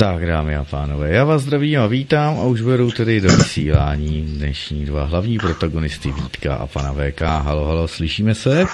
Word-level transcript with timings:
Tak, 0.00 0.26
dámy 0.26 0.56
a 0.56 0.64
pánové, 0.64 1.10
já 1.10 1.24
vás 1.24 1.42
zdravím 1.42 1.80
a 1.80 1.86
vítám 1.86 2.40
a 2.40 2.42
už 2.42 2.60
vedu 2.60 2.90
tedy 2.90 3.20
do 3.20 3.28
vysílání 3.28 4.22
dnešní 4.22 4.84
dva 4.84 5.04
hlavní 5.04 5.38
protagonisty 5.38 6.12
Vítka 6.12 6.54
a 6.54 6.66
pana 6.66 6.92
VK. 6.92 7.20
Halo, 7.20 7.64
halo, 7.64 7.88
slyšíme 7.88 8.34
se? 8.34 8.64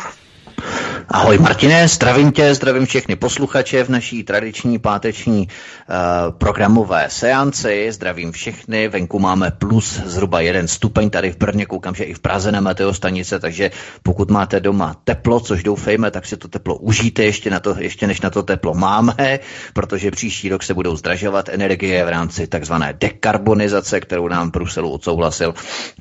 Ahoj 1.08 1.38
Martine, 1.38 1.88
zdravím 1.88 2.32
tě, 2.32 2.54
zdravím 2.54 2.86
všechny 2.86 3.16
posluchače 3.16 3.84
v 3.84 3.88
naší 3.88 4.24
tradiční 4.24 4.78
páteční 4.78 5.48
uh, 5.48 5.94
programové 6.38 7.06
seanci, 7.08 7.92
zdravím 7.92 8.32
všechny, 8.32 8.88
venku 8.88 9.18
máme 9.18 9.50
plus 9.50 10.00
zhruba 10.04 10.40
jeden 10.40 10.68
stupeň, 10.68 11.10
tady 11.10 11.32
v 11.32 11.36
Brně 11.36 11.66
koukám, 11.66 11.94
že 11.94 12.04
i 12.04 12.14
v 12.14 12.20
Praze 12.20 12.52
na 12.52 12.60
Meteo 12.60 12.94
stanice, 12.94 13.40
takže 13.40 13.70
pokud 14.02 14.30
máte 14.30 14.60
doma 14.60 14.96
teplo, 15.04 15.40
což 15.40 15.62
doufejme, 15.62 16.10
tak 16.10 16.27
si 16.27 16.36
to 16.36 16.48
teplo 16.48 16.77
užijte 16.77 17.24
ještě, 17.24 17.50
na 17.50 17.60
to, 17.60 17.74
ještě 17.78 18.06
než 18.06 18.20
na 18.20 18.30
to 18.30 18.42
teplo 18.42 18.74
máme, 18.74 19.38
protože 19.72 20.10
příští 20.10 20.48
rok 20.48 20.62
se 20.62 20.74
budou 20.74 20.96
zdražovat 20.96 21.48
energie 21.48 22.05
v 22.05 22.08
rámci 22.08 22.46
takzvané 22.46 22.94
dekarbonizace, 23.00 24.00
kterou 24.00 24.28
nám 24.28 24.50
Bruselu 24.50 24.91
odsouhlasil 24.91 25.55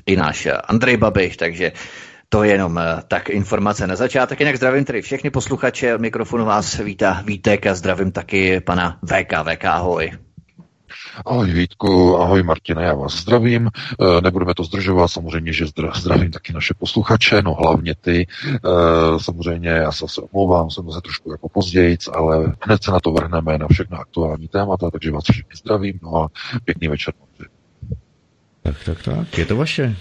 i 0.06 0.16
náš 0.16 0.48
Andrej 0.68 0.96
Babiš, 0.96 1.36
takže 1.36 1.72
to 2.28 2.42
je 2.42 2.52
jenom 2.52 2.78
eh, 2.78 3.02
tak 3.08 3.30
informace 3.30 3.86
na 3.86 3.96
začátek. 3.96 4.40
Jinak 4.40 4.56
zdravím 4.56 4.84
tedy 4.84 5.02
všechny 5.02 5.30
posluchače. 5.30 5.98
Mikrofonu 5.98 6.44
vás 6.44 6.78
vítá 6.78 7.22
Vítek 7.26 7.66
a 7.66 7.74
zdravím 7.74 8.12
taky 8.12 8.60
pana 8.60 8.98
VK. 9.02 9.32
VK, 9.44 9.64
ahoj. 9.64 10.12
Ahoj 11.26 11.50
Vítku, 11.50 12.16
ahoj 12.16 12.42
Martine, 12.42 12.84
já 12.84 12.94
vás 12.94 13.14
zdravím. 13.14 13.70
Eh, 14.00 14.20
nebudeme 14.20 14.54
to 14.54 14.64
zdržovat, 14.64 15.08
samozřejmě, 15.08 15.52
že 15.52 15.66
zdravím 15.94 16.30
taky 16.30 16.52
naše 16.52 16.74
posluchače, 16.74 17.42
no 17.42 17.54
hlavně 17.54 17.94
ty. 17.94 18.26
Eh, 18.46 18.58
samozřejmě 19.18 19.68
já 19.68 19.92
se 19.92 20.04
omlouvám, 20.32 20.70
jsem 20.70 20.90
se 20.90 21.00
trošku 21.00 21.30
jako 21.30 21.48
později, 21.48 21.98
ale 22.12 22.52
hned 22.60 22.82
se 22.82 22.90
na 22.90 23.00
to 23.00 23.12
vrhneme 23.12 23.58
na 23.58 23.66
všechna 23.72 23.98
aktuální 23.98 24.48
témata, 24.48 24.90
takže 24.90 25.10
vás 25.10 25.24
všichni 25.24 25.56
zdravím, 25.56 25.98
no 26.02 26.16
a 26.16 26.28
pěkný 26.64 26.88
večer. 26.88 27.14
Tak, 28.62 28.76
tak, 28.84 29.02
tak, 29.02 29.38
je 29.38 29.46
to 29.46 29.56
vaše. 29.56 29.96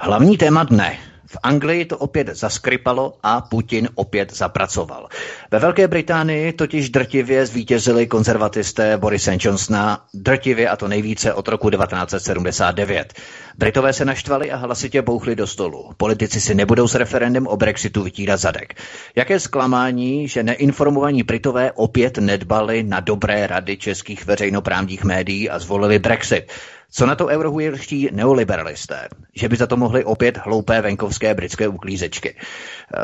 Hlavní 0.00 0.36
téma 0.36 0.64
dne. 0.64 0.98
V 1.26 1.36
Anglii 1.42 1.84
to 1.84 1.98
opět 1.98 2.28
zaskrypalo 2.28 3.14
a 3.22 3.40
Putin 3.40 3.88
opět 3.94 4.36
zapracoval. 4.36 5.08
Ve 5.50 5.58
Velké 5.58 5.88
Británii 5.88 6.52
totiž 6.52 6.90
drtivě 6.90 7.46
zvítězili 7.46 8.06
konzervatisté 8.06 8.98
Borise 8.98 9.36
Johnsona, 9.40 10.04
drtivě 10.14 10.68
a 10.68 10.76
to 10.76 10.88
nejvíce 10.88 11.34
od 11.34 11.48
roku 11.48 11.70
1979. 11.70 13.14
Britové 13.58 13.92
se 13.92 14.04
naštvali 14.04 14.50
a 14.52 14.56
hlasitě 14.56 15.02
bouchli 15.02 15.36
do 15.36 15.46
stolu. 15.46 15.90
Politici 15.96 16.40
si 16.40 16.54
nebudou 16.54 16.88
s 16.88 16.94
referendem 16.94 17.46
o 17.46 17.56
Brexitu 17.56 18.02
vytírat 18.02 18.40
zadek. 18.40 18.74
Jaké 19.16 19.40
zklamání, 19.40 20.28
že 20.28 20.42
neinformovaní 20.42 21.22
Britové 21.22 21.72
opět 21.72 22.18
nedbali 22.18 22.82
na 22.82 23.00
dobré 23.00 23.46
rady 23.46 23.76
českých 23.76 24.26
veřejnoprávních 24.26 25.04
médií 25.04 25.50
a 25.50 25.58
zvolili 25.58 25.98
Brexit. 25.98 26.52
Co 26.90 27.06
na 27.06 27.14
to 27.14 27.26
eurohujerští 27.26 28.08
neoliberalisté? 28.12 29.08
Že 29.34 29.48
by 29.48 29.56
za 29.56 29.66
to 29.66 29.76
mohli 29.76 30.04
opět 30.04 30.36
hloupé 30.36 30.80
venkovské 30.82 31.34
britské 31.34 31.68
uklízečky. 31.68 32.34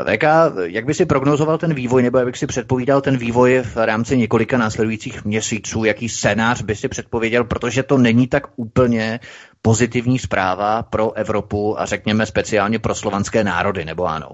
VK, 0.05 0.23
jak 0.63 0.85
by 0.85 0.93
si 0.93 1.05
prognozoval 1.05 1.57
ten 1.57 1.73
vývoj, 1.73 2.03
nebo 2.03 2.17
jak 2.17 2.27
by 2.27 2.37
si 2.37 2.47
předpovídal 2.47 3.01
ten 3.01 3.17
vývoj 3.17 3.61
v 3.61 3.77
rámci 3.77 4.17
několika 4.17 4.57
následujících 4.57 5.25
měsíců? 5.25 5.83
Jaký 5.83 6.09
scénář 6.09 6.61
by 6.61 6.75
si 6.75 6.87
předpověděl, 6.87 7.43
protože 7.43 7.83
to 7.83 7.97
není 7.97 8.27
tak 8.27 8.43
úplně 8.55 9.19
pozitivní 9.61 10.19
zpráva 10.19 10.83
pro 10.83 11.13
Evropu 11.13 11.79
a 11.81 11.85
řekněme 11.85 12.25
speciálně 12.25 12.79
pro 12.79 12.95
slovanské 12.95 13.43
národy, 13.43 13.85
nebo 13.85 14.05
ano? 14.05 14.29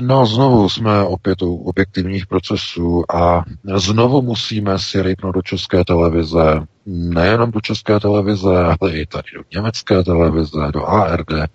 No, 0.00 0.26
znovu 0.26 0.68
jsme 0.68 1.02
opět 1.02 1.42
u 1.42 1.56
objektivních 1.56 2.26
procesů 2.26 3.04
a 3.14 3.44
znovu 3.74 4.22
musíme 4.22 4.78
si 4.78 5.02
rypnout 5.02 5.34
do 5.34 5.42
české 5.42 5.84
televize, 5.84 6.60
nejenom 6.86 7.50
do 7.50 7.60
české 7.60 8.00
televize, 8.00 8.64
ale 8.80 8.92
i 8.92 9.06
tady 9.06 9.28
do 9.34 9.42
německé 9.54 10.02
televize, 10.04 10.68
do 10.72 10.86
ARD. 10.86 11.32
Eh, 11.32 11.48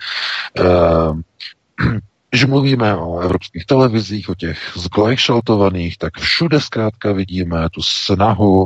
když 2.29 2.45
mluvíme 2.45 2.97
o 2.97 3.19
evropských 3.19 3.65
televizích, 3.65 4.29
o 4.29 4.35
těch 4.35 4.71
zglajšaltovaných, 4.75 5.97
tak 5.97 6.17
všude 6.17 6.61
zkrátka 6.61 7.11
vidíme 7.11 7.69
tu 7.69 7.81
snahu 7.81 8.65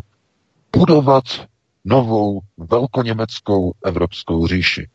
budovat 0.77 1.23
novou 1.85 2.41
velkoněmeckou 2.57 3.73
evropskou 3.85 4.47
říši. 4.47 4.89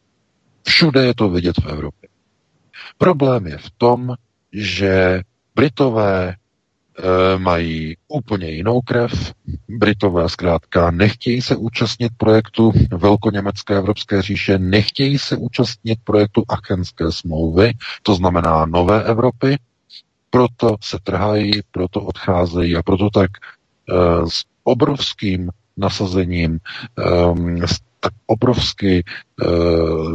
Všude 0.62 1.04
je 1.04 1.14
to 1.14 1.28
vidět 1.28 1.56
v 1.60 1.66
Evropě. 1.66 2.08
Problém 2.98 3.46
je 3.46 3.58
v 3.58 3.70
tom, 3.78 4.14
že 4.52 5.20
Britové 5.54 6.28
e, 6.28 7.38
mají 7.38 7.96
úplně 8.08 8.50
jinou 8.50 8.80
krev. 8.80 9.32
Britové 9.68 10.28
zkrátka 10.28 10.90
nechtějí 10.90 11.42
se 11.42 11.56
účastnit 11.56 12.12
projektu 12.16 12.72
Velkoněmecké 12.90 13.76
Evropské 13.76 14.22
říše, 14.22 14.58
nechtějí 14.58 15.18
se 15.18 15.36
účastnit 15.36 15.98
projektu 16.04 16.42
Achenské 16.48 17.12
smlouvy, 17.12 17.72
to 18.02 18.14
znamená 18.14 18.66
nové 18.66 19.04
Evropy, 19.04 19.56
proto 20.30 20.76
se 20.80 20.98
trhají, 21.02 21.52
proto 21.70 22.00
odcházejí 22.00 22.76
a 22.76 22.82
proto 22.82 23.10
tak 23.10 23.30
e, 23.30 23.94
s 24.30 24.44
obrovským 24.64 25.50
nasazením, 25.76 26.54
e, 26.54 27.66
tak 28.02 28.12
obrovsky 28.26 28.98
e, 28.98 29.02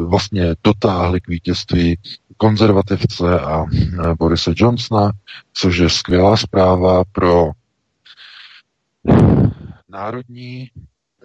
vlastně 0.06 0.56
dotáhli 0.64 1.22
k 1.22 1.28
vítězství 1.28 2.00
konzervativce 2.38 3.40
a 3.40 3.64
e, 3.64 4.16
Borise 4.20 4.54
Johnsona, 4.56 5.12
což 5.54 5.78
je 5.78 5.90
skvělá 5.90 6.38
zpráva 6.38 7.04
pro 7.12 7.52
národní 9.90 10.70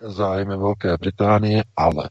zájmy 0.03 0.57
Velké 0.57 0.97
Británie, 0.97 1.65
ale. 1.77 2.11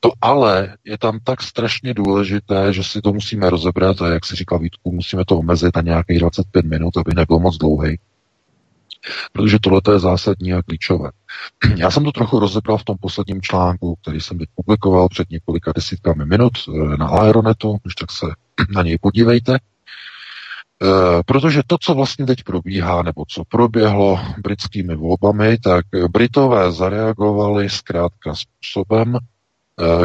To 0.00 0.10
ale 0.20 0.76
je 0.84 0.98
tam 0.98 1.18
tak 1.24 1.42
strašně 1.42 1.94
důležité, 1.94 2.72
že 2.72 2.84
si 2.84 3.00
to 3.00 3.12
musíme 3.12 3.50
rozebrat 3.50 4.02
a 4.02 4.08
jak 4.08 4.26
si 4.26 4.36
říkal 4.36 4.58
Vítku, 4.58 4.92
musíme 4.92 5.24
to 5.24 5.38
omezit 5.38 5.76
na 5.76 5.82
nějakých 5.82 6.18
25 6.18 6.64
minut, 6.66 6.96
aby 6.96 7.14
nebyl 7.14 7.38
moc 7.38 7.56
dlouhý 7.56 7.98
protože 9.32 9.58
tohle 9.62 9.80
je 9.92 9.98
zásadní 9.98 10.52
a 10.52 10.62
klíčové. 10.62 11.10
Já 11.76 11.90
jsem 11.90 12.04
to 12.04 12.12
trochu 12.12 12.38
rozebral 12.38 12.78
v 12.78 12.84
tom 12.84 12.96
posledním 13.00 13.42
článku, 13.42 13.94
který 14.02 14.20
jsem 14.20 14.38
teď 14.38 14.48
publikoval 14.54 15.08
před 15.08 15.30
několika 15.30 15.72
desítkami 15.76 16.26
minut 16.26 16.52
eh, 16.68 16.96
na 16.96 17.06
Aeronetu, 17.08 17.76
už 17.84 17.94
tak 17.94 18.12
se 18.12 18.26
na 18.74 18.82
něj 18.82 18.98
podívejte. 19.00 19.58
Eh, 20.82 21.22
protože 21.26 21.62
to, 21.66 21.76
co 21.80 21.94
vlastně 21.94 22.26
teď 22.26 22.42
probíhá, 22.42 23.02
nebo 23.02 23.24
co 23.28 23.44
proběhlo 23.44 24.20
britskými 24.42 24.96
volbami, 24.96 25.58
tak 25.58 25.84
Britové 26.10 26.72
zareagovali 26.72 27.70
zkrátka 27.70 28.34
způsobem, 28.34 29.18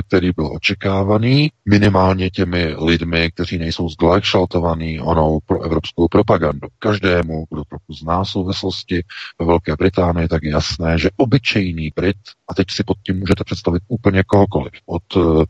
který 0.07 0.31
byl 0.35 0.53
očekávaný 0.53 1.51
minimálně 1.69 2.29
těmi 2.29 2.75
lidmi, 2.77 3.31
kteří 3.31 3.57
nejsou 3.57 3.89
zglajšaltovaní 3.89 4.99
onou 4.99 5.39
pro 5.45 5.61
evropskou 5.61 6.07
propagandu. 6.07 6.67
Každému, 6.79 7.45
kdo 7.49 7.63
trochu 7.63 7.93
zná 7.93 8.25
souvislosti 8.25 9.03
ve 9.39 9.45
Velké 9.45 9.75
Británii, 9.75 10.27
tak 10.27 10.43
je 10.43 10.51
jasné, 10.51 10.99
že 10.99 11.09
obyčejný 11.17 11.91
Brit, 11.95 12.17
a 12.47 12.53
teď 12.53 12.67
si 12.71 12.83
pod 12.83 12.97
tím 13.05 13.19
můžete 13.19 13.43
představit 13.43 13.83
úplně 13.87 14.23
kohokoliv, 14.23 14.73
od 14.85 15.15
uh, 15.15 15.43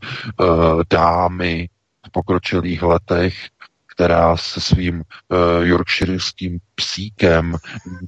dámy 0.90 1.68
v 2.06 2.10
pokročilých 2.10 2.82
letech 2.82 3.34
která 3.90 4.36
se 4.36 4.60
svým 4.60 4.94
uh, 4.94 5.66
yorkshireským 5.66 6.58
psíkem 6.74 7.56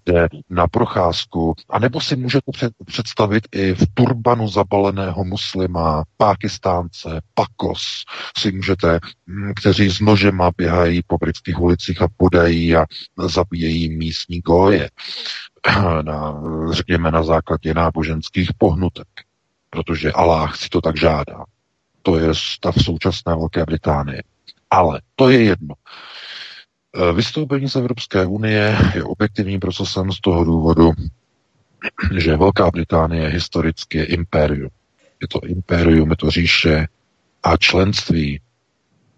jde 0.07 0.29
na 0.51 0.67
procházku. 0.67 1.55
A 1.71 1.79
nebo 1.79 2.01
si 2.01 2.17
můžete 2.17 2.53
před, 2.53 2.73
představit 2.87 3.49
i 3.53 3.75
v 3.75 3.87
turbanu 3.95 4.49
zabaleného 4.49 5.25
muslima, 5.25 6.05
pákistánce, 6.17 7.21
pakos 7.35 7.83
si 8.39 8.53
můžete, 8.53 8.99
hm, 9.27 9.53
kteří 9.57 9.91
s 9.91 10.01
nožema 10.01 10.51
běhají 10.57 11.03
po 11.07 11.19
britských 11.19 11.61
ulicích 11.61 12.03
a 12.03 12.09
podají 12.17 12.77
a 12.77 12.87
zabíjejí 13.29 13.97
místní 13.97 14.41
goje. 14.41 14.91
Na, 16.03 16.43
řekněme 16.71 17.11
na 17.11 17.23
základě 17.23 17.75
náboženských 17.75 18.51
pohnutek, 18.59 19.09
protože 19.71 20.13
Allah 20.13 20.57
si 20.57 20.69
to 20.69 20.81
tak 20.81 20.97
žádá. 20.97 21.45
To 22.03 22.19
je 22.19 22.35
stav 22.35 22.75
současné 22.83 23.35
Velké 23.35 23.65
Británie. 23.65 24.23
Ale 24.73 25.01
to 25.17 25.31
je 25.31 25.45
jedno. 25.45 25.75
Eh, 26.97 27.13
vystoupení 27.13 27.69
z 27.69 27.77
Evropské 27.77 28.27
unie 28.27 28.77
je 28.95 29.05
objektivním 29.05 29.61
procesem 29.61 30.13
z 30.13 30.21
toho 30.21 30.45
důvodu, 30.45 30.91
že 32.19 32.37
Velká 32.37 32.71
Británie 32.71 33.29
historicky 33.29 33.99
je 33.99 34.05
impérium. 34.05 34.71
Je 35.21 35.29
to 35.29 35.41
impérium, 35.41 36.11
je 36.11 36.17
to 36.17 36.31
říše 36.31 36.87
a 37.43 37.57
členství 37.57 38.41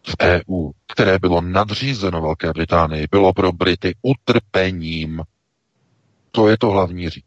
v 0.06 0.15
EU, 0.21 0.71
které 0.93 1.19
bylo 1.19 1.41
nadřízeno 1.41 2.21
Velké 2.23 2.53
Británii, 2.53 3.06
bylo 3.11 3.33
pro 3.33 3.53
Brity 3.53 3.95
utrpením. 4.03 5.23
To 6.31 6.49
je 6.49 6.59
to 6.59 6.71
hlavní 6.71 7.11
říct. 7.11 7.25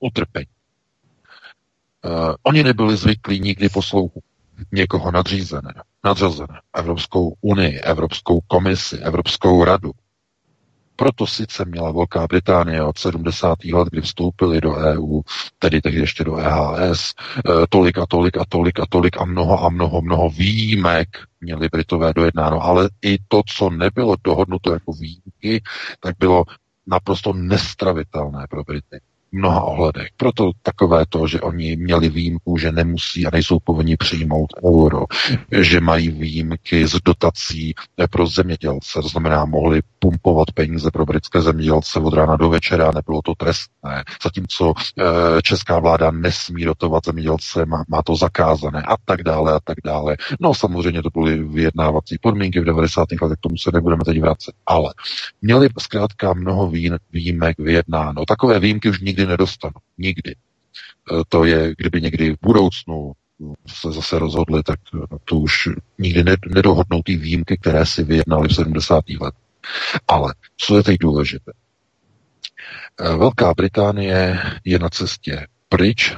Utrpení. 0.00 0.46
Uh, 2.04 2.34
oni 2.42 2.62
nebyli 2.62 2.96
zvyklí 2.96 3.40
nikdy 3.40 3.68
poslouchat 3.68 4.22
někoho 4.72 5.10
nadřízené, 5.10 5.74
nadřazené. 6.04 6.60
Evropskou 6.74 7.34
unii, 7.40 7.80
Evropskou 7.80 8.40
komisi, 8.46 8.96
Evropskou 8.98 9.64
radu. 9.64 9.90
Proto 10.96 11.26
sice 11.26 11.64
měla 11.64 11.92
Velká 11.92 12.26
Británie 12.26 12.82
od 12.82 12.98
70. 12.98 13.58
let, 13.72 13.88
kdy 13.90 14.00
vstoupili 14.00 14.60
do 14.60 14.74
EU, 14.76 15.20
tedy 15.58 15.80
tehdy 15.80 15.98
ještě 16.00 16.24
do 16.24 16.36
EHS, 16.36 17.14
eh, 17.38 17.66
tolik 17.68 17.98
a 17.98 18.06
tolik 18.06 18.36
a 18.36 18.44
tolik 18.48 18.80
a 18.80 18.86
tolik 18.88 19.20
a 19.20 19.24
mnoho 19.24 19.64
a 19.64 19.68
mnoho, 19.68 20.02
mnoho 20.02 20.30
výjimek 20.30 21.08
měli 21.40 21.68
Britové 21.68 22.12
dojednáno, 22.14 22.60
ale 22.62 22.88
i 23.02 23.18
to, 23.28 23.42
co 23.46 23.70
nebylo 23.70 24.16
dohodnuto 24.24 24.72
jako 24.72 24.92
výjimky, 24.92 25.62
tak 26.00 26.16
bylo 26.18 26.44
naprosto 26.86 27.32
nestravitelné 27.32 28.46
pro 28.50 28.64
Brity 28.64 29.00
mnoha 29.32 29.62
ohledech. 29.62 30.08
Proto 30.16 30.50
takové 30.62 31.04
to, 31.08 31.26
že 31.26 31.40
oni 31.40 31.76
měli 31.76 32.08
výjimku, 32.08 32.58
že 32.58 32.72
nemusí 32.72 33.26
a 33.26 33.30
nejsou 33.32 33.58
povinni 33.64 33.96
přijmout 33.96 34.50
euro, 34.66 35.04
že 35.60 35.80
mají 35.80 36.08
výjimky 36.08 36.86
z 36.86 36.96
dotací 37.04 37.74
pro 38.10 38.26
zemědělce, 38.26 39.02
to 39.02 39.08
znamená, 39.08 39.44
mohli 39.44 39.80
pumpovat 39.98 40.52
peníze 40.54 40.90
pro 40.90 41.06
britské 41.06 41.42
zemědělce 41.42 42.00
od 42.00 42.14
rána 42.14 42.36
do 42.36 42.48
večera, 42.48 42.90
nebylo 42.94 43.20
to 43.24 43.34
trestné. 43.34 44.04
Zatímco 44.22 44.72
e, 44.98 45.42
česká 45.42 45.78
vláda 45.78 46.10
nesmí 46.10 46.64
dotovat 46.64 47.04
zemědělce, 47.06 47.66
má, 47.66 47.84
má 47.88 48.02
to 48.02 48.16
zakázané 48.16 48.82
a 48.82 48.96
tak 49.04 49.22
dále 49.22 49.52
a 49.52 49.60
tak 49.64 49.76
dále. 49.84 50.16
No 50.40 50.54
samozřejmě 50.54 51.02
to 51.02 51.10
byly 51.14 51.44
vyjednávací 51.44 52.16
podmínky 52.20 52.60
v 52.60 52.64
90. 52.64 53.08
letech, 53.22 53.38
k 53.38 53.40
tomu 53.40 53.56
se 53.56 53.70
nebudeme 53.74 54.04
teď 54.04 54.20
vracet. 54.20 54.54
Ale 54.66 54.94
měli 55.42 55.68
zkrátka 55.78 56.32
mnoho 56.32 56.72
výjimek 57.12 57.58
vyjednáno. 57.58 58.24
Takové 58.26 58.60
výjimky 58.60 58.88
už 58.88 59.00
nikdy 59.00 59.17
nikdy 59.18 59.30
nedostanu. 59.30 59.74
Nikdy. 59.98 60.30
E, 60.30 60.36
to 61.28 61.44
je, 61.44 61.74
kdyby 61.78 62.00
někdy 62.00 62.32
v 62.32 62.38
budoucnu 62.42 63.12
se 63.66 63.92
zase 63.92 64.18
rozhodli, 64.18 64.62
tak 64.62 64.80
to 65.24 65.36
už 65.36 65.68
nikdy 65.98 66.36
nedohodnou 66.48 67.02
ty 67.02 67.16
výjimky, 67.16 67.58
které 67.58 67.86
si 67.86 68.04
vyjednali 68.04 68.48
v 68.48 68.54
70. 68.54 69.04
let. 69.20 69.34
Ale 70.08 70.34
co 70.56 70.76
je 70.76 70.82
teď 70.82 70.98
důležité? 71.00 71.52
E, 73.00 73.16
Velká 73.16 73.54
Británie 73.54 74.40
je 74.64 74.78
na 74.78 74.88
cestě 74.88 75.46
pryč 75.68 76.10
e, 76.12 76.16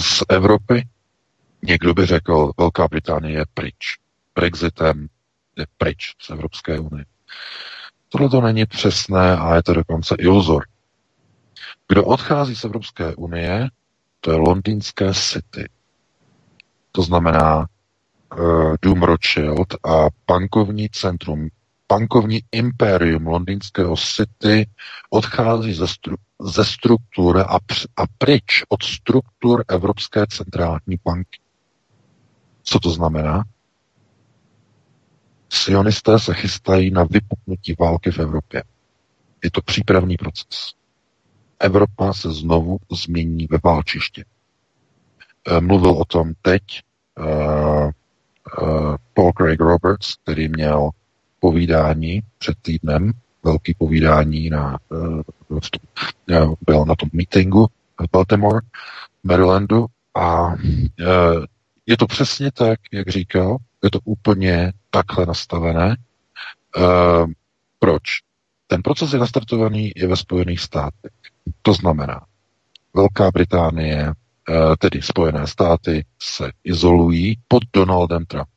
z 0.00 0.22
Evropy. 0.28 0.88
Někdo 1.62 1.94
by 1.94 2.06
řekl, 2.06 2.52
Velká 2.58 2.88
Británie 2.88 3.38
je 3.38 3.44
pryč. 3.54 3.98
Brexitem 4.34 5.08
je 5.56 5.66
pryč 5.78 6.14
z 6.20 6.30
Evropské 6.30 6.78
unie. 6.78 7.04
Tohle 8.08 8.28
to 8.28 8.40
není 8.40 8.66
přesné 8.66 9.36
a 9.36 9.54
je 9.54 9.62
to 9.62 9.74
dokonce 9.74 10.14
iluzor. 10.18 10.62
Kdo 11.88 12.04
odchází 12.04 12.56
z 12.56 12.64
Evropské 12.64 13.14
unie, 13.14 13.68
to 14.20 14.30
je 14.32 14.36
londýnské 14.36 15.14
City. 15.14 15.68
To 16.92 17.02
znamená 17.02 17.66
uh, 18.38 18.74
Dům 18.82 19.02
Rothschild 19.02 19.74
a 19.86 20.06
bankovní 20.26 20.88
centrum, 20.88 21.48
bankovní 21.88 22.40
impérium 22.52 23.26
londýnského 23.26 23.96
City 23.96 24.68
odchází 25.10 25.74
ze, 25.74 25.88
stru, 25.88 26.16
ze 26.40 26.64
struktury 26.64 27.40
a, 27.40 27.54
a 27.96 28.02
pryč 28.18 28.62
od 28.68 28.82
struktur 28.82 29.64
Evropské 29.68 30.26
centrální 30.26 30.96
banky. 31.04 31.40
Co 32.62 32.78
to 32.80 32.90
znamená? 32.90 33.44
Sionisté 35.48 36.18
se 36.18 36.34
chystají 36.34 36.90
na 36.90 37.04
vypuknutí 37.04 37.74
války 37.80 38.10
v 38.10 38.18
Evropě. 38.18 38.62
Je 39.44 39.50
to 39.50 39.62
přípravný 39.62 40.16
proces. 40.16 40.75
Evropa 41.58 42.12
se 42.12 42.32
znovu 42.32 42.78
změní 42.92 43.46
ve 43.50 43.58
válčiště. 43.64 44.24
Eh, 45.48 45.60
mluvil 45.60 45.90
o 45.90 46.04
tom 46.04 46.32
teď 46.42 46.62
uh, 47.18 47.90
uh, 48.62 48.96
Paul 49.14 49.32
Craig 49.32 49.60
Roberts, 49.60 50.14
který 50.22 50.48
měl 50.48 50.90
povídání 51.40 52.22
před 52.38 52.54
týdnem, 52.62 53.12
velký 53.42 53.74
povídání 53.74 54.50
na, 54.50 54.78
byl 56.66 56.84
na 56.84 56.94
tom 56.94 57.08
meetingu 57.12 57.66
v 58.00 58.10
Baltimore, 58.12 58.60
Marylandu 59.24 59.86
a 60.14 60.54
je 61.86 61.96
to 61.96 62.06
přesně 62.06 62.52
tak, 62.52 62.80
jak 62.92 63.08
říkal, 63.08 63.56
je 63.84 63.90
to 63.90 63.98
úplně 64.04 64.72
takhle 64.90 65.26
nastavené. 65.26 65.96
Proč? 67.78 68.02
Ten 68.66 68.82
proces 68.82 69.12
je 69.12 69.18
nastartovaný 69.18 69.90
i 69.90 70.06
ve 70.06 70.16
Spojených 70.16 70.60
státech. 70.60 71.12
To 71.62 71.74
znamená, 71.74 72.20
Velká 72.94 73.30
Británie, 73.30 74.12
eh, 74.12 74.76
tedy 74.78 75.02
Spojené 75.02 75.46
státy, 75.46 76.04
se 76.22 76.50
izolují 76.64 77.38
pod 77.48 77.62
Donaldem 77.72 78.26
Trump. 78.26 78.48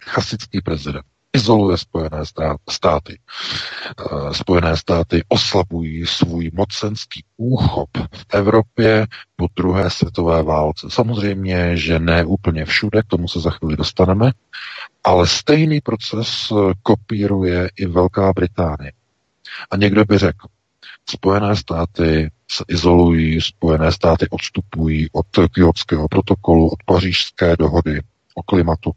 Chasický 0.00 0.60
prezident 0.60 1.04
izoluje 1.32 1.78
Spojené 1.78 2.22
státy. 2.70 3.18
Eh, 3.18 4.34
Spojené 4.34 4.76
státy 4.76 5.24
oslabují 5.28 6.06
svůj 6.06 6.50
mocenský 6.54 7.24
úchop 7.36 7.90
v 7.96 8.26
Evropě 8.32 9.06
po 9.36 9.46
druhé 9.56 9.90
světové 9.90 10.42
válce. 10.42 10.86
Samozřejmě, 10.90 11.76
že 11.76 11.98
ne 11.98 12.24
úplně 12.24 12.64
všude, 12.64 13.02
k 13.02 13.06
tomu 13.06 13.28
se 13.28 13.40
za 13.40 13.50
chvíli 13.50 13.76
dostaneme, 13.76 14.32
ale 15.04 15.26
stejný 15.26 15.80
proces 15.80 16.52
kopíruje 16.82 17.70
i 17.76 17.86
Velká 17.86 18.32
Británie. 18.32 18.92
A 19.70 19.76
někdo 19.76 20.04
by 20.04 20.18
řekl, 20.18 20.46
Spojené 21.10 21.56
státy 21.56 22.30
se 22.50 22.64
izolují, 22.68 23.40
Spojené 23.40 23.92
státy 23.92 24.26
odstupují 24.30 25.08
od 25.12 25.26
Kyotského 25.52 26.08
protokolu, 26.08 26.68
od 26.68 26.78
pařížské 26.86 27.56
dohody 27.56 28.00
o 28.34 28.42
klimatu, 28.42 28.92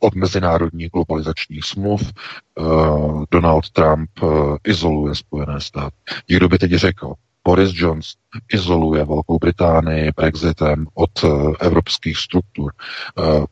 od 0.00 0.14
mezinárodních 0.14 0.90
globalizačních 0.90 1.64
smluv. 1.64 2.12
Uh, 2.58 3.24
Donald 3.30 3.70
Trump 3.70 4.10
uh, 4.22 4.56
izoluje 4.64 5.14
Spojené 5.14 5.60
státy. 5.60 5.96
Někdo 6.28 6.48
by 6.48 6.58
teď 6.58 6.70
řekl, 6.70 7.12
Boris 7.44 7.70
Johnson 7.74 8.20
izoluje 8.52 9.04
Velkou 9.04 9.38
Británii 9.38 10.10
Brexitem 10.16 10.86
od 10.94 11.22
uh, 11.24 11.54
evropských 11.60 12.18
struktur. 12.18 12.72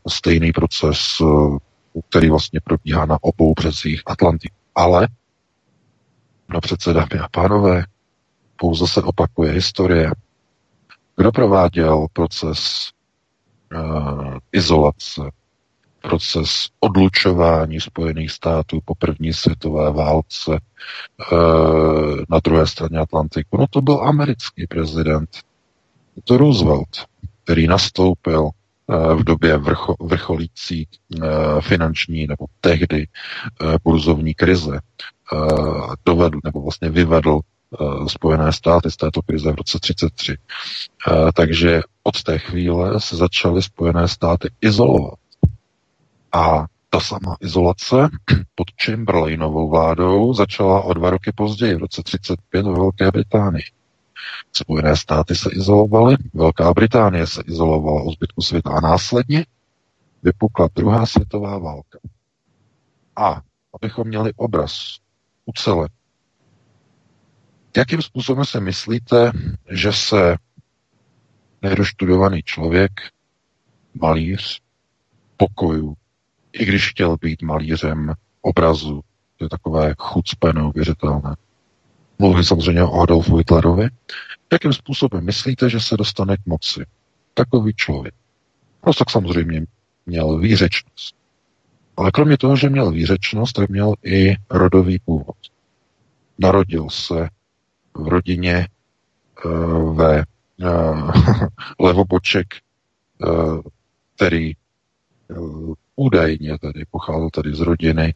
Stejný 0.09 0.53
proces, 0.53 0.99
který 2.09 2.31
vlastně 2.31 2.61
probíhá 2.65 3.07
na 3.07 3.19
obou 3.21 3.55
březích 3.55 4.03
Atlantiku. 4.07 4.57
Ale 4.75 5.09
No 6.53 6.61
přece, 6.61 6.93
dámy 6.93 7.19
a 7.23 7.29
pánové, 7.31 7.85
pouze 8.57 8.87
se 8.87 9.03
opakuje 9.03 9.53
historie. 9.53 10.11
Kdo 11.17 11.33
prováděl 11.33 12.07
proces 12.13 12.91
uh, 13.75 14.39
izolace, 14.53 15.21
proces 16.03 16.69
odlučování 16.81 17.81
Spojených 17.81 18.31
států 18.31 18.81
po 18.85 18.95
první 18.95 19.33
světové 19.33 19.93
válce 19.93 20.51
uh, 20.51 22.17
na 22.29 22.41
druhé 22.45 22.67
straně 22.67 22.99
Atlantiku? 22.99 23.57
No 23.57 23.67
to 23.71 23.81
byl 23.81 24.03
americký 24.03 24.67
prezident. 24.67 25.31
To 26.25 26.37
Roosevelt, 26.37 27.07
který 27.45 27.67
nastoupil 27.67 28.43
uh, 28.43 29.15
v 29.15 29.25
době 29.25 29.59
vrcho, 29.59 29.97
vrcholící 30.01 30.89
finanční 31.61 32.27
nebo 32.27 32.47
tehdy 32.61 33.07
burzovní 33.85 34.35
krize 34.35 34.81
uh, 35.33 35.95
dovedl 36.05 36.39
nebo 36.45 36.63
vlastně 36.63 36.91
vyvedl 36.91 37.41
uh, 37.81 38.07
Spojené 38.07 38.53
státy 38.53 38.91
z 38.91 38.97
této 38.97 39.23
krize 39.23 39.53
v 39.53 39.55
roce 39.55 39.79
33. 39.81 40.37
Uh, 41.09 41.31
takže 41.35 41.83
od 42.03 42.23
té 42.23 42.39
chvíle 42.39 43.01
se 43.01 43.17
začaly 43.17 43.63
Spojené 43.63 44.09
státy 44.09 44.51
izolovat. 44.61 45.19
A 46.33 46.67
ta 46.91 47.01
sama 47.01 47.37
izolace 47.41 47.97
pod 48.55 48.67
Chamberlainovou 48.85 49.71
vládou 49.71 50.35
začala 50.35 50.81
o 50.81 50.95
dva 50.95 51.11
roky 51.11 51.33
později, 51.35 51.75
v 51.75 51.79
roce 51.79 52.03
35 52.03 52.67
ve 52.67 52.73
Velké 52.73 53.11
Británii. 53.11 53.65
Spojené 54.53 54.97
státy 54.97 55.35
se 55.35 55.51
izolovaly, 55.53 56.17
Velká 56.35 56.73
Británie 56.73 57.27
se 57.27 57.43
izolovala 57.47 58.03
o 58.03 58.11
zbytku 58.11 58.43
světa 58.43 58.71
a 58.71 58.81
následně 58.81 59.47
vypukla 60.23 60.69
druhá 60.75 61.07
světová 61.07 61.59
válka. 61.59 61.99
A 63.17 63.41
abychom 63.75 64.09
měli 64.09 64.33
obraz 64.37 64.99
ucele. 65.47 65.89
Jakým 67.77 68.03
způsobem 68.03 68.45
se 68.45 68.61
myslíte, 68.61 69.31
že 69.71 69.93
se 69.93 70.37
nedoštudovaný 71.63 72.43
člověk, 72.43 72.91
malíř, 73.95 74.61
pokoju, 75.37 75.95
I 76.53 76.65
když 76.65 76.91
chtěl 76.91 77.17
být 77.17 77.43
malířem 77.43 78.15
obrazu, 78.41 79.01
to 79.37 79.45
je 79.45 79.49
takové 79.49 79.95
chucpe 79.99 80.53
neuvěřitelné. 80.53 81.37
Mluvím 82.19 82.45
samozřejmě 82.45 82.83
o 82.83 83.01
Adolfu 83.01 83.37
Hitlerovi. 83.37 83.89
Jakým 84.53 84.73
způsobem 84.73 85.25
myslíte, 85.25 85.71
že 85.71 85.81
se 85.81 85.97
dostane 85.97 86.37
k 86.37 86.47
moci? 86.47 86.87
Takový 87.35 87.73
člověk. 87.75 88.15
Tak 88.99 89.11
samozřejmě 89.11 89.65
měl 90.07 90.39
výřečnost. 90.39 91.22
Ale 92.03 92.11
kromě 92.11 92.39
toho, 92.39 92.57
že 92.57 92.69
měl 92.69 92.91
výřečnost, 92.91 93.53
tak 93.53 93.69
měl 93.69 93.95
i 94.05 94.37
rodový 94.51 94.99
původ. 94.99 95.37
Narodil 96.39 96.91
se 96.91 97.29
v 97.95 98.09
rodině 98.09 98.69
uh, 99.45 99.97
ve 99.97 100.25
uh, 100.61 101.11
levoboček, 101.81 102.47
uh, 103.19 103.61
který 104.17 104.53
uh, 105.29 105.75
údajně 105.97 106.59
tedy 106.59 106.85
pocházel 106.91 107.31
tedy 107.31 107.55
z 107.55 107.61
rodiny 107.61 108.15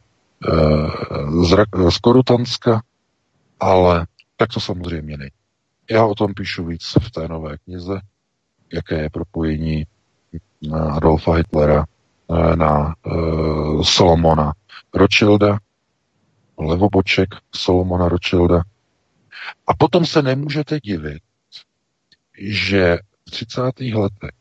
uh, 0.51 1.45
z, 1.45 1.55
z 1.89 1.97
Korutanska, 1.97 2.81
ale 3.59 4.07
tak 4.37 4.49
to 4.53 4.59
samozřejmě 4.59 5.17
není. 5.17 5.31
Já 5.91 6.05
o 6.05 6.15
tom 6.15 6.33
píšu 6.33 6.65
víc 6.65 6.97
v 7.01 7.11
té 7.11 7.27
nové 7.27 7.57
knize, 7.57 8.01
jaké 8.73 9.01
je 9.01 9.09
propojení 9.09 9.85
Adolfa 10.91 11.33
Hitlera 11.33 11.85
na 12.55 12.95
uh, 13.05 13.83
Solomona 13.83 14.53
Rothschilda, 14.93 15.59
levoboček 16.57 17.29
Solomona 17.55 18.09
Rothschilda. 18.09 18.61
A 19.67 19.73
potom 19.73 20.05
se 20.05 20.21
nemůžete 20.21 20.79
divit, 20.79 21.21
že 22.39 22.97
v 23.27 23.31
30. 23.31 23.61
letech 23.79 24.31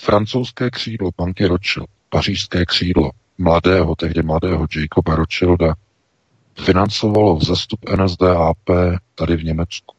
francouzské 0.00 0.70
křídlo 0.70 1.10
banky 1.18 1.46
Rothschild, 1.46 1.88
pařížské 2.08 2.66
křídlo 2.66 3.10
mladého, 3.38 3.94
tehdy 3.94 4.22
mladého 4.22 4.66
Jacoba 4.76 5.16
Rothschilda, 5.16 5.74
financovalo 6.64 7.36
vzestup 7.36 7.80
NSDAP 7.96 8.58
tady 9.14 9.36
v 9.36 9.44
Německu. 9.44 9.94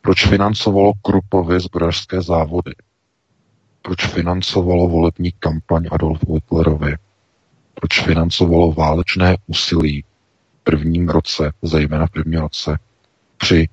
Proč 0.00 0.26
financovalo 0.26 0.92
Krupovy 1.02 1.60
zbrojařské 1.60 2.22
závody? 2.22 2.72
Proč 3.86 4.06
financovalo 4.06 4.88
volební 4.88 5.32
kampaň 5.32 5.88
Adolfu 5.90 6.34
Hitlerovi? 6.34 6.96
Proč 7.74 8.00
financovalo 8.00 8.72
válečné 8.72 9.36
úsilí 9.46 10.02
v 10.02 10.64
prvním 10.64 11.08
roce, 11.08 11.52
zejména 11.62 12.06
v 12.06 12.10
prvním 12.10 12.40
roce, 12.40 12.78
při, 13.36 13.68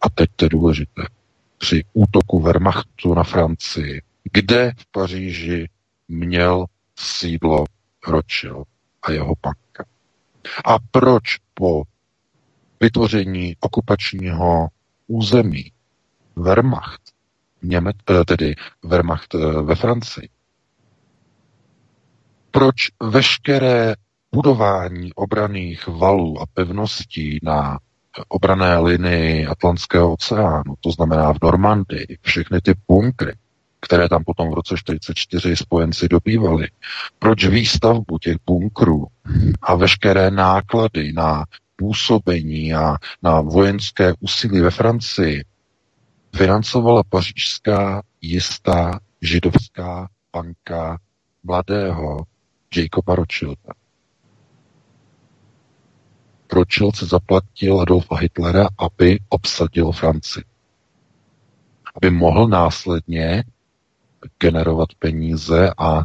a 0.00 0.10
teď 0.10 0.30
to 0.36 0.44
je 0.44 0.48
důležité, 0.48 1.02
při 1.58 1.84
útoku 1.92 2.40
Wehrmachtu 2.40 3.14
na 3.14 3.24
Francii, 3.24 4.02
kde 4.32 4.72
v 4.76 4.86
Paříži 4.90 5.68
měl 6.08 6.66
sídlo 6.98 7.64
Rothschild 8.06 8.68
a 9.02 9.12
jeho 9.12 9.34
banka. 9.42 9.84
A 10.64 10.78
proč 10.90 11.36
po 11.54 11.82
vytvoření 12.80 13.56
okupačního 13.60 14.68
území 15.06 15.72
Wehrmacht, 16.36 17.09
Němec, 17.62 17.96
eh, 18.10 18.24
tedy 18.24 18.54
Wehrmacht 18.84 19.34
eh, 19.34 19.62
ve 19.62 19.74
Francii, 19.74 20.28
proč 22.50 22.74
veškeré 23.02 23.94
budování 24.34 25.14
obraných 25.14 25.86
valů 25.88 26.40
a 26.40 26.46
pevností 26.54 27.38
na 27.42 27.78
obrané 28.28 28.78
linii 28.78 29.46
Atlantského 29.46 30.12
oceánu, 30.12 30.74
to 30.80 30.90
znamená 30.90 31.32
v 31.32 31.38
Normandii, 31.42 32.06
všechny 32.22 32.60
ty 32.60 32.74
bunkry, 32.88 33.32
které 33.80 34.08
tam 34.08 34.24
potom 34.24 34.50
v 34.50 34.54
roce 34.54 34.74
1944 34.74 35.56
spojenci 35.56 36.08
dobývali. 36.08 36.68
Proč 37.18 37.46
výstavbu 37.46 38.18
těch 38.18 38.36
bunkrů 38.46 39.06
a 39.62 39.74
veškeré 39.74 40.30
náklady 40.30 41.12
na 41.12 41.44
působení 41.76 42.74
a 42.74 42.96
na 43.22 43.40
vojenské 43.40 44.12
úsilí 44.20 44.60
ve 44.60 44.70
Francii 44.70 45.44
financovala 46.36 47.02
pařížská 47.08 48.02
jistá 48.20 49.00
židovská 49.22 50.08
banka 50.32 50.98
mladého 51.42 52.26
Jacoba 52.76 53.14
Rothschilda. 53.14 53.72
Rothschild 56.52 56.96
se 56.96 57.06
zaplatil 57.06 57.80
Adolfa 57.80 58.16
Hitlera, 58.16 58.68
aby 58.78 59.18
obsadil 59.28 59.92
Francii. 59.92 60.44
Aby 61.94 62.10
mohl 62.10 62.48
následně 62.48 63.44
generovat 64.38 64.88
peníze 64.98 65.70
a 65.78 66.00
e, 66.00 66.04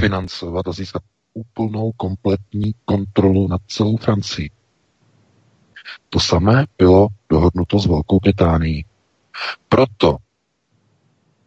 financovat 0.00 0.68
a 0.68 0.72
získat 0.72 1.02
úplnou 1.34 1.92
kompletní 1.92 2.74
kontrolu 2.84 3.48
nad 3.48 3.60
celou 3.66 3.96
Francii. 3.96 4.50
To 6.08 6.20
samé 6.20 6.64
bylo 6.78 7.08
dohodnuto 7.28 7.78
s 7.78 7.86
Velkou 7.86 8.20
Británií. 8.20 8.84
Proto 9.68 10.16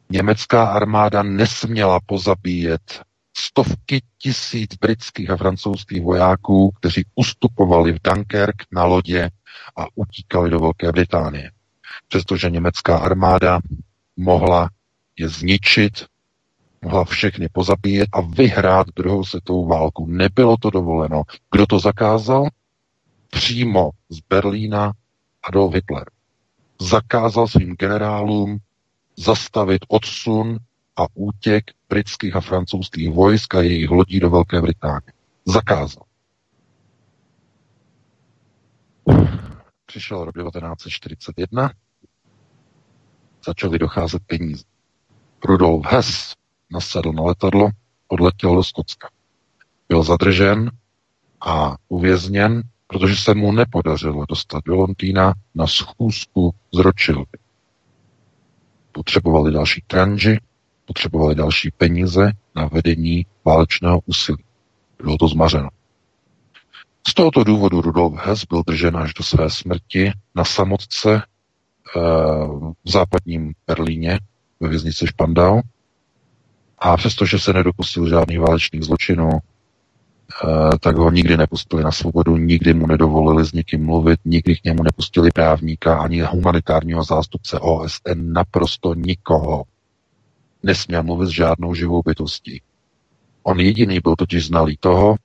německá 0.09 0.65
armáda 0.65 1.23
nesměla 1.23 1.99
pozabíjet 2.05 3.01
stovky 3.37 4.01
tisíc 4.17 4.75
britských 4.75 5.29
a 5.29 5.37
francouzských 5.37 6.01
vojáků, 6.01 6.71
kteří 6.71 7.05
ustupovali 7.15 7.91
v 7.91 7.99
Dunkerque 8.03 8.65
na 8.71 8.85
lodě 8.85 9.29
a 9.77 9.85
utíkali 9.95 10.49
do 10.49 10.59
Velké 10.59 10.91
Británie. 10.91 11.51
Přestože 12.07 12.49
německá 12.49 12.97
armáda 12.97 13.59
mohla 14.17 14.69
je 15.17 15.29
zničit, 15.29 16.05
mohla 16.81 17.05
všechny 17.05 17.49
pozabíjet 17.49 18.09
a 18.13 18.21
vyhrát 18.21 18.87
druhou 18.95 19.23
světovou 19.23 19.67
válku. 19.67 20.05
Nebylo 20.07 20.57
to 20.57 20.69
dovoleno. 20.69 21.23
Kdo 21.51 21.65
to 21.67 21.79
zakázal? 21.79 22.47
Přímo 23.29 23.89
z 24.09 24.19
Berlína 24.29 24.93
Adolf 25.43 25.73
Hitler. 25.73 26.05
Zakázal 26.83 27.47
svým 27.47 27.75
generálům 27.75 28.57
zastavit 29.17 29.85
odsun 29.87 30.57
a 30.95 31.05
útěk 31.13 31.63
britských 31.89 32.35
a 32.35 32.41
francouzských 32.41 33.09
vojsk 33.09 33.55
a 33.55 33.61
jejich 33.61 33.89
lodí 33.89 34.19
do 34.19 34.29
Velké 34.29 34.61
Británie. 34.61 35.13
Zakázal. 35.45 36.03
Přišel 39.85 40.25
rok 40.25 40.35
1941, 40.35 41.71
začaly 43.45 43.79
docházet 43.79 44.21
peníze. 44.27 44.63
Rudolf 45.45 45.85
Hess 45.85 46.33
nasedl 46.71 47.11
na 47.11 47.23
letadlo, 47.23 47.69
odletěl 48.07 48.55
do 48.55 48.63
Skotska. 48.63 49.09
Byl 49.89 50.03
zadržen 50.03 50.71
a 51.41 51.75
uvězněn, 51.87 52.61
protože 52.93 53.15
se 53.15 53.33
mu 53.33 53.51
nepodařilo 53.51 54.25
dostat 54.29 54.63
do 54.65 54.75
Londýna 54.75 55.33
na 55.55 55.67
schůzku 55.67 56.55
z 56.73 56.77
Rothschildy. 56.79 57.37
Potřebovali 58.91 59.51
další 59.51 59.83
tranži, 59.87 60.39
potřebovali 60.85 61.35
další 61.35 61.71
peníze 61.71 62.31
na 62.55 62.65
vedení 62.67 63.25
válečného 63.45 63.99
úsilí. 64.05 64.43
Bylo 65.03 65.17
to 65.17 65.27
zmařeno. 65.27 65.69
Z 67.07 67.13
tohoto 67.13 67.43
důvodu 67.43 67.81
Rudolf 67.81 68.13
Hess 68.25 68.45
byl 68.45 68.63
držen 68.67 68.97
až 68.97 69.13
do 69.13 69.23
své 69.23 69.49
smrti 69.49 70.11
na 70.35 70.45
samotce 70.45 71.15
e, 71.15 71.21
v 72.83 72.89
západním 72.89 73.53
Berlíně 73.67 74.19
ve 74.59 74.69
věznici 74.69 75.07
Špandau. 75.07 75.61
A 76.79 76.97
přestože 76.97 77.39
se 77.39 77.53
nedopustil 77.53 78.09
žádných 78.09 78.39
válečných 78.39 78.83
zločinů, 78.83 79.29
eh, 79.33 79.52
tak 80.79 80.95
ho 80.95 81.11
nikdy 81.11 81.37
nepustili 81.37 81.83
na 81.83 81.91
svobodu, 81.91 82.37
nikdy 82.37 82.73
mu 82.73 82.87
nedovolili 82.87 83.45
s 83.45 83.53
někým 83.53 83.85
mluvit, 83.85 84.19
nikdy 84.25 84.55
k 84.55 84.63
němu 84.63 84.83
nepustili 84.83 85.31
právníka 85.31 85.97
ani 85.97 86.21
humanitárního 86.21 87.03
zástupce 87.03 87.59
OSN, 87.59 88.33
naprosto 88.33 88.93
nikoho. 88.93 89.63
Nesměl 90.63 91.03
mluvit 91.03 91.27
s 91.27 91.29
žádnou 91.29 91.73
živou 91.73 92.01
bytostí. 92.05 92.61
On 93.43 93.59
jediný 93.59 93.99
byl 93.99 94.15
totiž 94.15 94.47
znalý 94.47 94.77
toho, 94.79 95.15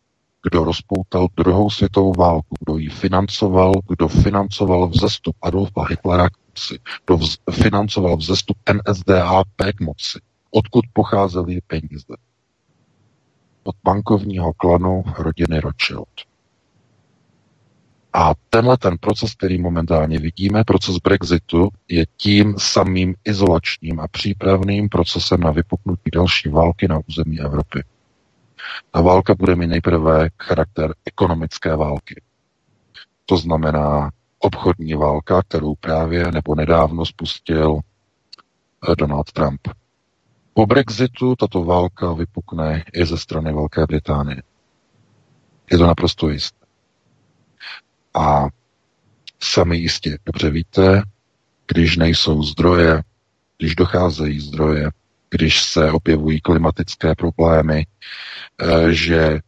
kdo 0.42 0.64
rozpoutal 0.64 1.28
druhou 1.36 1.70
světovou 1.70 2.12
válku, 2.12 2.56
kdo 2.60 2.78
ji 2.78 2.88
financoval, 2.88 3.72
kdo 3.88 4.08
financoval 4.08 4.88
vzestup 4.88 5.36
Adolfa 5.42 5.86
Hitlera 5.88 6.28
k 6.28 6.32
moci, 6.48 6.78
kdo 7.06 7.18
financoval 7.52 8.16
vzestup 8.16 8.56
NSDAP 8.72 9.48
k 9.76 9.80
moci. 9.80 10.18
Odkud 10.50 10.84
pocházely 10.92 11.60
peníze? 11.66 12.27
Od 13.64 13.76
bankovního 13.84 14.52
klanu 14.52 15.04
rodiny 15.18 15.60
Rothschild. 15.60 16.08
A 18.12 18.34
tenhle 18.50 18.76
ten 18.78 18.98
proces, 18.98 19.34
který 19.34 19.58
momentálně 19.58 20.18
vidíme, 20.18 20.64
proces 20.64 20.96
Brexitu, 20.96 21.68
je 21.88 22.06
tím 22.16 22.54
samým 22.58 23.14
izolačním 23.24 24.00
a 24.00 24.08
přípravným 24.08 24.88
procesem 24.88 25.40
na 25.40 25.50
vypuknutí 25.50 26.10
další 26.12 26.48
války 26.48 26.88
na 26.88 27.00
území 27.08 27.40
Evropy. 27.40 27.84
Ta 28.90 29.00
válka 29.00 29.34
bude 29.34 29.56
mít 29.56 29.66
nejprve 29.66 30.28
charakter 30.42 30.94
ekonomické 31.04 31.76
války. 31.76 32.22
To 33.26 33.36
znamená 33.36 34.10
obchodní 34.38 34.94
válka, 34.94 35.42
kterou 35.42 35.74
právě 35.74 36.32
nebo 36.32 36.54
nedávno 36.54 37.06
spustil 37.06 37.78
eh, 37.78 38.96
Donald 38.96 39.32
Trump. 39.32 39.60
Po 40.58 40.66
Brexitu 40.66 41.36
tato 41.36 41.64
válka 41.64 42.12
vypukne 42.12 42.84
i 42.92 43.06
ze 43.06 43.18
strany 43.18 43.52
Velké 43.52 43.86
Británie. 43.86 44.42
Je 45.70 45.78
to 45.78 45.86
naprosto 45.86 46.28
jisté. 46.28 46.66
A 48.14 48.48
sami 49.40 49.76
jistě 49.76 50.18
dobře 50.26 50.50
víte, 50.50 51.02
když 51.66 51.96
nejsou 51.96 52.42
zdroje, 52.42 53.02
když 53.58 53.74
docházejí 53.74 54.40
zdroje, 54.40 54.90
když 55.30 55.62
se 55.62 55.92
objevují 55.92 56.40
klimatické 56.40 57.14
problémy, 57.14 57.86
eh, 57.86 58.92
že 58.92 59.40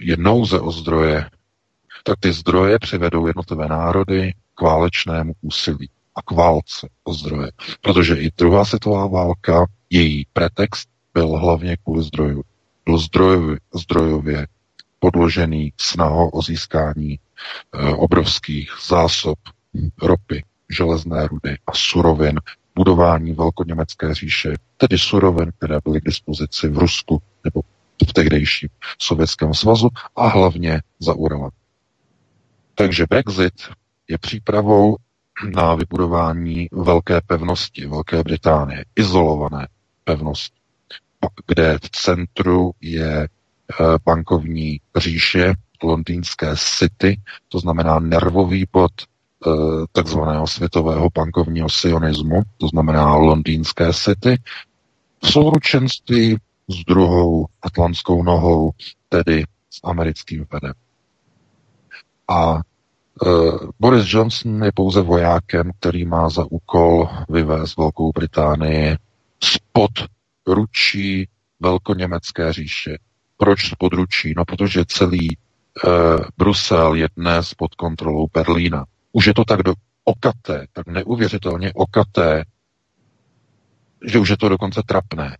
je 0.00 0.16
nouze 0.16 0.60
o 0.60 0.72
zdroje, 0.72 1.30
tak 2.04 2.16
ty 2.20 2.32
zdroje 2.32 2.78
přivedou 2.78 3.26
jednotlivé 3.26 3.68
národy 3.68 4.34
k 4.54 4.60
válečnému 4.60 5.32
úsilí 5.40 5.90
a 6.14 6.22
k 6.22 6.30
válce 6.30 6.88
o 7.04 7.14
zdroje. 7.14 7.50
Protože 7.80 8.14
i 8.14 8.30
druhá 8.36 8.64
světová 8.64 9.06
válka, 9.06 9.66
její 9.90 10.26
pretext 10.32 10.88
byl 11.14 11.28
hlavně 11.28 11.76
kvůli 11.76 12.02
zdrojů. 12.02 12.42
Byl 12.84 12.98
zdrojově, 12.98 13.58
zdrojově 13.74 14.46
podložený 14.98 15.72
snahou 15.80 16.28
o 16.28 16.42
získání 16.42 17.12
e, 17.12 17.18
obrovských 17.94 18.70
zásob 18.88 19.38
ropy, 20.02 20.44
železné 20.70 21.28
rudy 21.28 21.58
a 21.66 21.72
surovin, 21.74 22.40
budování 22.74 23.32
velkoněmecké 23.32 24.14
říše, 24.14 24.54
tedy 24.76 24.98
surovin, 24.98 25.52
které 25.58 25.78
byly 25.84 26.00
k 26.00 26.04
dispozici 26.04 26.68
v 26.68 26.78
Rusku 26.78 27.22
nebo 27.44 27.60
v 28.08 28.12
tehdejším 28.12 28.68
Sovětském 28.98 29.54
svazu 29.54 29.88
a 30.16 30.28
hlavně 30.28 30.80
za 30.98 31.14
Uralem. 31.14 31.50
Takže 32.74 33.06
Brexit 33.10 33.54
je 34.08 34.18
přípravou 34.18 34.96
na 35.54 35.74
vybudování 35.74 36.68
velké 36.72 37.20
pevnosti 37.20 37.86
Velké 37.86 38.22
Británie, 38.22 38.84
izolované 38.96 39.68
pevnosti, 40.04 40.56
kde 41.46 41.78
v 41.82 41.90
centru 41.90 42.72
je 42.80 43.22
eh, 43.22 43.28
bankovní 44.04 44.80
říše 44.96 45.54
londýnské 45.82 46.54
City, 46.56 47.20
to 47.48 47.58
znamená 47.58 47.98
nervový 47.98 48.66
bod 48.72 48.92
eh, 49.02 49.50
takzvaného 49.92 50.46
světového 50.46 51.08
bankovního 51.14 51.68
sionismu, 51.68 52.42
to 52.58 52.68
znamená 52.68 53.14
londýnské 53.16 53.92
City, 53.92 54.38
v 55.22 55.32
souručenství 55.32 56.36
s 56.68 56.84
druhou 56.84 57.46
atlantskou 57.62 58.22
nohou, 58.22 58.70
tedy 59.08 59.44
s 59.70 59.80
americkým 59.84 60.44
Fedem. 60.44 60.72
A 62.28 62.60
Boris 63.78 64.12
Johnson 64.12 64.64
je 64.64 64.72
pouze 64.74 65.00
vojákem, 65.00 65.70
který 65.80 66.04
má 66.04 66.28
za 66.28 66.46
úkol 66.50 67.08
vyvést 67.28 67.76
Velkou 67.76 68.12
Británii 68.12 68.96
spod 69.44 69.90
ručí 70.46 71.28
velkoněmecké 71.60 72.52
říše. 72.52 72.98
Proč 73.36 73.70
spod 73.70 73.92
ručí? 73.92 74.34
No, 74.36 74.44
protože 74.44 74.84
celý 74.88 75.36
uh, 75.36 75.92
Brusel 76.36 76.94
je 76.94 77.08
dnes 77.16 77.54
pod 77.54 77.74
kontrolou 77.74 78.26
Berlína. 78.34 78.84
Už 79.12 79.26
je 79.26 79.34
to 79.34 79.44
tak 79.44 79.62
do 79.62 79.74
okaté, 80.04 80.66
tak 80.72 80.86
neuvěřitelně 80.86 81.72
okaté, 81.74 82.44
že 84.06 84.18
už 84.18 84.28
je 84.28 84.36
to 84.36 84.48
dokonce 84.48 84.82
trapné. 84.86 85.36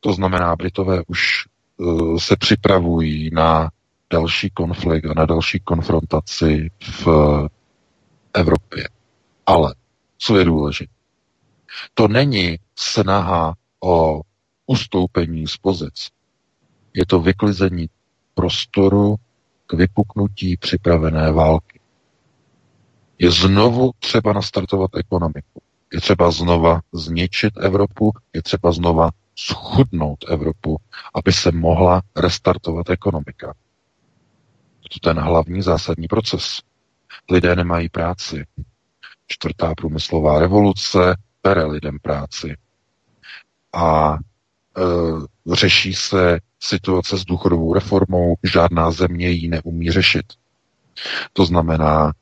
To 0.00 0.12
znamená, 0.12 0.56
Britové 0.56 1.02
už 1.06 1.44
uh, 1.76 2.18
se 2.18 2.36
připravují 2.36 3.30
na 3.32 3.70
další 4.12 4.50
konflikt 4.50 5.04
a 5.06 5.14
na 5.14 5.26
další 5.26 5.60
konfrontaci 5.60 6.70
v 7.04 7.08
Evropě. 8.34 8.88
Ale 9.46 9.74
co 10.18 10.38
je 10.38 10.44
důležité? 10.44 10.92
To 11.94 12.08
není 12.08 12.56
snaha 12.78 13.54
o 13.84 14.20
ustoupení 14.66 15.46
z 15.46 15.56
pozic. 15.56 16.08
Je 16.94 17.06
to 17.06 17.20
vyklizení 17.20 17.88
prostoru 18.34 19.16
k 19.66 19.72
vypuknutí 19.72 20.56
připravené 20.56 21.32
války. 21.32 21.80
Je 23.18 23.30
znovu 23.30 23.90
třeba 23.98 24.32
nastartovat 24.32 24.90
ekonomiku. 24.96 25.60
Je 25.92 26.00
třeba 26.00 26.30
znova 26.30 26.80
zničit 26.92 27.52
Evropu, 27.60 28.12
je 28.32 28.42
třeba 28.42 28.72
znova 28.72 29.10
schudnout 29.38 30.24
Evropu, 30.28 30.76
aby 31.14 31.32
se 31.32 31.52
mohla 31.52 32.02
restartovat 32.16 32.90
ekonomika 32.90 33.54
ten 35.02 35.18
hlavní 35.18 35.62
zásadní 35.62 36.08
proces. 36.08 36.60
Lidé 37.30 37.56
nemají 37.56 37.88
práci. 37.88 38.46
Čtvrtá 39.26 39.74
průmyslová 39.74 40.38
revoluce 40.38 41.16
bere 41.42 41.64
lidem 41.64 41.98
práci. 42.02 42.56
A 43.72 44.14
e, 44.14 45.54
řeší 45.54 45.94
se 45.94 46.40
situace 46.60 47.16
s 47.18 47.24
důchodovou 47.24 47.74
reformou, 47.74 48.34
žádná 48.44 48.90
země 48.90 49.30
ji 49.30 49.48
neumí 49.48 49.90
řešit. 49.90 50.26
To 51.32 51.44
znamená, 51.46 52.12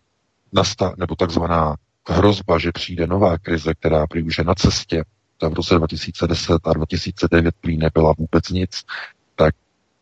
nasta, 0.53 0.95
nebo 0.99 1.15
takzvaná 1.17 1.77
hrozba, 2.09 2.59
že 2.59 2.73
přijde 2.73 3.07
nová 3.07 3.39
krize, 3.39 3.75
která 3.75 4.07
prý 4.07 4.23
už 4.23 4.39
je 4.39 4.45
na 4.45 4.55
cestě, 4.55 5.05
ta 5.39 5.49
v 5.49 5.53
roce 5.55 5.75
2010 5.75 6.53
a 6.65 6.73
2009 6.73 7.55
prý 7.61 7.77
nebyla 7.77 8.13
vůbec 8.19 8.49
nic, 8.49 8.83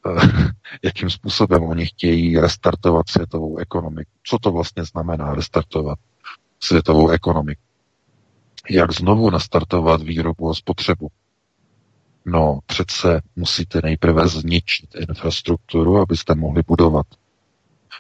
jakým 0.83 1.11
způsobem 1.11 1.63
oni 1.63 1.87
chtějí 1.87 2.39
restartovat 2.39 3.09
světovou 3.09 3.59
ekonomiku. 3.59 4.11
Co 4.23 4.39
to 4.39 4.53
vlastně 4.53 4.85
znamená 4.85 5.35
restartovat 5.35 5.99
světovou 6.61 7.09
ekonomiku? 7.09 7.63
Jak 8.71 8.93
znovu 8.93 9.31
nastartovat 9.31 10.03
výrobu 10.03 10.51
a 10.51 10.55
spotřebu? 10.55 11.09
No, 12.27 12.59
přece 12.67 13.21
musíte 13.37 13.81
nejprve 13.85 14.29
zničit 14.29 14.95
infrastrukturu, 14.95 15.97
abyste 15.97 16.35
mohli 16.35 16.63
budovat. 16.67 17.07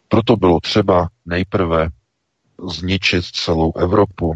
Proto 0.09 0.37
bylo 0.37 0.61
třeba 0.61 1.09
nejprve 1.27 1.89
zničit 2.71 3.25
celou 3.25 3.73
Evropu 3.77 4.35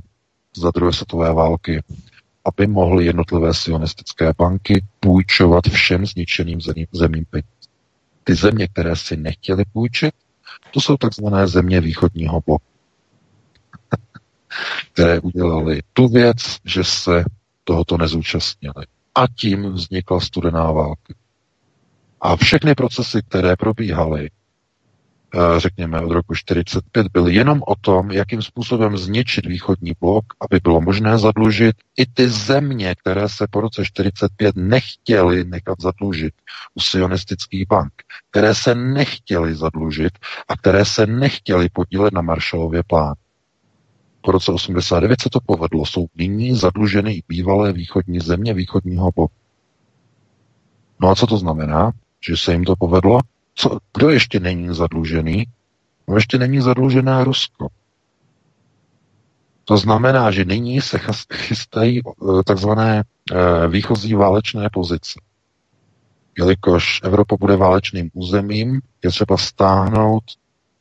za 0.56 0.70
druhé 0.74 0.92
světové 0.92 1.34
války, 1.34 1.82
aby 2.44 2.66
mohly 2.66 3.04
jednotlivé 3.04 3.54
sionistické 3.54 4.32
banky 4.38 4.84
půjčovat 5.00 5.64
všem 5.68 6.06
zničeným 6.06 6.60
zemím 6.92 7.24
peníze. 7.30 7.57
Ty 8.28 8.34
země, 8.34 8.68
které 8.68 8.96
si 8.96 9.16
nechtěly 9.16 9.64
půjčit, 9.72 10.14
to 10.70 10.80
jsou 10.80 10.96
takzvané 10.96 11.46
země 11.46 11.80
východního 11.80 12.40
bloku, 12.46 12.64
které 14.92 15.20
udělali 15.20 15.80
tu 15.92 16.08
věc, 16.08 16.36
že 16.64 16.84
se 16.84 17.24
tohoto 17.64 17.96
nezúčastnili. 17.98 18.86
A 19.14 19.26
tím 19.36 19.72
vznikla 19.72 20.20
studená 20.20 20.72
válka. 20.72 21.14
A 22.20 22.36
všechny 22.36 22.74
procesy, 22.74 23.22
které 23.28 23.56
probíhaly 23.56 24.30
řekněme 25.56 26.00
od 26.00 26.10
roku 26.12 26.34
45, 26.34 27.06
byl 27.12 27.28
jenom 27.28 27.62
o 27.66 27.74
tom, 27.74 28.10
jakým 28.10 28.42
způsobem 28.42 28.96
zničit 28.96 29.46
východní 29.46 29.92
blok, 30.00 30.24
aby 30.40 30.60
bylo 30.62 30.80
možné 30.80 31.18
zadlužit 31.18 31.76
i 31.96 32.06
ty 32.06 32.28
země, 32.28 32.94
které 32.94 33.28
se 33.28 33.46
po 33.50 33.60
roce 33.60 33.84
45 33.84 34.56
nechtěly 34.56 35.44
nechat 35.44 35.80
zadlužit 35.80 36.34
u 36.74 36.80
sionistických 36.80 37.66
bank, 37.68 37.92
které 38.30 38.54
se 38.54 38.74
nechtěly 38.74 39.54
zadlužit 39.54 40.12
a 40.48 40.56
které 40.56 40.84
se 40.84 41.06
nechtěly 41.06 41.68
podílet 41.68 42.14
na 42.14 42.22
Marshallově 42.22 42.82
plán. 42.82 43.14
Po 44.20 44.32
roce 44.32 44.52
89 44.52 45.20
se 45.20 45.28
to 45.32 45.40
povedlo. 45.46 45.86
Jsou 45.86 46.06
nyní 46.16 46.54
zadluženy 46.54 47.12
i 47.12 47.22
bývalé 47.28 47.72
východní 47.72 48.20
země 48.20 48.54
východního 48.54 49.10
bloku. 49.16 49.34
No 51.00 51.08
a 51.08 51.14
co 51.14 51.26
to 51.26 51.36
znamená? 51.36 51.92
Že 52.28 52.36
se 52.36 52.52
jim 52.52 52.64
to 52.64 52.76
povedlo? 52.76 53.20
Co, 53.60 53.78
kdo 53.96 54.10
ještě 54.10 54.40
není 54.40 54.74
zadlužený? 54.74 55.44
No 56.08 56.14
ještě 56.14 56.38
není 56.38 56.60
zadlužená 56.60 57.24
Rusko. 57.24 57.68
To 59.64 59.76
znamená, 59.76 60.30
že 60.30 60.44
nyní 60.44 60.80
se 60.80 60.98
chystají 61.34 62.00
eh, 62.00 62.42
takzvané 62.44 63.04
eh, 63.32 63.68
výchozí 63.68 64.14
válečné 64.14 64.68
pozice. 64.72 65.20
Jelikož 66.38 67.00
Evropa 67.04 67.36
bude 67.40 67.56
válečným 67.56 68.10
územím, 68.14 68.80
je 69.04 69.10
třeba 69.10 69.36
stáhnout 69.36 70.24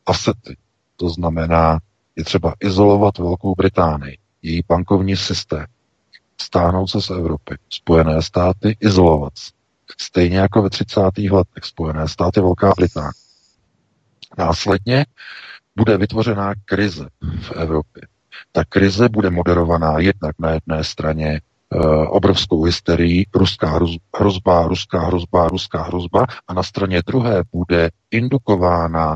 asety. 0.06 0.58
To 0.96 1.10
znamená, 1.10 1.80
je 2.16 2.24
třeba 2.24 2.54
izolovat 2.60 3.18
Velkou 3.18 3.56
Británii, 3.56 4.18
její 4.42 4.62
bankovní 4.68 5.16
systém, 5.16 5.66
stáhnout 6.42 6.88
se 6.88 7.02
z 7.02 7.10
Evropy, 7.10 7.56
Spojené 7.70 8.22
státy, 8.22 8.78
izolovat 8.80 9.38
se. 9.38 9.57
Stejně 10.02 10.38
jako 10.38 10.62
ve 10.62 10.70
30. 10.70 11.02
letech 11.32 11.64
Spojené 11.64 12.08
státy 12.08 12.40
Velká 12.40 12.74
Británie. 12.78 13.12
Následně 14.38 15.06
bude 15.76 15.98
vytvořená 15.98 16.54
krize 16.66 17.08
v 17.42 17.52
Evropě. 17.52 18.02
Ta 18.52 18.64
krize 18.66 19.10
bude 19.10 19.30
moderovaná 19.30 20.00
jednak 20.00 20.36
na 20.40 20.50
jedné 20.52 20.84
straně 20.84 21.28
e, 21.28 21.42
obrovskou 22.08 22.64
hysterii, 22.64 23.26
ruská 23.36 23.80
hrozba, 24.18 24.68
ruská 24.68 25.00
hrozba, 25.00 25.48
ruská 25.48 25.84
hrozba 25.84 26.26
a 26.48 26.54
na 26.54 26.64
straně 26.64 27.02
druhé 27.08 27.44
bude 27.52 27.90
indukována 28.12 29.16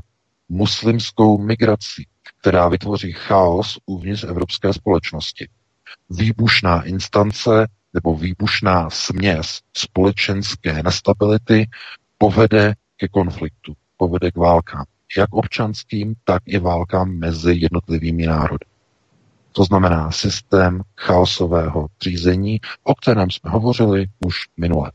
muslimskou 0.50 1.38
migrací, 1.38 2.08
která 2.42 2.68
vytvoří 2.68 3.12
chaos 3.12 3.78
uvnitř 3.86 4.24
evropské 4.24 4.74
společnosti. 4.74 5.48
Výbušná 6.10 6.82
instance 6.82 7.68
nebo 7.94 8.16
výbušná 8.16 8.90
směs 8.90 9.60
společenské 9.74 10.84
nestability 10.84 11.70
povede 12.18 12.74
ke 12.98 13.08
konfliktu, 13.08 13.74
povede 13.98 14.32
k 14.32 14.38
válkám. 14.38 14.86
Jak 15.18 15.34
občanským, 15.34 16.16
tak 16.24 16.44
i 16.46 16.60
válkám 16.60 17.10
mezi 17.12 17.54
jednotlivými 17.56 18.26
národy. 18.28 18.66
To 19.52 19.64
znamená 19.64 20.12
systém 20.12 20.82
chaosového 20.98 21.88
řízení, 22.02 22.60
o 22.84 22.96
kterém 22.96 23.32
jsme 23.32 23.52
hovořili 23.52 24.08
už 24.26 24.36
minule. 24.58 24.92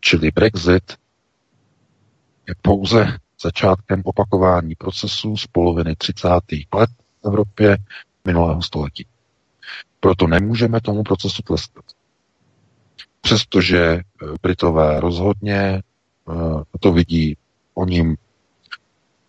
Čili 0.00 0.30
Brexit 0.30 0.96
je 2.48 2.54
pouze 2.62 3.18
začátkem 3.42 4.02
opakování 4.04 4.74
procesů 4.74 5.36
z 5.36 5.46
poloviny 5.46 5.96
30. 5.96 6.28
let 6.74 6.90
v 7.22 7.26
Evropě 7.26 7.78
minulého 8.26 8.62
století. 8.62 9.06
Proto 10.00 10.26
nemůžeme 10.26 10.80
tomu 10.80 11.02
procesu 11.02 11.42
tleskat. 11.42 11.84
Přestože 13.20 13.78
eh, 13.78 14.02
Britové 14.42 15.00
rozhodně 15.00 15.58
eh, 15.60 15.82
to 16.80 16.92
vidí 16.92 17.36
o 17.74 17.84
ním, 17.84 18.16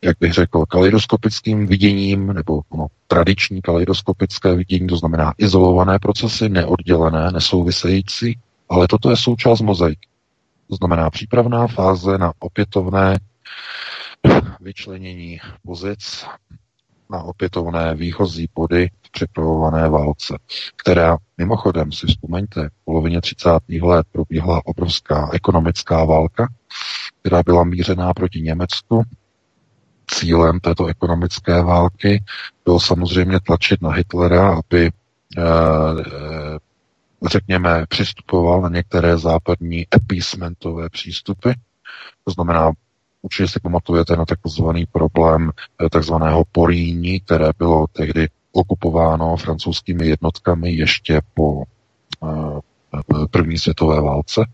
jak 0.01 0.17
bych 0.19 0.33
řekl, 0.33 0.65
kaleidoskopickým 0.65 1.67
viděním, 1.67 2.27
nebo 2.27 2.61
no, 2.73 2.87
tradiční 3.07 3.61
kaleidoskopické 3.61 4.55
vidění, 4.55 4.87
to 4.87 4.97
znamená 4.97 5.33
izolované 5.37 5.99
procesy, 5.99 6.49
neoddělené, 6.49 7.31
nesouvisející, 7.31 8.39
ale 8.69 8.87
toto 8.87 9.09
je 9.09 9.17
součást 9.17 9.61
mozaiky. 9.61 10.07
To 10.69 10.75
znamená 10.75 11.09
přípravná 11.09 11.67
fáze 11.67 12.17
na 12.17 12.33
opětovné 12.39 13.19
vyčlenění 14.61 15.39
pozic 15.65 16.25
na 17.11 17.23
opětovné 17.23 17.95
výchozí 17.95 18.49
body 18.55 18.89
v 19.01 19.11
připravované 19.11 19.89
válce, 19.89 20.37
která 20.75 21.17
mimochodem 21.37 21.91
si 21.91 22.07
vzpomeňte, 22.07 22.69
v 22.69 22.85
polovině 22.85 23.21
30. 23.21 23.49
let 23.81 24.07
probíhala 24.11 24.61
obrovská 24.65 25.29
ekonomická 25.33 26.05
válka, 26.05 26.47
která 27.21 27.43
byla 27.43 27.63
mířená 27.63 28.13
proti 28.13 28.41
Německu. 28.41 29.03
Cílem 30.07 30.59
této 30.59 30.85
ekonomické 30.85 31.61
války 31.61 32.23
bylo 32.65 32.79
samozřejmě 32.79 33.39
tlačit 33.39 33.81
na 33.81 33.91
Hitlera, 33.91 34.55
aby 34.55 34.91
eh, 35.37 35.41
eh, 35.41 36.59
řekněme, 37.29 37.85
přistupoval 37.89 38.61
na 38.61 38.69
některé 38.69 39.17
západní 39.17 39.85
epísmentové 39.95 40.89
přístupy, 40.89 41.49
to 42.25 42.31
znamená 42.31 42.71
Určitě 43.21 43.47
si 43.47 43.59
pamatujete 43.59 44.15
na 44.17 44.25
takzvaný 44.25 44.85
problém 44.85 45.51
eh, 45.85 45.89
takzvaného 45.89 46.43
Poríní, 46.51 47.19
které 47.19 47.49
bylo 47.57 47.87
tehdy 47.87 48.27
okupováno 48.51 49.37
francouzskými 49.37 50.07
jednotkami 50.07 50.71
ještě 50.71 51.21
po 51.33 51.63
eh, 51.63 52.59
první 53.31 53.57
světové 53.57 54.01
válce. 54.01 54.45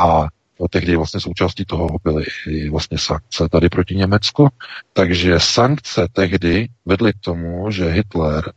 A 0.00 0.26
tehdy 0.70 0.96
vlastně 0.96 1.20
součástí 1.20 1.64
toho 1.64 1.88
byly 2.04 2.24
vlastně 2.70 2.98
sankce 2.98 3.48
tady 3.48 3.68
proti 3.68 3.94
Německu. 3.94 4.48
Takže 4.92 5.40
sankce 5.40 6.08
tehdy 6.12 6.68
vedly 6.84 7.12
k 7.12 7.20
tomu, 7.20 7.70
že 7.70 7.84
Hitler 7.84 8.52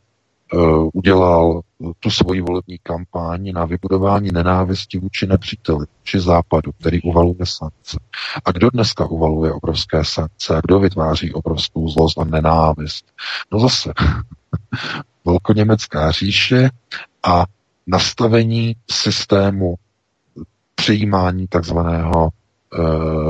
udělal 0.93 1.61
tu 1.99 2.09
svoji 2.09 2.41
volební 2.41 2.77
kampaň 2.83 3.51
na 3.53 3.65
vybudování 3.65 4.29
nenávisti 4.31 4.99
vůči 4.99 5.27
nepříteli, 5.27 5.85
či 6.03 6.19
západu, 6.19 6.71
který 6.71 7.01
uvaluje 7.01 7.45
sankce. 7.45 7.99
A 8.45 8.51
kdo 8.51 8.69
dneska 8.69 9.05
uvaluje 9.05 9.53
obrovské 9.53 10.05
sankce 10.05 10.57
a 10.57 10.61
kdo 10.61 10.79
vytváří 10.79 11.33
obrovskou 11.33 11.89
zlost 11.89 12.17
a 12.17 12.23
nenávist? 12.23 13.05
No 13.51 13.59
zase 13.59 13.93
velkoněmecká 15.25 16.11
říše 16.11 16.69
a 17.23 17.45
nastavení 17.87 18.75
systému 18.91 19.75
přijímání 20.75 21.47
takzvaného 21.47 22.29
Eh, 22.29 22.42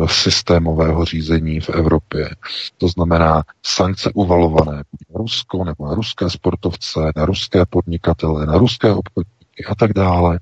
systémového 0.06 1.06
řízení 1.06 1.60
v 1.60 1.70
Evropě. 1.70 2.30
To 2.78 2.88
znamená 2.88 3.44
sankce 3.66 4.12
uvalované 4.14 4.76
na 4.76 4.84
Rusko 5.16 5.64
nebo 5.64 5.86
na 5.88 5.96
ruské 5.96 6.30
sportovce, 6.30 7.00
na 7.16 7.26
ruské 7.26 7.66
podnikatele, 7.66 8.46
na 8.46 8.58
ruské 8.58 8.92
obchodníky 8.92 9.66
a 9.70 9.76
tak 9.76 9.94
dále. 9.94 10.40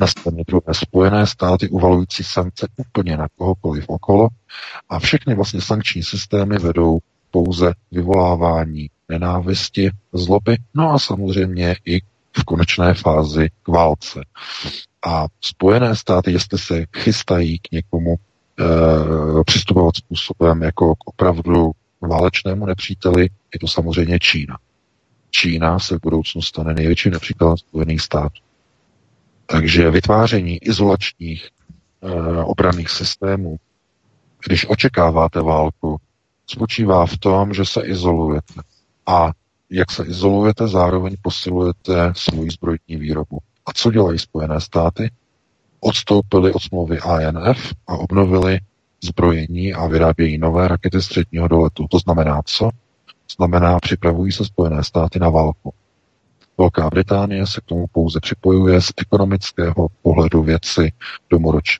Na 0.00 0.06
straně 0.06 0.44
druhé 0.46 0.74
Spojené 0.74 1.26
státy 1.26 1.68
uvalující 1.68 2.24
sankce 2.24 2.66
úplně 2.76 3.16
na 3.16 3.28
kohokoliv 3.38 3.84
okolo 3.88 4.28
a 4.88 4.98
všechny 4.98 5.34
vlastně 5.34 5.60
sankční 5.60 6.02
systémy 6.02 6.58
vedou 6.58 6.98
pouze 7.30 7.72
vyvolávání 7.92 8.90
nenávisti, 9.08 9.90
zloby, 10.12 10.56
no 10.74 10.90
a 10.90 10.98
samozřejmě 10.98 11.76
i 11.84 12.00
v 12.38 12.44
konečné 12.44 12.94
fázi 12.94 13.48
k 13.62 13.68
válce. 13.68 14.20
A 15.06 15.26
Spojené 15.40 15.96
státy, 15.96 16.32
jestli 16.32 16.58
se 16.58 16.84
chystají 16.96 17.58
k 17.58 17.72
někomu 17.72 18.16
přistupovat 19.44 19.96
způsobem 19.96 20.62
jako 20.62 20.94
k 20.94 20.98
opravdu 21.04 21.70
válečnému 22.00 22.66
nepříteli, 22.66 23.22
je 23.22 23.58
to 23.60 23.68
samozřejmě 23.68 24.18
Čína. 24.18 24.58
Čína 25.30 25.78
se 25.78 25.96
v 25.96 26.00
budoucnu 26.02 26.42
stane 26.42 26.74
největším 26.74 27.12
nepřítelem 27.12 27.56
Spojených 27.56 28.00
států. 28.00 28.40
Takže 29.46 29.90
vytváření 29.90 30.58
izolačních 30.58 31.48
e, 32.02 32.10
obranných 32.42 32.90
systémů, 32.90 33.56
když 34.46 34.66
očekáváte 34.68 35.40
válku, 35.40 35.96
spočívá 36.46 37.06
v 37.06 37.18
tom, 37.18 37.54
že 37.54 37.64
se 37.64 37.82
izolujete. 37.82 38.54
A 39.06 39.30
jak 39.70 39.90
se 39.90 40.04
izolujete, 40.04 40.68
zároveň 40.68 41.16
posilujete 41.22 42.12
svoji 42.16 42.50
zbrojní 42.50 42.96
výrobu. 42.96 43.38
A 43.66 43.72
co 43.72 43.90
dělají 43.90 44.18
Spojené 44.18 44.60
státy? 44.60 45.10
Odstoupili 45.80 46.52
od 46.52 46.62
smlouvy 46.62 46.98
INF 47.22 47.72
a 47.86 47.96
obnovili 47.96 48.60
zbrojení 49.04 49.74
a 49.74 49.86
vyrábějí 49.86 50.38
nové 50.38 50.68
rakety 50.68 51.02
středního 51.02 51.48
doletu. 51.48 51.86
To 51.90 51.98
znamená 51.98 52.42
co? 52.44 52.70
Znamená, 53.36 53.78
připravují 53.78 54.32
se 54.32 54.44
Spojené 54.44 54.84
státy 54.84 55.18
na 55.18 55.30
válku. 55.30 55.72
Velká 56.58 56.90
Británie 56.90 57.46
se 57.46 57.60
k 57.60 57.64
tomu 57.64 57.86
pouze 57.92 58.20
připojuje 58.20 58.80
z 58.80 58.92
ekonomického 58.96 59.88
pohledu 60.02 60.42
věci 60.42 60.92
do 61.30 61.38
Moroč. 61.38 61.78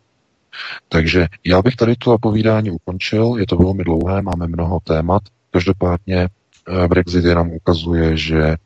Takže 0.89 1.29
já 1.45 1.63
bych 1.63 1.77
tady 1.77 1.97
to 1.97 2.19
povídání 2.19 2.71
ukončil, 2.71 3.35
je 3.39 3.47
to 3.47 3.57
velmi 3.57 3.85
dlouhé, 3.85 4.23
máme 4.23 4.47
mnoho 4.47 4.81
témat, 4.85 5.23
každopádně 5.51 6.29
eh, 6.85 6.89
Brexit 6.89 7.25
jenom 7.25 7.51
ukazuje, 7.51 8.17
že 8.17 8.57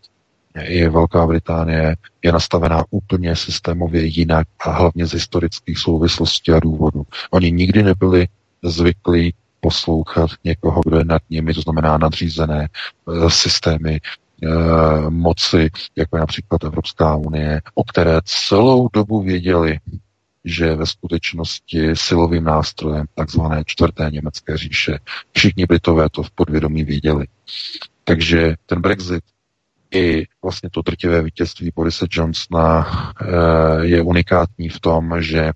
i 0.62 0.88
Velká 0.88 1.27
Británie 1.27 1.97
je 2.23 2.33
nastavená 2.33 2.85
úplně 2.90 3.37
systémově 3.37 4.05
jinak 4.05 4.47
a 4.61 4.71
hlavně 4.71 5.07
z 5.07 5.12
historických 5.12 5.79
souvislostí 5.79 6.53
a 6.53 6.61
důvodů. 6.61 7.07
Oni 7.31 7.53
nikdy 7.53 7.83
nebyli 7.83 8.29
zvyklí 8.64 9.35
poslouchat 9.61 10.31
někoho, 10.45 10.81
kdo 10.87 10.99
je 10.99 11.05
nad 11.05 11.23
nimi, 11.31 11.55
to 11.55 11.61
znamená 11.61 11.99
nadřízené 11.99 12.69
e, 12.69 13.31
systémy 13.31 13.95
e, 13.95 14.01
moci, 15.11 15.71
jako 15.97 16.17
je 16.17 16.21
například 16.21 16.64
Evropská 16.64 17.17
unie, 17.17 17.61
o 17.75 17.85
které 17.85 18.19
celou 18.25 18.88
dobu 18.93 19.23
věděli, 19.23 19.79
že 20.45 20.75
ve 20.75 20.87
skutečnosti 20.87 21.97
silovým 21.97 22.45
nástrojem 22.45 23.07
takzvané 23.14 23.62
čtvrté 23.67 24.11
německé 24.12 24.57
říše. 24.57 24.99
Všichni 25.33 25.67
Britové 25.67 26.09
to 26.11 26.23
v 26.23 26.31
podvědomí 26.31 26.85
věděli. 26.85 27.27
Takže 28.05 28.55
ten 28.67 28.81
Brexit 28.81 29.25
i 29.90 30.25
vlastně 30.42 30.70
to 30.70 30.83
drtivé 30.83 31.23
vítězství 31.23 31.73
Borise 31.75 32.07
Johnsona 32.11 32.87
eh, 33.20 33.87
je 33.87 34.03
unikátní 34.03 34.68
v 34.68 34.81
tom, 34.81 35.23
že 35.23 35.53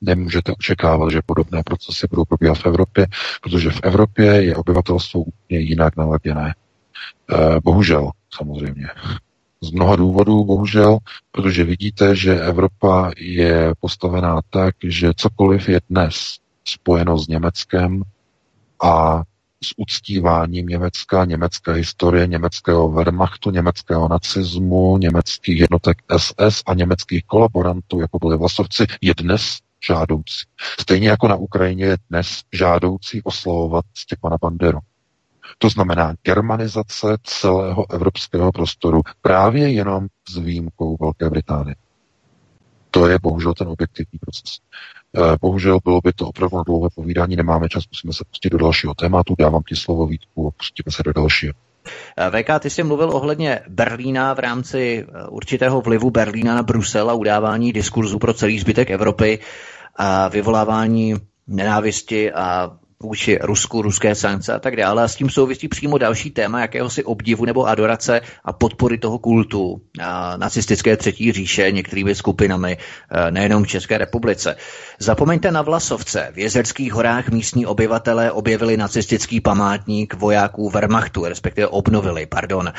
nemůžete 0.00 0.52
očekávat, 0.52 1.12
že 1.12 1.20
podobné 1.26 1.62
procesy 1.62 2.06
budou 2.10 2.24
probíhat 2.24 2.58
v 2.58 2.66
Evropě, 2.66 3.06
protože 3.42 3.70
v 3.70 3.80
Evropě 3.82 4.26
je 4.26 4.56
obyvatelstvo 4.56 5.20
úplně 5.20 5.60
jinak 5.60 5.96
naladěné. 5.96 6.54
Eh, 7.32 7.60
bohužel, 7.64 8.10
samozřejmě. 8.34 8.86
Z 9.60 9.70
mnoha 9.70 9.96
důvodů, 9.96 10.44
bohužel, 10.44 10.98
protože 11.30 11.64
vidíte, 11.64 12.16
že 12.16 12.40
Evropa 12.40 13.10
je 13.16 13.72
postavená 13.80 14.40
tak, 14.50 14.74
že 14.84 15.12
cokoliv 15.16 15.68
je 15.68 15.80
dnes 15.90 16.14
spojeno 16.64 17.18
s 17.18 17.28
Německem 17.28 18.02
a 18.82 19.22
s 19.64 19.74
uctíváním 19.76 20.66
Německa, 20.66 21.24
německé 21.24 21.72
historie, 21.72 22.26
německého 22.26 22.88
Wehrmachtu, 22.90 23.50
německého 23.50 24.08
nacismu, 24.08 24.98
německých 24.98 25.60
jednotek 25.60 25.98
SS 26.16 26.62
a 26.66 26.74
německých 26.74 27.24
kolaborantů, 27.24 28.00
jako 28.00 28.18
byli 28.18 28.36
vlasovci, 28.38 28.86
je 29.00 29.14
dnes 29.16 29.58
žádoucí. 29.86 30.46
Stejně 30.80 31.08
jako 31.08 31.28
na 31.28 31.34
Ukrajině 31.36 31.84
je 31.84 31.96
dnes 32.10 32.40
žádoucí 32.52 33.22
oslovovat 33.22 33.84
Stěpana 33.94 34.36
Banderu. 34.40 34.78
To 35.58 35.68
znamená 35.68 36.14
germanizace 36.22 37.16
celého 37.22 37.90
evropského 37.90 38.52
prostoru 38.52 39.00
právě 39.20 39.72
jenom 39.72 40.06
s 40.28 40.36
výjimkou 40.36 40.96
Velké 41.00 41.30
Británie. 41.30 41.74
To 42.94 43.06
je 43.08 43.18
bohužel 43.22 43.54
ten 43.54 43.68
objektivní 43.68 44.18
proces. 44.18 44.58
Eh, 45.16 45.36
bohužel 45.40 45.78
bylo 45.84 46.00
by 46.04 46.12
to 46.12 46.28
opravdu 46.28 46.56
na 46.56 46.62
dlouhé 46.62 46.88
povídání, 46.94 47.36
nemáme 47.36 47.68
čas, 47.68 47.84
musíme 47.90 48.12
se 48.12 48.24
pustit 48.30 48.50
do 48.50 48.58
dalšího 48.58 48.94
tématu. 48.94 49.34
Dávám 49.38 49.62
ti 49.68 49.76
slovo 49.76 50.06
Vítku 50.06 50.48
a 50.48 50.50
pustíme 50.50 50.92
se 50.92 51.02
do 51.02 51.12
dalšího. 51.12 51.54
VK, 52.30 52.58
ty 52.60 52.70
jsi 52.70 52.82
mluvil 52.82 53.10
ohledně 53.10 53.60
Berlína 53.68 54.34
v 54.34 54.38
rámci 54.38 55.06
určitého 55.28 55.80
vlivu 55.80 56.10
Berlína 56.10 56.54
na 56.54 56.62
Brusel 56.62 57.10
a 57.10 57.14
udávání 57.14 57.72
diskurzu 57.72 58.18
pro 58.18 58.34
celý 58.34 58.58
zbytek 58.58 58.90
Evropy 58.90 59.38
a 59.96 60.28
vyvolávání 60.28 61.14
nenávisti 61.46 62.32
a 62.32 62.76
vůči 63.02 63.38
Rusku, 63.42 63.82
ruské 63.82 64.14
sankce 64.14 64.52
a 64.52 64.58
tak 64.58 64.76
dále. 64.76 65.02
A 65.02 65.08
s 65.08 65.16
tím 65.16 65.30
souvisí 65.30 65.68
přímo 65.68 65.98
další 65.98 66.30
téma 66.30 66.60
jakéhosi 66.60 67.04
obdivu 67.04 67.44
nebo 67.44 67.68
adorace 67.68 68.20
a 68.44 68.52
podpory 68.52 68.98
toho 68.98 69.18
kultu 69.18 69.80
a 70.00 70.36
nacistické 70.36 70.96
třetí 70.96 71.32
říše 71.32 71.70
některými 71.70 72.14
skupinami, 72.14 72.78
e, 73.10 73.30
nejenom 73.30 73.64
v 73.64 73.66
České 73.66 73.98
republice. 73.98 74.56
Zapomeňte 74.98 75.50
na 75.50 75.62
Vlasovce. 75.62 76.30
V 76.34 76.38
Jezerských 76.38 76.92
horách 76.92 77.28
místní 77.28 77.66
obyvatelé 77.66 78.32
objevili 78.32 78.76
nacistický 78.76 79.40
památník 79.40 80.14
vojáků 80.14 80.70
Wehrmachtu, 80.70 81.24
respektive 81.24 81.66
obnovili, 81.66 82.26
pardon, 82.26 82.72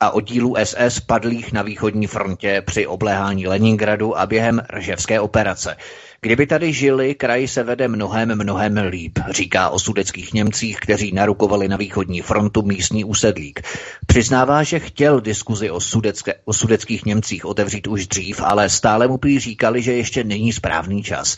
a 0.00 0.10
oddílů 0.10 0.54
SS 0.64 1.00
padlých 1.00 1.52
na 1.52 1.62
východní 1.62 2.06
frontě 2.06 2.62
při 2.66 2.86
obléhání 2.86 3.46
Leningradu 3.46 4.18
a 4.18 4.26
během 4.26 4.62
Rževské 4.70 5.20
operace. 5.20 5.76
Kdyby 6.24 6.46
tady 6.46 6.72
žili, 6.72 7.14
kraj 7.14 7.48
se 7.48 7.62
vede 7.62 7.88
mnohem, 7.88 8.34
mnohem 8.34 8.76
líp, 8.76 9.18
říká 9.30 9.70
o 9.70 9.78
sudeckých 9.78 10.34
Němcích, 10.34 10.80
kteří 10.80 11.12
narukovali 11.12 11.68
na 11.68 11.76
východní 11.76 12.20
frontu 12.20 12.62
místní 12.62 13.04
úsedlík. 13.04 13.60
Přiznává, 14.06 14.62
že 14.62 14.78
chtěl 14.78 15.20
diskuzi 15.20 15.70
o, 15.70 15.80
sudecké, 15.80 16.34
o 16.44 16.52
sudeckých 16.52 17.04
Němcích 17.04 17.44
otevřít 17.44 17.86
už 17.86 18.06
dřív, 18.06 18.40
ale 18.44 18.70
stále 18.70 19.08
mu 19.08 19.18
prý 19.18 19.38
říkali, 19.38 19.82
že 19.82 19.92
ještě 19.92 20.24
není 20.24 20.52
správný 20.52 21.02
čas. 21.02 21.36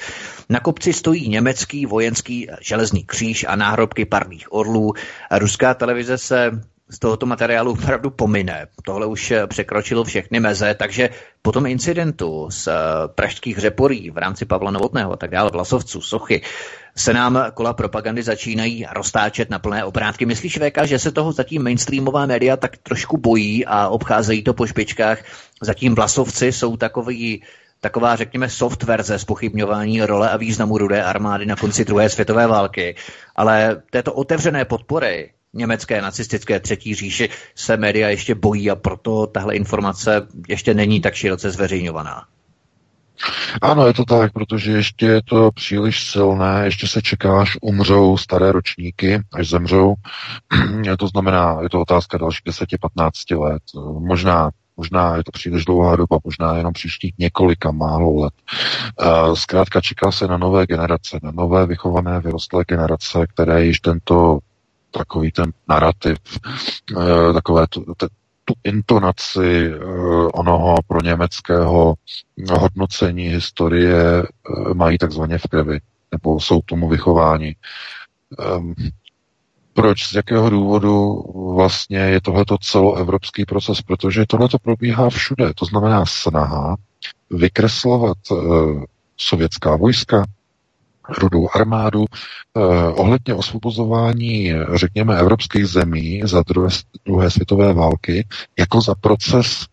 Na 0.48 0.60
kopci 0.60 0.92
stojí 0.92 1.28
německý 1.28 1.86
vojenský 1.86 2.48
železný 2.60 3.04
kříž 3.04 3.46
a 3.48 3.56
náhrobky 3.56 4.04
parných 4.04 4.52
orlů. 4.52 4.92
Ruská 5.30 5.74
televize 5.74 6.18
se 6.18 6.50
z 6.88 6.98
tohoto 6.98 7.26
materiálu 7.26 7.72
opravdu 7.72 8.10
pomine. 8.10 8.66
Tohle 8.84 9.06
už 9.06 9.30
eh, 9.30 9.46
překročilo 9.46 10.04
všechny 10.04 10.40
meze, 10.40 10.74
takže 10.74 11.10
po 11.42 11.52
tom 11.52 11.66
incidentu 11.66 12.50
z 12.50 12.66
eh, 12.68 12.72
pražských 13.14 13.58
řeporí 13.58 14.10
v 14.10 14.18
rámci 14.18 14.44
Pavla 14.44 14.70
Novotného 14.70 15.12
a 15.12 15.16
tak 15.16 15.30
dále, 15.30 15.50
Vlasovců, 15.50 16.00
Sochy, 16.00 16.42
se 16.96 17.12
nám 17.12 17.44
kola 17.54 17.72
propagandy 17.72 18.22
začínají 18.22 18.86
roztáčet 18.92 19.50
na 19.50 19.58
plné 19.58 19.84
obrátky. 19.84 20.26
Myslíš, 20.26 20.58
VK, 20.58 20.84
že 20.84 20.98
se 20.98 21.12
toho 21.12 21.32
zatím 21.32 21.62
mainstreamová 21.62 22.26
média 22.26 22.56
tak 22.56 22.76
trošku 22.76 23.16
bojí 23.16 23.66
a 23.66 23.88
obcházejí 23.88 24.42
to 24.42 24.54
po 24.54 24.66
špičkách? 24.66 25.18
Zatím 25.62 25.94
Vlasovci 25.94 26.52
jsou 26.52 26.76
takový 26.76 27.42
taková, 27.80 28.16
řekněme, 28.16 28.48
soft 28.48 28.82
verze 28.82 29.18
spochybňování 29.18 30.02
role 30.02 30.30
a 30.30 30.36
významu 30.36 30.78
rudé 30.78 31.02
armády 31.02 31.46
na 31.46 31.56
konci 31.56 31.84
druhé 31.84 32.08
světové 32.08 32.46
války. 32.46 32.96
Ale 33.36 33.82
této 33.90 34.12
otevřené 34.12 34.64
podpory 34.64 35.30
německé 35.54 36.02
nacistické 36.02 36.60
třetí 36.60 36.94
říši 36.94 37.28
se 37.54 37.76
média 37.76 38.08
ještě 38.08 38.34
bojí 38.34 38.70
a 38.70 38.76
proto 38.76 39.26
tahle 39.26 39.56
informace 39.56 40.26
ještě 40.48 40.74
není 40.74 41.00
tak 41.00 41.14
široce 41.14 41.50
zveřejňovaná. 41.50 42.24
Ano, 43.62 43.86
je 43.86 43.94
to 43.94 44.04
tak, 44.04 44.32
protože 44.32 44.72
ještě 44.72 45.06
je 45.06 45.22
to 45.22 45.50
příliš 45.54 46.10
silné, 46.10 46.62
ještě 46.64 46.88
se 46.88 47.02
čeká, 47.02 47.40
až 47.40 47.56
umřou 47.62 48.16
staré 48.16 48.52
ročníky, 48.52 49.20
až 49.32 49.48
zemřou. 49.48 49.94
to 50.98 51.08
znamená, 51.08 51.58
je 51.62 51.68
to 51.70 51.80
otázka 51.80 52.18
dalších 52.18 52.44
10-15 52.44 53.40
let. 53.40 53.62
Možná 53.98 54.50
Možná 54.76 55.16
je 55.16 55.24
to 55.24 55.30
příliš 55.32 55.64
dlouhá 55.64 55.96
doba, 55.96 56.18
možná 56.24 56.56
jenom 56.56 56.72
příštích 56.72 57.14
několika 57.18 57.70
málo 57.70 58.14
let. 58.14 58.34
Zkrátka 59.34 59.80
čeká 59.80 60.12
se 60.12 60.28
na 60.28 60.36
nové 60.38 60.66
generace, 60.66 61.18
na 61.22 61.30
nové 61.30 61.66
vychované 61.66 62.20
vyrostlé 62.20 62.64
generace, 62.68 63.26
které 63.34 63.64
již 63.64 63.80
tento 63.80 64.38
takový 64.98 65.32
ten 65.32 65.52
narrativ, 65.68 66.18
eh, 66.96 67.32
takové 67.32 67.66
tu, 67.66 67.84
tu 68.44 68.54
intonaci 68.64 69.66
eh, 69.66 69.78
onoho 70.34 70.74
pro 70.86 71.00
německého 71.02 71.94
hodnocení 72.58 73.28
historie 73.28 74.22
eh, 74.22 74.74
mají 74.74 74.98
takzvaně 74.98 75.38
v 75.38 75.46
krvi, 75.50 75.78
nebo 76.12 76.40
jsou 76.40 76.60
tomu 76.60 76.88
vychování. 76.88 77.56
Ehm, 78.38 78.74
proč, 79.72 80.08
z 80.08 80.14
jakého 80.14 80.50
důvodu 80.50 81.24
vlastně 81.54 81.98
je 81.98 82.20
tohleto 82.20 82.58
celoevropský 82.58 83.44
proces? 83.44 83.82
Protože 83.82 84.26
tohleto 84.26 84.58
probíhá 84.58 85.10
všude. 85.10 85.54
To 85.54 85.64
znamená 85.64 86.06
snaha 86.06 86.76
vykreslovat 87.30 88.18
sovětská 89.16 89.76
vojska, 89.76 90.24
rudou 91.08 91.48
armádu 91.54 92.04
eh, 92.04 92.60
ohledně 92.88 93.34
osvobozování, 93.34 94.52
řekněme, 94.74 95.18
evropských 95.18 95.66
zemí 95.66 96.22
za 96.24 96.42
druhé, 96.46 96.68
druhé 97.04 97.30
světové 97.30 97.72
války 97.72 98.26
jako 98.58 98.80
za 98.80 98.94
proces 98.94 99.66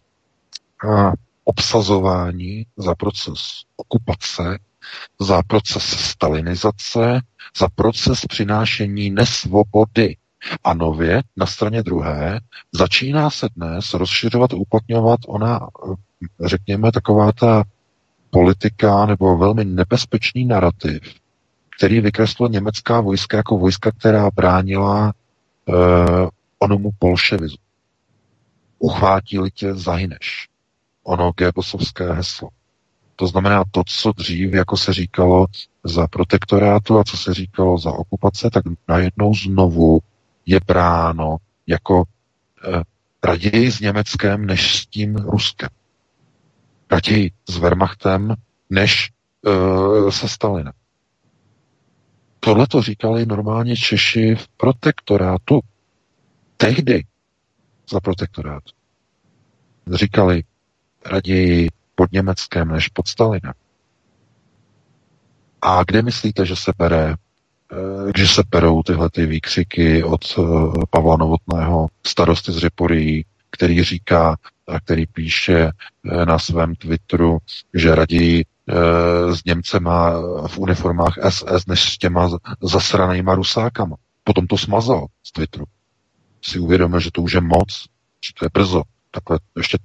eh, 0.85 1.11
obsazování, 1.43 2.65
za 2.77 2.95
proces 2.95 3.41
okupace, 3.75 4.59
za 5.19 5.41
proces 5.47 5.83
stalinizace, 5.83 7.21
za 7.57 7.67
proces 7.75 8.25
přinášení 8.25 9.09
nesvobody. 9.09 10.15
A 10.63 10.73
nově 10.73 11.23
na 11.37 11.45
straně 11.45 11.83
druhé 11.83 12.39
začíná 12.71 13.29
se 13.29 13.47
dnes 13.55 13.93
rozšiřovat, 13.93 14.53
uplatňovat 14.53 15.19
ona, 15.27 15.67
řekněme, 16.45 16.91
taková 16.91 17.31
ta 17.31 17.63
politika 18.29 19.05
nebo 19.05 19.37
velmi 19.37 19.65
nebezpečný 19.65 20.45
narrativ, 20.45 21.01
který 21.81 22.01
vykreslil 22.01 22.49
německá 22.49 23.01
vojska 23.01 23.37
jako 23.37 23.57
vojska, 23.57 23.91
která 23.91 24.29
bránila 24.31 25.13
uh, 25.65 25.75
onomu 26.59 26.91
bolševizu. 26.99 27.55
Uchvátili 28.79 29.51
tě, 29.51 29.73
zahyneš. 29.73 30.47
Ono 31.03 31.31
Goebbelsovské 31.37 32.13
heslo. 32.13 32.49
To 33.15 33.27
znamená 33.27 33.63
to, 33.71 33.83
co 33.85 34.11
dřív, 34.11 34.53
jako 34.53 34.77
se 34.77 34.93
říkalo 34.93 35.45
za 35.83 36.07
protektorátu 36.07 36.99
a 36.99 37.03
co 37.03 37.17
se 37.17 37.33
říkalo 37.33 37.77
za 37.77 37.91
okupace, 37.91 38.49
tak 38.49 38.63
najednou 38.87 39.33
znovu 39.33 39.99
je 40.45 40.59
bráno 40.67 41.37
jako 41.67 42.03
eh, 42.63 42.81
raději 43.23 43.71
s 43.71 43.79
Německem, 43.79 44.45
než 44.45 44.79
s 44.79 44.85
tím 44.85 45.15
Ruskem. 45.15 45.69
Raději 46.91 47.31
s 47.49 47.57
Wehrmachtem, 47.57 48.35
než 48.69 49.11
eh, 49.47 50.11
se 50.11 50.29
Stalinem. 50.29 50.73
Tohle 52.43 52.67
to 52.67 52.81
říkali 52.81 53.25
normálně 53.25 53.75
Češi 53.75 54.35
v 54.35 54.47
protektorátu. 54.47 55.59
Tehdy 56.57 57.03
za 57.91 57.99
protektorát. 57.99 58.63
Říkali 59.93 60.43
raději 61.05 61.69
pod 61.95 62.11
Německem 62.11 62.67
než 62.67 62.87
pod 62.87 63.07
Stalinem. 63.07 63.53
A 65.61 65.83
kde 65.83 66.01
myslíte, 66.01 66.45
že 66.45 66.55
se 66.55 66.71
bere, 66.77 67.15
eh, 67.71 68.11
že 68.17 68.27
se 68.27 68.43
perou 68.49 68.83
tyhle 68.83 69.09
ty 69.09 69.25
výkřiky 69.25 70.03
od 70.03 70.21
eh, 70.39 70.41
Pavla 70.89 71.17
Novotného, 71.17 71.87
starosty 72.05 72.51
z 72.51 72.57
Řeporí, 72.57 73.25
který 73.49 73.83
říká 73.83 74.37
a 74.67 74.79
který 74.79 75.05
píše 75.05 75.59
eh, 75.59 76.25
na 76.25 76.39
svém 76.39 76.75
Twitteru, 76.75 77.37
že 77.73 77.95
raději 77.95 78.45
s 79.31 79.43
Němcema 79.45 80.11
v 80.47 80.57
uniformách 80.57 81.17
SS 81.29 81.65
než 81.67 81.93
s 81.93 81.97
těma 81.97 82.29
zasranýma 82.61 83.35
rusákama. 83.35 83.95
Potom 84.23 84.47
to 84.47 84.57
smazal 84.57 85.05
z 85.23 85.31
Twitteru. 85.31 85.65
Si 86.41 86.59
uvědomil, 86.59 86.99
že 86.99 87.11
to 87.11 87.21
už 87.21 87.33
je 87.33 87.41
moc, 87.41 87.85
že 88.25 88.31
to 88.39 88.45
je 88.45 88.49
brzo. 88.53 88.81
Takhle 89.11 89.39
ještě, 89.57 89.77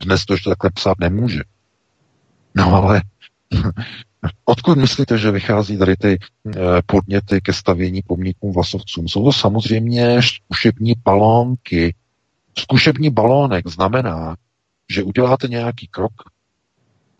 dnes 0.00 0.24
to 0.24 0.34
ještě 0.34 0.50
takhle 0.50 0.70
psát 0.74 0.98
nemůže. 0.98 1.40
No 2.54 2.74
ale 2.74 3.02
odkud 4.44 4.78
myslíte, 4.78 5.18
že 5.18 5.30
vychází 5.30 5.78
tady 5.78 5.96
ty 5.96 6.18
eh, 6.18 6.60
podněty 6.86 7.40
ke 7.40 7.52
stavění 7.52 8.02
pomníkům 8.02 8.52
Vlasovcům? 8.52 9.08
Jsou 9.08 9.24
to 9.24 9.32
samozřejmě 9.32 10.20
zkušební 10.22 10.94
balónky. 11.04 11.94
Zkušební 12.58 13.10
balónek 13.10 13.68
znamená, 13.68 14.36
že 14.90 15.02
uděláte 15.02 15.48
nějaký 15.48 15.88
krok, 15.88 16.12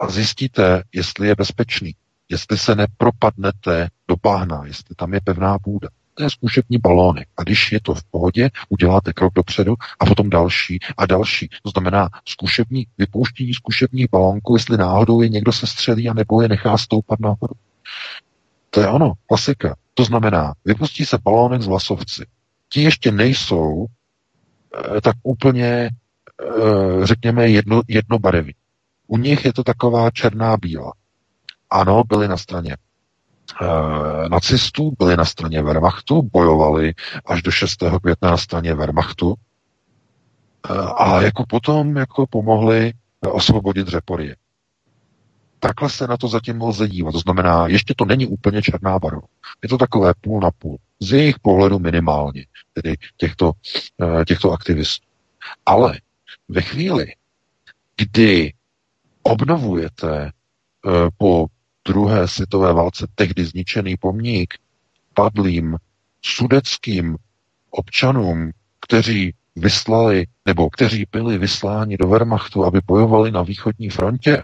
a 0.05 0.11
zjistíte, 0.11 0.83
jestli 0.93 1.29
je 1.29 1.35
bezpečný, 1.35 1.95
jestli 2.29 2.59
se 2.59 2.75
nepropadnete 2.75 3.89
do 4.09 4.17
bahna, 4.23 4.63
jestli 4.67 4.95
tam 4.95 5.15
je 5.15 5.21
pevná 5.25 5.59
půda. 5.59 5.89
To 6.15 6.23
je 6.23 6.31
zkušební 6.31 6.79
balónek. 6.79 7.29
A 7.37 7.43
když 7.43 7.73
je 7.73 7.81
to 7.81 7.95
v 7.95 8.05
pohodě, 8.05 8.51
uděláte 8.69 9.13
krok 9.13 9.35
dopředu 9.35 9.75
a 10.01 10.07
potom 10.07 10.31
další 10.31 10.79
a 10.97 11.07
další. 11.07 11.49
To 11.63 11.71
znamená 11.71 12.09
zkušební, 12.29 12.87
vypouštění 12.99 13.55
zkušebních 13.55 14.11
balónků, 14.11 14.57
jestli 14.57 14.77
náhodou 14.77 15.21
je 15.21 15.29
někdo 15.29 15.53
se 15.53 15.67
střelí 15.67 16.09
a 16.09 16.15
nebo 16.15 16.43
je 16.43 16.49
nechá 16.49 16.79
stoupat 16.79 17.21
nahoru. 17.21 17.55
To 18.71 18.81
je 18.81 18.89
ono, 18.89 19.13
klasika. 19.27 19.77
To 19.95 20.05
znamená, 20.05 20.55
vypustí 20.65 21.05
se 21.05 21.19
balónek 21.25 21.63
z 21.63 21.67
vlasovci. 21.67 22.27
Ti 22.69 22.83
ještě 22.83 23.13
nejsou 23.13 23.87
e, 24.97 25.01
tak 25.01 25.17
úplně, 25.23 25.67
e, 25.67 25.91
řekněme, 27.07 27.49
jedno, 27.49 27.83
jednobarevní. 27.89 28.55
U 29.07 29.17
nich 29.19 29.45
je 29.45 29.53
to 29.53 29.65
taková 29.65 30.11
černá 30.11 30.57
bíla. 30.57 30.93
Ano, 31.71 32.03
byli 32.09 32.29
na 32.29 32.37
straně 32.37 32.77
e, 33.63 34.29
nacistů, 34.29 34.93
byli 34.99 35.17
na 35.17 35.25
straně 35.25 35.63
Wehrmachtu, 35.63 36.23
bojovali 36.33 36.95
až 37.27 37.43
do 37.43 37.51
6. 37.51 37.83
května 38.03 38.31
na 38.31 38.37
straně 38.37 38.75
Wehrmachtu, 38.75 39.35
a 40.97 41.23
jako 41.23 41.45
potom 41.49 41.97
jako 41.97 42.27
pomohli 42.27 42.93
osvobodit 43.21 43.89
Řeporie. 43.89 44.37
Takhle 45.61 45.91
se 45.91 46.07
na 46.07 46.17
to 46.17 46.29
zatím 46.29 46.63
lze 46.63 46.89
dívat. 46.89 47.13
To 47.13 47.19
znamená, 47.19 47.67
ještě 47.67 47.95
to 47.97 48.05
není 48.05 48.27
úplně 48.27 48.63
černá 48.63 48.99
barva. 48.99 49.27
Je 49.63 49.69
to 49.69 49.79
takové 49.79 50.13
půl 50.21 50.41
na 50.41 50.51
půl. 50.51 50.79
Z 51.01 51.13
jejich 51.13 51.39
pohledu 51.39 51.79
minimálně, 51.79 52.47
tedy 52.73 52.97
těchto, 53.17 53.53
těchto 54.27 54.53
aktivistů. 54.53 55.07
Ale 55.67 55.99
ve 56.49 56.63
chvíli, 56.63 57.13
kdy 57.97 58.53
obnovujete 59.25 60.31
po 61.19 61.47
druhé 61.87 62.29
světové 62.29 62.73
válce 62.73 63.07
tehdy 63.15 63.45
zničený 63.45 63.97
pomník 63.97 64.55
padlým 65.15 65.77
sudeckým 66.23 67.17
občanům, 67.71 68.51
kteří 68.81 69.35
vyslali, 69.57 70.27
nebo 70.47 70.71
kteří 70.71 71.07
byli 71.13 71.39
vysláni 71.39 71.97
do 71.97 72.09
Wehrmachtu, 72.09 72.65
aby 72.65 72.81
bojovali 72.87 73.31
na 73.31 73.43
východní 73.43 73.91
frontě, 73.91 74.43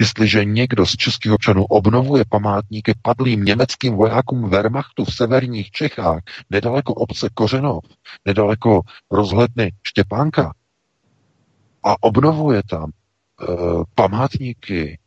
jestliže 0.00 0.44
někdo 0.44 0.86
z 0.86 0.96
českých 0.96 1.32
občanů 1.32 1.64
obnovuje 1.64 2.24
památníky 2.28 2.94
padlým 3.02 3.44
německým 3.44 3.94
vojákům 3.94 4.50
Wehrmachtu 4.50 5.04
v 5.04 5.14
severních 5.14 5.70
Čechách, 5.70 6.22
nedaleko 6.50 6.94
obce 6.94 7.28
Kořenov, 7.34 7.84
nedaleko 8.26 8.80
rozhledny 9.10 9.72
Štěpánka, 9.82 10.54
a 11.82 11.94
obnovuje 12.02 12.62
tam 12.70 12.90
památníky 13.94 14.98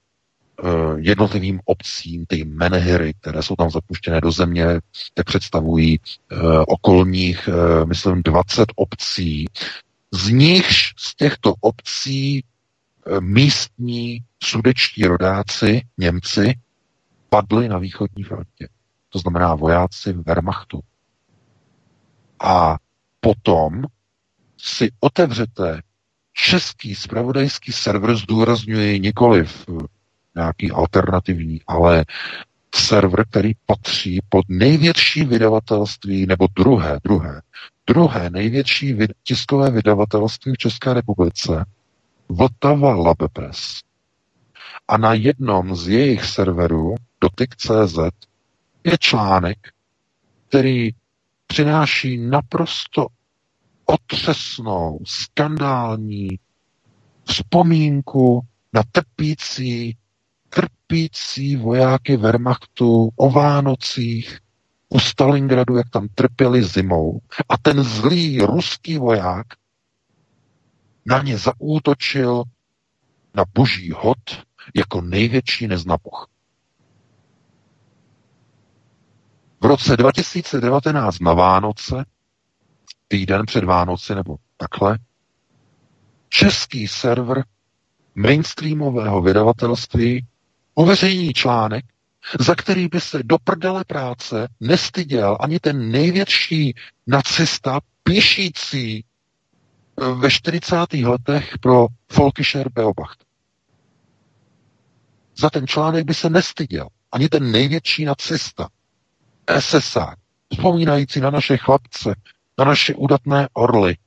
Eh, 0.66 0.96
jednotlivým 0.98 1.60
obcím, 1.66 2.26
ty 2.26 2.44
menhery, 2.44 3.14
které 3.14 3.44
jsou 3.44 3.56
tam 3.56 3.70
zapuštěné 3.70 4.22
do 4.22 4.32
země, 4.32 4.66
tak 5.14 5.26
představují 5.26 6.00
uh, 6.00 6.64
okolních, 6.68 7.50
myslím, 7.86 8.24
20 8.24 8.66
obcí. 8.76 9.46
Z 10.12 10.30
nichž 10.30 10.94
z 10.98 11.16
těchto 11.16 11.54
obcí 11.62 12.44
místní 13.20 14.20
sudečtí 14.44 15.06
rodáci, 15.06 15.82
Němci, 15.98 16.54
padli 17.30 17.70
na 17.70 17.78
východní 17.78 18.24
frontě. 18.24 18.68
To 19.10 19.20
znamená 19.20 19.56
vojáci 19.56 20.14
Wehrmachtu. 20.14 20.80
A 22.44 22.78
potom 23.20 23.84
si 24.58 24.92
otevřete 25.00 25.82
český 26.34 26.96
spravodajský 26.96 27.72
server, 27.72 28.16
zdůrazňuje 28.16 29.00
nikoliv 29.00 29.66
nějaký 30.36 30.72
alternativní, 30.72 31.62
ale 31.68 32.06
server, 32.76 33.26
který 33.28 33.52
patří 33.66 34.20
pod 34.30 34.46
největší 34.50 35.26
vydavatelství, 35.26 36.26
nebo 36.26 36.48
druhé, 36.56 37.00
druhé, 37.04 37.42
druhé 37.88 38.30
největší 38.30 38.98
tiskové 39.24 39.72
vydavatelství 39.72 40.54
v 40.54 40.58
České 40.58 40.94
republice, 40.94 41.66
Vltava 42.30 42.96
Labepress. 42.96 43.82
A 44.88 44.98
na 44.98 45.14
jednom 45.14 45.76
z 45.76 45.88
jejich 45.88 46.26
serverů, 46.26 46.96
dotyk.cz, 47.22 47.98
je 48.84 48.98
článek, 49.00 49.58
který 50.48 50.90
přináší 51.48 52.18
naprosto 52.18 53.08
otřesnou, 53.86 55.00
skandální 55.06 56.40
vzpomínku 57.26 58.42
na 58.74 58.84
trpící 58.92 59.98
trpící 60.50 61.56
vojáky 61.56 62.18
Wehrmachtu 62.18 63.10
o 63.16 63.30
Vánocích 63.30 64.40
u 64.90 65.00
Stalingradu, 65.00 65.78
jak 65.78 65.90
tam 65.90 66.08
trpěli 66.16 66.64
zimou. 66.64 67.20
A 67.50 67.58
ten 67.58 67.84
zlý 67.84 68.42
ruský 68.42 68.98
voják 68.98 69.48
na 71.06 71.22
ně 71.22 71.38
zaútočil 71.38 72.44
na 73.34 73.46
boží 73.54 73.92
hod 73.92 74.18
jako 74.76 75.02
největší 75.02 75.68
neznapoch. 75.68 76.28
V 79.62 79.66
roce 79.66 79.98
2019 79.98 81.20
na 81.20 81.34
Vánoce, 81.34 82.06
týden 83.14 83.46
před 83.46 83.64
Vánoci 83.64 84.16
nebo 84.16 84.36
takhle, 84.58 84.98
český 86.30 86.88
server 86.88 87.44
mainstreamového 88.16 89.22
vydavatelství 89.22 90.26
uveřejní 90.76 91.34
článek, 91.34 91.86
za 92.40 92.56
který 92.56 92.88
by 92.88 93.02
se 93.02 93.24
do 93.24 93.38
prdele 93.44 93.84
práce 93.84 94.48
nestyděl 94.60 95.38
ani 95.40 95.60
ten 95.60 95.92
největší 95.92 96.76
nacista 97.08 97.80
píšící 98.04 99.06
eh, 100.02 100.14
ve 100.14 100.32
40. 100.32 100.76
letech 100.94 101.58
pro 101.62 101.88
Volkischer 102.18 102.70
Beobacht. 102.70 103.24
Za 105.38 105.50
ten 105.50 105.68
článek 105.68 106.06
by 106.06 106.14
se 106.14 106.30
nestyděl 106.30 106.88
ani 107.12 107.30
ten 107.30 107.52
největší 107.52 108.06
nacista, 108.06 108.68
SSA, 109.60 110.16
vzpomínající 110.54 111.20
na 111.20 111.30
naše 111.30 111.58
chlapce, 111.58 112.16
na 112.58 112.66
naše 112.66 112.96
udatné 112.96 113.48
orly, 113.54 113.98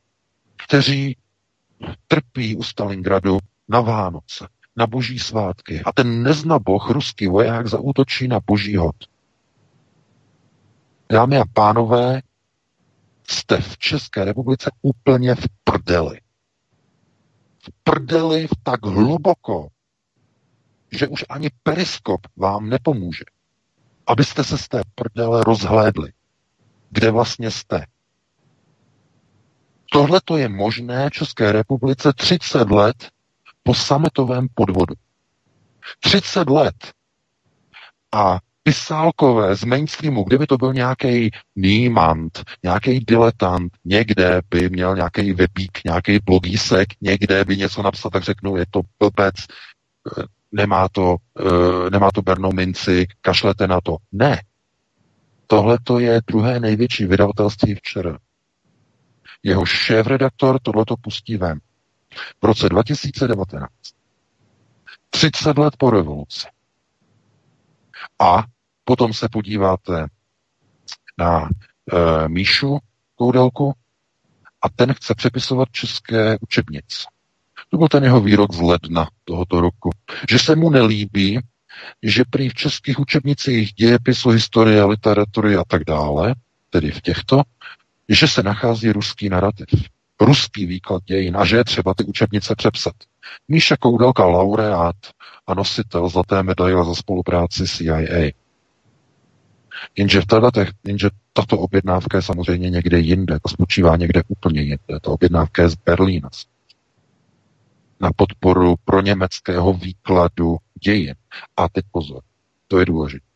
kteří 0.67 1.17
trpí 2.09 2.57
u 2.57 2.63
Stalingradu 2.63 3.39
na 3.69 3.81
Vánoce 3.81 4.49
na 4.77 4.87
boží 4.87 5.19
svátky. 5.19 5.83
A 5.83 5.93
ten 5.93 6.23
neznaboch, 6.23 6.91
ruský 6.91 7.27
voják, 7.27 7.67
zaútočí 7.67 8.29
na 8.29 8.41
boží 8.41 8.77
hod. 8.77 8.97
Dámy 11.13 11.39
a 11.39 11.45
pánové, 11.53 12.23
jste 13.29 13.61
v 13.61 13.79
České 13.79 14.25
republice 14.25 14.71
úplně 14.83 15.35
v 15.35 15.45
prdeli. 15.65 16.21
V 17.59 17.71
prdeli 17.85 18.47
v 18.47 18.51
tak 18.63 18.85
hluboko, 18.85 19.69
že 20.93 21.09
už 21.09 21.25
ani 21.29 21.51
periskop 21.63 22.21
vám 22.37 22.69
nepomůže. 22.69 23.25
Abyste 24.07 24.45
se 24.45 24.59
z 24.59 24.69
té 24.69 24.83
prdele 24.95 25.45
rozhlédli. 25.45 26.13
Kde 26.91 27.11
vlastně 27.11 27.51
jste. 27.51 27.87
Tohle 29.97 30.21
to 30.25 30.37
je 30.37 30.49
možné 30.49 31.11
v 31.11 31.13
České 31.13 31.53
republice 31.53 32.13
30 32.13 32.71
let 32.71 33.09
po 33.63 33.75
sametovém 33.75 34.47
podvodu. 34.55 34.95
30 36.01 36.51
let. 36.51 36.75
A 38.15 38.39
pisálkové 38.63 39.57
z 39.57 39.65
mainstreamu, 39.65 40.25
kdyby 40.25 40.47
to 40.47 40.57
byl 40.57 40.73
nějaký 40.73 41.31
nímant, 41.57 42.45
nějaký 42.63 43.01
diletant, 43.01 43.73
někde 43.85 44.41
by 44.51 44.69
měl 44.69 44.97
nějaký 44.97 45.33
webík, 45.33 45.81
nějaký 45.85 46.19
blogísek, 46.19 46.89
někde 47.01 47.45
by 47.45 47.57
něco 47.57 47.83
napsal, 47.83 48.11
tak 48.11 48.23
řeknu, 48.23 48.57
je 48.57 48.65
to 48.71 48.81
blbec, 48.99 49.35
nemá 50.53 50.89
to, 50.89 51.17
eh, 51.41 51.91
nemá 51.91 52.11
to 52.11 52.23
bernou 52.23 52.53
minci, 52.53 53.07
kašlete 53.21 53.67
na 53.67 53.81
to. 53.81 53.97
Ne. 54.13 54.43
Tohle 55.47 55.79
to 55.85 55.99
je 55.99 56.21
druhé 56.27 56.61
největší 56.61 57.07
vydavatelství 57.07 57.75
včera. 57.75 58.19
Jeho 59.47 59.65
šéf-redaktor 59.65 60.59
tohleto 60.63 60.97
pustí 60.97 61.37
ven 61.37 61.61
v 62.43 62.45
roce 62.45 62.69
2019. 62.69 63.71
30 65.11 65.59
let 65.59 65.75
po 65.79 65.91
revoluci. 65.91 66.47
A 68.19 68.45
potom 68.85 69.15
se 69.15 69.29
podíváte 69.29 70.07
na 71.19 71.49
e, 71.49 72.29
Míšu 72.29 72.79
Koudelku 73.15 73.75
a 74.63 74.69
ten 74.69 74.95
chce 74.95 75.15
přepisovat 75.15 75.69
české 75.73 76.39
učebnice. 76.41 77.07
To 77.69 77.77
byl 77.79 77.89
ten 77.89 78.05
jeho 78.05 78.21
výrok 78.21 78.55
z 78.55 78.61
ledna 78.61 79.09
tohoto 79.25 79.61
roku. 79.61 79.91
Že 80.31 80.39
se 80.39 80.57
mu 80.57 80.71
nelíbí, 80.71 81.41
že 82.03 82.25
prý 82.31 82.49
v 82.49 82.55
českých 82.55 82.99
učebnicích 82.99 83.73
dějepisu, 83.73 84.29
historie, 84.29 84.85
literatury 84.85 85.57
a 85.57 85.65
tak 85.65 85.85
dále, 85.85 86.35
tedy 86.71 86.91
v 86.91 87.01
těchto, 87.01 87.43
že 88.09 88.29
se 88.29 88.43
nachází 88.43 88.93
ruský 88.93 89.29
narrativ 89.29 89.69
ruský 90.21 90.67
výklad 90.67 91.03
dějin 91.05 91.37
a 91.37 91.45
že 91.45 91.57
je 91.57 91.65
třeba 91.65 91.95
ty 91.95 92.05
učebnice 92.05 92.55
přepsat. 92.57 92.95
Míša 93.49 93.77
Koudelka, 93.77 94.25
laureát 94.25 94.97
a 95.47 95.55
nositel 95.55 96.09
zlaté 96.09 96.43
medaile 96.43 96.85
za 96.85 96.95
spolupráci 96.95 97.65
CIA. 97.67 98.31
Jenže, 99.97 100.21
tato, 100.27 100.61
jenže 100.87 101.11
tato 101.33 101.59
objednávka 101.59 102.19
je 102.19 102.23
samozřejmě 102.23 102.71
někde 102.71 102.99
jinde, 102.99 103.39
to 103.43 103.49
spočívá 103.49 103.97
někde 103.97 104.23
úplně 104.29 104.61
jinde. 104.61 105.01
Ta 105.03 105.11
objednávka 105.11 105.63
je 105.63 105.69
z 105.69 105.75
Berlína. 105.75 106.29
Na 108.01 108.11
podporu 108.17 108.75
pro 108.85 109.01
německého 109.01 109.73
výkladu 109.73 110.57
dějin. 110.85 111.15
A 111.57 111.69
teď 111.69 111.85
pozor, 111.93 112.23
to 112.69 112.79
je 112.79 112.87
důležité 112.87 113.27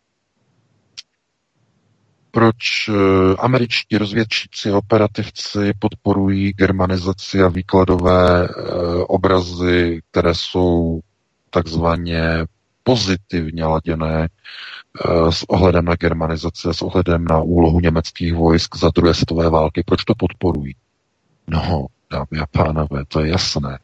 proč 2.30 2.88
eh, 2.88 2.92
američtí 3.38 3.98
rozvědčíci 3.98 4.72
operativci 4.72 5.72
podporují 5.78 6.52
germanizaci 6.52 7.42
a 7.42 7.48
výkladové 7.48 8.44
eh, 8.44 8.52
obrazy, 9.08 10.00
které 10.10 10.34
jsou 10.34 11.00
takzvaně 11.50 12.44
pozitivně 12.82 13.64
laděné 13.64 14.28
eh, 14.28 15.32
s 15.32 15.42
ohledem 15.48 15.84
na 15.84 15.94
germanizaci 15.94 16.68
a 16.68 16.72
s 16.72 16.82
ohledem 16.82 17.24
na 17.24 17.38
úlohu 17.38 17.80
německých 17.80 18.34
vojsk 18.34 18.76
za 18.76 18.90
druhé 18.94 19.14
světové 19.14 19.50
války. 19.50 19.82
Proč 19.86 20.04
to 20.04 20.14
podporují? 20.14 20.74
No, 21.48 21.86
dámy 22.12 22.42
a 22.42 22.46
pánové, 22.46 23.04
to 23.08 23.20
je 23.20 23.30
jasné. 23.30 23.78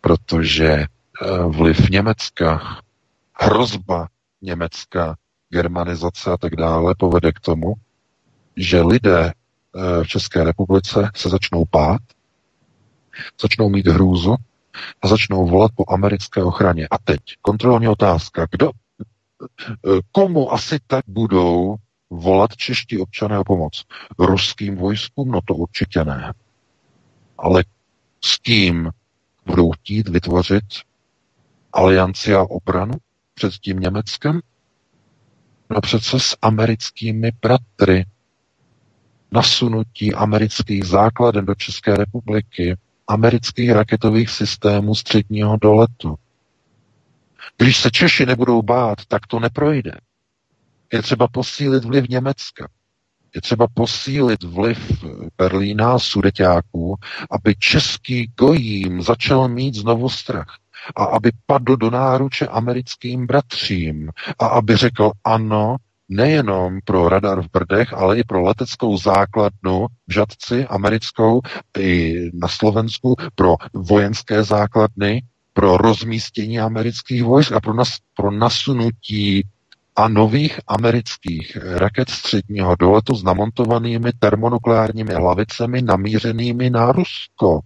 Protože 0.00 0.86
vliv 1.48 1.90
Německa, 1.90 2.60
hrozba 3.40 4.08
Německa, 4.42 5.16
germanizace 5.50 6.30
a 6.30 6.36
tak 6.36 6.56
dále 6.56 6.94
povede 6.98 7.32
k 7.32 7.40
tomu, 7.40 7.74
že 8.56 8.80
lidé 8.80 9.32
eh, 9.32 10.04
v 10.04 10.08
České 10.08 10.44
republice 10.44 11.10
se 11.16 11.28
začnou 11.28 11.64
pát, 11.64 12.00
začnou 13.42 13.68
mít 13.68 13.86
hrůzu 13.86 14.36
a 15.02 15.08
začnou 15.08 15.48
volat 15.48 15.72
po 15.76 15.84
americké 15.88 16.42
ochraně. 16.42 16.88
A 16.90 16.98
teď 16.98 17.20
kontrolní 17.42 17.88
otázka. 17.88 18.46
Kdo, 18.50 18.70
eh, 18.70 20.00
komu 20.12 20.52
asi 20.52 20.78
tak 20.86 21.04
budou 21.08 21.76
volat 22.10 22.56
čeští 22.56 22.98
občané 22.98 23.38
o 23.38 23.44
pomoc? 23.44 23.84
Ruským 24.18 24.76
vojskům? 24.76 25.30
No 25.30 25.40
to 25.44 25.54
určitě 25.54 26.04
ne. 26.04 26.34
Ale 27.38 27.64
s 28.24 28.36
kým 28.36 28.90
budou 29.46 29.70
chtít 29.70 30.08
vytvořit 30.08 30.64
alianci 31.72 32.34
a 32.34 32.42
obranu 32.42 32.94
před 33.34 33.52
tím 33.52 33.80
Německem? 33.80 34.40
No 35.70 35.80
přece 35.80 36.20
s 36.20 36.36
americkými 36.42 37.32
bratry. 37.42 38.06
Nasunutí 39.32 40.14
amerických 40.14 40.84
základen 40.84 41.46
do 41.46 41.54
České 41.54 41.96
republiky, 41.96 42.76
amerických 43.08 43.70
raketových 43.70 44.30
systémů 44.30 44.94
středního 44.94 45.56
doletu. 45.56 46.14
Když 47.56 47.76
se 47.76 47.90
Češi 47.90 48.26
nebudou 48.26 48.62
bát, 48.62 48.98
tak 49.08 49.26
to 49.26 49.40
neprojde. 49.40 49.92
Je 50.92 51.02
třeba 51.02 51.28
posílit 51.28 51.84
vliv 51.84 52.08
Německa. 52.08 52.68
Je 53.34 53.40
třeba 53.40 53.66
posílit 53.74 54.42
vliv 54.42 55.04
Berlína, 55.38 55.98
sudeťáků, 55.98 56.96
aby 57.30 57.54
český 57.54 58.32
gojím 58.38 59.02
začal 59.02 59.48
mít 59.48 59.74
znovu 59.74 60.08
strach 60.08 60.56
a 60.96 61.04
aby 61.04 61.30
padl 61.46 61.76
do 61.76 61.90
náruče 61.90 62.46
americkým 62.46 63.26
bratřím 63.26 64.10
a 64.38 64.46
aby 64.46 64.76
řekl 64.76 65.10
ano, 65.24 65.76
nejenom 66.08 66.78
pro 66.84 67.08
radar 67.08 67.42
v 67.42 67.50
Brdech, 67.52 67.92
ale 67.92 68.18
i 68.18 68.24
pro 68.24 68.42
leteckou 68.42 68.96
základnu 68.96 69.86
v 70.08 70.12
Žadci 70.12 70.66
americkou 70.66 71.40
i 71.78 72.16
na 72.34 72.48
Slovensku, 72.48 73.16
pro 73.34 73.56
vojenské 73.74 74.44
základny, 74.44 75.22
pro 75.52 75.76
rozmístění 75.76 76.60
amerických 76.60 77.24
vojsk 77.24 77.52
a 77.52 77.60
pro, 77.60 77.74
nas, 77.74 77.88
pro 78.14 78.30
nasunutí 78.30 79.46
a 79.96 80.08
nových 80.08 80.60
amerických 80.66 81.56
raket 81.56 82.10
středního 82.10 82.76
doletu 82.76 83.14
s 83.14 83.22
namontovanými 83.22 84.12
termonukleárními 84.18 85.14
hlavicemi 85.14 85.82
namířenými 85.82 86.70
na 86.70 86.92
Rusko. 86.92 87.60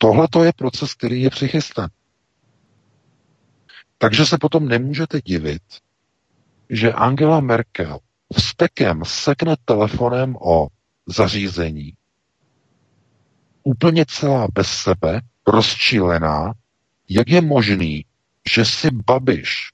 Tohle 0.00 0.28
to 0.30 0.44
je 0.44 0.52
proces, 0.52 0.94
který 0.94 1.22
je 1.22 1.30
přichystan. 1.30 1.88
Takže 3.98 4.26
se 4.26 4.38
potom 4.38 4.68
nemůžete 4.68 5.20
divit, 5.24 5.62
že 6.70 6.92
Angela 6.92 7.40
Merkel 7.40 7.98
vztekem 8.34 9.02
sekne 9.04 9.56
telefonem 9.64 10.36
o 10.36 10.68
zařízení, 11.06 11.94
úplně 13.62 14.04
celá 14.08 14.46
bez 14.54 14.68
sebe, 14.68 15.20
rozčilená, 15.46 16.52
jak 17.08 17.28
je 17.28 17.40
možný, 17.40 18.04
že 18.54 18.64
si 18.64 18.90
Babiš 18.90 19.70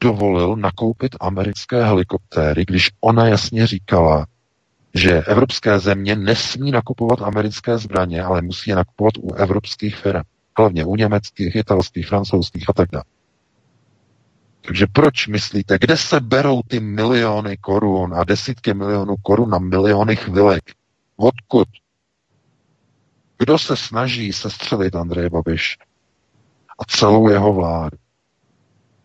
dovolil 0.00 0.56
nakoupit 0.56 1.16
americké 1.20 1.84
helikoptéry, 1.84 2.64
když 2.64 2.90
ona 3.00 3.28
jasně 3.28 3.66
říkala, 3.66 4.26
že 4.96 5.22
evropské 5.22 5.78
země 5.78 6.16
nesmí 6.16 6.70
nakupovat 6.70 7.22
americké 7.22 7.78
zbraně, 7.78 8.22
ale 8.22 8.42
musí 8.42 8.70
je 8.70 8.76
nakupovat 8.76 9.12
u 9.20 9.32
evropských 9.32 9.96
firm. 9.96 10.22
Hlavně 10.58 10.84
u 10.84 10.96
německých, 10.96 11.56
italských, 11.56 12.08
francouzských 12.08 12.70
a 12.70 12.72
tak 12.72 12.90
dále. 12.92 13.04
Takže 14.60 14.86
proč 14.92 15.26
myslíte, 15.26 15.78
kde 15.78 15.96
se 15.96 16.20
berou 16.20 16.62
ty 16.62 16.80
miliony 16.80 17.56
korun 17.56 18.14
a 18.14 18.24
desítky 18.24 18.74
milionů 18.74 19.16
korun 19.22 19.50
na 19.50 19.58
miliony 19.58 20.16
chvilek? 20.16 20.64
Odkud? 21.16 21.68
Kdo 23.38 23.58
se 23.58 23.76
snaží 23.76 24.32
sestřelit 24.32 24.96
Andreje 24.96 25.30
Babiš 25.30 25.78
a 26.78 26.84
celou 26.84 27.28
jeho 27.28 27.52
vládu? 27.52 27.98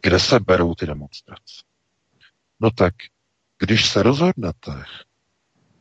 Kde 0.02 0.20
se 0.20 0.39
berou 0.39 0.76
ty 0.76 0.86
demonstrace? 0.86 1.64
No 2.60 2.72
tak, 2.72 2.94
když 3.60 3.89
se 3.89 4.04
rozhodnete, 4.04 4.72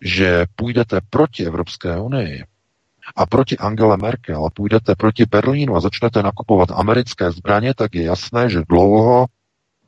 že 0.02 0.46
půjdete 0.56 1.00
proti 1.10 1.46
Evropské 1.46 2.00
unii 2.00 2.44
a 3.16 3.26
proti 3.26 3.58
Angele 3.58 3.96
Merkel 3.96 4.46
a 4.46 4.50
půjdete 4.50 4.94
proti 4.94 5.24
Berlínu 5.26 5.76
a 5.76 5.80
začnete 5.80 6.22
nakupovat 6.22 6.70
americké 6.70 7.30
zbraně, 7.30 7.74
tak 7.74 7.94
je 7.94 8.02
jasné, 8.02 8.50
že 8.50 8.62
dlouho 8.68 9.26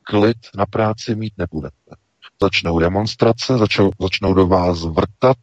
klid 0.03 0.37
na 0.55 0.65
práci 0.65 1.15
mít 1.15 1.33
nebudete. 1.37 1.95
Začnou 2.41 2.79
demonstrace, 2.79 3.57
začnou, 3.57 3.91
začnou 4.01 4.33
do 4.33 4.47
vás 4.47 4.85
vrtat 4.85 5.37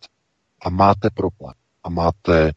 a 0.63 0.71
máte 0.71 1.11
problém. 1.11 1.55
A 1.85 1.91
máte 1.91 2.49
e, 2.49 2.53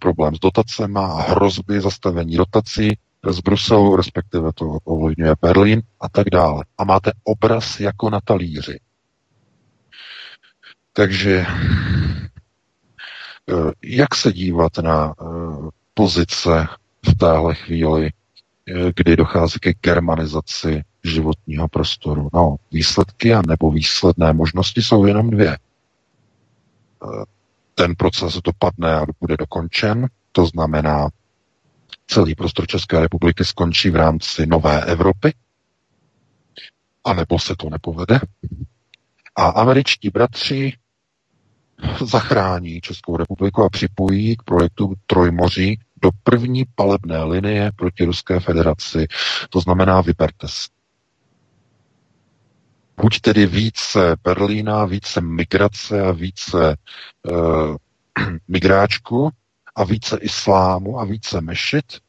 problém 0.00 0.34
s 0.34 0.38
dotacemi 0.38 0.98
a 0.98 1.06
hrozby 1.06 1.80
zastavení 1.80 2.36
dotací 2.36 2.98
z 3.30 3.40
Bruselu, 3.40 3.96
respektive 3.96 4.52
to 4.54 4.78
ovlivňuje 4.84 5.34
Berlín 5.40 5.82
a 6.00 6.08
tak 6.08 6.30
dále. 6.30 6.64
A 6.78 6.84
máte 6.84 7.12
obraz 7.24 7.80
jako 7.80 8.10
na 8.10 8.20
talíři. 8.24 8.78
Takže 10.92 11.36
e, 11.38 11.46
jak 13.82 14.14
se 14.14 14.32
dívat 14.32 14.78
na 14.78 15.06
e, 15.08 15.12
pozice 15.94 16.66
v 17.10 17.14
téhle 17.18 17.54
chvíli, 17.54 18.06
e, 18.06 18.12
kdy 18.96 19.16
dochází 19.16 19.58
ke 19.60 19.72
germanizaci 19.82 20.82
životního 21.04 21.68
prostoru. 21.68 22.28
No, 22.34 22.56
výsledky 22.72 23.34
a 23.34 23.42
nebo 23.46 23.70
výsledné 23.70 24.32
možnosti 24.32 24.82
jsou 24.82 25.06
jenom 25.06 25.30
dvě. 25.30 25.58
Ten 27.74 27.94
proces 27.94 28.34
dopadne 28.34 28.94
a 28.94 29.04
bude 29.20 29.36
dokončen, 29.36 30.06
to 30.32 30.46
znamená, 30.46 31.08
celý 32.06 32.34
prostor 32.34 32.66
České 32.66 33.00
republiky 33.00 33.44
skončí 33.44 33.90
v 33.90 33.96
rámci 33.96 34.46
nové 34.46 34.84
Evropy, 34.84 35.34
anebo 37.04 37.38
se 37.38 37.56
to 37.56 37.70
nepovede. 37.70 38.20
A 39.36 39.46
američtí 39.48 40.10
bratři 40.10 40.72
zachrání 42.00 42.80
Českou 42.80 43.16
republiku 43.16 43.62
a 43.62 43.68
připojí 43.68 44.36
k 44.36 44.42
projektu 44.42 44.94
Trojmoří 45.06 45.80
do 46.02 46.10
první 46.22 46.64
palebné 46.74 47.24
linie 47.24 47.70
proti 47.76 48.04
Ruské 48.04 48.40
federaci. 48.40 49.06
To 49.50 49.60
znamená, 49.60 50.00
vyberte 50.00 50.48
si. 50.48 50.68
Buď 53.00 53.20
tedy 53.20 53.46
více 53.46 54.16
Berlína, 54.24 54.84
více 54.84 55.20
migrace 55.20 56.00
a 56.00 56.12
více 56.12 56.76
uh, 57.30 57.76
migráčku 58.48 59.30
a 59.74 59.84
více 59.84 60.18
islámu 60.20 61.00
a 61.00 61.04
více 61.04 61.40
mešit, 61.40 62.00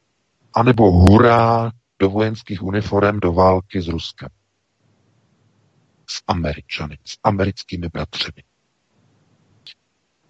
anebo 0.53 0.91
hurá 0.91 1.71
do 1.99 2.09
vojenských 2.09 2.63
uniform 2.63 3.19
do 3.19 3.33
války 3.33 3.81
s 3.81 3.87
Ruskem. 3.87 4.29
S 6.09 6.21
Američany, 6.27 6.97
s 7.05 7.17
americkými 7.23 7.89
bratřemi. 7.89 8.43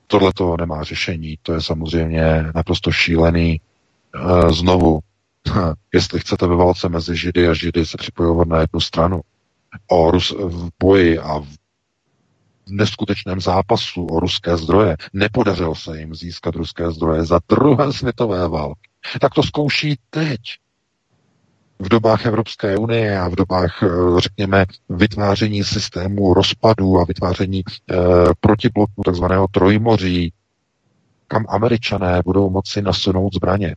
Tohle 0.08 0.34
to 0.34 0.58
nemá 0.58 0.84
řešení, 0.84 1.38
to 1.41 1.54
je 1.54 1.62
samozřejmě 1.62 2.51
naprosto 2.56 2.91
šílený. 2.91 3.62
Uh, 4.16 4.51
znovu, 4.51 4.99
jestli 5.93 6.20
chcete 6.20 6.47
ve 6.47 6.56
válce 6.56 6.89
mezi 6.89 7.16
Židy 7.16 7.47
a 7.47 7.54
Židy 7.54 7.86
se 7.86 7.97
připojovat 7.97 8.47
na 8.47 8.60
jednu 8.60 8.80
stranu, 8.80 9.22
o 9.91 10.12
Rus, 10.12 10.32
v 10.32 10.70
boji 10.80 11.20
a 11.20 11.39
v 11.39 11.47
neskutečném 12.70 13.41
zápasu 13.41 14.06
o 14.06 14.20
ruské 14.20 14.58
zdroje. 14.58 14.97
Nepodařilo 15.14 15.76
se 15.76 15.99
jim 15.99 16.16
získat 16.16 16.56
ruské 16.56 16.91
zdroje 16.91 17.26
za 17.26 17.39
druhé 17.49 17.93
světové 17.93 18.47
války. 18.47 18.89
Tak 19.22 19.34
to 19.34 19.43
zkouší 19.43 19.95
teď. 20.10 20.39
V 21.80 21.89
dobách 21.89 22.26
Evropské 22.26 22.78
unie 22.78 23.19
a 23.19 23.28
v 23.30 23.36
dobách, 23.36 23.84
eh, 23.84 23.88
řekněme, 24.17 24.65
vytváření 24.89 25.63
systému 25.63 26.34
rozpadu 26.34 26.99
a 26.99 27.05
vytváření 27.05 27.63
eh, 27.91 27.95
protibloku 28.39 29.01
takzvaného 29.05 29.47
trojmoří, 29.51 30.34
kam 31.28 31.45
američané 31.49 32.21
budou 32.26 32.49
moci 32.49 32.82
nasunout 32.82 33.34
zbraně. 33.36 33.76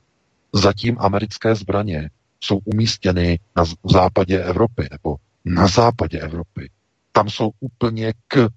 Zatím 0.55 0.97
americké 1.01 1.55
zbraně 1.55 2.11
jsou 2.40 2.59
umístěny 2.64 3.38
na 3.57 3.64
západě 3.92 4.42
Evropy 4.42 4.88
nebo 4.90 5.16
na 5.44 5.66
západě 5.66 6.20
Evropy. 6.20 6.70
Tam 7.12 7.30
jsou 7.30 7.51
úplně 7.61 8.12
k, 8.28 8.49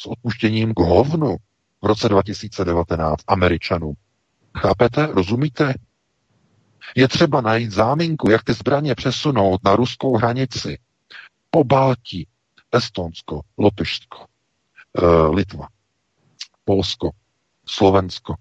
s 0.00 0.06
odpuštěním 0.06 0.74
k 0.74 0.78
hovnu 0.80 1.36
v 1.82 1.86
roce 1.86 2.08
2019 2.08 3.20
Američanům. 3.26 3.94
Chápete? 4.58 5.06
Rozumíte? 5.06 5.74
Je 6.94 7.08
třeba 7.08 7.40
najít 7.40 7.70
záminku, 7.70 8.30
jak 8.30 8.44
ty 8.44 8.52
zbraně 8.52 8.94
přesunout 8.94 9.64
na 9.64 9.76
ruskou 9.76 10.16
hranici. 10.16 10.78
Po 11.50 11.64
Baltí, 11.64 12.28
Estonsko, 12.72 13.40
Lotyšsko, 13.58 14.26
uh, 15.02 15.34
Litva. 15.34 15.68
Polsko, 16.66 17.10
Slovensko, 17.66 18.34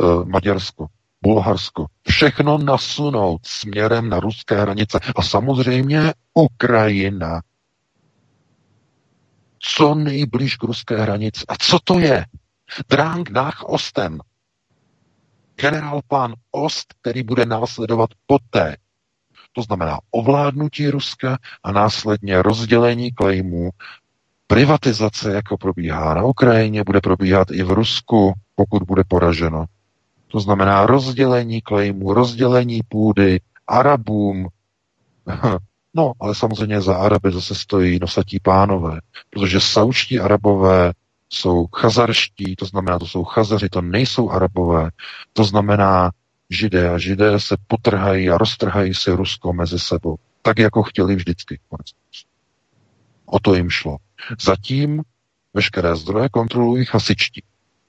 eh, 0.00 0.24
Maďarsko, 0.24 0.86
Bulharsko, 1.22 1.86
všechno 2.08 2.58
nasunout 2.58 3.46
směrem 3.46 4.08
na 4.08 4.20
ruské 4.20 4.60
hranice. 4.60 5.00
A 5.16 5.22
samozřejmě 5.22 6.14
Ukrajina. 6.34 7.40
Co 9.58 9.94
nejblíž 9.94 10.56
k 10.56 10.62
ruské 10.62 10.96
hranici. 10.96 11.44
A 11.48 11.56
co 11.56 11.78
to 11.84 11.98
je? 11.98 12.26
Drang 12.88 13.30
nach 13.30 13.64
Osten. 13.64 14.18
Generál 15.60 16.00
pán 16.08 16.34
Ost, 16.50 16.94
který 17.00 17.22
bude 17.22 17.46
následovat 17.46 18.10
poté. 18.26 18.76
To 19.52 19.62
znamená 19.62 19.98
ovládnutí 20.10 20.90
Ruska 20.90 21.38
a 21.64 21.72
následně 21.72 22.42
rozdělení 22.42 23.12
klejmů. 23.12 23.70
Privatizace, 24.46 25.32
jako 25.32 25.56
probíhá 25.56 26.14
na 26.14 26.24
Ukrajině, 26.24 26.84
bude 26.84 27.00
probíhat 27.00 27.50
i 27.50 27.62
v 27.62 27.70
Rusku, 27.70 28.32
pokud 28.54 28.82
bude 28.82 29.02
poraženo. 29.08 29.64
To 30.28 30.40
znamená 30.40 30.86
rozdělení 30.86 31.60
klejmů, 31.60 32.14
rozdělení 32.14 32.80
půdy 32.88 33.40
Arabům. 33.66 34.48
No, 35.94 36.12
ale 36.20 36.34
samozřejmě 36.34 36.80
za 36.80 36.96
Araby 36.96 37.32
zase 37.32 37.54
stojí 37.54 37.98
nosatí 38.00 38.40
pánové, 38.42 39.00
protože 39.30 39.60
saučtí 39.60 40.20
Arabové 40.20 40.92
jsou 41.28 41.66
chazarští, 41.66 42.56
to 42.56 42.64
znamená, 42.64 42.98
to 42.98 43.06
jsou 43.06 43.24
chazaři, 43.24 43.68
to 43.68 43.82
nejsou 43.82 44.30
Arabové, 44.30 44.90
to 45.32 45.44
znamená 45.44 46.10
Židé 46.50 46.90
a 46.90 46.98
Židé 46.98 47.40
se 47.40 47.56
potrhají 47.66 48.30
a 48.30 48.38
roztrhají 48.38 48.94
si 48.94 49.10
Rusko 49.10 49.52
mezi 49.52 49.78
sebou, 49.78 50.16
tak 50.42 50.58
jako 50.58 50.82
chtěli 50.82 51.14
vždycky. 51.14 51.60
O 53.26 53.40
to 53.40 53.54
jim 53.54 53.70
šlo. 53.70 53.96
Zatím 54.40 55.02
veškeré 55.54 55.96
zdroje 55.96 56.28
kontrolují 56.28 56.84
chasičtí. 56.84 57.42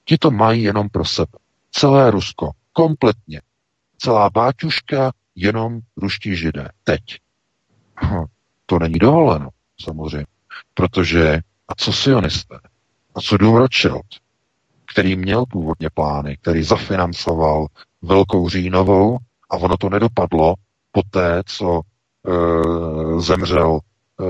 Ti 0.04 0.18
to 0.18 0.30
mají 0.30 0.62
jenom 0.62 0.88
pro 0.88 1.04
sebe. 1.04 1.38
Celé 1.70 2.10
Rusko, 2.10 2.50
kompletně. 2.72 3.42
Celá 3.98 4.30
báťuška, 4.30 5.12
jenom 5.34 5.80
ruští 5.96 6.36
židé. 6.36 6.68
Teď. 6.84 7.00
Hm, 8.04 8.24
to 8.66 8.78
není 8.78 8.98
dovoleno, 8.98 9.48
samozřejmě. 9.80 10.26
Protože, 10.74 11.40
a 11.68 11.74
co 11.74 11.92
sionisté? 11.92 12.58
A 13.14 13.20
co 13.20 13.36
Dům 13.36 13.54
Rothschild, 13.54 14.06
který 14.92 15.16
měl 15.16 15.46
původně 15.46 15.90
plány, 15.94 16.36
který 16.36 16.62
zafinancoval 16.62 17.66
Velkou 18.02 18.48
říjnovou 18.48 19.18
a 19.50 19.56
ono 19.56 19.76
to 19.76 19.88
nedopadlo 19.88 20.54
po 20.92 21.02
té, 21.10 21.42
co 21.46 21.80
e, 21.80 23.20
zemřel 23.20 23.78
e, 24.20 24.24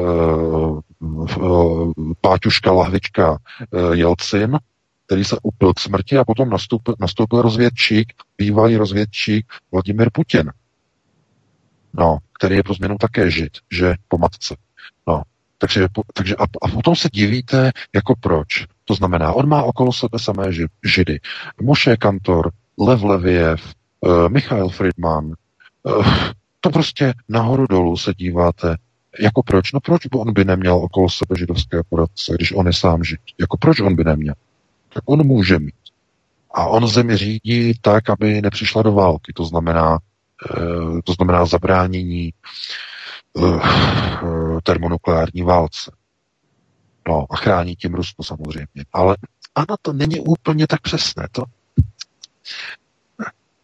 páťuška 2.21 2.73
lahvička 2.73 3.39
e, 3.73 3.97
Jelcin, 3.97 4.59
který 5.07 5.25
se 5.25 5.37
upil 5.43 5.75
k 5.75 5.81
smrti 5.81 6.19
a 6.19 6.25
potom 6.25 6.51
nastoupil, 6.51 6.95
nastoupil 7.01 7.43
rozvědčík, 7.43 8.13
bývalý 8.39 8.77
rozvědčík 8.77 9.47
Vladimir 9.73 10.11
Putin. 10.13 10.53
No, 11.95 12.19
který 12.39 12.57
je 12.57 12.63
pro 12.63 12.75
změnu 12.75 12.97
také 12.99 13.31
žid, 13.31 13.59
že 13.71 13.95
po 14.09 14.19
matce. 14.19 14.57
Takže, 15.61 15.89
takže 16.15 16.37
a, 16.37 16.43
a 16.63 16.69
potom 16.69 16.97
se 16.97 17.09
divíte, 17.13 17.73
jako 17.95 18.15
proč. 18.21 18.67
To 18.85 18.95
znamená, 18.95 19.33
on 19.33 19.49
má 19.49 19.63
okolo 19.63 19.93
sebe 19.93 20.19
samé 20.19 20.45
židy. 20.85 21.21
Moše 21.63 21.97
Kantor, 21.97 22.51
Lev 22.79 23.03
Leviev, 23.03 23.75
uh, 24.01 24.29
Michail 24.29 24.69
Friedman, 24.69 25.25
uh, 25.83 26.07
to 26.61 26.71
prostě 26.71 27.15
nahoru 27.29 27.67
dolů 27.67 27.97
se 27.97 28.15
díváte. 28.17 28.77
Jako 29.21 29.43
proč? 29.43 29.73
No 29.73 29.81
proč 29.81 30.07
by 30.07 30.19
on 30.19 30.33
by 30.33 30.45
neměl 30.45 30.75
okolo 30.75 31.09
sebe 31.11 31.39
židovské 31.39 31.81
poradce, 31.89 32.33
když 32.35 32.53
on 32.53 32.67
je 32.67 32.73
sám 32.73 33.05
žid? 33.05 33.21
Jako 33.41 33.57
proč 33.57 33.81
on 33.81 33.97
by 33.97 34.05
neměl? 34.05 34.35
tak 34.95 35.03
on 35.07 35.27
může 35.27 35.59
mít. 35.59 35.75
A 36.55 36.67
on 36.67 36.89
zemi 36.89 37.17
řídí 37.17 37.73
tak, 37.81 38.11
aby 38.11 38.43
nepřišla 38.43 38.83
do 38.83 38.93
války. 38.93 39.33
To 39.33 39.45
znamená, 39.45 39.99
eh, 40.51 41.03
to 41.05 41.13
znamená 41.13 41.47
zabránění 41.47 42.33
eh, 42.33 42.90
termonukleární 44.63 45.43
válce. 45.43 45.93
No 47.09 47.27
a 47.31 47.37
chrání 47.37 47.77
tím 47.77 47.95
Rusko 47.95 48.23
samozřejmě. 48.23 48.85
Ale 48.93 49.17
ano, 49.55 49.77
to 49.83 49.93
není 49.93 50.21
úplně 50.21 50.67
tak 50.67 50.81
přesné. 50.81 51.29
To... 51.33 51.43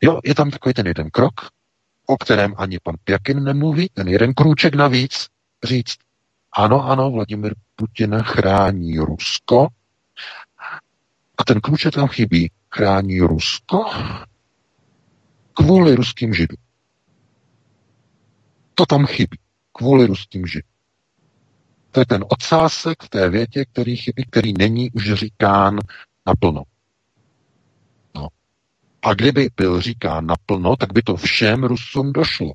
Jo, 0.00 0.20
je 0.24 0.34
tam 0.34 0.50
takový 0.50 0.74
ten 0.74 0.86
jeden 0.86 1.10
krok, 1.10 1.34
o 2.06 2.16
kterém 2.16 2.54
ani 2.56 2.78
pan 2.82 2.94
Pjakin 3.04 3.44
nemluví, 3.44 3.88
ten 3.94 4.08
jeden 4.08 4.34
krůček 4.34 4.74
navíc, 4.74 5.26
říct, 5.64 5.96
ano, 6.52 6.84
ano, 6.84 7.10
Vladimir 7.10 7.54
Putin 7.76 8.18
chrání 8.22 8.98
Rusko, 8.98 9.68
a 11.38 11.44
ten 11.44 11.60
kluče 11.60 11.90
tam 11.90 12.08
chybí. 12.08 12.50
Chrání 12.70 13.20
Rusko 13.20 13.84
kvůli 15.52 15.94
ruským 15.94 16.34
židům. 16.34 16.58
To 18.74 18.86
tam 18.86 19.06
chybí. 19.06 19.38
Kvůli 19.76 20.06
ruským 20.06 20.46
židům. 20.46 20.70
To 21.90 22.00
je 22.00 22.06
ten 22.06 22.24
odsásek 22.28 23.02
v 23.02 23.08
té 23.08 23.30
větě, 23.30 23.64
který 23.64 23.96
chybí, 23.96 24.24
který 24.30 24.52
není 24.52 24.90
už 24.90 25.12
říkán 25.12 25.78
naplno. 26.26 26.62
No. 28.14 28.28
A 29.02 29.14
kdyby 29.14 29.48
byl 29.56 29.80
říkán 29.80 30.26
naplno, 30.26 30.76
tak 30.76 30.92
by 30.92 31.02
to 31.02 31.16
všem 31.16 31.64
Rusům 31.64 32.12
došlo. 32.12 32.52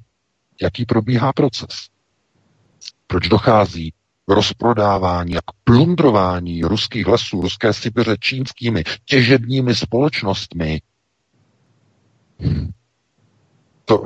Jaký 0.61 0.86
probíhá 0.86 1.34
proces? 1.34 1.88
Proč 3.07 3.28
dochází 3.28 3.93
rozprodávání 4.28 5.38
a 5.38 5.41
k 5.41 5.51
plundrování 5.63 6.61
ruských 6.61 7.07
lesů, 7.07 7.41
ruské 7.41 7.74
Sibiře 7.74 8.15
čínskými 8.19 8.84
těžebními 9.05 9.76
společnostmi. 9.76 10.82
To, 13.86 14.05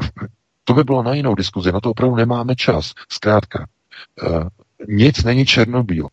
to 0.65 0.73
by 0.73 0.83
bylo 0.83 1.03
na 1.03 1.13
jinou 1.13 1.35
diskuzi, 1.35 1.71
na 1.71 1.79
to 1.79 1.91
opravdu 1.91 2.15
nemáme 2.15 2.55
čas. 2.55 2.93
Zkrátka, 3.09 3.67
uh, 4.23 4.43
nic 4.87 5.23
není 5.23 5.45
černobíl. 5.45 6.07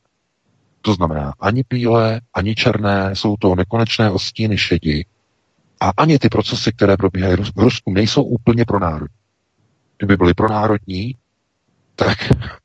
To 0.80 0.94
znamená, 0.94 1.34
ani 1.40 1.64
bílé, 1.68 2.20
ani 2.34 2.54
černé, 2.54 3.10
jsou 3.16 3.36
to 3.36 3.54
nekonečné 3.54 4.10
ostíny 4.10 4.58
šedi. 4.58 5.04
A 5.80 5.92
ani 5.96 6.18
ty 6.18 6.28
procesy, 6.28 6.72
které 6.72 6.96
probíhají 6.96 7.36
v 7.36 7.58
Rusku, 7.58 7.92
nejsou 7.92 8.22
úplně 8.22 8.64
pro 8.64 8.78
národ. 8.78 9.10
Kdyby 9.98 10.16
byly 10.16 10.34
pro 10.34 10.48
národní, 10.48 11.16
tak 11.94 12.18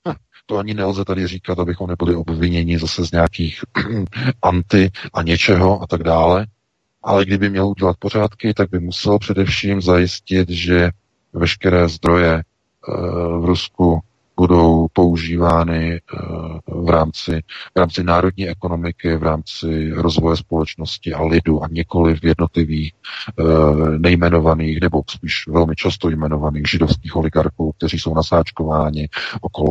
to 0.45 0.57
ani 0.57 0.73
nelze 0.73 1.05
tady 1.05 1.27
říkat, 1.27 1.59
abychom 1.59 1.89
nebyli 1.89 2.15
obviněni 2.15 2.79
zase 2.79 3.05
z 3.05 3.11
nějakých 3.11 3.59
anti 4.41 4.89
a 5.13 5.21
něčeho 5.21 5.81
a 5.81 5.87
tak 5.87 6.03
dále. 6.03 6.47
Ale 7.03 7.25
kdyby 7.25 7.49
měl 7.49 7.67
udělat 7.67 7.97
pořádky, 7.99 8.53
tak 8.53 8.69
by 8.69 8.79
musel 8.79 9.19
především 9.19 9.81
zajistit, 9.81 10.49
že 10.49 10.89
veškeré 11.37 11.89
zdroje 11.89 12.33
e, 12.33 12.41
v 13.39 13.45
Rusku 13.45 13.99
budou 14.37 14.87
používány 14.93 15.93
e, 15.93 15.99
v 16.67 16.89
rámci, 16.89 17.41
v 17.75 17.79
rámci 17.79 18.03
národní 18.03 18.49
ekonomiky, 18.49 19.15
v 19.15 19.23
rámci 19.23 19.91
rozvoje 19.93 20.37
společnosti 20.37 21.13
a 21.13 21.23
lidu 21.23 21.63
a 21.63 21.67
nikoli 21.67 22.15
v 22.15 22.23
jednotlivých 22.23 22.91
e, 22.93 23.43
nejmenovaných 23.97 24.81
nebo 24.81 25.01
spíš 25.09 25.47
velmi 25.47 25.75
často 25.75 26.09
jmenovaných 26.09 26.69
židovských 26.69 27.15
oligarchů, 27.15 27.71
kteří 27.77 27.99
jsou 27.99 28.13
nasáčkováni 28.13 29.09
okolo 29.41 29.69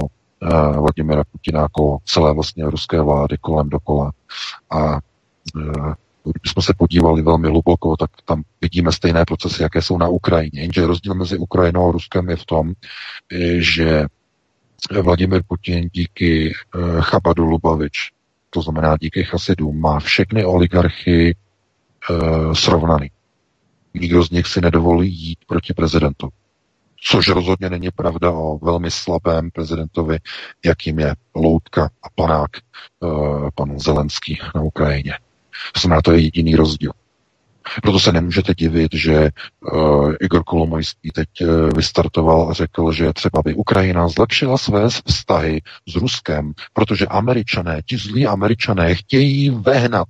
Vladimira 0.81 1.25
Putina 1.33 1.61
jako 1.61 1.99
celé 2.05 2.35
vlastně 2.35 2.65
ruské 2.65 3.01
vlády 3.01 3.37
kolem 3.41 3.69
dokola. 3.69 4.13
A 4.71 4.99
když 6.33 6.53
jsme 6.53 6.63
se 6.63 6.75
podívali 6.79 7.23
velmi 7.23 7.49
hluboko, 7.49 7.97
tak 7.97 8.11
tam 8.25 8.43
vidíme 8.61 8.93
stejné 8.93 9.25
procesy, 9.25 9.63
jaké 9.63 9.83
jsou 9.83 9.99
na 9.99 10.09
Ukrajině. 10.09 10.61
Jenže 10.61 10.87
rozdíl 10.87 11.15
mezi 11.15 11.39
Ukrajinou 11.39 11.89
a 11.89 11.93
Ruskem 11.93 12.31
je 12.31 12.37
v 12.37 12.45
tom, 12.45 12.73
že 13.59 14.07
Vladimir 15.03 15.43
Putin 15.49 15.89
díky 15.93 16.53
uh, 16.75 17.01
Chabadu 17.01 17.45
Lubavič, 17.45 18.11
to 18.51 18.63
znamená 18.63 18.97
díky 19.01 19.25
Chasidům, 19.25 19.81
má 19.81 20.01
všechny 20.01 20.45
oligarchy 20.45 21.37
uh, 22.11 22.53
srovnaný. 22.53 23.11
Nikdo 23.95 24.23
z 24.23 24.31
nich 24.31 24.47
si 24.47 24.61
nedovolí 24.61 25.15
jít 25.15 25.39
proti 25.47 25.75
prezidentu 25.75 26.29
což 27.11 27.29
rozhodně 27.29 27.71
není 27.71 27.89
pravda 27.91 28.31
o 28.31 28.59
velmi 28.59 28.91
slabém 28.91 29.51
prezidentovi, 29.51 30.19
jakým 30.65 30.99
je 30.99 31.15
Loutka 31.35 31.91
a 32.03 32.07
panák, 32.15 32.51
uh, 33.01 33.49
pan 33.55 33.79
Zelenský 33.79 34.39
na 34.55 34.63
Ukrajině. 34.63 35.19
To 35.75 35.81
znamená, 35.81 36.03
to 36.03 36.13
je 36.13 36.21
jediný 36.21 36.57
rozdíl. 36.57 36.93
Proto 37.83 38.01
se 38.01 38.13
nemůžete 38.13 38.55
divit, 38.55 38.95
že 38.95 39.31
uh, 39.73 40.13
Igor 40.21 40.45
Kolomojský 40.45 41.11
teď 41.11 41.29
uh, 41.41 41.71
vystartoval 41.77 42.51
a 42.51 42.53
řekl, 42.53 42.93
že 42.93 43.13
třeba 43.13 43.43
by 43.45 43.55
Ukrajina 43.55 44.09
zlepšila 44.09 44.59
své 44.59 44.89
vztahy 44.89 45.61
s 45.89 45.97
Ruskem, 45.97 46.53
protože 46.73 47.07
američané, 47.07 47.81
ti 47.87 47.97
zlí 47.97 48.27
američané 48.27 48.95
chtějí 48.95 49.51
vehnat 49.51 50.09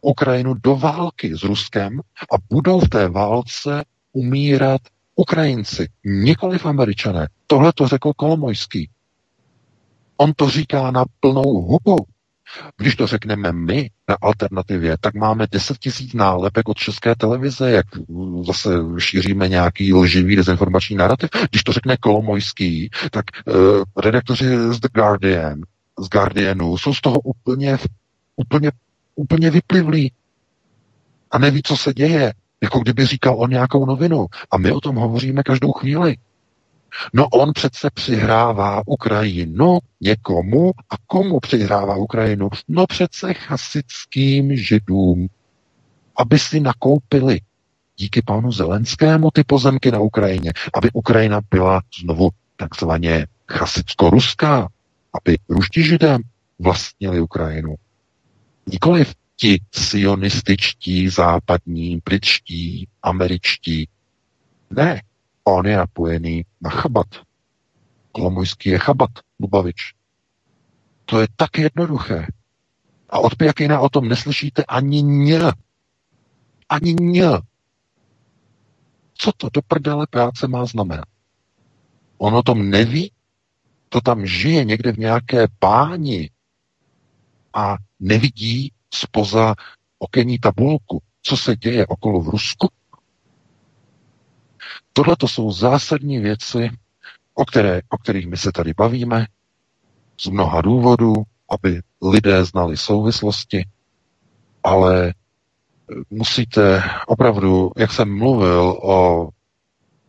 Ukrajinu 0.00 0.54
do 0.54 0.76
války 0.76 1.36
s 1.36 1.42
Ruskem 1.42 2.00
a 2.32 2.36
budou 2.50 2.80
v 2.80 2.88
té 2.88 3.08
válce 3.08 3.84
umírat 4.12 4.80
Ukrajinci, 5.14 5.88
nikoliv 6.04 6.66
američané. 6.66 7.28
Tohle 7.46 7.72
to 7.72 7.88
řekl 7.88 8.12
Kolomojský. 8.16 8.90
On 10.16 10.32
to 10.36 10.50
říká 10.50 10.90
na 10.90 11.04
plnou 11.20 11.42
hubu. 11.42 11.96
Když 12.76 12.96
to 12.96 13.06
řekneme 13.06 13.52
my 13.52 13.90
na 14.08 14.16
alternativě, 14.22 14.96
tak 15.00 15.14
máme 15.14 15.46
10 15.50 15.78
tisíc 15.78 16.14
nálepek 16.14 16.68
od 16.68 16.76
české 16.76 17.14
televize, 17.14 17.70
jak 17.70 17.86
zase 18.46 18.70
šíříme 18.98 19.48
nějaký 19.48 19.94
lživý 19.94 20.36
dezinformační 20.36 20.96
narrativ. 20.96 21.30
Když 21.50 21.62
to 21.62 21.72
řekne 21.72 21.96
Kolomojský, 21.96 22.90
tak 23.10 23.24
uh, 23.46 23.54
redaktoři 23.96 24.58
z 24.72 24.80
The 24.80 24.88
Guardian, 24.94 25.60
z 25.98 26.08
Guardianu 26.08 26.78
jsou 26.78 26.94
z 26.94 27.00
toho 27.00 27.20
úplně, 27.20 27.78
úplně, 28.36 28.70
úplně 29.14 29.50
vyplivlí 29.50 30.12
a 31.30 31.38
neví, 31.38 31.62
co 31.62 31.76
se 31.76 31.94
děje. 31.94 32.32
Jako 32.62 32.78
kdyby 32.78 33.06
říkal 33.06 33.36
on 33.38 33.50
nějakou 33.50 33.86
novinu. 33.86 34.26
A 34.50 34.58
my 34.58 34.72
o 34.72 34.80
tom 34.80 34.96
hovoříme 34.96 35.42
každou 35.42 35.72
chvíli. 35.72 36.16
No 37.12 37.28
on 37.28 37.52
přece 37.52 37.90
přihrává 37.94 38.82
Ukrajinu 38.86 39.78
někomu 40.00 40.70
a 40.90 40.94
komu 41.06 41.40
přihrává 41.40 41.96
Ukrajinu? 41.96 42.48
No 42.68 42.86
přece 42.86 43.34
chasickým 43.34 44.56
židům, 44.56 45.28
aby 46.16 46.38
si 46.38 46.60
nakoupili 46.60 47.40
díky 47.96 48.22
panu 48.22 48.52
Zelenskému 48.52 49.30
ty 49.30 49.44
pozemky 49.44 49.90
na 49.90 50.00
Ukrajině, 50.00 50.52
aby 50.74 50.90
Ukrajina 50.92 51.40
byla 51.50 51.80
znovu 52.02 52.30
takzvaně 52.56 53.26
chasicko-ruská, 53.48 54.68
aby 55.12 55.38
ruští 55.48 55.82
židé 55.82 56.18
vlastnili 56.58 57.20
Ukrajinu. 57.20 57.74
Nikoliv 58.66 59.14
ti 59.36 59.60
sionističtí, 59.74 61.08
západní, 61.08 62.00
britští, 62.04 62.88
američtí. 63.02 63.88
Ne, 64.70 65.02
on 65.46 65.66
je 65.66 65.76
napojený 65.76 66.44
na 66.60 66.70
chabat. 66.70 67.06
Kolomojský 68.12 68.68
je 68.68 68.78
chabat, 68.78 69.10
Lubavič. 69.40 69.94
To 71.04 71.20
je 71.20 71.28
tak 71.36 71.58
jednoduché. 71.58 72.26
A 73.10 73.18
od 73.18 73.36
Pijakina 73.36 73.80
o 73.80 73.88
tom 73.88 74.08
neslyšíte 74.08 74.64
ani 74.64 75.02
ně. 75.02 75.40
Ani 76.68 76.94
ně. 76.94 77.30
Co 79.14 79.32
to 79.36 79.48
do 79.52 79.62
prdele 79.62 80.06
práce 80.10 80.48
má 80.48 80.66
znamenat? 80.66 81.04
On 82.18 82.34
o 82.34 82.42
tom 82.42 82.70
neví, 82.70 83.12
to 83.88 84.00
tam 84.00 84.26
žije 84.26 84.64
někde 84.64 84.92
v 84.92 84.98
nějaké 84.98 85.46
páni 85.58 86.30
a 87.54 87.76
nevidí 88.00 88.72
spoza 88.94 89.54
okenní 89.98 90.38
tabulku, 90.38 91.02
co 91.22 91.36
se 91.36 91.56
děje 91.56 91.86
okolo 91.86 92.20
v 92.20 92.28
Rusku, 92.28 92.68
Tohle 94.96 95.16
to 95.16 95.28
jsou 95.28 95.52
zásadní 95.52 96.18
věci, 96.18 96.70
o, 97.34 97.44
které, 97.44 97.80
o 97.88 97.98
kterých 97.98 98.26
my 98.26 98.36
se 98.36 98.52
tady 98.52 98.72
bavíme, 98.76 99.26
z 100.20 100.26
mnoha 100.26 100.60
důvodů, 100.60 101.14
aby 101.50 101.80
lidé 102.02 102.44
znali 102.44 102.76
souvislosti, 102.76 103.64
ale 104.64 105.14
musíte 106.10 106.82
opravdu, 107.06 107.70
jak 107.76 107.92
jsem 107.92 108.18
mluvil 108.18 108.78
o 108.82 109.28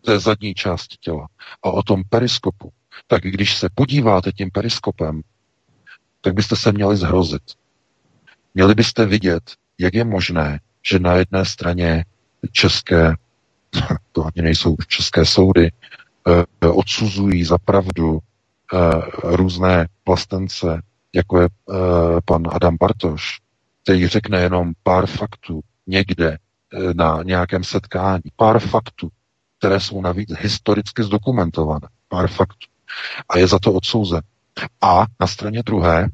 té 0.01 0.19
zadní 0.19 0.53
části 0.53 0.97
těla 0.99 1.27
a 1.63 1.71
o 1.71 1.83
tom 1.83 2.03
periskopu, 2.09 2.71
tak 3.07 3.23
když 3.23 3.57
se 3.57 3.69
podíváte 3.75 4.31
tím 4.31 4.51
periskopem, 4.51 5.21
tak 6.21 6.33
byste 6.33 6.55
se 6.55 6.71
měli 6.71 6.97
zhrozit. 6.97 7.43
Měli 8.53 8.75
byste 8.75 9.05
vidět, 9.05 9.43
jak 9.77 9.93
je 9.93 10.03
možné, 10.03 10.59
že 10.89 10.99
na 10.99 11.13
jedné 11.13 11.45
straně 11.45 12.05
české 12.51 13.15
to 14.11 14.25
ani 14.25 14.43
nejsou 14.43 14.75
české 14.87 15.25
soudy, 15.25 15.71
eh, 16.61 16.67
odsuzují 16.67 17.43
za 17.43 17.57
pravdu 17.57 18.19
eh, 18.73 18.77
různé 19.23 19.87
vlastence, 20.07 20.81
jako 21.13 21.41
je 21.41 21.45
eh, 21.47 21.75
pan 22.25 22.43
Adam 22.51 22.77
Bartoš, 22.79 23.39
který 23.83 24.07
řekne 24.07 24.41
jenom 24.41 24.73
pár 24.83 25.05
faktů 25.05 25.61
někde 25.87 26.37
na 26.93 27.23
nějakém 27.23 27.63
setkání, 27.63 28.21
pár 28.35 28.59
faktů, 28.59 29.09
které 29.59 29.79
jsou 29.79 30.01
navíc 30.01 30.29
historicky 30.39 31.03
zdokumentované, 31.03 31.87
pár 32.07 32.27
faktů. 32.27 32.67
A 33.29 33.37
je 33.37 33.47
za 33.47 33.59
to 33.59 33.73
odsouzen. 33.73 34.21
A 34.81 35.05
na 35.19 35.27
straně 35.27 35.63
druhé, 35.63 36.09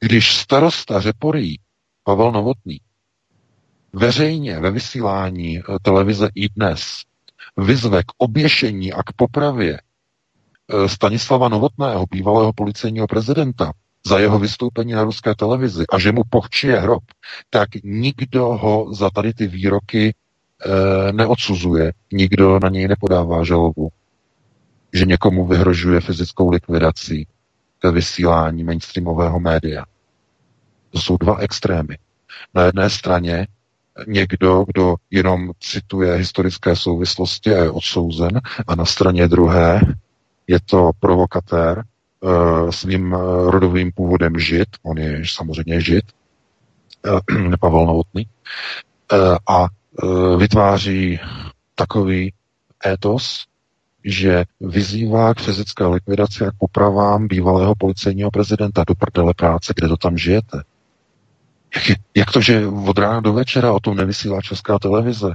když 0.00 0.36
starosta 0.36 1.00
Řeporí 1.00 1.60
Pavel 2.04 2.32
Novotný 2.32 2.80
veřejně 3.92 4.60
ve 4.60 4.70
vysílání 4.70 5.58
eh, 5.58 5.62
televize 5.82 6.28
i 6.34 6.48
dnes 6.48 7.02
vyzve 7.56 8.02
k 8.02 8.12
oběšení 8.18 8.92
a 8.92 9.02
k 9.02 9.12
popravě 9.16 9.80
eh, 9.80 10.88
Stanislava 10.88 11.48
Novotného, 11.48 12.06
bývalého 12.10 12.52
policejního 12.52 13.06
prezidenta, 13.06 13.72
za 14.06 14.18
jeho 14.18 14.38
vystoupení 14.38 14.92
na 14.92 15.04
ruské 15.04 15.34
televizi 15.34 15.84
a 15.92 15.98
že 15.98 16.12
mu 16.12 16.22
pochčije 16.30 16.80
hrob, 16.80 17.02
tak 17.50 17.68
nikdo 17.84 18.44
ho 18.44 18.94
za 18.94 19.10
tady 19.10 19.34
ty 19.34 19.46
výroky 19.46 20.08
e, 20.08 21.12
neodsuzuje, 21.12 21.92
nikdo 22.12 22.58
na 22.62 22.68
něj 22.68 22.88
nepodává 22.88 23.44
žalobu, 23.44 23.88
že 24.92 25.04
někomu 25.06 25.46
vyhrožuje 25.46 26.00
fyzickou 26.00 26.50
likvidací 26.50 27.26
ve 27.82 27.90
vysílání 27.90 28.64
mainstreamového 28.64 29.40
média. 29.40 29.84
To 30.90 30.98
jsou 30.98 31.16
dva 31.16 31.36
extrémy. 31.36 31.98
Na 32.54 32.62
jedné 32.62 32.90
straně 32.90 33.46
někdo, 34.06 34.64
kdo 34.68 34.94
jenom 35.10 35.50
cituje 35.60 36.14
historické 36.14 36.76
souvislosti 36.76 37.54
a 37.54 37.58
je 37.58 37.70
odsouzen, 37.70 38.40
a 38.66 38.74
na 38.74 38.84
straně 38.84 39.28
druhé 39.28 39.80
je 40.46 40.58
to 40.60 40.90
provokatér, 41.00 41.84
eh, 41.84 42.72
svým 42.72 43.14
eh, 43.14 43.18
rodovým 43.50 43.92
původem 43.92 44.38
žid, 44.38 44.68
on 44.82 44.98
je 44.98 45.22
samozřejmě 45.26 45.80
žid, 45.80 46.04
eh, 47.06 47.56
Pavel 47.60 47.86
Novotný, 47.86 48.26
a 49.48 49.66
vytváří 50.36 51.20
takový 51.74 52.32
étos, 52.86 53.44
že 54.04 54.44
vyzývá 54.60 55.34
k 55.34 55.40
fyzické 55.40 55.86
likvidaci 55.86 56.46
a 56.46 56.50
k 56.50 56.54
popravám 56.58 57.28
bývalého 57.28 57.74
policejního 57.74 58.30
prezidenta 58.30 58.84
do 58.86 58.94
prdele 58.94 59.34
práce, 59.36 59.72
kde 59.76 59.88
to 59.88 59.96
tam 59.96 60.18
žijete. 60.18 60.62
Jak, 61.74 61.88
je, 61.88 61.96
jak 62.16 62.30
to, 62.30 62.40
že 62.40 62.66
od 62.66 62.98
rána 62.98 63.20
do 63.20 63.32
večera 63.32 63.72
o 63.72 63.80
tom 63.80 63.96
nevysílá 63.96 64.40
česká 64.40 64.78
televize? 64.78 65.34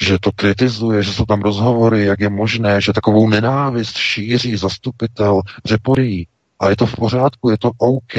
Že 0.00 0.18
to 0.18 0.32
kritizuje, 0.32 1.02
že 1.02 1.12
jsou 1.12 1.24
tam 1.24 1.42
rozhovory, 1.42 2.04
jak 2.04 2.20
je 2.20 2.28
možné, 2.28 2.80
že 2.80 2.92
takovou 2.92 3.28
nenávist 3.28 3.96
šíří 3.96 4.56
zastupitel 4.56 5.40
Řeporí. 5.64 6.28
A 6.60 6.70
je 6.70 6.76
to 6.76 6.86
v 6.86 6.96
pořádku, 6.96 7.50
je 7.50 7.58
to 7.58 7.70
OK. 7.78 8.14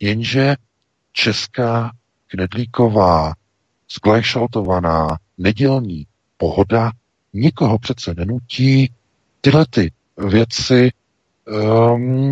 Jenže 0.00 0.56
česká 1.12 1.90
knedlíková, 2.26 3.32
zglajšaltovaná, 3.94 5.18
nedělní 5.38 6.06
pohoda 6.36 6.92
nikoho 7.32 7.78
přece 7.78 8.14
nenutí 8.14 8.92
tyhle 9.40 9.66
ty 9.70 9.92
věci 10.28 10.90
um, 11.92 12.30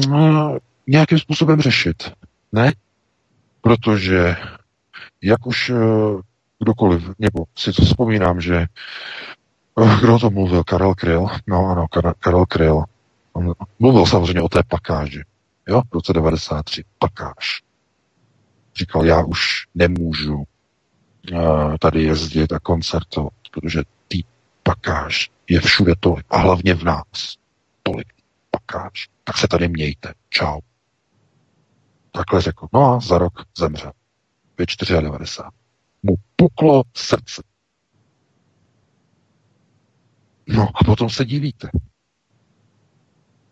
nějakým 0.87 1.19
způsobem 1.19 1.61
řešit. 1.61 2.13
Ne? 2.53 2.73
Protože, 3.61 4.37
jak 5.23 5.47
už 5.47 5.71
eh, 5.71 5.75
kdokoliv, 6.59 7.11
nebo 7.19 7.45
si 7.57 7.73
to 7.73 7.85
vzpomínám, 7.85 8.41
že 8.41 8.57
eh, 8.57 9.97
kdo 10.01 10.19
to 10.19 10.31
mluvil, 10.31 10.65
Karel 10.65 10.95
Kryl, 10.95 11.27
no 11.47 11.67
ano, 11.67 11.87
Karel 12.19 12.47
Kryl, 12.47 12.85
on 13.33 13.53
mluvil 13.79 14.07
samozřejmě 14.07 14.43
o 14.43 14.49
té 14.49 14.61
pakáži, 14.69 15.23
jo, 15.69 15.83
v 15.91 15.95
roce 15.95 16.13
93, 16.13 16.85
pakáž. 16.99 17.63
Říkal, 18.77 19.07
já 19.07 19.25
už 19.25 19.67
nemůžu 19.75 20.35
uh, 21.33 21.77
tady 21.81 22.03
jezdit 22.03 22.53
a 22.53 22.59
koncertovat, 22.59 23.33
protože 23.51 23.83
ty 24.09 24.25
pakáž 24.63 25.31
je 25.49 25.61
všude 25.61 25.93
tolik, 26.01 26.27
a 26.31 26.39
hlavně 26.39 26.75
v 26.75 26.85
nás 26.85 27.37
tolik 27.83 28.13
pakáž. 28.51 29.09
Tak 29.25 29.37
se 29.39 29.49
tady 29.49 29.69
mějte. 29.69 30.13
Čau. 30.31 30.61
Takhle 32.15 32.41
řekl. 32.41 32.67
No 32.73 32.95
a 32.95 33.01
za 33.01 33.19
rok 33.19 33.33
zemřel. 33.59 33.93
Ve 34.59 34.67
94. 35.01 35.43
Mu 36.03 36.15
puklo 36.37 36.83
srdce. 36.97 37.43
No 40.47 40.69
a 40.75 40.85
potom 40.85 41.11
se 41.11 41.25
divíte. 41.25 41.69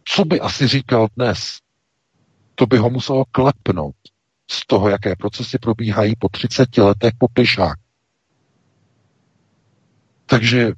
Co 0.05 0.25
by 0.25 0.41
asi 0.41 0.69
říkal 0.69 1.09
dnes? 1.17 1.59
To 2.55 2.67
by 2.67 2.79
ho 2.79 2.91
muselo 2.91 3.25
klepnout 3.25 3.97
z 4.51 4.67
toho, 4.67 4.89
jaké 4.89 5.17
procesy 5.17 5.59
probíhají 5.59 6.17
po 6.17 6.29
30 6.29 6.79
letech 6.79 7.13
po 7.19 7.29
plišák. 7.29 7.79
Takže 10.27 10.73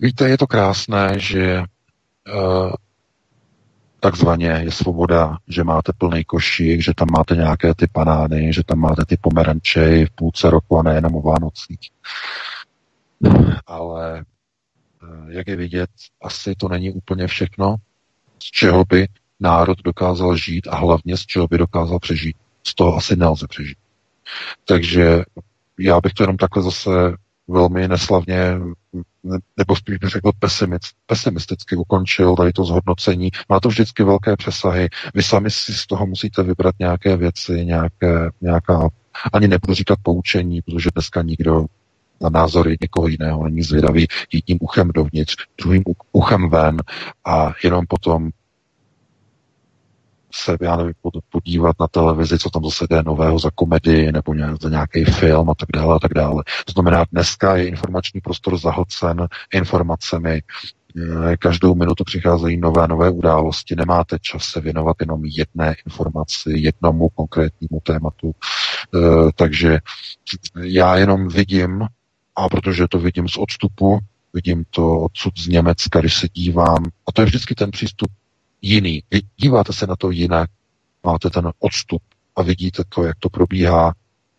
víte, 0.00 0.28
je 0.28 0.38
to 0.38 0.46
krásné, 0.46 1.18
že 1.18 1.58
uh, 1.58 2.72
takzvaně 4.02 4.46
je 4.46 4.70
svoboda, 4.70 5.38
že 5.48 5.64
máte 5.64 5.92
plný 5.98 6.24
košík, 6.24 6.80
že 6.80 6.92
tam 6.96 7.08
máte 7.12 7.36
nějaké 7.36 7.74
ty 7.74 7.86
banány, 7.92 8.52
že 8.52 8.64
tam 8.64 8.78
máte 8.78 9.04
ty 9.04 9.16
pomeranče 9.16 10.06
v 10.06 10.10
půlce 10.10 10.50
roku 10.50 10.78
a 10.78 10.82
nejenom 10.82 11.14
o 11.14 11.22
Vánocích. 11.22 11.90
Ale 13.66 14.20
eh, 14.20 15.32
jak 15.32 15.46
je 15.46 15.56
vidět, 15.56 15.90
asi 16.22 16.54
to 16.54 16.68
není 16.68 16.90
úplně 16.90 17.26
všechno. 17.26 17.76
z 18.42 18.44
čeho 18.44 18.84
by 18.88 19.08
národ 19.40 19.78
dokázal 19.84 20.36
žít 20.36 20.68
a 20.68 20.76
hlavně 20.76 21.16
z 21.16 21.26
čeho 21.26 21.48
by 21.48 21.58
dokázal 21.58 21.98
přežít. 21.98 22.36
Z 22.66 22.74
toho 22.74 22.96
asi 22.96 23.16
nelze 23.16 23.46
přežít. 23.48 23.78
Takže 24.64 25.22
já 25.78 26.00
bych 26.00 26.12
to 26.12 26.22
jenom 26.22 26.36
takhle 26.36 26.62
zase 26.62 26.90
velmi 27.48 27.88
neslavně, 27.88 28.36
nebo 29.56 29.76
spíš 29.76 29.96
bych 29.96 30.10
řekl 30.10 30.30
pesimisticky 31.06 31.76
ukončil 31.76 32.36
tady 32.36 32.52
to 32.52 32.64
zhodnocení. 32.64 33.30
Má 33.48 33.60
to 33.60 33.68
vždycky 33.68 34.04
velké 34.04 34.36
přesahy. 34.36 34.88
Vy 35.14 35.22
sami 35.22 35.50
si 35.50 35.74
z 35.74 35.86
toho 35.86 36.06
musíte 36.06 36.42
vybrat 36.42 36.74
nějaké 36.78 37.16
věci, 37.16 37.64
nějaké, 37.64 38.30
nějaká, 38.40 38.88
ani 39.32 39.48
nebudu 39.48 39.74
říkat 39.74 39.98
poučení, 40.02 40.62
protože 40.62 40.90
dneska 40.94 41.22
nikdo 41.22 41.66
na 42.20 42.28
názory 42.28 42.76
někoho 42.80 43.06
jiného 43.08 43.44
není 43.44 43.62
zvědavý 43.62 44.06
jedním 44.32 44.58
uchem 44.60 44.88
dovnitř, 44.94 45.36
druhým 45.62 45.82
uchem 46.12 46.50
ven 46.50 46.76
a 47.24 47.52
jenom 47.64 47.84
potom 47.88 48.30
se, 50.34 50.56
já 50.60 50.76
nevím, 50.76 50.94
podívat 51.30 51.76
na 51.80 51.88
televizi, 51.88 52.38
co 52.38 52.50
tam 52.50 52.64
zase 52.64 52.86
jde 52.90 53.02
nového 53.02 53.38
za 53.38 53.50
komedii 53.54 54.12
nebo 54.12 54.34
za 54.62 54.68
nějaký 54.68 55.04
film 55.04 55.50
a 55.50 55.54
tak 55.54 55.68
dále 55.74 55.96
a 55.96 55.98
tak 55.98 56.14
dále. 56.14 56.44
To 56.64 56.72
znamená, 56.72 57.04
dneska 57.12 57.56
je 57.56 57.68
informační 57.68 58.20
prostor 58.20 58.58
zahlcen 58.58 59.26
informacemi, 59.54 60.42
eh, 61.32 61.36
každou 61.36 61.74
minutu 61.74 62.04
přicházejí 62.04 62.56
nové 62.56 62.88
nové 62.88 63.10
události, 63.10 63.76
nemáte 63.76 64.18
čas 64.20 64.44
se 64.44 64.60
věnovat 64.60 64.96
jenom 65.00 65.24
jedné 65.24 65.74
informaci, 65.86 66.52
jednomu 66.54 67.08
konkrétnímu 67.08 67.80
tématu. 67.82 68.32
Eh, 68.94 68.98
takže 69.34 69.78
já 70.62 70.96
jenom 70.96 71.28
vidím, 71.28 71.86
a 72.36 72.48
protože 72.48 72.88
to 72.88 72.98
vidím 72.98 73.28
z 73.28 73.36
odstupu, 73.36 73.98
vidím 74.34 74.64
to 74.70 75.00
odsud 75.00 75.38
z 75.38 75.48
Německa, 75.48 76.00
když 76.00 76.14
se 76.14 76.28
dívám, 76.28 76.84
a 77.08 77.12
to 77.12 77.22
je 77.22 77.26
vždycky 77.26 77.54
ten 77.54 77.70
přístup 77.70 78.08
jiný. 78.62 79.02
Díváte 79.36 79.72
se 79.72 79.86
na 79.86 79.96
to 79.96 80.10
jinak, 80.10 80.50
máte 81.04 81.30
ten 81.30 81.52
odstup 81.58 82.02
a 82.36 82.42
vidíte 82.42 82.82
to, 82.88 83.04
jak 83.04 83.16
to 83.18 83.28
probíhá 83.28 83.86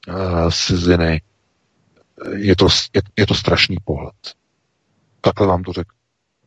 uh, 0.07 0.51
ciziny. 0.51 1.21
Je 2.35 2.55
to, 2.55 2.67
je, 2.95 3.01
je 3.17 3.27
to 3.27 3.35
strašný 3.35 3.77
pohled. 3.85 4.33
Takhle 5.21 5.47
vám 5.47 5.63
to 5.63 5.73
řeknu. 5.73 5.97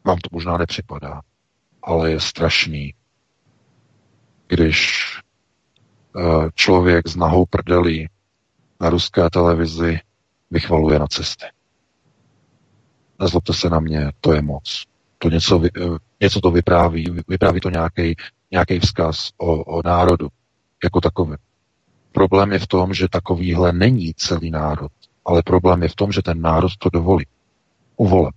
Vám 0.04 0.18
to 0.18 0.28
možná 0.32 0.58
nepřipadá, 0.58 1.20
ale 1.82 2.10
je 2.10 2.20
strašný, 2.20 2.94
když 4.46 5.04
uh, 6.16 6.48
člověk 6.54 7.08
s 7.08 7.16
nahou 7.16 7.46
prdelí 7.46 8.08
na 8.80 8.90
ruské 8.90 9.30
televizi 9.30 10.00
vychvaluje 10.50 10.98
na 10.98 11.06
cesty. 11.06 11.46
Nezlobte 13.20 13.52
se 13.52 13.70
na 13.70 13.80
mě, 13.80 14.12
to 14.20 14.32
je 14.32 14.42
moc. 14.42 14.84
To 15.18 15.30
něco, 15.30 15.62
eh, 15.64 15.80
něco 16.20 16.40
to 16.40 16.50
vypráví, 16.50 17.06
vypráví 17.28 17.60
to 17.60 17.70
nějaký 18.50 18.78
vzkaz 18.80 19.30
o, 19.36 19.64
o 19.64 19.82
národu 19.84 20.28
jako 20.84 21.00
takový. 21.00 21.36
Problém 22.12 22.52
je 22.52 22.58
v 22.58 22.66
tom, 22.66 22.94
že 22.94 23.08
takovýhle 23.08 23.72
není 23.72 24.14
celý 24.14 24.50
národ, 24.50 24.92
ale 25.24 25.42
problém 25.42 25.82
je 25.82 25.88
v 25.88 25.94
tom, 25.94 26.12
že 26.12 26.22
ten 26.22 26.40
národ 26.40 26.76
to 26.78 26.90
dovolí. 26.92 27.26
Uvole. 27.96 28.32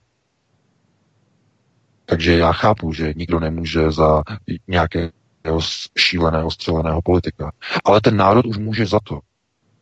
Takže 2.05 2.38
já 2.38 2.51
chápu, 2.53 2.93
že 2.93 3.13
nikdo 3.15 3.39
nemůže 3.39 3.91
za 3.91 4.23
nějakého 4.67 5.59
šíleného, 5.97 6.51
střeleného 6.51 7.01
politika. 7.01 7.51
Ale 7.86 8.01
ten 8.01 8.17
národ 8.17 8.45
už 8.45 8.57
může 8.57 8.86
za 8.86 8.99
to, 9.03 9.19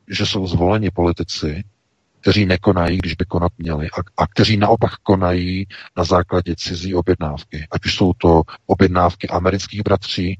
že 0.07 0.25
jsou 0.25 0.47
zvoleni 0.47 0.91
politici, 0.91 1.63
kteří 2.22 2.45
nekonají, 2.45 2.97
když 2.97 3.13
by 3.13 3.26
konat 3.26 3.51
měli, 3.57 3.88
a, 3.88 4.24
a 4.24 4.28
kteří 4.28 4.57
naopak 4.57 4.91
konají 5.03 5.68
na 5.97 6.03
základě 6.03 6.55
cizí 6.57 6.95
objednávky. 6.95 7.68
Ať 7.72 7.86
už 7.86 7.95
jsou 7.95 8.13
to 8.13 8.41
objednávky 8.65 9.28
amerických 9.28 9.82
bratří, 9.84 10.39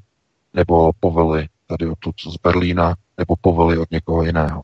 nebo 0.54 0.92
povely 1.00 1.48
tady 1.68 1.88
odtud 1.90 2.16
z 2.22 2.38
Berlína, 2.44 2.96
nebo 3.18 3.36
povely 3.42 3.78
od 3.78 3.92
někoho 3.92 4.24
jiného. 4.24 4.62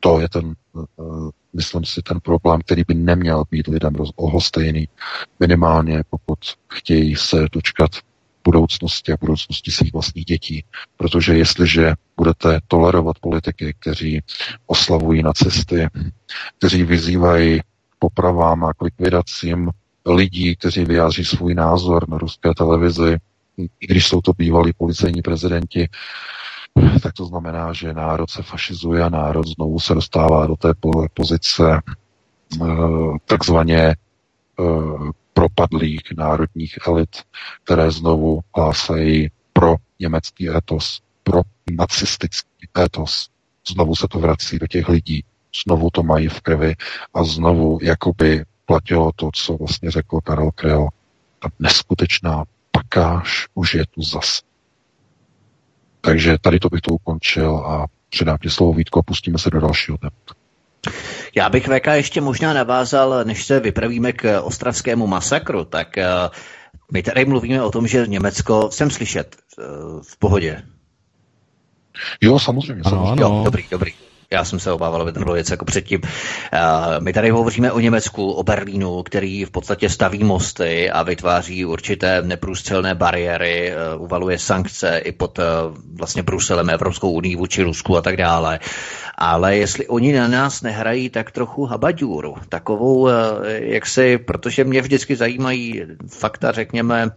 To 0.00 0.20
je 0.20 0.28
ten, 0.28 0.54
uh, 0.72 1.30
myslím 1.52 1.84
si, 1.84 2.02
ten 2.02 2.20
problém, 2.20 2.60
který 2.60 2.82
by 2.88 2.94
neměl 2.94 3.44
být 3.50 3.66
lidem 3.66 3.92
ohostejný. 4.16 4.88
Minimálně, 5.40 6.02
pokud 6.10 6.38
chtějí 6.68 7.16
se 7.16 7.46
dočkat 7.52 7.90
budoucnosti 8.44 9.12
a 9.12 9.16
budoucnosti 9.20 9.70
svých 9.70 9.92
vlastních 9.92 10.24
dětí. 10.24 10.64
Protože 10.96 11.36
jestliže 11.36 11.94
budete 12.16 12.60
tolerovat 12.68 13.18
politiky, 13.18 13.74
kteří 13.78 14.20
oslavují 14.66 15.22
nacisty, 15.22 15.88
kteří 16.58 16.84
vyzývají 16.84 17.60
popravám 17.98 18.64
a 18.64 18.74
k 18.74 18.82
likvidacím 18.82 19.70
lidí, 20.06 20.56
kteří 20.56 20.84
vyjádří 20.84 21.24
svůj 21.24 21.54
názor 21.54 22.08
na 22.08 22.18
ruské 22.18 22.54
televizi, 22.54 23.16
i 23.80 23.86
když 23.86 24.06
jsou 24.06 24.20
to 24.20 24.32
bývalí 24.32 24.72
policejní 24.72 25.22
prezidenti, 25.22 25.88
tak 27.02 27.12
to 27.12 27.24
znamená, 27.24 27.72
že 27.72 27.92
národ 27.92 28.30
se 28.30 28.42
fašizuje 28.42 29.02
a 29.02 29.08
národ 29.08 29.46
znovu 29.46 29.80
se 29.80 29.94
dostává 29.94 30.46
do 30.46 30.56
té 30.56 30.72
pozice 31.14 31.82
eh, 32.62 32.66
takzvaně 33.26 33.78
eh, 33.80 33.94
propadlých 35.42 36.02
národních 36.16 36.78
elit, 36.86 37.16
které 37.64 37.90
znovu 37.90 38.40
hlásají 38.56 39.30
pro 39.52 39.74
německý 39.98 40.50
etos, 40.50 41.00
pro 41.22 41.42
nacistický 41.70 42.68
etos. 42.78 43.28
Znovu 43.68 43.96
se 43.96 44.08
to 44.08 44.18
vrací 44.18 44.58
do 44.58 44.66
těch 44.66 44.88
lidí, 44.88 45.24
znovu 45.64 45.90
to 45.90 46.02
mají 46.02 46.28
v 46.28 46.40
krvi 46.40 46.74
a 47.14 47.24
znovu 47.24 47.78
jakoby 47.82 48.44
platilo 48.66 49.10
to, 49.16 49.30
co 49.34 49.56
vlastně 49.56 49.90
řekl 49.90 50.20
Karel 50.20 50.50
Krell. 50.50 50.88
Ta 51.38 51.48
neskutečná 51.58 52.44
pakáž 52.70 53.46
už 53.54 53.74
je 53.74 53.86
tu 53.86 54.02
zas. 54.02 54.40
Takže 56.00 56.36
tady 56.40 56.58
to 56.58 56.68
bych 56.68 56.80
to 56.80 56.94
ukončil 56.94 57.56
a 57.56 57.86
předám 58.08 58.36
ti 58.42 58.50
slovo 58.50 58.72
Vítko 58.72 58.98
a 58.98 59.02
pustíme 59.02 59.38
se 59.38 59.50
do 59.50 59.60
dalšího 59.60 59.98
tématu. 59.98 60.41
Já 61.34 61.48
bych 61.48 61.68
VK 61.68 61.86
ještě 61.92 62.20
možná 62.20 62.52
navázal, 62.52 63.24
než 63.24 63.44
se 63.44 63.60
vypravíme 63.60 64.12
k 64.12 64.40
ostravskému 64.42 65.06
masakru, 65.06 65.64
tak 65.64 65.98
eh, 65.98 66.06
my 66.92 67.02
tady 67.02 67.24
mluvíme 67.24 67.62
o 67.62 67.70
tom, 67.70 67.86
že 67.86 68.06
Německo, 68.06 68.70
jsem 68.70 68.90
slyšet, 68.90 69.36
eh, 69.58 69.62
v 70.02 70.18
pohodě. 70.18 70.62
Jo, 72.20 72.38
samozřejmě. 72.38 72.82
Ano, 72.84 72.90
samozřejmě. 72.90 73.24
Ano. 73.24 73.36
Jo, 73.36 73.44
dobrý, 73.44 73.64
dobrý. 73.70 73.92
Já 74.32 74.44
jsem 74.44 74.58
se 74.58 74.72
obával, 74.72 75.02
aby 75.02 75.12
ten 75.12 75.24
byl 75.24 75.32
věc 75.32 75.50
jako 75.50 75.64
předtím. 75.64 76.00
My 76.98 77.12
tady 77.12 77.30
hovoříme 77.30 77.72
o 77.72 77.80
Německu, 77.80 78.32
o 78.32 78.42
Berlínu, 78.42 79.02
který 79.02 79.44
v 79.44 79.50
podstatě 79.50 79.88
staví 79.88 80.24
mosty 80.24 80.90
a 80.90 81.02
vytváří 81.02 81.64
určité 81.64 82.22
neprůstřelné 82.22 82.94
bariéry, 82.94 83.70
e, 83.70 83.96
uvaluje 83.96 84.38
sankce 84.38 84.98
i 84.98 85.12
pod 85.12 85.38
e, 85.38 85.42
vlastně 85.94 86.22
Bruselem, 86.22 86.70
Evropskou 86.70 87.10
unii 87.10 87.36
vůči 87.36 87.62
Rusku 87.62 87.96
a 87.96 88.02
tak 88.02 88.16
dále. 88.16 88.58
Ale 89.18 89.56
jestli 89.56 89.86
oni 89.86 90.12
na 90.12 90.28
nás 90.28 90.62
nehrají 90.62 91.10
tak 91.10 91.30
trochu 91.30 91.64
habaďůru, 91.64 92.34
takovou, 92.48 93.08
e, 93.08 93.12
jak 93.60 93.86
si, 93.86 94.18
protože 94.18 94.64
mě 94.64 94.82
vždycky 94.82 95.16
zajímají 95.16 95.82
fakta, 96.08 96.52
řekněme, 96.52 97.10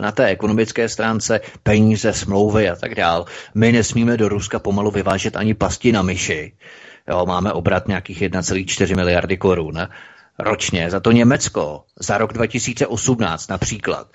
na 0.00 0.12
té 0.12 0.26
ekonomické 0.26 0.88
stránce, 0.88 1.40
peníze, 1.62 2.12
smlouvy 2.12 2.70
a 2.70 2.76
tak 2.76 2.94
dále. 2.94 3.24
My 3.54 3.72
nesmíme 3.72 4.16
do 4.16 4.28
Ruska 4.28 4.58
pomalu 4.58 4.90
vyvážet 4.90 5.36
ani 5.36 5.54
pasti 5.54 5.92
na 5.92 6.02
myši, 6.02 6.45
Jo, 7.08 7.26
máme 7.26 7.52
obrat 7.52 7.88
nějakých 7.88 8.22
1,4 8.22 8.96
miliardy 8.96 9.36
korun 9.36 9.88
ročně. 10.38 10.90
Za 10.90 11.00
to 11.00 11.12
Německo 11.12 11.84
za 12.00 12.18
rok 12.18 12.32
2018 12.32 13.48
například. 13.48 14.08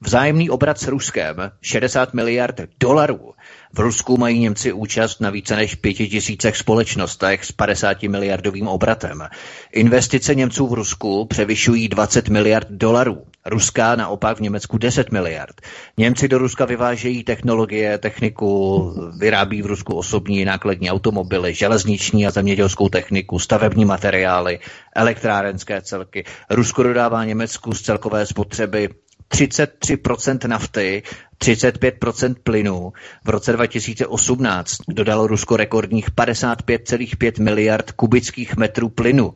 Vzájemný 0.00 0.50
obrat 0.50 0.78
s 0.78 0.88
Ruskem 0.88 1.36
60 1.62 2.14
miliard 2.14 2.60
dolarů. 2.80 3.34
V 3.72 3.78
Rusku 3.78 4.16
mají 4.16 4.38
Němci 4.40 4.72
účast 4.72 5.20
na 5.20 5.30
více 5.30 5.56
než 5.56 5.74
pěti 5.74 6.08
tisícech 6.08 6.56
společnostech 6.56 7.44
s 7.44 7.52
50 7.52 8.02
miliardovým 8.02 8.68
obratem. 8.68 9.28
Investice 9.72 10.34
Němců 10.34 10.66
v 10.66 10.72
Rusku 10.72 11.24
převyšují 11.24 11.88
20 11.88 12.28
miliard 12.28 12.68
dolarů. 12.70 13.24
Ruská 13.46 13.96
naopak 13.96 14.38
v 14.38 14.40
Německu 14.40 14.78
10 14.78 15.12
miliard. 15.12 15.60
Němci 15.96 16.28
do 16.28 16.38
Ruska 16.38 16.64
vyvážejí 16.64 17.24
technologie, 17.24 17.98
techniku, 17.98 18.92
vyrábí 19.18 19.62
v 19.62 19.66
Rusku 19.66 19.94
osobní 19.94 20.44
nákladní 20.44 20.90
automobily, 20.90 21.54
železniční 21.54 22.26
a 22.26 22.30
zemědělskou 22.30 22.88
techniku, 22.88 23.38
stavební 23.38 23.84
materiály, 23.84 24.58
elektrárenské 24.96 25.82
celky. 25.82 26.24
Rusko 26.50 26.82
dodává 26.82 27.24
Německu 27.24 27.72
z 27.72 27.82
celkové 27.82 28.26
spotřeby 28.26 28.88
33% 29.34 30.48
nafty, 30.48 31.02
35% 31.38 32.34
plynu. 32.42 32.92
V 33.24 33.28
roce 33.28 33.52
2018 33.52 34.76
dodalo 34.88 35.26
Rusko 35.26 35.56
rekordních 35.56 36.10
55,5 36.10 37.42
miliard 37.42 37.92
kubických 37.92 38.56
metrů 38.56 38.88
plynu. 38.88 39.34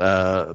Eh, 0.00 0.04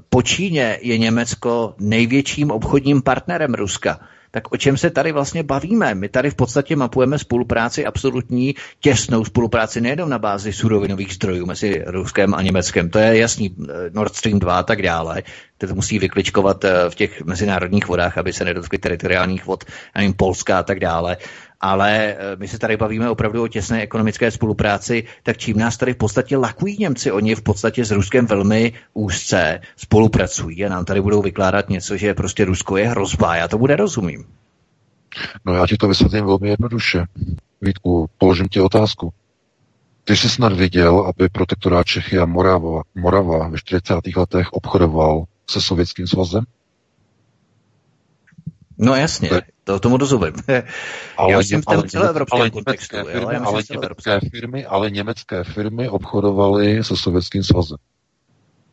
po 0.09 0.21
Číně 0.21 0.79
je 0.81 0.97
Německo 0.97 1.75
největším 1.79 2.51
obchodním 2.51 3.01
partnerem 3.01 3.53
Ruska. 3.53 3.99
tak 4.31 4.51
o 4.53 4.57
čem 4.57 4.77
se 4.77 4.89
tady 4.89 5.11
vlastně 5.11 5.43
bavíme? 5.43 5.95
My 5.95 6.09
tady 6.09 6.29
v 6.29 6.35
podstatě 6.35 6.75
mapujeme 6.75 7.19
spolupráci, 7.19 7.85
absolutní 7.85 8.55
těsnou 8.79 9.25
spolupráci 9.25 9.81
nejenom 9.81 10.09
na 10.09 10.19
bázi 10.19 10.53
surovinových 10.53 11.13
zdrojů 11.13 11.45
mezi 11.45 11.83
Ruskem 11.87 12.33
a 12.33 12.41
Německem. 12.41 12.89
To 12.89 12.99
je 12.99 13.17
jasný, 13.17 13.55
eh, 13.63 13.73
Nord 13.93 14.15
Stream 14.15 14.39
2 14.39 14.59
a 14.59 14.63
tak 14.63 14.81
dále. 14.81 15.23
To 15.57 15.75
musí 15.75 15.99
vykličkovat 15.99 16.65
eh, 16.65 16.89
v 16.89 16.95
těch 16.95 17.21
mezinárodních 17.21 17.87
vodách, 17.87 18.17
aby 18.17 18.33
se 18.33 18.45
nedotkly 18.45 18.77
teritoriálních 18.77 19.45
vod, 19.45 19.63
nevím, 19.95 20.13
Polska 20.13 20.59
a 20.59 20.63
tak 20.63 20.79
dále 20.79 21.17
ale 21.61 21.97
eh, 21.97 22.35
my 22.35 22.47
se 22.47 22.59
tady 22.59 22.77
bavíme 22.77 23.09
opravdu 23.09 23.43
o 23.43 23.47
těsné 23.47 23.81
ekonomické 23.81 24.31
spolupráci, 24.31 25.03
tak 25.23 25.37
čím 25.37 25.57
nás 25.57 25.77
tady 25.77 25.93
v 25.93 25.97
podstatě 25.97 26.37
lakují 26.37 26.77
Němci? 26.79 27.11
Oni 27.11 27.35
v 27.35 27.41
podstatě 27.41 27.85
s 27.85 27.91
Ruskem 27.91 28.25
velmi 28.25 28.73
úzce 28.93 29.61
spolupracují 29.77 30.65
a 30.65 30.69
nám 30.69 30.85
tady 30.85 31.01
budou 31.01 31.21
vykládat 31.21 31.69
něco, 31.69 31.97
že 31.97 32.13
prostě 32.13 32.45
Rusko 32.45 32.77
je 32.77 32.87
hrozba. 32.87 33.35
Já 33.35 33.47
to 33.47 33.57
bude 33.57 33.75
rozumím. 33.75 34.25
No 35.45 35.53
já 35.53 35.67
ti 35.67 35.77
to 35.77 35.87
vysvětlím 35.87 36.25
velmi 36.25 36.49
jednoduše. 36.49 37.03
Vítku, 37.61 38.09
položím 38.17 38.47
ti 38.47 38.61
otázku. 38.61 39.13
Ty 40.03 40.15
jsi 40.15 40.29
snad 40.29 40.53
viděl, 40.53 40.99
aby 40.99 41.29
protektorát 41.29 41.85
Čechy 41.85 42.19
a 42.19 42.25
Morava, 42.25 42.81
Morava 42.95 43.49
ve 43.49 43.57
40. 43.57 43.95
letech 44.17 44.53
obchodoval 44.53 45.23
se 45.49 45.61
Sovětským 45.61 46.07
svazem? 46.07 46.43
No 48.81 48.95
jasně, 48.95 49.29
to 49.63 49.79
tomu 49.79 49.97
rozumím. 49.97 50.33
Ale, 51.17 51.31
já 51.31 51.39
jsem 51.39 51.61
v 51.61 51.65
tom 51.65 51.83
celoevropském 51.89 52.41
ale 52.41 52.49
kontextu. 52.49 52.97
Firmy, 52.97 53.13
jo, 53.13 53.29
já 53.29 53.43
ale, 53.43 53.63
německé 53.69 54.19
firmy, 54.31 54.65
ale 54.65 54.91
německé 54.91 55.43
firmy 55.43 55.89
obchodovaly 55.89 56.83
se 56.83 56.97
Sovětským 56.97 57.43
svazem. 57.43 57.77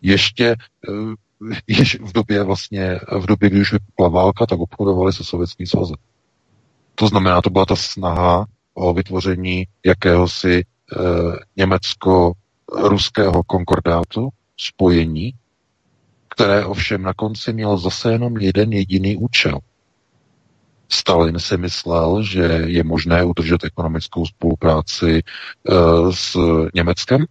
Ještě, 0.02 0.56
uh, 0.88 1.14
ještě 1.66 1.98
v 1.98 2.12
době 2.12 2.42
vlastně, 2.42 3.00
v 3.20 3.26
době, 3.26 3.50
kdy 3.50 3.60
už 3.60 3.72
vypukla 3.72 4.08
válka, 4.08 4.46
tak 4.46 4.60
obchodovali 4.60 5.12
se 5.12 5.24
Sovětským 5.24 5.66
svazem. 5.66 5.96
To 6.94 7.08
znamená, 7.08 7.42
to 7.42 7.50
byla 7.50 7.66
ta 7.66 7.76
snaha 7.76 8.46
o 8.74 8.94
vytvoření 8.94 9.64
jakéhosi 9.86 10.64
uh, 10.64 11.36
německo-ruského 11.56 13.42
konkordátu, 13.46 14.28
spojení, 14.56 15.34
které 16.28 16.64
ovšem 16.64 17.02
na 17.02 17.14
konci 17.14 17.52
mělo 17.52 17.78
zase 17.78 18.12
jenom 18.12 18.36
jeden 18.36 18.72
jediný 18.72 19.16
účel– 19.16 19.58
Stalin 20.88 21.38
si 21.38 21.56
myslel, 21.56 22.22
že 22.22 22.42
je 22.66 22.84
možné 22.84 23.24
udržet 23.24 23.64
ekonomickou 23.64 24.26
spolupráci 24.26 25.22
uh, 25.22 26.10
s 26.12 26.36
Německem. 26.74 27.24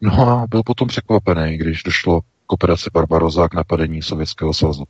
No 0.00 0.28
a 0.28 0.46
byl 0.46 0.62
potom 0.62 0.88
překvapený, 0.88 1.58
když 1.58 1.82
došlo 1.82 2.20
k 2.20 2.52
operaci 2.52 2.90
Barbaroza 2.92 3.48
k 3.48 3.54
napadení 3.54 4.02
Sovětského 4.02 4.54
svazu. 4.54 4.84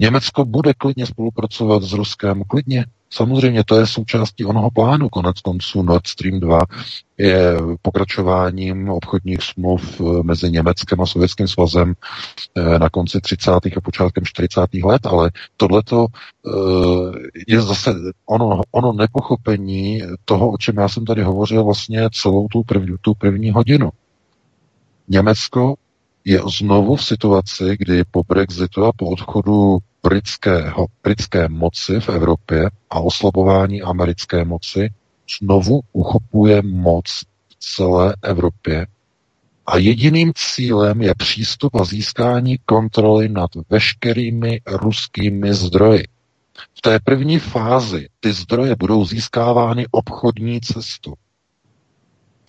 Německo 0.00 0.44
bude 0.44 0.74
klidně 0.74 1.06
spolupracovat 1.06 1.82
s 1.82 1.92
Ruskem, 1.92 2.42
klidně. 2.48 2.84
Samozřejmě 3.10 3.64
to 3.64 3.76
je 3.80 3.86
součástí 3.86 4.44
onoho 4.44 4.70
plánu. 4.70 5.08
Konec 5.08 5.40
konců 5.40 5.82
Nord 5.82 6.06
Stream 6.06 6.40
2 6.40 6.60
je 7.18 7.56
pokračováním 7.82 8.88
obchodních 8.88 9.42
smluv 9.42 10.00
eh, 10.00 10.22
mezi 10.22 10.50
Německem 10.50 11.00
a 11.00 11.06
Sovětským 11.06 11.48
svazem 11.48 11.94
eh, 12.56 12.78
na 12.78 12.88
konci 12.88 13.20
30. 13.20 13.50
a 13.50 13.80
počátkem 13.82 14.24
40. 14.24 14.60
let, 14.84 15.06
ale 15.06 15.30
tohleto 15.56 16.06
eh, 16.06 16.50
je 17.48 17.62
zase 17.62 17.94
ono, 18.26 18.60
ono 18.70 18.92
nepochopení 18.92 20.02
toho, 20.24 20.50
o 20.50 20.58
čem 20.58 20.76
já 20.76 20.88
jsem 20.88 21.04
tady 21.04 21.22
hovořil 21.22 21.64
vlastně 21.64 22.08
celou 22.12 22.48
tu 22.48 22.62
první, 22.62 22.96
tu 23.00 23.14
první 23.14 23.50
hodinu. 23.50 23.90
Německo 25.08 25.74
je 26.24 26.40
znovu 26.58 26.96
v 26.96 27.04
situaci, 27.04 27.76
kdy 27.78 28.04
po 28.10 28.22
Brexitu 28.28 28.84
a 28.84 28.92
po 28.92 29.06
odchodu 29.06 29.78
britského, 30.08 30.86
britské 31.02 31.48
moci 31.48 32.00
v 32.00 32.08
Evropě 32.08 32.70
a 32.90 33.00
oslabování 33.00 33.82
americké 33.82 34.44
moci 34.44 34.90
znovu 35.40 35.80
uchopuje 35.92 36.62
moc 36.62 37.04
v 37.48 37.56
celé 37.58 38.16
Evropě 38.22 38.86
a 39.66 39.78
jediným 39.78 40.32
cílem 40.36 41.02
je 41.02 41.14
přístup 41.14 41.74
a 41.74 41.84
získání 41.84 42.58
kontroly 42.66 43.28
nad 43.28 43.50
veškerými 43.70 44.60
ruskými 44.66 45.54
zdroji. 45.54 46.02
V 46.74 46.80
té 46.80 46.98
první 47.04 47.38
fázi 47.38 48.08
ty 48.20 48.32
zdroje 48.32 48.76
budou 48.78 49.04
získávány 49.04 49.86
obchodní 49.90 50.60
cestou. 50.60 51.14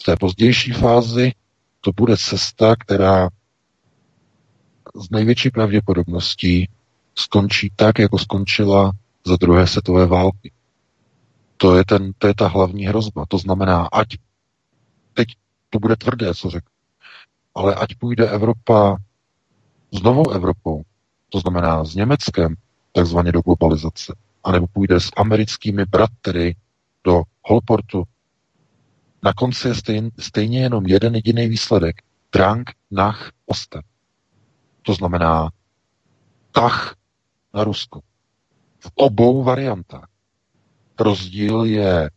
V 0.01 0.03
té 0.03 0.15
pozdější 0.15 0.71
fázi 0.71 1.31
to 1.81 1.91
bude 1.97 2.17
cesta, 2.17 2.75
která 2.79 3.29
z 4.95 5.09
největší 5.11 5.49
pravděpodobností 5.49 6.67
skončí 7.19 7.71
tak, 7.75 7.99
jako 7.99 8.17
skončila 8.17 8.91
za 9.25 9.35
druhé 9.35 9.67
světové 9.67 10.05
války. 10.07 10.51
To 11.57 11.75
je, 11.75 11.85
ten, 11.85 12.11
to 12.17 12.27
je 12.27 12.35
ta 12.35 12.47
hlavní 12.47 12.85
hrozba. 12.85 13.25
To 13.27 13.37
znamená, 13.37 13.85
ať 13.91 14.07
teď 15.13 15.27
to 15.69 15.79
bude 15.79 15.95
tvrdé, 15.95 16.35
co 16.35 16.49
řekl, 16.49 16.67
ale 17.55 17.75
ať 17.75 17.95
půjde 17.95 18.29
Evropa 18.29 18.97
s 19.91 20.01
novou 20.01 20.31
Evropou, 20.31 20.83
to 21.29 21.39
znamená 21.39 21.85
s 21.85 21.95
Německem, 21.95 22.55
takzvaně 22.91 23.31
do 23.31 23.41
globalizace, 23.41 24.15
anebo 24.43 24.67
půjde 24.67 24.99
s 24.99 25.09
americkými 25.17 25.85
bratry 25.85 26.55
do 27.03 27.21
Holportu, 27.45 28.03
na 29.23 29.33
konci 29.33 29.67
je 29.67 29.75
stejn, 29.75 30.09
stejně 30.19 30.61
jenom 30.61 30.85
jeden 30.85 31.15
jediný 31.15 31.47
výsledek. 31.47 32.01
Drang 32.33 32.69
nach 32.91 33.31
Osten. 33.45 33.81
To 34.81 34.93
znamená 34.93 35.49
tah 36.51 36.95
na 37.59 37.63
Rusko. 37.63 37.99
V 38.79 38.91
obou 38.95 39.43
variantách. 39.43 40.07
Rozdíl 40.99 41.63
je 41.63 42.09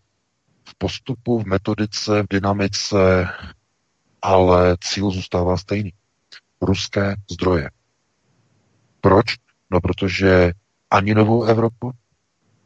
v 0.69 0.75
postupu, 0.79 1.39
v 1.39 1.47
metodice, 1.47 2.23
v 2.23 2.27
dynamice, 2.31 3.29
ale 4.23 4.77
cíl 4.81 5.11
zůstává 5.11 5.57
stejný. 5.57 5.93
Ruské 6.61 7.15
zdroje. 7.31 7.71
Proč? 9.01 9.25
No, 9.71 9.81
protože 9.81 10.53
ani 10.91 11.15
novou 11.15 11.45
Evropu, 11.45 11.91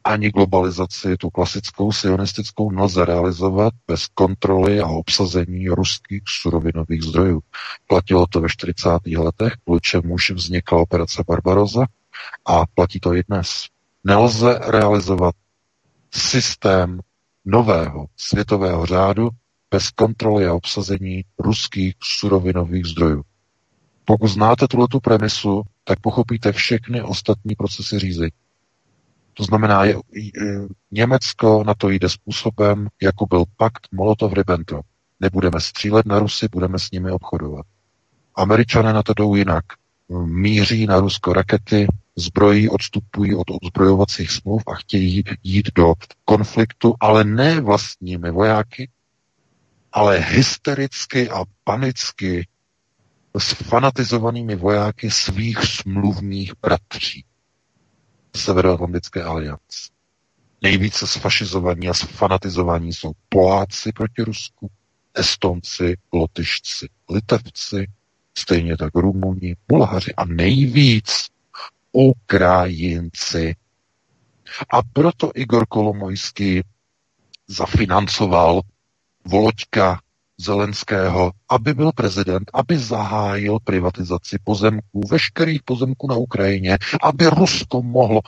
ani 0.03 0.29
globalizaci, 0.29 1.17
tu 1.17 1.29
klasickou 1.29 1.91
sionistickou, 1.91 2.71
nelze 2.71 3.05
realizovat 3.05 3.73
bez 3.87 4.07
kontroly 4.07 4.79
a 4.79 4.87
obsazení 4.87 5.69
ruských 5.69 6.21
surovinových 6.41 7.03
zdrojů. 7.03 7.39
Platilo 7.87 8.27
to 8.27 8.41
ve 8.41 8.49
40. 8.49 8.89
letech, 9.17 9.53
kvůli 9.63 9.81
čemuž 9.81 10.31
vznikla 10.31 10.81
operace 10.81 11.23
Barbaroza 11.27 11.85
a 12.45 12.65
platí 12.75 12.99
to 12.99 13.15
i 13.15 13.23
dnes. 13.27 13.65
Nelze 14.03 14.59
realizovat 14.67 15.35
systém 16.13 16.99
nového 17.45 18.05
světového 18.17 18.85
řádu 18.85 19.29
bez 19.71 19.89
kontroly 19.89 20.47
a 20.47 20.53
obsazení 20.53 21.23
ruských 21.39 21.95
surovinových 22.03 22.85
zdrojů. 22.85 23.23
Pokud 24.05 24.27
znáte 24.27 24.67
tuto 24.67 24.99
premisu, 24.99 25.61
tak 25.83 25.99
pochopíte 25.99 26.51
všechny 26.51 27.01
ostatní 27.01 27.55
procesy 27.55 27.99
řízení. 27.99 28.31
To 29.33 29.43
znamená, 29.43 29.85
je, 29.85 29.95
Německo 30.91 31.63
na 31.63 31.73
to 31.73 31.89
jde 31.89 32.09
způsobem, 32.09 32.87
jako 33.01 33.25
byl 33.25 33.43
pakt 33.57 33.87
Molotov-Ribbentrop. 33.93 34.81
Nebudeme 35.19 35.61
střílet 35.61 36.05
na 36.05 36.19
Rusy, 36.19 36.47
budeme 36.51 36.79
s 36.79 36.91
nimi 36.91 37.11
obchodovat. 37.11 37.65
Američané 38.35 38.93
na 38.93 39.03
to 39.03 39.13
jdou 39.13 39.35
jinak. 39.35 39.65
Míří 40.25 40.85
na 40.85 40.99
Rusko 40.99 41.33
rakety, 41.33 41.87
zbrojí, 42.17 42.69
odstupují 42.69 43.35
od 43.35 43.47
odzbrojovacích 43.49 44.31
smluv 44.31 44.63
a 44.67 44.75
chtějí 44.75 45.23
jít 45.43 45.69
do 45.75 45.93
konfliktu, 46.25 46.93
ale 46.99 47.23
ne 47.23 47.61
vlastními 47.61 48.31
vojáky, 48.31 48.89
ale 49.91 50.19
hystericky 50.19 51.29
a 51.29 51.43
panicky 51.63 52.47
s 53.37 53.53
fanatizovanými 53.53 54.55
vojáky 54.55 55.11
svých 55.11 55.57
smluvních 55.57 56.53
bratří. 56.61 57.25
Severoatlantické 58.35 59.23
aliance. 59.23 59.89
Nejvíce 60.61 61.07
sfašizovaní 61.07 61.89
a 61.89 61.93
sfanatizovaní 61.93 62.93
jsou 62.93 63.11
Poláci 63.29 63.91
proti 63.91 64.21
Rusku, 64.21 64.71
Estonci, 65.13 65.97
Lotyšci, 66.13 66.89
Litevci, 67.09 67.87
stejně 68.37 68.77
tak 68.77 68.95
Rumuni, 68.95 69.55
Bulhaři 69.67 70.15
a 70.15 70.25
nejvíc 70.25 71.27
Ukrajinci. 71.97 73.55
A 74.69 74.81
proto 74.93 75.31
Igor 75.35 75.65
Kolomojský 75.67 76.61
zafinancoval 77.47 78.61
Voloďka 79.25 79.99
Zelenského, 80.37 81.31
aby 81.49 81.73
byl 81.73 81.91
prezident, 81.91 82.51
aby 82.53 82.77
zahájil 82.77 83.57
privatizaci 83.63 84.37
pozemků, 84.43 85.01
veškerých 85.09 85.63
pozemků 85.63 86.07
na 86.07 86.15
Ukrajině, 86.15 86.77
aby 87.01 87.25
Rusko 87.25 87.81
mohlo, 87.81 88.21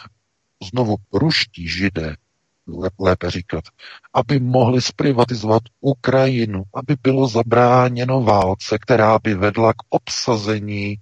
znovu 0.71 0.95
ruští 1.13 1.67
židé, 1.67 2.15
lépe 2.99 3.31
říkat, 3.31 3.63
aby 4.13 4.39
mohli 4.39 4.81
zprivatizovat 4.81 5.61
Ukrajinu, 5.81 6.63
aby 6.73 6.95
bylo 7.01 7.27
zabráněno 7.27 8.23
válce, 8.23 8.77
která 8.81 9.19
by 9.23 9.35
vedla 9.35 9.73
k 9.73 9.77
obsazení 9.89 10.97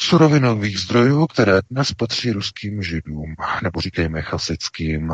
surovinových 0.00 0.78
zdrojů, 0.78 1.26
které 1.26 1.60
dnes 1.70 1.92
patří 1.92 2.30
ruským 2.30 2.82
židům, 2.82 3.34
nebo 3.62 3.80
říkejme 3.80 4.22
chasickým. 4.22 5.12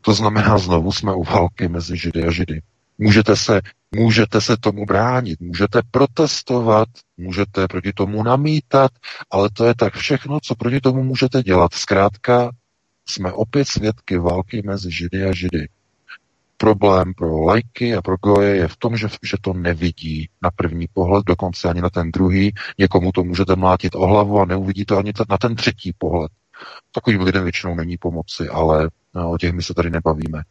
To 0.00 0.14
znamená, 0.14 0.58
znovu 0.58 0.92
jsme 0.92 1.14
u 1.14 1.22
války 1.24 1.68
mezi 1.68 1.96
židy 1.96 2.24
a 2.24 2.30
židy. 2.30 2.62
Můžete 2.98 3.36
se, 3.36 3.60
můžete 3.94 4.40
se 4.40 4.56
tomu 4.56 4.86
bránit, 4.86 5.40
můžete 5.40 5.80
protestovat, 5.90 6.88
můžete 7.16 7.68
proti 7.68 7.92
tomu 7.92 8.22
namítat, 8.22 8.90
ale 9.30 9.50
to 9.52 9.64
je 9.64 9.74
tak 9.74 9.94
všechno, 9.94 10.38
co 10.42 10.54
proti 10.54 10.80
tomu 10.80 11.02
můžete 11.02 11.42
dělat. 11.42 11.74
Zkrátka 11.74 12.50
jsme 13.08 13.32
opět 13.32 13.68
svědky 13.68 14.18
války 14.18 14.62
mezi 14.66 14.90
židy 14.92 15.24
a 15.24 15.32
židy. 15.32 15.68
Problém 16.62 17.14
pro 17.14 17.40
lajky 17.40 17.96
a 17.96 18.02
pro 18.02 18.16
goje 18.16 18.56
je 18.56 18.68
v 18.68 18.76
tom, 18.76 18.96
že, 18.96 19.08
že 19.22 19.36
to 19.40 19.52
nevidí 19.52 20.28
na 20.42 20.50
první 20.50 20.86
pohled, 20.92 21.24
dokonce 21.24 21.68
ani 21.68 21.80
na 21.80 21.90
ten 21.90 22.10
druhý. 22.10 22.54
Někomu 22.78 23.12
to 23.12 23.24
můžete 23.24 23.56
mlátit 23.56 23.94
o 23.94 24.06
hlavu 24.06 24.40
a 24.40 24.44
neuvidí 24.44 24.84
to 24.84 24.98
ani 24.98 25.12
na 25.30 25.38
ten 25.38 25.56
třetí 25.56 25.92
pohled. 25.98 26.32
Takovým 26.92 27.20
lidem 27.20 27.42
většinou 27.42 27.74
není 27.74 27.96
pomoci, 27.96 28.48
ale 28.48 28.90
no, 29.14 29.30
o 29.30 29.38
těch 29.38 29.52
my 29.52 29.62
se 29.62 29.74
tady 29.74 29.90
nebavíme. 29.90 30.38
E, 30.38 30.42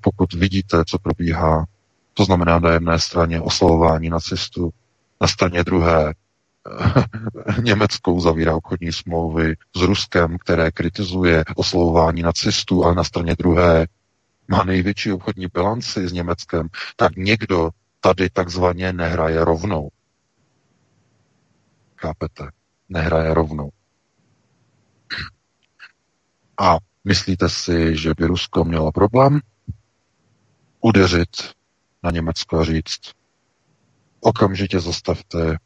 pokud 0.00 0.32
vidíte, 0.32 0.84
co 0.86 0.98
probíhá, 0.98 1.64
to 2.14 2.24
znamená 2.24 2.58
na 2.58 2.70
jedné 2.70 2.98
straně 2.98 3.40
oslavování 3.40 4.08
nacistů, 4.08 4.70
na 5.20 5.28
straně 5.28 5.64
druhé 5.64 6.14
Německou 7.62 8.20
zavírá 8.20 8.56
obchodní 8.56 8.92
smlouvy 8.92 9.54
s 9.76 9.80
Ruskem, 9.80 10.38
které 10.38 10.70
kritizuje 10.70 11.44
oslovování 11.56 12.22
nacistů, 12.22 12.84
ale 12.84 12.94
na 12.94 13.04
straně 13.04 13.34
druhé 13.38 13.86
má 14.48 14.64
největší 14.64 15.12
obchodní 15.12 15.46
bilanci 15.46 16.08
s 16.08 16.12
Německem, 16.12 16.68
tak 16.96 17.16
někdo 17.16 17.70
tady 18.00 18.30
takzvaně 18.30 18.92
nehraje 18.92 19.44
rovnou. 19.44 19.88
Chápete? 21.96 22.50
Nehraje 22.88 23.34
rovnou. 23.34 23.70
A 26.60 26.76
myslíte 27.04 27.48
si, 27.48 27.96
že 27.96 28.14
by 28.16 28.26
Rusko 28.26 28.64
mělo 28.64 28.92
problém 28.92 29.40
udeřit 30.80 31.28
na 32.02 32.10
Německo 32.10 32.58
a 32.58 32.64
říct, 32.64 33.00
okamžitě 34.20 34.80
zastavte 34.80 35.56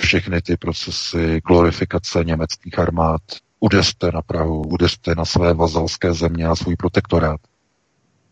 všechny 0.00 0.42
ty 0.42 0.56
procesy 0.56 1.40
glorifikace 1.46 2.24
německých 2.24 2.78
armád, 2.78 3.20
udeřte 3.60 4.12
na 4.12 4.22
Prahu, 4.22 4.62
udeřte 4.62 5.14
na 5.14 5.24
své 5.24 5.54
vazalské 5.54 6.14
země 6.14 6.46
a 6.46 6.56
svůj 6.56 6.76
protektorát, 6.76 7.40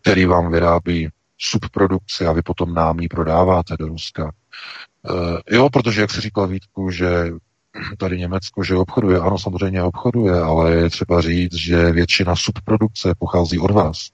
který 0.02 0.26
vám 0.26 0.52
vyrábí 0.52 1.08
subprodukci 1.38 2.26
a 2.26 2.32
vy 2.32 2.42
potom 2.42 2.74
nám 2.74 3.00
ji 3.00 3.08
prodáváte 3.08 3.76
do 3.78 3.86
Ruska. 3.86 4.32
E, 5.50 5.56
jo, 5.56 5.70
protože, 5.70 6.00
jak 6.00 6.10
si 6.10 6.20
říkal 6.20 6.48
Vítku, 6.48 6.90
že 6.90 7.08
tady 7.98 8.18
Německo, 8.18 8.64
že 8.64 8.76
obchoduje, 8.76 9.18
ano, 9.18 9.38
samozřejmě 9.38 9.82
obchoduje, 9.82 10.40
ale 10.40 10.74
je 10.74 10.90
třeba 10.90 11.20
říct, 11.20 11.54
že 11.54 11.92
většina 11.92 12.36
subprodukce 12.36 13.14
pochází 13.18 13.58
od 13.58 13.70
vás. 13.70 14.08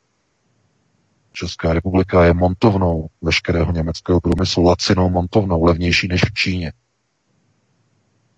Česká 1.33 1.73
republika 1.73 2.25
je 2.25 2.35
montovnou 2.35 3.07
veškerého 3.23 3.73
německého 3.73 4.21
průmyslu, 4.21 4.65
lacinou 4.65 5.11
montovnou, 5.11 5.65
levnější 5.65 6.09
než 6.09 6.21
v 6.25 6.33
Číně. 6.35 6.73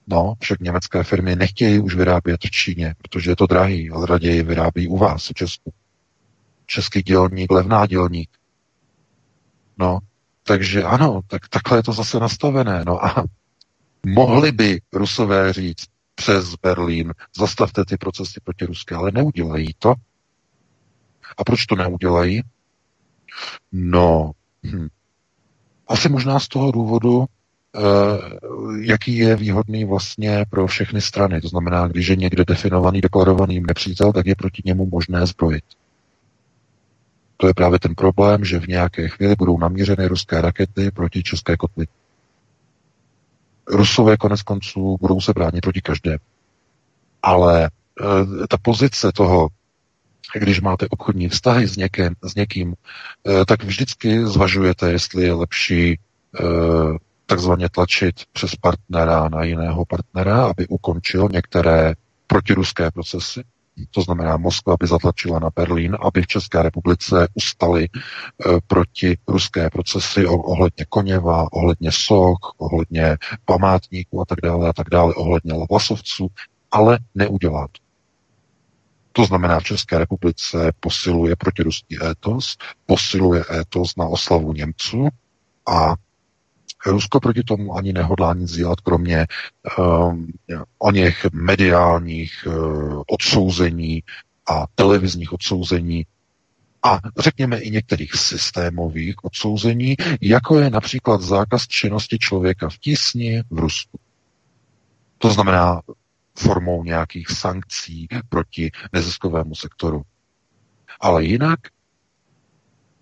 No, 0.07 0.35
však 0.41 0.61
německé 0.61 1.05
firmy 1.05 1.37
nechtějí 1.37 1.79
už 1.79 1.95
vyrábět 1.95 2.41
v 2.45 2.51
Číně, 2.51 2.95
protože 3.03 3.31
je 3.31 3.37
to 3.37 3.47
drahý, 3.47 3.91
ale 3.91 4.07
raději 4.07 4.43
vyrábí 4.43 4.89
u 4.89 4.99
vás 4.99 5.29
v 5.29 5.35
Česku. 5.35 5.73
Český 6.67 7.03
dělník, 7.03 7.53
levná 7.53 7.87
dělník. 7.87 8.31
No, 9.79 9.99
takže 10.43 10.83
ano, 10.83 11.21
tak 11.27 11.49
takhle 11.49 11.79
je 11.79 11.83
to 11.83 11.93
zase 11.93 12.21
nastavené. 12.21 12.83
No 12.87 13.05
a 13.05 13.25
mohli 14.07 14.53
by 14.53 14.81
Rusové 14.93 15.53
říct 15.53 15.87
přes 16.15 16.55
Berlín, 16.55 17.15
zastavte 17.39 17.85
ty 17.85 17.97
procesy 17.97 18.41
proti 18.45 18.65
Ruské, 18.65 18.95
ale 18.95 19.11
neudělají 19.11 19.75
to. 19.79 19.95
A 21.39 21.45
proč 21.45 21.67
to 21.67 21.77
neudělají? 21.77 22.43
No, 23.73 24.33
hm. 24.67 24.89
asi 25.89 26.09
možná 26.09 26.41
z 26.41 26.49
toho 26.49 26.73
důvodu, 26.73 27.27
Eh, 27.77 28.39
jaký 28.81 29.17
je 29.17 29.37
výhodný 29.37 29.85
vlastně 29.85 30.45
pro 30.51 30.67
všechny 30.67 31.01
strany. 31.01 31.41
To 31.41 31.49
znamená, 31.49 31.89
když 31.89 32.09
je 32.09 32.17
někde 32.17 32.45
definovaný, 32.45 33.01
deklarovaný 33.01 33.61
nepřítel, 33.61 34.13
tak 34.13 34.27
je 34.27 34.35
proti 34.35 34.63
němu 34.65 34.87
možné 34.87 35.27
zbrojit. 35.27 35.65
To 37.37 37.47
je 37.47 37.55
právě 37.55 37.79
ten 37.79 37.95
problém, 37.95 38.45
že 38.45 38.61
v 38.61 38.67
nějaké 38.67 39.09
chvíli 39.09 39.35
budou 39.39 39.59
namířeny 39.59 40.07
ruské 40.07 40.41
rakety 40.41 40.91
proti 40.91 41.23
české 41.23 41.57
kotli. 41.57 41.87
Rusové 43.69 44.17
konec 44.17 44.43
konců 44.43 44.97
budou 45.01 45.21
se 45.21 45.33
bránit 45.33 45.61
proti 45.61 45.81
každé. 45.81 46.19
Ale 47.23 47.65
e, 47.65 48.47
ta 48.49 48.57
pozice 48.63 49.13
toho, 49.13 49.49
když 50.35 50.61
máte 50.61 50.87
obchodní 50.89 51.29
vztahy 51.29 51.67
s, 51.67 51.77
někým, 51.77 52.15
s 52.23 52.35
někým, 52.35 52.75
e, 53.29 53.45
tak 53.45 53.65
vždycky 53.65 54.27
zvažujete, 54.27 54.93
jestli 54.93 55.25
je 55.25 55.33
lepší 55.33 55.91
e, 55.91 55.99
takzvaně 57.27 57.69
tlačit 57.69 58.15
přes 58.33 58.57
partnera 58.57 59.29
na 59.29 59.45
jiného 59.45 59.85
partnera, 59.85 60.45
aby 60.47 60.67
ukončil 60.67 61.29
některé 61.33 61.95
protiruské 62.27 62.91
procesy. 62.91 63.43
To 63.91 64.03
znamená, 64.03 64.37
Moskva 64.37 64.77
by 64.81 64.87
zatlačila 64.87 65.39
na 65.39 65.51
Berlín, 65.57 65.97
aby 66.01 66.23
v 66.23 66.27
České 66.27 66.63
republice 66.63 67.29
ustali 67.35 67.85
e, 67.85 67.89
proti 68.67 69.19
ruské 69.29 69.71
procesy 69.71 70.27
ohledně 70.27 70.85
Koněva, 70.89 71.53
ohledně 71.53 71.93
Soch, 71.93 72.55
ohledně 72.59 73.17
památníků 73.45 74.21
a 74.21 74.25
tak 74.25 74.39
dále 74.43 74.69
a 74.69 74.73
tak 74.73 74.91
dále, 74.91 75.15
ohledně 75.15 75.53
vlasovců, 75.71 76.29
ale 76.71 76.99
neudělá 77.15 77.69
to. 77.73 77.87
To 79.13 79.25
znamená, 79.25 79.61
v 79.61 79.65
České 79.65 79.99
republice 79.99 80.73
posiluje 80.81 81.37
protiruský 81.37 81.97
étos, 82.05 82.57
posiluje 82.87 83.45
étos 83.61 83.97
na 83.97 84.07
oslavu 84.07 84.53
Němců 84.53 85.09
a 85.69 85.95
Rusko 86.87 87.21
proti 87.21 87.43
tomu 87.43 87.75
ani 87.75 87.93
nehodlá 87.93 88.35
nic 88.35 88.53
dělat, 88.53 88.81
kromě 88.81 89.27
um, 89.79 90.33
o 90.79 90.91
něch 90.91 91.27
mediálních 91.33 92.47
uh, 92.47 93.03
odsouzení 93.07 94.03
a 94.51 94.67
televizních 94.75 95.33
odsouzení 95.33 96.07
a 96.87 97.01
řekněme 97.19 97.59
i 97.59 97.71
některých 97.71 98.15
systémových 98.15 99.25
odsouzení, 99.25 99.97
jako 100.21 100.59
je 100.59 100.71
například 100.71 101.23
zákaz 101.23 101.67
činnosti 101.67 102.19
člověka 102.19 102.69
v 102.69 102.79
tisni 102.79 103.43
v 103.51 103.59
Rusku. 103.59 103.99
To 105.19 105.31
znamená 105.31 105.83
formou 106.39 106.85
nějakých 106.85 107.29
sankcí 107.29 108.09
proti 108.29 108.71
neziskovému 108.93 109.55
sektoru. 109.55 110.03
Ale 111.01 111.25
jinak 111.25 111.61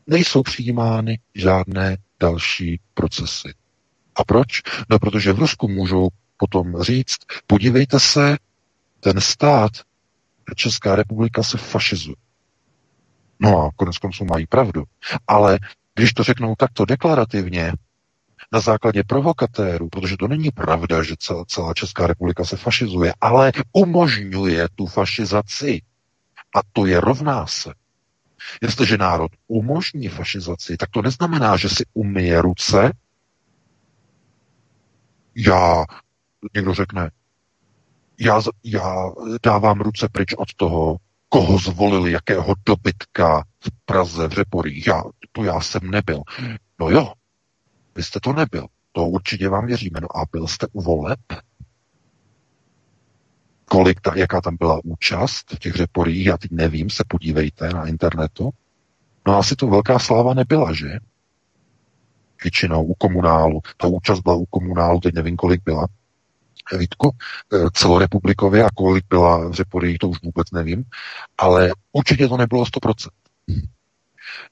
nejsou 0.07 0.43
přijímány 0.43 1.19
žádné 1.35 1.97
další 2.21 2.81
procesy. 2.95 3.55
A 4.17 4.25
proč? 4.25 4.63
No, 4.91 4.99
protože 4.99 5.33
v 5.33 5.39
Rusku 5.39 5.69
můžou 5.69 6.09
potom 6.37 6.83
říct, 6.83 7.17
podívejte 7.47 8.01
se, 8.01 8.37
ten 9.01 9.21
stát, 9.21 9.73
Česká 10.55 10.97
republika 10.97 11.43
se 11.43 11.59
fašizuje. 11.59 12.17
No 13.41 13.63
a 13.63 13.71
konec 13.77 13.99
konců 13.99 14.25
mají 14.25 14.47
pravdu. 14.47 14.85
Ale 15.27 15.59
když 15.95 16.13
to 16.13 16.23
řeknou 16.23 16.55
takto 16.59 16.85
deklarativně, 16.85 17.73
na 18.53 18.61
základě 18.61 19.03
provokatérů, 19.05 19.89
protože 19.89 20.17
to 20.17 20.29
není 20.29 20.51
pravda, 20.51 21.03
že 21.03 21.15
celá, 21.47 21.75
Česká 21.75 22.07
republika 22.07 22.45
se 22.45 22.57
fašizuje, 22.57 23.15
ale 23.21 23.53
umožňuje 23.73 24.69
tu 24.75 24.87
fašizaci. 24.87 25.83
A 26.55 26.61
to 26.73 26.87
je 26.87 27.01
rovná 27.01 27.47
se. 27.47 27.75
Jestliže 28.63 28.99
národ 28.99 29.33
umožní 29.47 30.09
fašizaci, 30.09 30.77
tak 30.77 30.91
to 30.91 31.03
neznamená, 31.03 31.57
že 31.57 31.69
si 31.69 31.85
umyje 31.95 32.43
ruce 32.43 32.93
já, 35.37 35.85
někdo 36.55 36.75
řekne, 36.75 37.11
já, 38.21 38.41
já 38.65 39.11
dávám 39.43 39.81
ruce 39.81 40.09
pryč 40.13 40.35
od 40.35 40.55
toho, 40.57 40.97
koho 41.29 41.59
zvolili, 41.59 42.13
jakého 42.13 42.55
dobytka 42.67 43.45
v 43.61 43.71
Praze, 43.85 44.29
v 44.29 44.33
Řeporích. 44.33 44.87
Já, 44.87 45.03
to 45.33 45.45
já 45.45 45.61
jsem 45.61 45.91
nebyl. 45.91 46.23
No 46.81 46.91
jo, 46.91 47.13
vy 47.95 48.03
jste 48.03 48.21
to 48.21 48.33
nebyl. 48.33 48.67
To 48.93 49.07
určitě 49.07 49.49
vám 49.49 49.67
věříme. 49.67 50.01
No 50.01 50.17
a 50.17 50.25
byl 50.33 50.47
jste 50.47 50.67
u 50.73 50.83
voleb? 50.83 51.21
Kolik 53.65 54.01
ta, 54.01 54.13
jaká 54.17 54.41
tam 54.41 54.57
byla 54.57 54.81
účast 54.85 55.55
v 55.55 55.59
těch 55.59 55.75
řeporích, 55.75 56.27
já 56.27 56.39
teď 56.39 56.51
nevím, 56.51 56.91
se 56.91 57.05
podívejte 57.09 57.69
na 57.69 57.87
internetu. 57.87 58.51
No 59.27 59.39
asi 59.39 59.57
to 59.57 59.67
velká 59.67 59.99
sláva 59.99 60.35
nebyla, 60.35 60.73
že? 60.73 60.99
Většinou 62.45 62.85
u 62.85 62.95
komunálu. 62.95 63.61
Ta 63.77 63.87
účast 63.87 64.21
byla 64.21 64.37
u 64.37 64.45
komunálu, 64.47 65.01
teď 65.01 65.15
nevím, 65.15 65.37
kolik 65.37 65.61
byla. 65.65 65.87
Vítku, 66.79 67.11
eh, 67.55 67.71
celorepublikově 67.73 68.65
a 68.65 68.69
kolik 68.75 69.05
byla 69.09 69.49
v 69.49 69.53
Řeporyjích, 69.53 69.99
to 69.99 70.09
už 70.09 70.19
vůbec 70.23 70.51
nevím, 70.51 70.85
ale 71.39 71.71
určitě 71.93 72.29
to 72.29 72.37
nebylo 72.37 72.65
100%. 72.67 73.11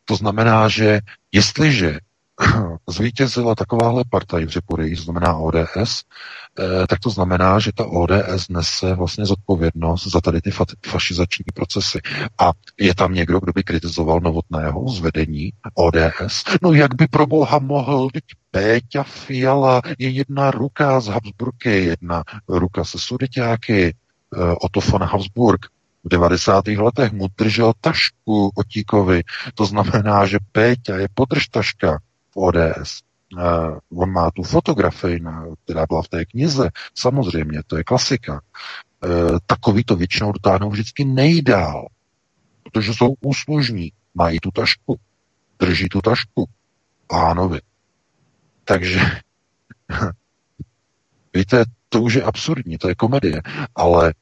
To 0.04 0.16
znamená, 0.16 0.68
že 0.68 1.00
jestliže 1.32 1.98
zvítězila 2.88 3.54
takováhle 3.54 4.04
partaj 4.10 4.44
v 4.44 4.48
Řeporyji, 4.48 4.96
znamená 4.96 5.36
ODS, 5.36 6.02
eh, 6.58 6.86
tak 6.86 6.98
to 6.98 7.10
znamená, 7.10 7.58
že 7.58 7.70
ta 7.74 7.84
ODS 7.86 8.48
nese 8.48 8.94
vlastně 8.94 9.26
zodpovědnost 9.26 10.06
za 10.06 10.20
tady 10.20 10.40
ty 10.40 10.50
fašizační 10.86 11.44
procesy. 11.54 12.00
A 12.38 12.52
je 12.80 12.94
tam 12.94 13.14
někdo, 13.14 13.40
kdo 13.40 13.52
by 13.52 13.62
kritizoval 13.62 14.20
novotného 14.20 14.88
zvedení 14.88 15.52
ODS? 15.74 16.44
No 16.62 16.72
jak 16.72 16.94
by 16.94 17.06
pro 17.06 17.26
boha 17.26 17.58
mohl? 17.58 18.08
Teď 18.12 18.24
Péťa 18.50 19.02
Fiala 19.02 19.82
je 19.98 20.08
jedna 20.08 20.50
ruka 20.50 21.00
z 21.00 21.06
Habsburky, 21.06 21.84
jedna 21.84 22.22
ruka 22.48 22.84
se 22.84 22.98
sudeťáky, 22.98 23.94
eh, 23.94 24.54
Otto 24.60 24.80
von 24.80 25.02
Habsburg, 25.02 25.66
v 26.04 26.08
90. 26.08 26.66
letech 26.66 27.12
mu 27.12 27.28
držel 27.38 27.72
tašku 27.80 28.50
Otíkovi. 28.54 29.22
To 29.54 29.66
znamená, 29.66 30.26
že 30.26 30.42
Péťa 30.52 30.96
je 30.96 31.08
podržtaška 31.14 31.98
v 32.34 32.36
ODS. 32.36 33.00
Uh, 33.36 34.02
on 34.02 34.10
má 34.10 34.30
tu 34.30 34.42
fotografii, 34.42 35.20
na, 35.20 35.44
která 35.64 35.86
byla 35.86 36.02
v 36.02 36.08
té 36.08 36.24
knize. 36.24 36.70
Samozřejmě, 36.94 37.62
to 37.66 37.76
je 37.76 37.84
klasika. 37.84 38.32
Uh, 39.04 39.38
takový 39.46 39.84
to 39.84 39.96
většinou 39.96 40.32
dotáhnou 40.32 40.70
vždycky 40.70 41.04
nejdál, 41.04 41.86
protože 42.62 42.94
jsou 42.94 43.14
úslužní, 43.20 43.92
mají 44.14 44.40
tu 44.40 44.50
tašku, 44.50 44.96
drží 45.58 45.88
tu 45.88 46.00
tašku 46.00 46.48
pánovi. 47.06 47.60
Takže 48.64 49.00
víte, 51.34 51.64
to 51.88 52.02
už 52.02 52.14
je 52.14 52.22
absurdní, 52.22 52.78
to 52.78 52.88
je 52.88 52.94
komedie, 52.94 53.42
ale 53.74 54.14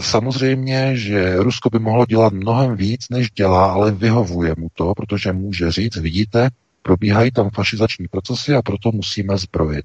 Samozřejmě, 0.00 0.96
že 0.96 1.36
Rusko 1.36 1.70
by 1.70 1.78
mohlo 1.78 2.06
dělat 2.06 2.32
mnohem 2.32 2.76
víc, 2.76 3.08
než 3.10 3.30
dělá, 3.30 3.72
ale 3.72 3.90
vyhovuje 3.90 4.54
mu 4.58 4.68
to, 4.72 4.94
protože 4.94 5.32
může 5.32 5.70
říct, 5.72 5.96
vidíte, 5.96 6.48
probíhají 6.84 7.30
tam 7.30 7.50
fašizační 7.50 8.08
procesy 8.08 8.54
a 8.54 8.62
proto 8.62 8.92
musíme 8.92 9.38
zbrojit. 9.38 9.84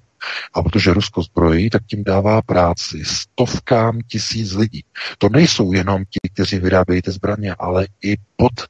A 0.53 0.63
protože 0.63 0.93
Rusko 0.93 1.23
zbrojí, 1.23 1.69
tak 1.69 1.85
tím 1.85 2.03
dává 2.03 2.41
práci 2.41 3.05
stovkám 3.05 3.99
tisíc 4.07 4.53
lidí. 4.53 4.83
To 5.17 5.29
nejsou 5.29 5.73
jenom 5.73 6.03
ti, 6.05 6.29
kteří 6.33 6.59
vyrábějí 6.59 7.01
ty 7.01 7.11
zbraně, 7.11 7.55
ale 7.59 7.87
i 8.03 8.15
pod 8.35 8.51
e, 8.59 8.67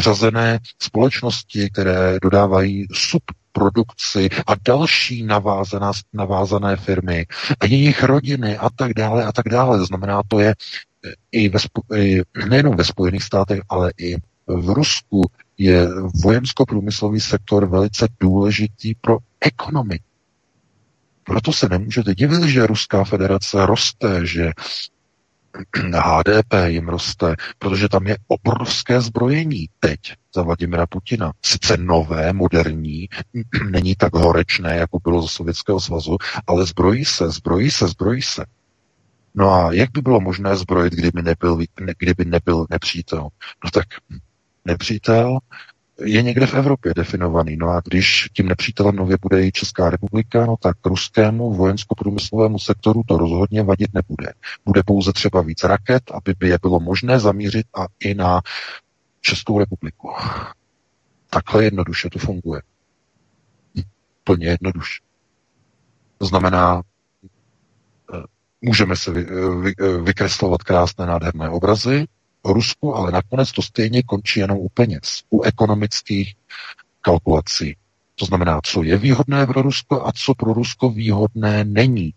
řazené 0.00 0.58
společnosti, 0.78 1.70
které 1.70 2.18
dodávají 2.22 2.86
sub 2.92 3.22
produkci 3.52 4.28
a 4.46 4.52
další 4.64 5.22
navázaná, 5.22 5.92
navázané 6.12 6.76
firmy 6.76 7.26
a 7.60 7.66
jejich 7.66 8.02
rodiny 8.02 8.58
a 8.58 8.70
tak 8.70 8.94
dále 8.94 9.24
a 9.24 9.32
tak 9.32 9.48
dále. 9.48 9.86
Znamená, 9.86 10.22
to 10.28 10.40
je 10.40 10.54
eh, 10.54 11.12
i, 11.32 11.48
ve, 11.48 11.58
i 11.96 12.22
nejenom 12.48 12.76
ve 12.76 12.84
Spojených 12.84 13.22
státech, 13.22 13.60
ale 13.68 13.92
i 13.98 14.16
v 14.46 14.68
Rusku 14.70 15.30
je 15.58 15.88
vojensko-průmyslový 16.22 17.20
sektor 17.20 17.66
velice 17.66 18.08
důležitý 18.20 18.94
pro 18.94 19.18
ekonomiku. 19.40 20.04
Proto 21.24 21.52
se 21.52 21.68
nemůžete 21.68 22.14
divit, 22.14 22.42
že 22.42 22.66
Ruská 22.66 23.04
federace 23.04 23.66
roste, 23.66 24.26
že 24.26 24.52
HDP 25.94 26.54
jim 26.66 26.88
roste, 26.88 27.36
protože 27.58 27.88
tam 27.88 28.06
je 28.06 28.16
obrovské 28.28 29.00
zbrojení 29.00 29.68
teď 29.80 30.00
za 30.34 30.42
Vladimira 30.42 30.86
Putina. 30.86 31.32
Sice 31.42 31.76
nové, 31.76 32.32
moderní, 32.32 33.08
není 33.70 33.94
tak 33.94 34.14
horečné, 34.14 34.76
jako 34.76 34.98
bylo 35.04 35.22
za 35.22 35.28
Sovětského 35.28 35.80
svazu, 35.80 36.16
ale 36.46 36.66
zbrojí 36.66 37.04
se, 37.04 37.30
zbrojí 37.30 37.70
se, 37.70 37.88
zbrojí 37.88 38.22
se. 38.22 38.44
No 39.34 39.50
a 39.52 39.72
jak 39.72 39.90
by 39.90 40.00
bylo 40.00 40.20
možné 40.20 40.56
zbrojit, 40.56 40.92
kdyby 40.92 41.22
nebyl, 41.22 41.58
kdyby 41.98 42.24
nebyl 42.24 42.66
nepřítel? 42.70 43.28
No 43.64 43.70
tak 43.70 43.86
nepřítel 44.66 45.38
je 46.04 46.22
někde 46.22 46.46
v 46.46 46.54
Evropě 46.54 46.92
definovaný. 46.96 47.56
No 47.56 47.68
a 47.68 47.80
když 47.84 48.28
tím 48.32 48.48
nepřítelem 48.48 48.96
nově 48.96 49.16
bude 49.22 49.46
i 49.46 49.52
Česká 49.52 49.90
republika, 49.90 50.46
no 50.46 50.56
tak 50.56 50.76
ruskému 50.86 51.54
vojensko-průmyslovému 51.54 52.58
sektoru 52.58 53.02
to 53.06 53.18
rozhodně 53.18 53.62
vadit 53.62 53.94
nebude. 53.94 54.32
Bude 54.64 54.82
pouze 54.86 55.12
třeba 55.12 55.42
víc 55.42 55.64
raket, 55.64 56.02
aby 56.14 56.34
by 56.38 56.48
je 56.48 56.58
bylo 56.62 56.80
možné 56.80 57.20
zamířit 57.20 57.66
a 57.74 57.86
i 58.00 58.14
na 58.14 58.40
Českou 59.20 59.58
republiku. 59.58 60.08
Takhle 61.30 61.64
jednoduše 61.64 62.10
to 62.10 62.18
funguje. 62.18 62.62
Plně 64.24 64.46
jednoduše. 64.46 65.02
To 66.18 66.26
znamená, 66.26 66.82
eh, 68.14 68.22
můžeme 68.60 68.96
se 68.96 69.10
vy, 69.10 69.26
vy, 69.62 69.74
vykreslovat 70.02 70.62
krásné, 70.62 71.06
nádherné 71.06 71.48
obrazy, 71.50 72.06
Rusku, 72.52 72.96
ale 72.96 73.12
nakonec 73.12 73.52
to 73.52 73.62
stejně 73.62 74.02
končí 74.02 74.40
jenom 74.40 74.58
u 74.58 74.68
peněz, 74.68 75.22
u 75.30 75.42
ekonomických 75.42 76.34
kalkulací. 77.00 77.76
To 78.14 78.24
znamená, 78.24 78.60
co 78.64 78.82
je 78.82 78.96
výhodné 78.96 79.46
pro 79.46 79.62
Rusko 79.62 80.06
a 80.06 80.12
co 80.12 80.34
pro 80.34 80.52
Rusko 80.52 80.90
výhodné 80.90 81.64
není. 81.64 82.14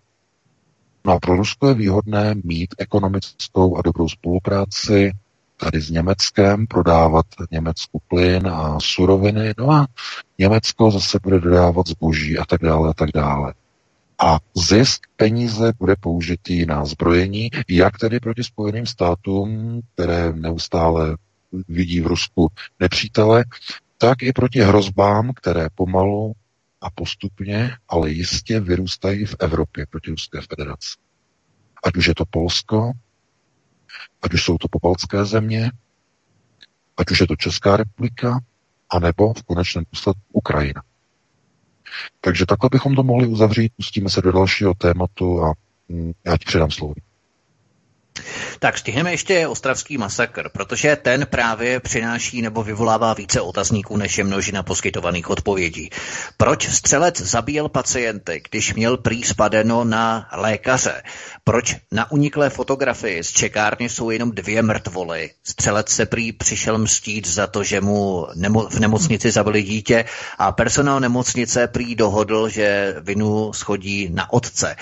No 1.06 1.14
a 1.14 1.20
pro 1.20 1.36
Rusko 1.36 1.68
je 1.68 1.74
výhodné 1.74 2.36
mít 2.44 2.76
ekonomickou 2.78 3.78
a 3.78 3.82
dobrou 3.82 4.10
spolupráci 4.10 5.12
tady 5.58 5.82
s 5.82 5.90
Německem, 5.90 6.68
prodávat 6.68 7.26
Německu 7.52 8.02
plyn 8.08 8.48
a 8.48 8.80
suroviny, 8.80 9.54
no 9.58 9.72
a 9.72 9.88
Německo 10.38 10.92
zase 10.92 11.20
bude 11.24 11.40
dodávat 11.40 11.88
zboží 11.88 12.38
a 12.38 12.46
tak 12.46 12.62
dále 12.62 12.90
a 12.90 12.94
tak 12.94 13.10
dále 13.14 13.54
a 14.20 14.40
zisk 14.56 15.08
peníze 15.16 15.74
bude 15.80 15.96
použitý 16.00 16.66
na 16.66 16.86
zbrojení, 16.86 17.50
jak 17.70 17.98
tedy 17.98 18.20
proti 18.20 18.44
Spojeným 18.44 18.86
státům, 18.86 19.82
které 19.94 20.34
neustále 20.34 21.18
vidí 21.68 22.02
v 22.02 22.08
Rusku 22.08 22.48
nepřítele, 22.80 23.46
tak 23.98 24.24
i 24.24 24.34
proti 24.34 24.60
hrozbám, 24.62 25.32
které 25.36 25.68
pomalu 25.76 26.34
a 26.82 26.90
postupně, 26.90 27.72
ale 27.88 28.12
jistě 28.12 28.60
vyrůstají 28.60 29.26
v 29.26 29.36
Evropě 29.40 29.86
proti 29.90 30.12
Ruské 30.12 30.40
federaci. 30.42 30.90
Ať 31.84 31.96
už 31.96 32.08
je 32.08 32.16
to 32.16 32.26
Polsko, 32.26 32.92
ať 34.22 34.34
už 34.34 34.44
jsou 34.44 34.58
to 34.58 34.68
pobaltské 34.68 35.26
země, 35.26 35.72
ať 36.98 37.12
už 37.12 37.20
je 37.20 37.28
to 37.28 37.36
Česká 37.36 37.78
republika, 37.78 38.40
anebo 38.90 39.34
v 39.34 39.44
konečném 39.44 39.84
důsledku 39.92 40.22
Ukrajina. 40.34 40.84
Takže 42.22 42.46
takhle 42.46 42.70
bychom 42.72 42.96
to 42.96 43.04
mohli 43.04 43.28
uzavřít, 43.28 43.72
pustíme 43.78 44.10
se 44.10 44.22
do 44.22 44.32
dalšího 44.32 44.74
tématu 44.74 45.44
a 45.44 45.54
mm, 45.90 46.12
já 46.26 46.38
ti 46.38 46.46
předám 46.46 46.72
slovo. 46.72 46.94
Tak 48.60 48.78
stihneme 48.78 49.12
ještě 49.12 49.48
ostravský 49.48 49.98
masakr, 49.98 50.50
protože 50.50 50.96
ten 50.96 51.28
právě 51.30 51.80
přináší 51.80 52.42
nebo 52.42 52.64
vyvolává 52.64 53.14
více 53.14 53.42
otazníků, 53.42 53.98
než 53.98 54.18
je 54.18 54.24
množina 54.24 54.64
poskytovaných 54.64 55.30
odpovědí. 55.30 55.90
Proč 56.38 56.70
střelec 56.70 57.22
zabíjel 57.22 57.70
pacienty, 57.70 58.42
když 58.50 58.74
měl 58.74 58.98
prý 58.98 59.24
spadeno 59.24 59.84
na 59.84 60.30
lékaře? 60.34 61.04
Proč 61.44 61.76
na 61.92 62.12
uniklé 62.12 62.50
fotografii 62.50 63.24
z 63.24 63.32
čekárny 63.32 63.90
jsou 63.90 64.10
jenom 64.10 64.32
dvě 64.32 64.62
mrtvoly? 64.62 65.32
Střelec 65.44 65.90
se 65.90 66.06
prý 66.06 66.32
přišel 66.32 66.78
mstít 66.78 67.28
za 67.28 67.48
to, 67.48 67.64
že 67.64 67.82
mu 67.82 68.28
nemo- 68.36 68.70
v 68.70 68.80
nemocnici 68.80 69.32
zabili 69.32 69.64
dítě 69.64 70.06
a 70.38 70.52
personál 70.52 71.00
nemocnice 71.00 71.68
prý 71.68 71.96
dohodl, 71.96 72.50
že 72.50 72.96
vinu 73.00 73.54
schodí 73.54 74.10
na 74.12 74.34
otce. 74.34 74.76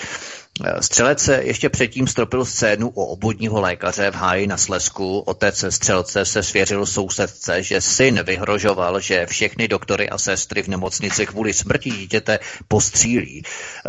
Střelec 0.80 1.20
se 1.20 1.43
ještě 1.43 1.70
předtím 1.70 2.08
stropil 2.08 2.45
scénu 2.45 2.89
o 2.89 3.05
obvodního 3.05 3.62
lékaře 3.62 4.12
v 4.12 4.16
háji 4.16 4.47
na 4.47 4.58
Slesku. 4.58 5.20
Otec 5.20 5.66
střelce 5.70 6.26
se 6.26 6.43
svěřil 6.43 6.86
sousedce, 6.86 7.64
že 7.64 7.82
syn 7.82 8.23
vyhrožoval, 8.23 8.99
že 8.99 9.26
všechny 9.26 9.68
doktory 9.68 10.10
a 10.10 10.18
sestry 10.18 10.64
v 10.64 10.68
nemocnici 10.68 11.26
kvůli 11.26 11.53
smrti 11.53 11.90
dítěte 11.90 12.40
postřílí. 12.68 13.44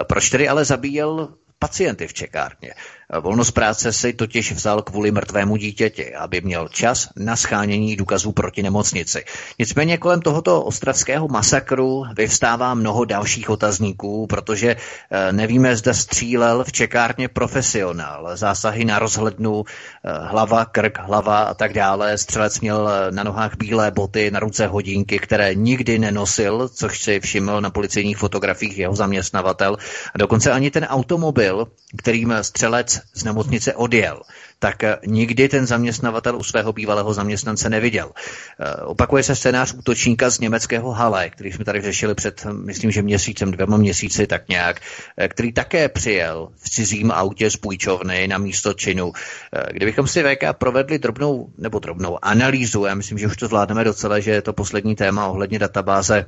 Proč 0.09 0.31
tedy 0.31 0.49
ale 0.49 0.65
zabíjel 0.65 1.29
pacienty 1.59 2.07
v 2.07 2.15
čekárně. 2.15 2.75
Volnost 3.21 3.51
práce 3.51 3.93
si 3.93 4.13
totiž 4.13 4.53
vzal 4.53 4.83
kvůli 4.83 5.11
mrtvému 5.11 5.57
dítěti, 5.57 6.15
aby 6.15 6.41
měl 6.41 6.69
čas 6.69 7.09
na 7.17 7.37
schánění 7.37 7.97
důkazů 7.97 8.33
proti 8.33 8.63
nemocnici. 8.63 9.25
Nicméně 9.59 9.99
kolem 9.99 10.21
tohoto 10.21 10.63
ostravského 10.63 11.29
masakru 11.29 12.05
vyvstává 12.17 12.75
mnoho 12.75 13.05
dalších 13.05 13.51
otazníků, 13.51 14.27
protože 14.27 14.77
eh, 14.77 15.33
nevíme, 15.33 15.77
zda 15.77 15.95
střílel 15.95 16.65
v 16.65 16.73
čekárně 16.73 17.29
profesionál. 17.29 18.37
Zásahy 18.37 18.85
na 18.85 18.99
rozhlednu, 18.99 19.65
eh, 19.65 20.13
hlava, 20.29 20.65
krk, 20.65 20.99
hlava 20.99 21.39
a 21.39 21.55
tak 21.55 21.73
dále. 21.73 22.19
Střelec 22.19 22.61
měl 22.61 22.91
eh, 22.91 23.13
na 23.13 23.23
nohách 23.23 23.57
bílé 23.57 23.91
boty, 23.91 24.31
na 24.31 24.41
ruce 24.41 24.67
hodinky, 24.67 25.19
které 25.19 25.55
nikdy 25.55 25.99
nenosil, 25.99 26.69
což 26.69 27.03
si 27.03 27.21
všiml 27.21 27.61
na 27.61 27.71
policejních 27.71 28.19
fotografiích 28.19 28.79
jeho 28.79 28.95
zaměstnavatel. 28.97 29.77
A 30.15 30.19
dokonce 30.19 30.53
ani 30.53 30.71
ten 30.71 30.85
automobil, 30.85 31.67
kterým 31.97 32.35
střelec 32.41 32.98
z 33.15 33.25
nemocnice 33.25 33.75
odjel, 33.75 34.23
tak 34.59 34.85
eh, 34.85 34.99
nikdy 35.07 35.49
ten 35.49 35.67
zaměstnavatel 35.67 36.37
u 36.37 36.43
svého 36.43 36.73
bývalého 36.73 37.15
zaměstnance 37.15 37.71
neviděl. 37.71 38.11
Eh, 38.15 38.83
opakuje 38.83 39.23
se 39.23 39.37
scénář 39.37 39.75
útočníka 39.75 40.31
z 40.31 40.39
německého 40.39 40.91
Hale, 40.91 41.31
který 41.31 41.53
jsme 41.53 41.65
tady 41.65 41.81
řešili 41.81 42.15
před, 42.15 42.47
myslím, 42.53 42.91
že 42.91 43.03
měsícem, 43.03 43.51
dvěma 43.51 43.77
měsíci, 43.77 44.27
tak 44.27 44.49
nějak, 44.49 44.81
eh, 45.17 45.29
který 45.29 45.53
také 45.53 45.89
přijel 45.89 46.49
v 46.57 46.71
cizím 46.71 47.11
autě 47.11 47.51
z 47.51 47.57
půjčovny 47.57 48.29
na 48.29 48.39
místo 48.39 48.75
činu. 48.75 49.13
Kdybychom 49.73 50.07
si 50.07 50.23
VK 50.23 50.53
provedli 50.53 50.99
drobnou, 50.99 51.49
nebo 51.59 51.79
drobnou 51.79 52.25
analýzu, 52.25 52.85
já 52.85 52.95
myslím, 52.95 53.19
že 53.19 53.27
už 53.27 53.37
to 53.37 53.47
zvládneme 53.47 53.85
docela, 53.85 54.21
že 54.21 54.31
je 54.31 54.43
to 54.43 54.53
poslední 54.53 54.95
téma 54.95 55.27
ohledně 55.27 55.59
databáze 55.59 56.27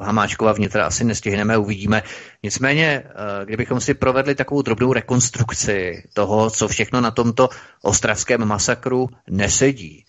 Hamáčkova 0.00 0.52
vnitra 0.52 0.86
asi 0.86 1.04
nestihneme, 1.04 1.58
uvidíme. 1.58 2.02
Nicméně, 2.42 3.02
kdybychom 3.44 3.80
si 3.80 3.94
provedli 3.94 4.34
takovou 4.34 4.62
drobnou 4.62 4.92
rekonstrukci 4.92 6.02
toho, 6.12 6.50
co 6.50 6.68
všechno 6.68 7.00
na 7.00 7.10
tomto 7.10 7.48
ostravském 7.82 8.44
masakru 8.44 9.08
nesedí, 9.30 10.04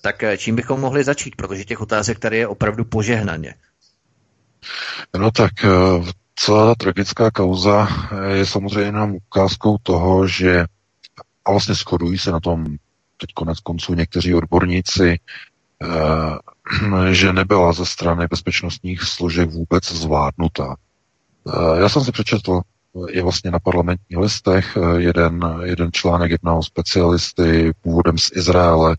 tak 0.00 0.24
čím 0.36 0.56
bychom 0.56 0.80
mohli 0.80 1.04
začít, 1.04 1.36
protože 1.36 1.64
těch 1.64 1.80
otázek 1.80 2.18
tady 2.18 2.36
je 2.36 2.46
opravdu 2.46 2.84
požehnaně. 2.84 3.54
No 5.18 5.30
tak 5.30 5.52
celá 6.36 6.66
ta 6.66 6.74
tragická 6.74 7.30
kauza 7.30 7.88
je 8.32 8.46
samozřejmě 8.46 8.80
jenom 8.88 9.14
ukázkou 9.14 9.76
toho, 9.82 10.26
že 10.26 10.64
a 11.44 11.50
vlastně 11.50 11.74
shodují 11.74 12.18
se 12.18 12.32
na 12.32 12.40
tom 12.40 12.66
teď 13.16 13.30
konec 13.34 13.60
konců 13.60 13.94
někteří 13.94 14.34
odborníci, 14.34 15.10
eh, 15.10 15.16
že 17.10 17.32
nebyla 17.32 17.72
ze 17.72 17.86
strany 17.86 18.26
bezpečnostních 18.26 19.02
složek 19.02 19.50
vůbec 19.50 19.92
zvládnuta. 19.92 20.76
Eh, 21.48 21.80
já 21.80 21.88
jsem 21.88 22.04
si 22.04 22.12
přečetl 22.12 22.60
je 23.10 23.22
vlastně 23.22 23.50
na 23.50 23.58
parlamentních 23.58 24.18
listech 24.18 24.76
eh, 24.76 25.00
jeden, 25.00 25.60
jeden 25.64 25.92
článek 25.92 26.30
jednoho 26.30 26.62
specialisty 26.62 27.72
původem 27.80 28.18
z 28.18 28.30
Izraele, 28.36 28.96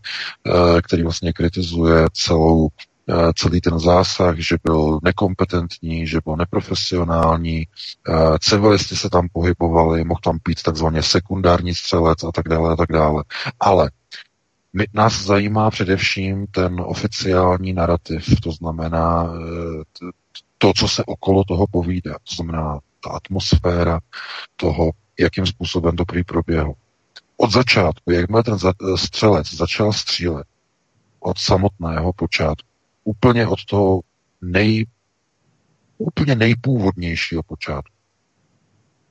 který 0.82 1.02
vlastně 1.02 1.32
kritizuje 1.32 2.06
celou 2.12 2.68
Eh, 3.10 3.32
celý 3.36 3.60
ten 3.60 3.78
zásah, 3.78 4.38
že 4.38 4.56
byl 4.62 4.98
nekompetentní, 5.02 6.06
že 6.06 6.18
byl 6.24 6.36
neprofesionální, 6.36 7.66
eh, 8.08 8.38
civilisti 8.40 8.96
se 8.96 9.10
tam 9.10 9.28
pohybovali, 9.32 10.04
mohl 10.04 10.20
tam 10.24 10.38
být 10.48 10.62
takzvaně 10.62 11.02
sekundární 11.02 11.74
střelec 11.74 12.24
a 12.24 12.32
tak 12.32 12.48
dále 12.48 12.72
a 12.72 12.76
tak 12.76 12.92
dále. 12.92 13.24
Ale 13.60 13.90
my, 14.72 14.86
nás 14.94 15.22
zajímá 15.22 15.70
především 15.70 16.46
ten 16.46 16.80
oficiální 16.80 17.72
narrativ, 17.72 18.40
to 18.42 18.52
znamená 18.52 19.32
eh, 19.34 20.10
to, 20.58 20.72
co 20.76 20.88
se 20.88 21.04
okolo 21.04 21.44
toho 21.44 21.66
povídá, 21.66 22.12
to 22.12 22.34
znamená 22.34 22.78
ta 23.04 23.10
atmosféra 23.10 24.00
toho, 24.56 24.90
jakým 25.18 25.46
způsobem 25.46 25.96
to 25.96 26.04
prý 26.04 26.24
proběhlo. 26.24 26.74
Od 27.36 27.52
začátku, 27.52 28.10
jakmile 28.10 28.42
ten 28.42 28.58
střelec 28.96 29.54
začal 29.54 29.92
střílet, 29.92 30.46
od 31.20 31.38
samotného 31.38 32.12
počátku, 32.12 32.68
úplně 33.04 33.46
od 33.46 33.64
toho 33.64 34.00
nej, 34.42 34.86
úplně 35.98 36.34
nejpůvodnějšího 36.34 37.42
počátku. 37.42 37.94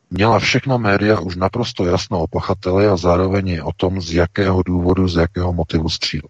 Měla 0.09 0.39
všechna 0.39 0.77
média 0.77 1.19
už 1.19 1.35
naprosto 1.35 1.85
jasno 1.85 2.19
o 2.19 2.27
pachateli 2.27 2.87
a 2.87 2.97
zároveň 2.97 3.61
o 3.63 3.73
tom, 3.73 4.01
z 4.01 4.13
jakého 4.13 4.63
důvodu, 4.63 5.07
z 5.07 5.15
jakého 5.15 5.53
motivu 5.53 5.89
stříl. 5.89 6.21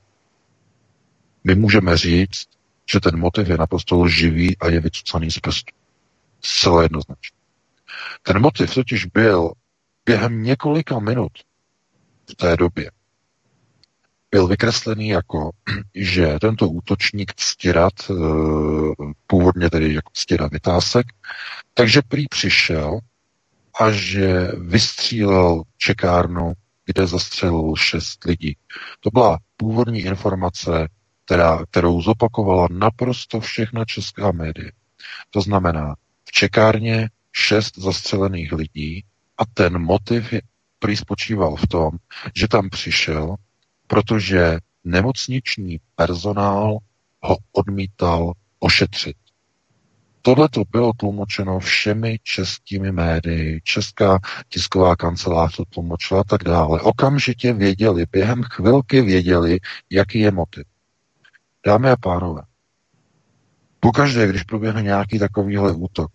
My 1.43 1.55
můžeme 1.55 1.97
říct, 1.97 2.47
že 2.91 2.99
ten 2.99 3.19
motiv 3.19 3.49
je 3.49 3.57
naprosto 3.57 4.01
lživý 4.01 4.57
a 4.57 4.67
je 4.67 4.79
vycucaný 4.79 5.31
z 5.31 5.39
prstu. 5.39 5.75
Zcela 6.41 6.83
jednoznačně. 6.83 7.37
Ten 8.23 8.41
motiv 8.41 8.73
totiž 8.73 9.05
byl 9.05 9.51
během 10.05 10.43
několika 10.43 10.99
minut 10.99 11.31
v 12.29 12.35
té 12.35 12.57
době 12.57 12.91
byl 14.31 14.47
vykreslený 14.47 15.07
jako, 15.07 15.51
že 15.95 16.37
tento 16.41 16.69
útočník 16.69 17.33
Ctirat, 17.35 17.93
eh, 18.09 18.13
původně 19.27 19.69
tedy 19.69 19.93
jako 19.93 20.11
Ctira 20.13 20.47
Vytásek, 20.47 21.05
takže 21.73 22.01
prý 22.07 22.27
přišel 22.27 22.99
a 23.79 23.91
že 23.91 24.51
vystřílel 24.57 25.63
čekárnu, 25.77 26.53
kde 26.85 27.07
zastřelil 27.07 27.75
šest 27.75 28.23
lidí. 28.25 28.57
To 28.99 29.09
byla 29.13 29.37
původní 29.57 29.99
informace, 29.99 30.89
která, 31.25 31.65
kterou 31.71 32.01
zopakovala 32.01 32.67
naprosto 32.71 33.39
všechna 33.39 33.85
česká 33.85 34.31
média. 34.31 34.71
To 35.29 35.41
znamená, 35.41 35.95
v 36.25 36.31
čekárně 36.31 37.09
šest 37.31 37.77
zastřelených 37.77 38.51
lidí 38.51 39.05
a 39.37 39.45
ten 39.53 39.79
motiv 39.81 40.33
prý 40.79 40.97
spočíval 40.97 41.55
v 41.55 41.67
tom, 41.67 41.91
že 42.35 42.47
tam 42.47 42.69
přišel 42.69 43.35
protože 43.89 44.57
nemocniční 44.83 45.77
personál 45.95 46.77
ho 47.21 47.37
odmítal 47.51 48.33
ošetřit. 48.59 49.17
Tohle 50.21 50.49
to 50.49 50.63
bylo 50.71 50.93
tlumočeno 50.93 51.59
všemi 51.59 52.19
českými 52.23 52.91
médii, 52.91 53.59
česká 53.63 54.19
tisková 54.49 54.95
kancelář 54.95 55.55
to 55.55 55.65
tlumočila 55.65 56.21
a 56.21 56.23
tak 56.23 56.43
dále. 56.43 56.81
Okamžitě 56.81 57.53
věděli, 57.53 58.05
během 58.11 58.43
chvilky 58.43 59.01
věděli, 59.01 59.59
jaký 59.89 60.19
je 60.19 60.31
motiv. 60.31 60.63
Dámy 61.65 61.89
a 61.89 61.95
pánové, 61.95 62.41
pokaždé, 63.79 64.27
když 64.27 64.43
proběhne 64.43 64.81
nějaký 64.81 65.19
takovýhle 65.19 65.71
útok, 65.71 66.11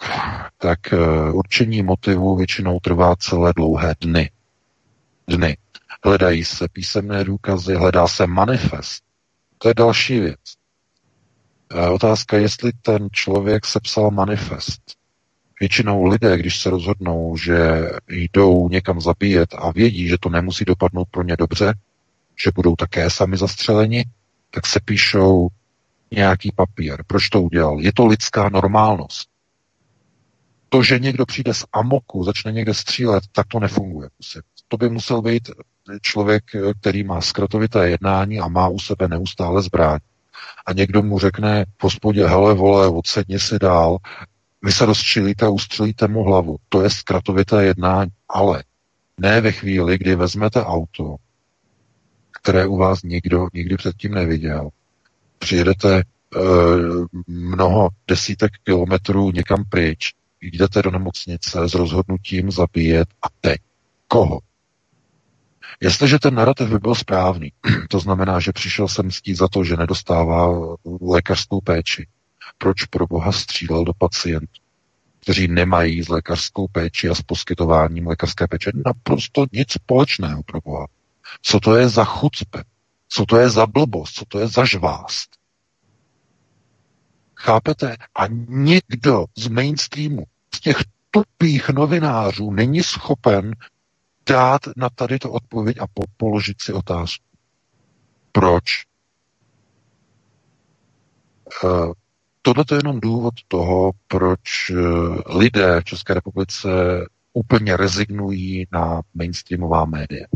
tak 0.58 0.78
uh, 0.92 1.36
určení 1.36 1.82
motivu 1.82 2.36
většinou 2.36 2.80
trvá 2.80 3.16
celé 3.16 3.52
dlouhé 3.56 3.94
dny. 4.00 4.30
Dny. 5.28 5.56
Hledají 6.04 6.44
se 6.44 6.68
písemné 6.72 7.24
důkazy, 7.24 7.74
hledá 7.74 8.08
se 8.08 8.26
manifest. 8.26 9.04
To 9.58 9.68
je 9.68 9.74
další 9.74 10.20
věc. 10.20 10.40
Otázka, 11.92 12.36
jestli 12.36 12.72
ten 12.72 13.08
člověk 13.12 13.66
sepsal 13.66 14.10
manifest. 14.10 14.80
Většinou 15.60 16.04
lidé, 16.04 16.38
když 16.38 16.60
se 16.60 16.70
rozhodnou, 16.70 17.36
že 17.36 17.58
jdou 18.08 18.68
někam 18.68 19.00
zabíjet 19.00 19.54
a 19.58 19.72
vědí, 19.72 20.08
že 20.08 20.16
to 20.20 20.28
nemusí 20.28 20.64
dopadnout 20.64 21.08
pro 21.10 21.22
ně 21.22 21.36
dobře, 21.36 21.74
že 22.44 22.50
budou 22.54 22.76
také 22.76 23.10
sami 23.10 23.36
zastřeleni, 23.36 24.04
tak 24.50 24.66
se 24.66 24.80
píšou 24.84 25.48
nějaký 26.10 26.52
papír. 26.52 27.02
Proč 27.06 27.28
to 27.28 27.42
udělal? 27.42 27.80
Je 27.80 27.92
to 27.92 28.06
lidská 28.06 28.48
normálnost. 28.48 29.28
To, 30.68 30.82
že 30.82 30.98
někdo 30.98 31.26
přijde 31.26 31.54
z 31.54 31.64
amoku, 31.72 32.24
začne 32.24 32.52
někde 32.52 32.74
střílet, 32.74 33.24
tak 33.32 33.46
to 33.46 33.60
nefunguje. 33.60 34.08
To 34.68 34.76
by 34.76 34.88
musel 34.88 35.22
být 35.22 35.50
člověk, 36.02 36.44
který 36.80 37.04
má 37.04 37.20
zkratovité 37.20 37.88
jednání 37.88 38.40
a 38.40 38.48
má 38.48 38.68
u 38.68 38.78
sebe 38.78 39.08
neustále 39.08 39.62
zbraň. 39.62 39.98
A 40.66 40.72
někdo 40.72 41.02
mu 41.02 41.18
řekne 41.18 41.64
v 41.78 41.84
hospodě, 41.84 42.26
hele 42.26 42.54
vole, 42.54 42.88
odsedni 42.88 43.38
si 43.38 43.58
dál, 43.58 43.98
vy 44.62 44.72
se 44.72 44.86
rozčilíte 44.86 45.46
a 45.46 45.48
ustřelíte 45.48 46.08
mu 46.08 46.22
hlavu. 46.22 46.56
To 46.68 46.82
je 46.82 46.90
zkratovité 46.90 47.64
jednání, 47.64 48.10
ale 48.28 48.64
ne 49.20 49.40
ve 49.40 49.52
chvíli, 49.52 49.98
kdy 49.98 50.14
vezmete 50.14 50.64
auto, 50.64 51.16
které 52.40 52.66
u 52.66 52.76
vás 52.76 53.02
nikdo 53.02 53.46
nikdy 53.54 53.76
předtím 53.76 54.14
neviděl. 54.14 54.68
Přijedete 55.38 55.96
e, 55.98 56.02
mnoho 57.26 57.88
desítek 58.08 58.52
kilometrů 58.64 59.30
někam 59.30 59.64
pryč, 59.68 60.12
jdete 60.40 60.82
do 60.82 60.90
nemocnice 60.90 61.68
s 61.68 61.74
rozhodnutím 61.74 62.50
zabíjet 62.50 63.08
a 63.22 63.26
teď 63.40 63.56
koho? 64.08 64.40
Jestliže 65.80 66.18
ten 66.18 66.34
narrativ 66.34 66.68
by 66.68 66.78
byl 66.78 66.94
správný, 66.94 67.52
to 67.90 68.00
znamená, 68.00 68.40
že 68.40 68.52
přišel 68.52 68.88
sem 68.88 69.06
mstít 69.06 69.34
za 69.34 69.48
to, 69.48 69.64
že 69.64 69.76
nedostává 69.76 70.48
lékařskou 71.00 71.60
péči, 71.60 72.06
proč 72.58 72.84
pro 72.84 73.06
boha 73.06 73.32
střílel 73.32 73.84
do 73.84 73.92
pacientů, 73.98 74.60
kteří 75.20 75.48
nemají 75.48 76.02
s 76.02 76.08
lékařskou 76.08 76.68
péči 76.68 77.08
a 77.08 77.14
s 77.14 77.22
poskytováním 77.22 78.06
lékařské 78.06 78.46
péče 78.46 78.70
naprosto 78.86 79.46
nic 79.52 79.72
společného 79.72 80.42
pro 80.42 80.60
boha. 80.60 80.86
Co 81.42 81.60
to 81.60 81.76
je 81.76 81.88
za 81.88 82.04
chucpe? 82.04 82.62
Co 83.08 83.26
to 83.26 83.36
je 83.36 83.50
za 83.50 83.66
blbost? 83.66 84.12
Co 84.12 84.24
to 84.24 84.38
je 84.38 84.48
za 84.48 84.64
žvást? 84.64 85.30
Chápete? 87.36 87.96
A 88.14 88.26
nikdo 88.48 89.24
z 89.36 89.48
mainstreamu, 89.48 90.24
z 90.54 90.60
těch 90.60 90.76
tupých 91.10 91.68
novinářů 91.68 92.50
není 92.50 92.82
schopen 92.82 93.52
dát 94.28 94.60
na 94.76 94.88
tady 94.90 95.18
to 95.18 95.30
odpověď 95.32 95.76
a 95.80 95.86
po, 95.86 96.02
položit 96.16 96.62
si 96.62 96.72
otázku. 96.72 97.24
Proč? 98.32 98.64
Uh, 101.64 101.92
Tohle 102.46 102.64
je 102.72 102.78
jenom 102.78 103.00
důvod 103.00 103.34
toho, 103.48 103.92
proč 104.08 104.70
eh, 104.70 104.74
lidé 105.38 105.80
v 105.80 105.84
České 105.84 106.14
republice 106.14 106.68
úplně 107.32 107.76
rezignují 107.76 108.66
na 108.72 109.00
mainstreamová 109.14 109.84
média. 109.84 110.26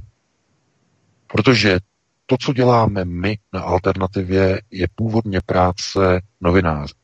Protože 1.26 1.78
to, 2.26 2.36
co 2.40 2.52
děláme 2.52 3.04
my 3.04 3.38
na 3.52 3.60
alternativě, 3.60 4.62
je 4.70 4.86
původně 4.94 5.40
práce 5.46 6.20
novináře 6.40 6.94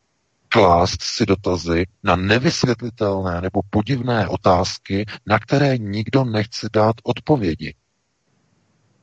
klást 0.55 1.03
si 1.03 1.27
dotazy 1.27 1.87
na 2.03 2.17
nevysvětlitelné 2.17 3.41
nebo 3.41 3.61
podivné 3.71 4.29
otázky, 4.29 5.07
na 5.27 5.39
které 5.39 5.79
nikdo 5.79 6.25
nechce 6.25 6.69
dát 6.73 6.97
odpovědi. 7.03 7.75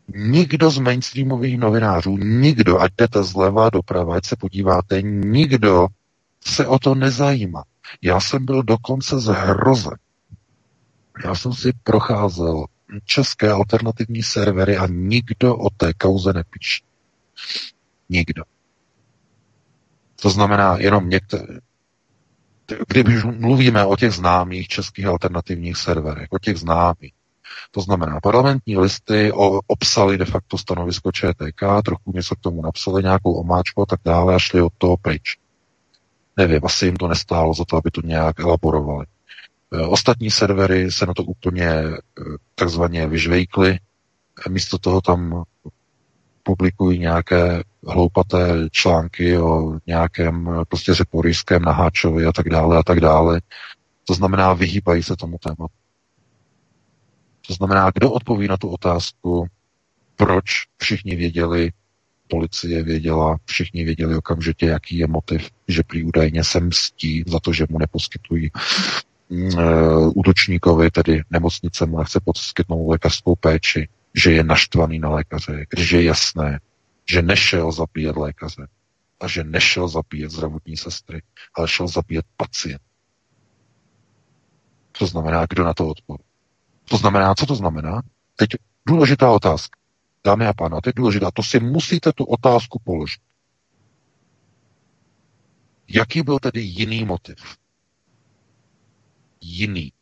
Nikdo 0.07 0.69
z 0.69 0.79
mainstreamových 0.79 1.57
novinářů, 1.57 2.17
nikdo, 2.17 2.79
ať 2.79 2.91
jdete 2.97 3.23
zleva 3.23 3.69
doprava, 3.69 4.15
ať 4.15 4.25
se 4.25 4.35
podíváte, 4.35 5.01
nikdo 5.01 5.87
se 6.45 6.67
o 6.67 6.79
to 6.79 6.95
nezajímá. 6.95 7.63
Já 8.01 8.19
jsem 8.19 8.45
byl 8.45 8.63
dokonce 8.63 9.19
zhrozen. 9.19 9.97
Já 11.25 11.35
jsem 11.35 11.53
si 11.53 11.73
procházel 11.83 12.65
české 13.05 13.51
alternativní 13.51 14.23
servery 14.23 14.77
a 14.77 14.87
nikdo 14.87 15.57
o 15.57 15.69
té 15.69 15.93
kauze 15.93 16.33
nepíše. 16.33 16.83
Nikdo. 18.09 18.43
To 20.21 20.29
znamená 20.29 20.77
jenom 20.77 21.09
některé, 21.09 21.59
když 22.87 23.23
mluvíme 23.23 23.85
o 23.85 23.95
těch 23.95 24.11
známých 24.11 24.67
českých 24.67 25.05
alternativních 25.05 25.77
serverech, 25.77 26.27
o 26.29 26.39
těch 26.39 26.57
známých, 26.57 27.13
to 27.71 27.81
znamená, 27.81 28.19
parlamentní 28.23 28.77
listy 28.77 29.31
obsali 29.67 30.17
de 30.17 30.25
facto 30.25 30.57
stanovisko 30.57 31.11
ČTK, 31.11 31.61
trochu 31.85 32.11
něco 32.13 32.35
k 32.35 32.39
tomu 32.39 32.61
napsali, 32.61 33.03
nějakou 33.03 33.33
omáčku 33.33 33.81
a 33.81 33.85
tak 33.85 33.99
dále 34.05 34.35
a 34.35 34.39
šli 34.39 34.61
od 34.61 34.73
toho 34.77 34.97
pryč. 34.97 35.37
Nevím, 36.37 36.59
asi 36.63 36.85
jim 36.85 36.95
to 36.95 37.07
nestálo 37.07 37.53
za 37.53 37.65
to, 37.65 37.77
aby 37.77 37.91
to 37.91 38.01
nějak 38.01 38.39
elaborovali. 38.39 39.05
E, 39.73 39.81
ostatní 39.81 40.31
servery 40.31 40.91
se 40.91 41.05
na 41.05 41.13
to 41.13 41.23
úplně 41.23 41.65
e, 41.65 41.97
takzvaně 42.55 43.07
vyžvejkly, 43.07 43.79
místo 44.49 44.77
toho 44.77 45.01
tam 45.01 45.43
publikují 46.43 46.99
nějaké 46.99 47.63
hloupaté 47.87 48.67
články 48.71 49.37
o 49.37 49.79
nějakém 49.87 50.49
prostě 50.69 50.93
řeporyském 50.93 51.61
naháčovi 51.61 52.25
a 52.25 52.31
tak 52.31 52.49
dále 52.49 52.77
a 52.77 52.83
tak 52.83 52.99
dále. 52.99 53.41
To 54.07 54.13
znamená, 54.13 54.53
vyhýbají 54.53 55.03
se 55.03 55.15
tomu 55.15 55.37
tématu. 55.37 55.73
To 57.47 57.53
znamená, 57.53 57.91
kdo 57.93 58.11
odpoví 58.11 58.47
na 58.47 58.57
tu 58.57 58.69
otázku, 58.69 59.47
proč 60.15 60.45
všichni 60.77 61.15
věděli, 61.15 61.71
policie 62.27 62.83
věděla, 62.83 63.37
všichni 63.45 63.83
věděli 63.83 64.15
okamžitě, 64.15 64.65
jaký 64.65 64.97
je 64.97 65.07
motiv, 65.07 65.49
že 65.67 65.83
prý 65.83 66.03
údajně 66.03 66.43
se 66.43 66.59
mstí 66.59 67.23
za 67.27 67.39
to, 67.39 67.53
že 67.53 67.65
mu 67.69 67.77
neposkytují 67.77 68.51
uh, 69.29 70.11
útočníkovi, 70.15 70.91
tedy 70.91 71.21
nemocnice 71.29 71.85
mu 71.85 71.97
nechce 71.97 72.19
poskytnout 72.23 72.89
lékařskou 72.89 73.35
péči, 73.35 73.87
že 74.13 74.31
je 74.31 74.43
naštvaný 74.43 74.99
na 74.99 75.09
lékaře, 75.09 75.65
když 75.69 75.91
je 75.91 76.03
jasné, 76.03 76.59
že 77.09 77.21
nešel 77.21 77.71
zabíjet 77.71 78.15
lékaře 78.15 78.67
a 79.19 79.27
že 79.27 79.43
nešel 79.43 79.87
zabíjet 79.87 80.31
zdravotní 80.31 80.77
sestry, 80.77 81.21
ale 81.53 81.67
šel 81.67 81.87
zabíjet 81.87 82.25
pacient. 82.37 82.81
To 84.91 85.07
znamená, 85.07 85.45
kdo 85.49 85.63
na 85.63 85.73
to 85.73 85.87
odpoví. 85.87 86.23
To 86.89 86.97
znamená, 86.97 87.35
co 87.35 87.45
to 87.45 87.55
znamená? 87.55 88.01
Teď 88.35 88.49
důležitá 88.87 89.31
otázka. 89.31 89.79
Dámy 90.25 90.47
a 90.47 90.53
pánové, 90.53 90.81
teď 90.81 90.95
důležitá. 90.95 91.31
To 91.31 91.43
si 91.43 91.59
musíte 91.59 92.13
tu 92.13 92.23
otázku 92.23 92.81
položit. 92.83 93.21
Jaký 95.87 96.21
byl 96.21 96.39
tedy 96.39 96.61
jiný 96.61 97.05
motiv? 97.05 97.57
Jiný. 99.41 99.93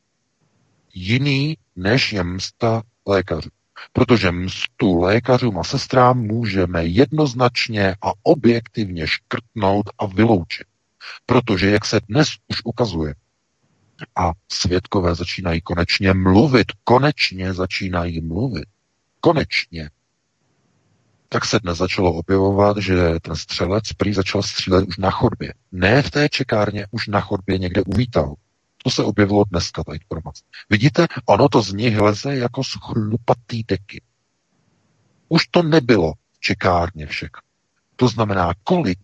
Jiný, 0.93 1.57
než 1.75 2.13
je 2.13 2.23
msta 2.23 2.83
lékařů. 3.07 3.49
Protože 3.93 4.31
mstu 4.31 4.99
lékařům 4.99 5.59
a 5.59 5.63
sestrám 5.63 6.19
můžeme 6.19 6.85
jednoznačně 6.85 7.95
a 8.01 8.11
objektivně 8.23 9.07
škrtnout 9.07 9.89
a 9.99 10.05
vyloučit. 10.05 10.67
Protože, 11.25 11.69
jak 11.69 11.85
se 11.85 11.99
dnes 12.09 12.29
už 12.47 12.61
ukazuje, 12.63 13.15
a 14.15 14.31
svědkové 14.51 15.15
začínají 15.15 15.61
konečně 15.61 16.13
mluvit, 16.13 16.67
konečně 16.83 17.53
začínají 17.53 18.21
mluvit, 18.21 18.65
konečně, 19.19 19.89
tak 21.29 21.45
se 21.45 21.59
dnes 21.59 21.77
začalo 21.77 22.13
objevovat, 22.13 22.77
že 22.77 22.95
ten 23.21 23.35
střelec 23.35 23.93
prý 23.93 24.13
začal 24.13 24.43
střílet 24.43 24.87
už 24.87 24.97
na 24.97 25.11
chodbě. 25.11 25.53
Ne 25.71 26.01
v 26.01 26.11
té 26.11 26.29
čekárně, 26.29 26.87
už 26.91 27.07
na 27.07 27.21
chodbě 27.21 27.57
někde 27.57 27.81
uvítal. 27.81 28.35
To 28.83 28.89
se 28.89 29.03
objevilo 29.03 29.43
dneska, 29.51 29.83
ta 29.83 29.93
informace. 29.93 30.43
Vidíte, 30.69 31.07
ono 31.25 31.49
to 31.49 31.61
z 31.61 31.73
nich 31.73 31.97
leze 31.97 32.35
jako 32.35 32.63
z 32.63 32.73
chlupatý 32.81 33.63
deky. 33.63 34.01
Už 35.29 35.47
to 35.47 35.63
nebylo 35.63 36.13
čekárně 36.39 37.05
však. 37.05 37.31
To 37.95 38.07
znamená, 38.07 38.53
kolik 38.63 38.99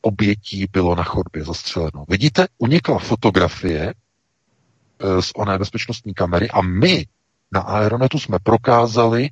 obětí 0.00 0.66
bylo 0.72 0.94
na 0.94 1.02
chodbě 1.02 1.44
zastřeleno. 1.44 2.04
Vidíte, 2.08 2.46
unikla 2.58 2.98
fotografie 2.98 3.82
e, 3.84 5.22
z 5.22 5.32
oné 5.36 5.58
bezpečnostní 5.58 6.14
kamery 6.14 6.50
a 6.50 6.62
my 6.62 7.06
na 7.52 7.60
Aeronetu 7.60 8.18
jsme 8.18 8.38
prokázali, 8.38 9.30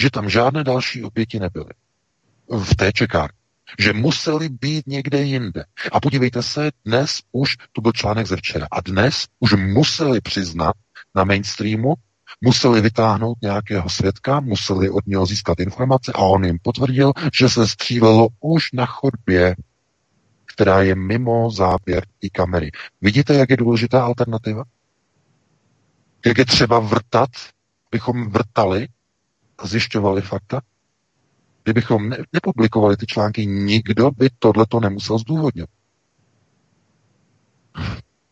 že 0.00 0.10
tam 0.10 0.30
žádné 0.30 0.64
další 0.64 1.04
oběti 1.04 1.38
nebyly 1.38 1.70
v 2.48 2.76
té 2.76 2.92
čekárně 2.92 3.39
že 3.78 3.92
museli 3.92 4.48
být 4.48 4.86
někde 4.86 5.22
jinde. 5.22 5.64
A 5.92 6.00
podívejte 6.00 6.42
se, 6.42 6.70
dnes 6.84 7.20
už, 7.32 7.56
to 7.72 7.80
byl 7.80 7.92
článek 7.92 8.26
ze 8.26 8.36
včera, 8.36 8.66
a 8.70 8.80
dnes 8.80 9.26
už 9.40 9.52
museli 9.52 10.20
přiznat 10.20 10.74
na 11.14 11.24
mainstreamu, 11.24 11.94
museli 12.40 12.80
vytáhnout 12.80 13.38
nějakého 13.42 13.88
svědka, 13.88 14.40
museli 14.40 14.90
od 14.90 15.06
něho 15.06 15.26
získat 15.26 15.60
informace 15.60 16.12
a 16.14 16.18
on 16.18 16.44
jim 16.44 16.58
potvrdil, 16.62 17.12
že 17.38 17.48
se 17.48 17.68
střílelo 17.68 18.28
už 18.40 18.72
na 18.72 18.86
chodbě, 18.86 19.56
která 20.54 20.82
je 20.82 20.94
mimo 20.94 21.50
záběr 21.50 22.06
i 22.20 22.30
kamery. 22.30 22.70
Vidíte, 23.00 23.34
jak 23.34 23.50
je 23.50 23.56
důležitá 23.56 24.04
alternativa? 24.04 24.64
Jak 26.26 26.38
je 26.38 26.44
třeba 26.44 26.78
vrtat, 26.78 27.30
bychom 27.90 28.30
vrtali 28.30 28.88
a 29.58 29.66
zjišťovali 29.66 30.22
fakta? 30.22 30.60
Kdybychom 31.70 32.08
ne- 32.08 32.18
nepublikovali 32.32 32.96
ty 32.96 33.06
články, 33.06 33.46
nikdo 33.46 34.10
by 34.10 34.30
tohleto 34.38 34.80
nemusel 34.80 35.18
zdůvodnit. 35.18 35.66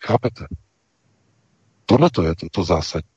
Chápete? 0.05 0.47
Tohle 1.87 2.11
to 2.11 2.23
je 2.23 2.35
to, 2.37 2.47
to 2.53 2.65
zásadní. 2.65 3.11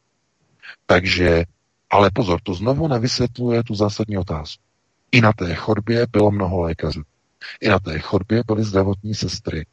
Takže, 0.86 1.44
ale 1.90 2.12
pozor, 2.14 2.42
to 2.44 2.54
znovu 2.54 2.88
nevysvětluje 2.88 3.64
tu 3.64 3.76
zásadní 3.76 4.18
otázku. 4.18 4.64
I 5.12 5.22
na 5.22 5.34
té 5.34 5.56
chodbě 5.56 6.06
bylo 6.12 6.32
mnoho 6.32 6.62
lékařů. 6.62 7.02
I 7.62 7.70
na 7.70 7.80
té 7.80 8.00
chodbě 8.00 8.44
byly 8.48 8.64
zdravotní 8.64 9.16
sestry. 9.16 9.66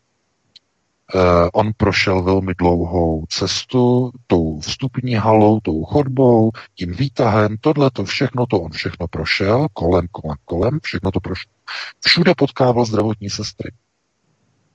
Uh, 1.15 1.49
on 1.53 1.73
prošel 1.77 2.23
velmi 2.23 2.55
dlouhou 2.55 3.25
cestu, 3.29 4.11
tou 4.27 4.61
vstupní 4.61 5.15
halou, 5.15 5.61
tou 5.61 5.85
chodbou, 5.85 6.51
tím 6.75 6.93
výtahem, 6.93 7.57
tohle 7.61 7.91
to 7.91 8.05
všechno, 8.05 8.47
to 8.47 8.61
on 8.61 8.71
všechno 8.71 9.07
prošel, 9.09 9.67
kolem, 9.73 10.07
kolem, 10.13 10.37
kolem, 10.45 10.79
všechno 10.83 11.11
to 11.11 11.21
prošel. 11.21 11.53
Všude 12.01 12.35
potkával 12.37 12.85
zdravotní 12.85 13.31
sestry. 13.31 13.73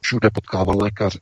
Všude 0.02 0.30
potkával 0.34 0.78
lékaře. 0.82 1.20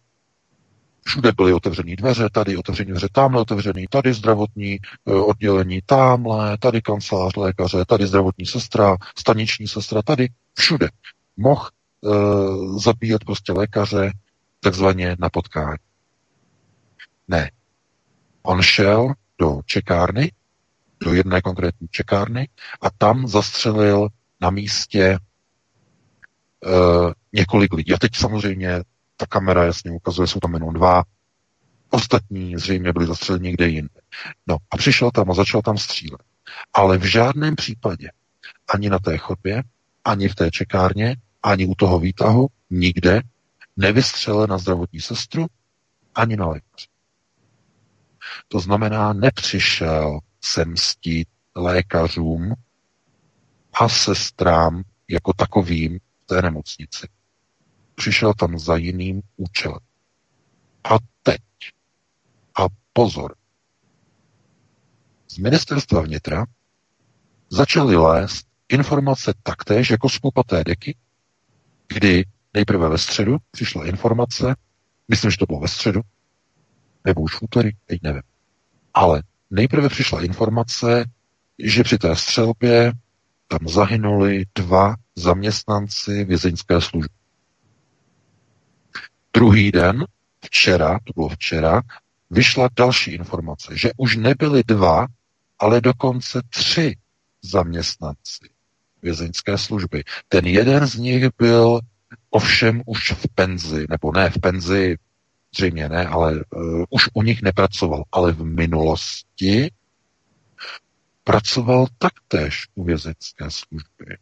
Všude 1.06 1.32
byly 1.32 1.54
otevřené 1.54 1.96
dveře, 1.96 2.30
tady 2.32 2.58
otevřené 2.58 2.90
dveře, 2.90 3.08
tamhle 3.12 3.42
otevřený, 3.42 3.86
tady 3.90 4.14
zdravotní 4.14 4.78
uh, 5.06 5.30
oddělení, 5.30 5.80
tamhle, 5.86 6.58
tady 6.58 6.82
kancelář 6.82 7.36
lékaře, 7.36 7.86
tady 7.88 8.08
zdravotní 8.08 8.46
sestra, 8.46 8.98
staniční 9.18 9.68
sestra, 9.68 10.02
tady, 10.02 10.28
všude. 10.58 10.88
Mohl 11.38 11.70
uh, 12.02 12.80
zabíjet 12.80 13.26
prostě 13.26 13.54
lékaře, 13.54 14.12
takzvaně 14.64 15.16
na 15.20 15.30
potkání. 15.30 15.78
Ne. 17.28 17.52
On 18.44 18.62
šel 18.62 19.14
do 19.40 19.62
čekárny, 19.66 20.32
do 21.04 21.14
jedné 21.14 21.42
konkrétní 21.42 21.88
čekárny 21.92 22.50
a 22.82 22.90
tam 22.90 23.28
zastřelil 23.28 24.08
na 24.42 24.50
místě 24.50 25.18
uh, 26.66 27.12
několik 27.34 27.74
lidí. 27.74 27.94
A 27.94 27.98
teď 27.98 28.16
samozřejmě 28.16 28.84
ta 29.18 29.26
kamera 29.26 29.64
jasně 29.64 29.92
ukazuje, 29.92 30.28
jsou 30.28 30.40
tam 30.40 30.54
jenom 30.54 30.74
dva, 30.74 31.04
ostatní 31.90 32.58
zřejmě 32.58 32.94
byli 32.94 33.08
zastřeleni 33.08 33.44
někde 33.44 33.68
jinde. 33.68 34.02
No 34.48 34.58
a 34.72 34.78
přišel 34.78 35.12
tam 35.12 35.32
a 35.32 35.34
začal 35.34 35.62
tam 35.62 35.78
střílet. 35.78 36.22
Ale 36.74 36.98
v 36.98 37.04
žádném 37.04 37.56
případě, 37.56 38.10
ani 38.74 38.90
na 38.90 39.00
té 39.00 39.18
chodbě, 39.18 39.64
ani 40.06 40.30
v 40.30 40.36
té 40.36 40.52
čekárně, 40.52 41.16
ani 41.44 41.66
u 41.66 41.76
toho 41.76 42.00
výtahu, 42.00 42.48
nikde 42.70 43.22
nevystřelil 43.78 44.48
na 44.48 44.58
zdravotní 44.58 45.02
sestru 45.02 45.46
ani 46.16 46.36
na 46.38 46.48
lékaře. 46.48 46.88
To 48.48 48.60
znamená, 48.60 49.14
nepřišel 49.14 50.20
se 50.42 50.66
mstít 50.66 51.28
lékařům 51.56 52.54
a 53.74 53.90
sestrám 53.90 54.84
jako 55.08 55.34
takovým 55.34 56.00
v 56.00 56.26
té 56.26 56.42
nemocnici. 56.42 57.08
Přišel 57.96 58.34
tam 58.34 58.60
za 58.60 58.76
jiným 58.76 59.22
účelem. 59.38 59.80
A 60.84 60.98
teď, 61.24 61.42
a 62.60 62.66
pozor, 62.94 63.36
z 65.28 65.38
ministerstva 65.38 66.02
vnitra 66.02 66.46
začaly 67.50 67.96
lézt 67.96 68.48
informace 68.70 69.34
taktéž 69.44 69.90
jako 69.90 70.10
z 70.10 70.20
deky, 70.64 70.98
kdy 71.88 72.26
Nejprve 72.54 72.90
ve 72.90 72.98
středu 72.98 73.38
přišla 73.52 73.86
informace, 73.86 74.56
myslím, 75.08 75.32
že 75.32 75.38
to 75.38 75.46
bylo 75.46 75.60
ve 75.60 75.68
středu, 75.68 76.02
nebo 77.06 77.22
už 77.22 77.36
v 77.36 77.42
úterý, 77.42 77.70
teď 77.86 78.00
nevím. 78.04 78.22
Ale 78.94 79.24
nejprve 79.50 79.90
přišla 79.90 80.24
informace, 80.24 81.06
že 81.60 81.84
při 81.84 81.98
té 81.98 82.16
střelbě 82.16 82.94
tam 83.48 83.68
zahynuli 83.68 84.46
dva 84.56 84.96
zaměstnanci 85.16 86.24
vězeňské 86.24 86.82
služby. 86.82 87.14
Druhý 89.34 89.72
den, 89.72 90.06
včera, 90.46 91.00
to 91.04 91.14
bylo 91.16 91.30
včera, 91.30 91.82
vyšla 92.30 92.70
další 92.76 93.12
informace, 93.12 93.78
že 93.78 93.92
už 93.98 94.16
nebyli 94.18 94.64
dva, 94.64 95.08
ale 95.60 95.82
dokonce 95.82 96.42
tři 96.50 96.96
zaměstnanci 97.42 98.50
vězeňské 99.02 99.58
služby. 99.58 100.04
Ten 100.30 100.46
jeden 100.46 100.88
z 100.88 100.96
nich 100.96 101.26
byl 101.38 101.80
ovšem 102.32 102.82
už 102.86 103.12
v 103.12 103.28
penzi, 103.36 103.86
nebo 103.90 104.12
ne 104.12 104.30
v 104.30 104.40
penzi, 104.40 104.98
zřejmě 105.56 105.90
ne, 105.90 106.08
ale 106.08 106.34
uh, 106.34 106.84
už 106.90 107.10
u 107.14 107.24
nich 107.24 107.42
nepracoval, 107.42 108.04
ale 108.12 108.32
v 108.32 108.44
minulosti 108.44 109.72
pracoval 111.24 111.88
taktéž 111.98 112.68
u 112.76 112.84
vězeňské 112.84 113.46
služby. 113.50 114.18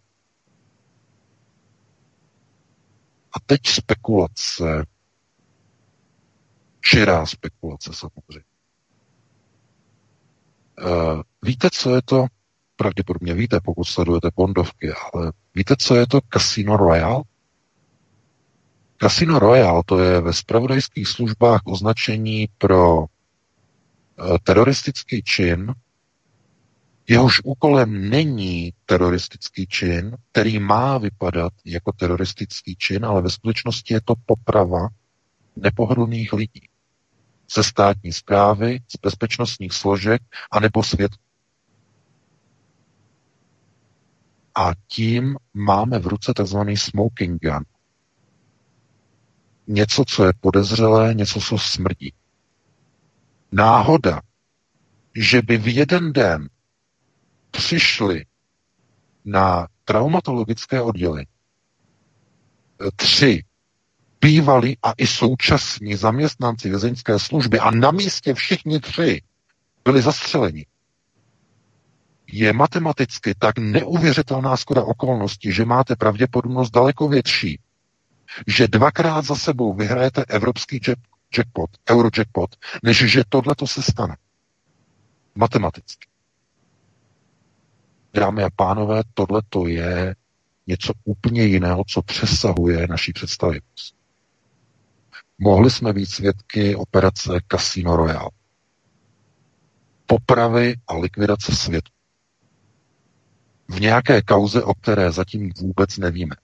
A 3.33 3.39
teď 3.45 3.67
spekulace, 3.67 4.85
čirá 6.81 7.25
spekulace 7.25 7.93
samozřejmě. 7.93 8.43
Uh, 10.81 11.21
víte, 11.41 11.69
co 11.73 11.95
je 11.95 12.01
to? 12.01 12.25
Pravděpodobně 12.75 13.33
víte, 13.33 13.59
pokud 13.63 13.83
sledujete 13.83 14.29
Bondovky, 14.35 14.91
ale 14.91 15.31
víte, 15.55 15.75
co 15.79 15.95
je 15.95 16.07
to 16.07 16.19
Casino 16.33 16.77
Royale? 16.77 17.23
Casino 19.01 19.39
Royale 19.39 19.83
to 19.85 19.99
je 19.99 20.21
ve 20.21 20.33
spravodajských 20.33 21.07
službách 21.07 21.61
označení 21.65 22.47
pro 22.57 22.99
uh, 22.99 23.07
teroristický 24.43 25.23
čin, 25.23 25.73
jehož 27.07 27.41
úkolem 27.43 28.09
není 28.09 28.73
teroristický 28.85 29.67
čin, 29.67 30.17
který 30.31 30.59
má 30.59 30.97
vypadat 30.97 31.53
jako 31.65 31.91
teroristický 31.91 32.75
čin, 32.75 33.05
ale 33.05 33.21
ve 33.21 33.29
skutečnosti 33.29 33.93
je 33.93 34.01
to 34.01 34.13
poprava 34.25 34.87
nepohodlných 35.55 36.33
lidí 36.33 36.69
ze 37.55 37.63
státní 37.63 38.13
zprávy, 38.13 38.79
z 38.87 38.99
bezpečnostních 39.01 39.73
složek 39.73 40.21
a 40.51 40.59
nebo 40.59 40.83
svět. 40.83 41.11
A 44.55 44.71
tím 44.87 45.37
máme 45.53 45.99
v 45.99 46.07
ruce 46.07 46.33
tzv. 46.33 46.57
smoking 46.75 47.41
gun. 47.41 47.63
Něco, 49.71 50.03
co 50.07 50.25
je 50.25 50.31
podezřelé, 50.39 51.13
něco, 51.13 51.39
co 51.39 51.57
smrdí. 51.57 52.13
Náhoda, 53.51 54.21
že 55.15 55.41
by 55.41 55.57
v 55.57 55.75
jeden 55.75 56.13
den 56.13 56.49
přišli 57.51 58.25
na 59.25 59.67
traumatologické 59.85 60.81
oddělení 60.81 61.25
tři 62.95 63.43
bývalí 64.21 64.77
a 64.83 64.91
i 64.97 65.07
současní 65.07 65.95
zaměstnanci 65.95 66.69
vězeňské 66.69 67.19
služby 67.19 67.59
a 67.59 67.71
na 67.71 67.91
místě 67.91 68.33
všichni 68.33 68.79
tři 68.79 69.21
byli 69.85 70.01
zastřeleni. 70.01 70.65
Je 72.31 72.53
matematicky 72.53 73.35
tak 73.39 73.57
neuvěřitelná 73.57 74.57
skoda 74.57 74.83
okolností, 74.83 75.51
že 75.51 75.65
máte 75.65 75.95
pravděpodobnost 75.95 76.71
daleko 76.71 77.07
větší, 77.07 77.59
že 78.47 78.67
dvakrát 78.67 79.25
za 79.25 79.35
sebou 79.35 79.73
vyhrajete 79.73 80.25
evropský 80.25 80.81
jackpot, 81.37 81.69
eurojackpot, 81.89 82.55
než 82.83 82.97
že 83.11 83.23
tohle 83.29 83.55
to 83.55 83.67
se 83.67 83.81
stane. 83.81 84.17
Matematicky. 85.35 86.07
Dámy 88.13 88.43
a 88.43 88.49
pánové, 88.55 89.01
tohle 89.13 89.41
to 89.49 89.67
je 89.67 90.15
něco 90.67 90.93
úplně 91.03 91.43
jiného, 91.43 91.83
co 91.87 92.01
přesahuje 92.01 92.87
naší 92.87 93.13
představivost. 93.13 93.95
Mohli 95.39 95.71
jsme 95.71 95.93
být 95.93 96.05
svědky 96.05 96.75
operace 96.75 97.31
Casino 97.51 97.95
Royale. 97.95 98.29
Popravy 100.05 100.75
a 100.87 100.97
likvidace 100.97 101.55
světu. 101.55 101.91
V 103.67 103.79
nějaké 103.81 104.21
kauze, 104.21 104.63
o 104.63 104.73
které 104.73 105.11
zatím 105.11 105.51
vůbec 105.61 105.97
nevíme. 105.97 106.35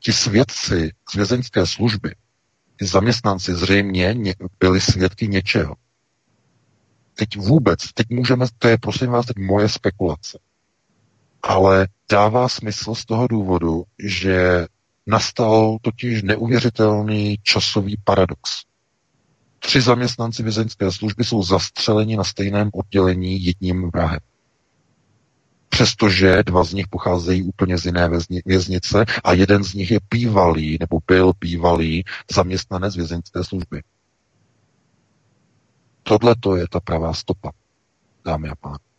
Ti 0.00 0.12
svědci 0.12 0.90
z 1.10 1.14
vězeňské 1.14 1.66
služby, 1.66 2.14
ty 2.76 2.86
zaměstnanci 2.86 3.54
zřejmě 3.54 4.34
byli 4.60 4.80
svědky 4.80 5.28
něčeho. 5.28 5.74
Teď 7.14 7.36
vůbec, 7.36 7.92
teď 7.94 8.06
můžeme, 8.10 8.46
to 8.58 8.68
je 8.68 8.78
prosím 8.78 9.10
vás 9.10 9.26
teď 9.26 9.36
moje 9.36 9.68
spekulace, 9.68 10.38
ale 11.42 11.88
dává 12.10 12.48
smysl 12.48 12.94
z 12.94 13.04
toho 13.04 13.26
důvodu, 13.28 13.84
že 13.98 14.66
nastal 15.06 15.78
totiž 15.82 16.22
neuvěřitelný 16.22 17.36
časový 17.42 17.96
paradox. 18.04 18.50
Tři 19.58 19.80
zaměstnanci 19.80 20.42
vězeňské 20.42 20.92
služby 20.92 21.24
jsou 21.24 21.42
zastřeleni 21.42 22.16
na 22.16 22.24
stejném 22.24 22.70
oddělení 22.72 23.44
jedním 23.44 23.90
vrahem. 23.90 24.20
Přestože 25.70 26.42
dva 26.42 26.64
z 26.64 26.72
nich 26.72 26.88
pocházejí 26.88 27.42
úplně 27.42 27.78
z 27.78 27.84
jiné 27.86 28.10
věznice 28.46 29.04
a 29.24 29.32
jeden 29.32 29.64
z 29.64 29.74
nich 29.74 29.90
je 29.90 30.00
bývalý, 30.10 30.76
nebo 30.80 30.98
byl 31.06 31.32
bývalý 31.40 32.04
zaměstnanec 32.32 32.96
vězeňské 32.96 33.44
služby. 33.44 33.82
Tohle 36.02 36.34
to 36.40 36.56
je 36.56 36.68
ta 36.68 36.80
pravá 36.80 37.14
stopa, 37.14 37.50
dámy 38.24 38.48
a 38.48 38.54
pánové. 38.54 38.89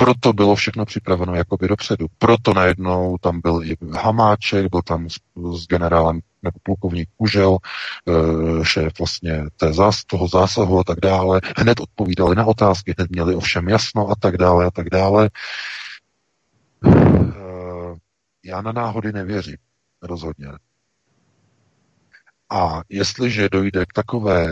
Proto 0.00 0.32
bylo 0.32 0.54
všechno 0.54 0.84
připraveno 0.84 1.34
jakoby 1.34 1.68
dopředu. 1.68 2.06
Proto 2.18 2.54
najednou 2.54 3.16
tam 3.20 3.40
byl 3.40 3.62
i 3.64 3.76
Hamáček, 3.92 4.70
byl 4.70 4.82
tam 4.82 5.10
s, 5.10 5.16
s 5.54 5.66
generálem 5.66 6.20
nebo 6.42 6.58
plukovník 6.62 7.08
Kužel, 7.16 7.56
e, 8.08 8.64
šéf 8.64 8.92
vlastně 8.98 9.44
té 9.56 9.72
zás, 9.72 10.04
toho 10.04 10.28
zásahu 10.28 10.78
a 10.78 10.84
tak 10.84 11.00
dále. 11.00 11.40
Hned 11.56 11.80
odpovídali 11.80 12.36
na 12.36 12.44
otázky, 12.44 12.94
hned 12.98 13.10
měli 13.10 13.34
ovšem 13.34 13.68
jasno 13.68 14.08
a 14.08 14.14
tak 14.14 14.36
dále 14.36 14.66
a 14.66 14.70
tak 14.70 14.90
dále. 14.90 15.30
E, 16.86 16.90
já 18.44 18.62
na 18.62 18.72
náhody 18.72 19.12
nevěřím, 19.12 19.58
rozhodně. 20.02 20.46
A 22.50 22.82
jestliže 22.88 23.48
dojde 23.48 23.86
k, 23.86 23.92
takové, 23.94 24.48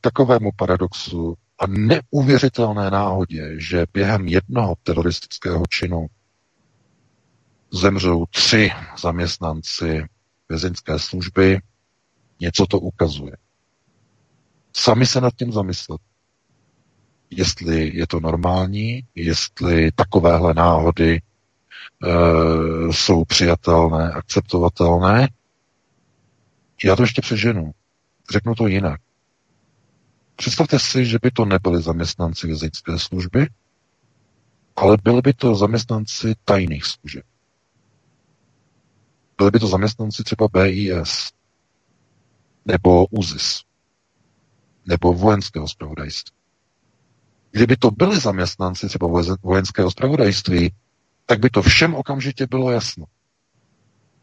takovému 0.00 0.50
paradoxu, 0.56 1.34
a 1.58 1.66
neuvěřitelné 1.66 2.90
náhodě, 2.90 3.54
že 3.60 3.86
během 3.92 4.28
jednoho 4.28 4.74
teroristického 4.82 5.62
činu 5.68 6.06
zemřou 7.72 8.24
tři 8.30 8.70
zaměstnanci 8.98 10.04
vězeňské 10.48 10.98
služby, 10.98 11.60
něco 12.40 12.66
to 12.66 12.80
ukazuje. 12.80 13.36
Sami 14.76 15.06
se 15.06 15.20
nad 15.20 15.34
tím 15.36 15.52
zamyslet. 15.52 16.00
Jestli 17.30 17.96
je 17.96 18.06
to 18.06 18.20
normální, 18.20 19.02
jestli 19.14 19.92
takovéhle 19.92 20.54
náhody 20.54 21.16
e, 21.16 21.22
jsou 22.92 23.24
přijatelné, 23.24 24.12
akceptovatelné. 24.12 25.28
Já 26.84 26.96
to 26.96 27.02
ještě 27.02 27.22
přeženu. 27.22 27.72
Řeknu 28.32 28.54
to 28.54 28.66
jinak. 28.66 29.00
Představte 30.36 30.78
si, 30.78 31.06
že 31.06 31.18
by 31.22 31.30
to 31.30 31.44
nebyli 31.44 31.82
zaměstnanci 31.82 32.46
vězeňské 32.46 32.98
služby, 32.98 33.48
ale 34.76 34.96
byli 35.02 35.22
by 35.22 35.32
to 35.32 35.54
zaměstnanci 35.54 36.34
tajných 36.44 36.84
služeb. 36.84 37.24
Byli 39.38 39.50
by 39.50 39.58
to 39.58 39.66
zaměstnanci 39.66 40.24
třeba 40.24 40.48
BIS, 40.52 41.32
nebo 42.64 43.06
UZIS, 43.06 43.62
nebo 44.86 45.12
vojenského 45.12 45.68
zpravodajství. 45.68 46.36
Kdyby 47.50 47.76
to 47.76 47.90
byli 47.90 48.20
zaměstnanci 48.20 48.88
třeba 48.88 49.08
vojenského 49.42 49.90
zpravodajství, 49.90 50.72
tak 51.26 51.40
by 51.40 51.50
to 51.50 51.62
všem 51.62 51.94
okamžitě 51.94 52.46
bylo 52.46 52.70
jasno. 52.70 53.04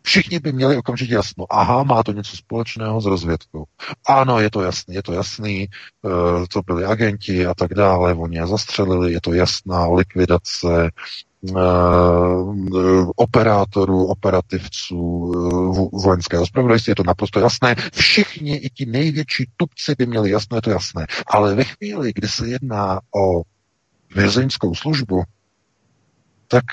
Všichni 0.06 0.40
by 0.40 0.52
měli 0.52 0.78
okamžitě 0.78 1.14
jasno. 1.14 1.46
Aha, 1.50 1.84
má 1.84 2.04
to 2.04 2.12
něco 2.12 2.38
společného 2.38 3.02
s 3.02 3.06
rozvědkou. 3.06 3.64
Ano, 4.08 4.40
je 4.40 4.50
to 4.50 4.62
jasný, 4.62 4.96
je 4.96 5.04
to 5.04 5.14
jasný, 5.14 5.70
uh, 6.02 6.46
to 6.54 6.62
byli 6.62 6.86
agenti 6.86 7.46
a 7.46 7.54
tak 7.54 7.74
dále, 7.74 8.14
oni 8.14 8.38
je 8.38 8.48
zastřelili, 8.48 9.14
je 9.14 9.22
to 9.22 9.34
jasná 9.34 9.88
likvidace 9.88 10.92
uh, 11.42 13.12
operátorů, 13.16 14.06
operativců 14.06 15.00
uh, 15.00 15.90
vojenského 16.04 16.46
zpravodajství, 16.46 16.92
je 16.92 16.96
to 16.96 17.04
naprosto 17.04 17.40
jasné. 17.40 17.76
Všichni, 17.94 18.56
i 18.56 18.70
ti 18.70 18.86
největší 18.86 19.50
tupci 19.58 19.96
by 19.98 20.06
měli 20.06 20.30
jasno, 20.30 20.58
je 20.58 20.62
to 20.62 20.70
jasné. 20.70 21.08
Ale 21.28 21.56
ve 21.56 21.64
chvíli, 21.64 22.12
kdy 22.16 22.28
se 22.28 22.48
jedná 22.48 23.00
o 23.16 23.42
vězeňskou 24.16 24.76
službu, 24.76 25.24
tak 26.48 26.64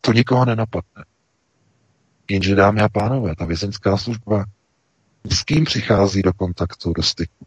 to 0.00 0.12
nikoho 0.12 0.44
nenapadne. 0.44 1.04
Jenže, 2.30 2.54
dámy 2.54 2.80
a 2.80 2.88
pánové, 2.88 3.36
ta 3.36 3.44
vězeňská 3.44 3.96
služba 3.96 4.44
s 5.30 5.42
kým 5.42 5.64
přichází 5.64 6.22
do 6.22 6.32
kontaktu, 6.32 6.92
do 6.92 7.02
styku? 7.02 7.46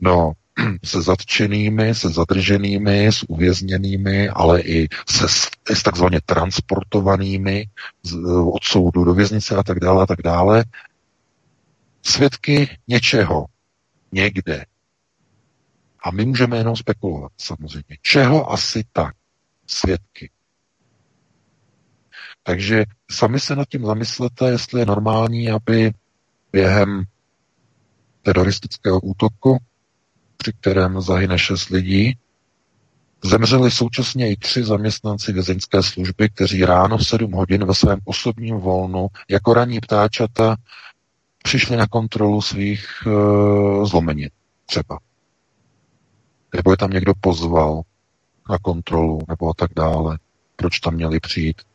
No, 0.00 0.32
se 0.84 1.02
zatčenými, 1.02 1.94
se 1.94 2.08
zadrženými, 2.08 3.06
s 3.06 3.24
uvězněnými, 3.28 4.28
ale 4.28 4.60
i 4.60 4.88
se 5.10 5.26
s 5.74 5.82
takzvaně 5.82 6.20
transportovanými 6.26 7.68
od 8.52 8.64
soudu 8.64 9.04
do 9.04 9.14
věznice 9.14 9.56
a 9.56 9.62
tak 9.62 9.80
dále 9.80 10.02
a 10.02 10.06
tak 10.06 10.22
dále. 10.22 10.64
Svědky 12.02 12.78
něčeho, 12.88 13.46
někde. 14.12 14.66
A 16.04 16.10
my 16.10 16.26
můžeme 16.26 16.56
jenom 16.56 16.76
spekulovat, 16.76 17.32
samozřejmě. 17.38 17.96
Čeho 18.02 18.52
asi 18.52 18.84
tak? 18.92 19.14
Svědky. 19.66 20.30
Takže 22.48 22.84
sami 23.10 23.40
se 23.40 23.56
nad 23.56 23.68
tím 23.68 23.86
zamyslete, 23.86 24.50
jestli 24.50 24.80
je 24.80 24.86
normální, 24.86 25.50
aby 25.50 25.92
během 26.52 27.02
teroristického 28.22 29.00
útoku, 29.00 29.58
při 30.36 30.52
kterém 30.52 31.00
zahyne 31.00 31.38
šest 31.38 31.68
lidí, 31.68 32.18
zemřeli 33.24 33.70
současně 33.70 34.32
i 34.32 34.36
tři 34.36 34.64
zaměstnanci 34.64 35.32
vězeňské 35.32 35.82
služby, 35.82 36.28
kteří 36.28 36.64
ráno 36.64 36.98
v 36.98 37.06
7 37.06 37.32
hodin 37.32 37.64
ve 37.64 37.74
svém 37.74 37.98
osobním 38.04 38.56
volnu 38.56 39.06
jako 39.28 39.54
ranní 39.54 39.80
ptáčata 39.80 40.56
přišli 41.42 41.76
na 41.76 41.86
kontrolu 41.86 42.42
svých 42.42 42.86
e, 43.06 43.10
zlomenin 43.86 44.30
třeba. 44.66 44.98
Nebo 46.54 46.70
je 46.70 46.76
tam 46.76 46.90
někdo 46.90 47.12
pozval 47.20 47.82
na 48.50 48.58
kontrolu, 48.58 49.20
nebo 49.28 49.50
a 49.50 49.52
tak 49.56 49.70
dále. 49.76 50.18
Proč 50.56 50.80
tam 50.80 50.94
měli 50.94 51.20
přijít? 51.20 51.67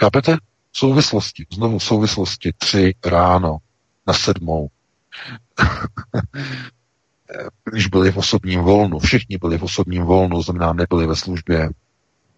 Chápete? 0.00 0.36
Souvislosti. 0.72 1.46
Znovu 1.52 1.80
souvislosti. 1.80 2.52
Tři 2.58 2.94
ráno 3.04 3.58
na 4.06 4.14
sedmou. 4.14 4.68
Když 7.64 7.86
byli 7.86 8.12
v 8.12 8.16
osobním 8.16 8.60
volnu, 8.60 8.98
všichni 8.98 9.38
byli 9.38 9.58
v 9.58 9.62
osobním 9.62 10.02
volnu, 10.02 10.42
znamená 10.42 10.72
nebyli 10.72 11.06
ve 11.06 11.16
službě, 11.16 11.70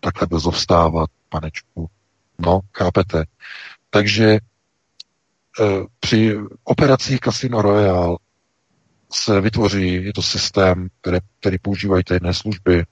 takhle 0.00 0.26
bez 0.26 0.42
vstávat, 0.50 1.10
panečku. 1.28 1.90
No, 2.38 2.60
chápete? 2.74 3.24
Takže 3.90 4.24
e, 4.24 4.38
při 6.00 6.36
operacích 6.64 7.20
Casino 7.20 7.62
Royale 7.62 8.18
se 9.12 9.40
vytvoří, 9.40 10.04
je 10.04 10.12
to 10.12 10.22
systém, 10.22 10.88
který, 11.00 11.18
který 11.40 11.58
používají 11.58 12.04
tajné 12.04 12.34
služby, 12.34 12.84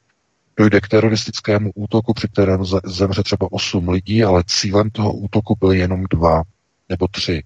dojde 0.60 0.80
k 0.80 0.88
teroristickému 0.88 1.70
útoku, 1.74 2.14
při 2.14 2.28
kterém 2.28 2.64
zemře 2.84 3.22
třeba 3.22 3.46
8 3.50 3.88
lidí, 3.88 4.24
ale 4.24 4.44
cílem 4.46 4.90
toho 4.90 5.12
útoku 5.12 5.56
byly 5.60 5.78
jenom 5.78 6.04
dva 6.10 6.42
nebo 6.88 7.08
tři. 7.08 7.42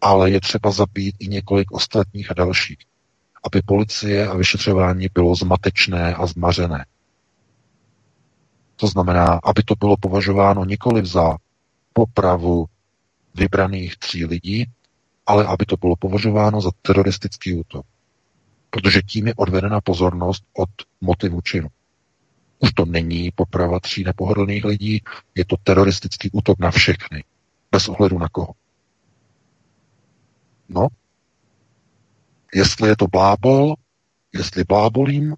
Ale 0.00 0.30
je 0.30 0.40
třeba 0.40 0.70
zabít 0.70 1.16
i 1.18 1.28
několik 1.28 1.72
ostatních 1.72 2.30
a 2.30 2.34
dalších, 2.34 2.78
aby 3.44 3.62
policie 3.62 4.28
a 4.28 4.36
vyšetřování 4.36 5.06
bylo 5.14 5.34
zmatečné 5.34 6.14
a 6.14 6.26
zmařené. 6.26 6.86
To 8.76 8.86
znamená, 8.86 9.40
aby 9.44 9.62
to 9.62 9.74
bylo 9.74 9.96
považováno 9.96 10.64
nikoli 10.64 11.06
za 11.06 11.36
popravu 11.92 12.66
vybraných 13.34 13.96
tří 13.98 14.24
lidí, 14.24 14.66
ale 15.26 15.46
aby 15.46 15.66
to 15.66 15.76
bylo 15.76 15.96
považováno 15.96 16.60
za 16.60 16.70
teroristický 16.82 17.54
útok. 17.54 17.86
Protože 18.70 19.02
tím 19.02 19.26
je 19.26 19.34
odvedena 19.34 19.80
pozornost 19.80 20.44
od 20.52 20.70
motivu 21.00 21.40
činu. 21.40 21.68
Už 22.58 22.72
to 22.72 22.84
není 22.84 23.30
poprava 23.34 23.80
tří 23.80 24.04
nepohodlných 24.04 24.64
lidí, 24.64 25.02
je 25.34 25.44
to 25.44 25.56
teroristický 25.56 26.30
útok 26.32 26.58
na 26.58 26.70
všechny, 26.70 27.24
bez 27.72 27.88
ohledu 27.88 28.18
na 28.18 28.28
koho. 28.28 28.54
No, 30.68 30.88
jestli 32.54 32.88
je 32.88 32.96
to 32.96 33.06
blábol, 33.06 33.74
jestli 34.32 34.64
blábolím, 34.64 35.34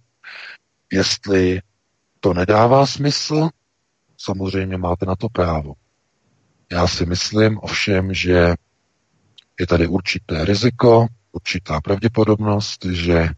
jestli 0.92 1.60
to 2.20 2.34
nedává 2.34 2.86
smysl, 2.86 3.48
samozřejmě 4.18 4.78
máte 4.78 5.06
na 5.06 5.16
to 5.16 5.28
právo. 5.28 5.74
Já 6.72 6.86
si 6.86 7.06
myslím 7.06 7.59
ovšem, 7.62 8.14
že 8.14 8.54
je 9.60 9.66
tady 9.66 9.86
určité 9.86 10.44
riziko, 10.44 11.06
určitá 11.32 11.80
pravděpodobnost, 11.80 12.84
že 12.84 13.28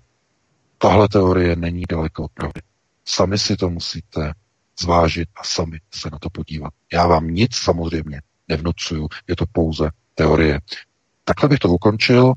tahle 0.78 1.08
teorie 1.08 1.56
není 1.56 1.82
daleko 1.90 2.24
od 2.24 2.32
pravdy. 2.32 2.60
Sami 3.04 3.38
si 3.38 3.56
to 3.56 3.70
musíte 3.70 4.32
zvážit 4.80 5.28
a 5.36 5.44
sami 5.44 5.80
se 5.94 6.08
na 6.12 6.18
to 6.18 6.30
podívat. 6.30 6.72
Já 6.92 7.06
vám 7.06 7.26
nic 7.26 7.56
samozřejmě 7.56 8.20
nevnucuju, 8.48 9.08
je 9.28 9.36
to 9.36 9.44
pouze 9.52 9.90
teorie. 10.14 10.60
Takhle 11.24 11.48
bych 11.48 11.58
to 11.58 11.68
ukončil. 11.68 12.32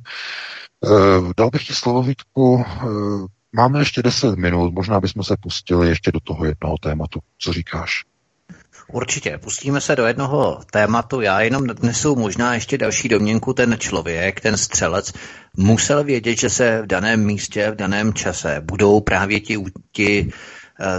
Eh, 0.85 1.33
dal 1.37 1.49
bych 1.49 1.67
ti 1.67 1.73
slovo 1.73 2.03
Vítku. 2.03 2.65
Eh, 2.67 2.85
máme 3.51 3.79
ještě 3.79 4.03
10 4.03 4.35
minut, 4.35 4.73
možná 4.73 4.99
bychom 4.99 5.23
se 5.23 5.35
pustili 5.39 5.89
ještě 5.89 6.11
do 6.11 6.19
toho 6.19 6.45
jednoho 6.45 6.77
tématu. 6.77 7.19
Co 7.37 7.53
říkáš? 7.53 8.03
Určitě, 8.93 9.37
pustíme 9.37 9.81
se 9.81 9.95
do 9.95 10.05
jednoho 10.05 10.59
tématu. 10.71 11.21
Já 11.21 11.41
jenom 11.41 11.67
nesu 11.81 12.15
možná 12.15 12.53
ještě 12.53 12.77
další 12.77 13.09
domněnku. 13.09 13.53
Ten 13.53 13.75
člověk, 13.79 14.41
ten 14.41 14.57
střelec, 14.57 15.13
musel 15.57 16.03
vědět, 16.03 16.35
že 16.35 16.49
se 16.49 16.81
v 16.81 16.87
daném 16.87 17.25
místě, 17.25 17.71
v 17.71 17.75
daném 17.75 18.13
čase 18.13 18.61
budou 18.61 19.01
právě 19.01 19.39
ti, 19.39 19.57
ti 19.91 20.31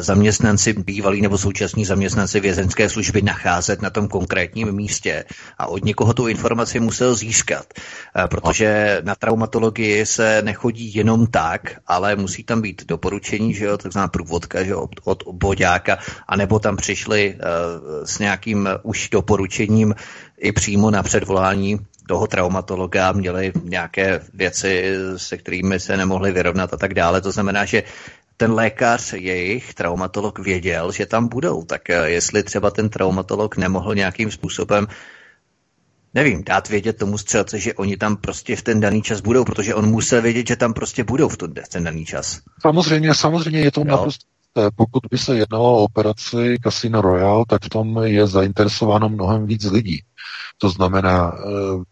zaměstnanci, 0.00 0.72
bývalí 0.72 1.20
nebo 1.20 1.38
současní 1.38 1.84
zaměstnanci 1.84 2.40
vězenské 2.40 2.88
služby 2.88 3.22
nacházet 3.22 3.82
na 3.82 3.90
tom 3.90 4.08
konkrétním 4.08 4.72
místě 4.72 5.24
a 5.58 5.66
od 5.66 5.84
někoho 5.84 6.14
tu 6.14 6.28
informaci 6.28 6.80
musel 6.80 7.14
získat, 7.14 7.66
eh, 7.74 8.28
protože 8.28 9.00
na 9.04 9.14
traumatologii 9.14 10.06
se 10.06 10.42
nechodí 10.42 10.94
jenom 10.94 11.26
tak, 11.26 11.60
ale 11.86 12.16
musí 12.16 12.44
tam 12.44 12.60
být 12.62 12.84
doporučení, 12.86 13.54
že 13.54 13.64
jo, 13.64 13.78
takzvaná 13.78 14.08
průvodka, 14.08 14.64
že 14.64 14.70
jo, 14.70 14.80
od, 14.80 14.90
od 15.04 15.34
boďáka, 15.34 15.98
anebo 16.28 16.58
tam 16.58 16.76
přišli 16.76 17.34
uh, 17.34 18.04
s 18.04 18.18
nějakým 18.18 18.68
už 18.82 19.08
doporučením 19.08 19.94
i 20.38 20.52
přímo 20.52 20.90
na 20.90 21.02
předvolání 21.02 21.78
toho 22.08 22.26
traumatologa, 22.26 23.12
měli 23.12 23.52
nějaké 23.62 24.20
věci, 24.34 24.94
se 25.16 25.36
kterými 25.36 25.80
se 25.80 25.96
nemohli 25.96 26.32
vyrovnat 26.32 26.74
a 26.74 26.76
tak 26.76 26.94
dále. 26.94 27.20
To 27.20 27.32
znamená, 27.32 27.64
že 27.64 27.82
ten 28.38 28.52
lékař, 28.52 29.12
jejich 29.12 29.74
traumatolog 29.74 30.38
věděl, 30.38 30.92
že 30.92 31.06
tam 31.06 31.28
budou. 31.28 31.64
Tak 31.64 31.90
eh, 31.90 32.10
jestli 32.10 32.42
třeba 32.42 32.70
ten 32.70 32.88
traumatolog 32.88 33.56
nemohl 33.56 33.94
nějakým 33.94 34.30
způsobem 34.30 34.86
nevím, 36.14 36.44
dát 36.44 36.68
vědět 36.68 36.98
tomu 36.98 37.18
střelce, 37.18 37.58
že 37.58 37.74
oni 37.74 37.96
tam 37.96 38.16
prostě 38.16 38.56
v 38.56 38.62
ten 38.62 38.80
daný 38.80 39.02
čas 39.02 39.20
budou, 39.20 39.44
protože 39.44 39.74
on 39.74 39.90
musel 39.90 40.22
vědět, 40.22 40.48
že 40.48 40.56
tam 40.56 40.74
prostě 40.74 41.04
budou 41.04 41.28
v 41.28 41.36
ten 41.68 41.84
daný 41.84 42.04
čas. 42.04 42.40
Samozřejmě, 42.62 43.14
samozřejmě 43.14 43.60
je 43.60 43.70
to 43.70 43.84
naprosto 43.84 44.26
pokud 44.76 45.02
by 45.10 45.18
se 45.18 45.36
jednalo 45.36 45.78
o 45.78 45.82
operaci 45.82 46.56
Casino 46.62 47.00
Royale, 47.00 47.44
tak 47.48 47.64
v 47.64 47.68
tom 47.68 47.98
je 48.02 48.26
zainteresováno 48.26 49.08
mnohem 49.08 49.46
víc 49.46 49.64
lidí. 49.64 50.02
To 50.58 50.70
znamená, 50.70 51.32
eh, 51.38 51.84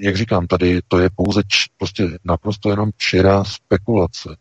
jak 0.00 0.16
říkám, 0.16 0.46
tady 0.46 0.80
to 0.88 0.98
je 0.98 1.10
pouze 1.16 1.42
č, 1.42 1.64
prostě 1.78 2.18
naprosto 2.24 2.70
jenom 2.70 2.90
čirá 2.96 3.44
spekulace. 3.44 4.36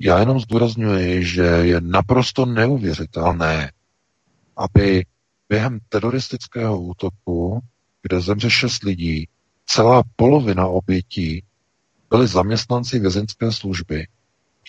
Já 0.00 0.18
jenom 0.18 0.40
zdůrazňuji, 0.40 1.24
že 1.24 1.42
je 1.42 1.80
naprosto 1.80 2.46
neuvěřitelné, 2.46 3.72
aby 4.56 5.06
během 5.48 5.78
teroristického 5.88 6.80
útoku, 6.80 7.60
kde 8.02 8.20
zemře 8.20 8.50
šest 8.50 8.82
lidí, 8.82 9.28
celá 9.66 10.02
polovina 10.16 10.66
obětí 10.66 11.44
byli 12.10 12.26
zaměstnanci 12.26 12.98
vězeňské 12.98 13.52
služby, 13.52 14.06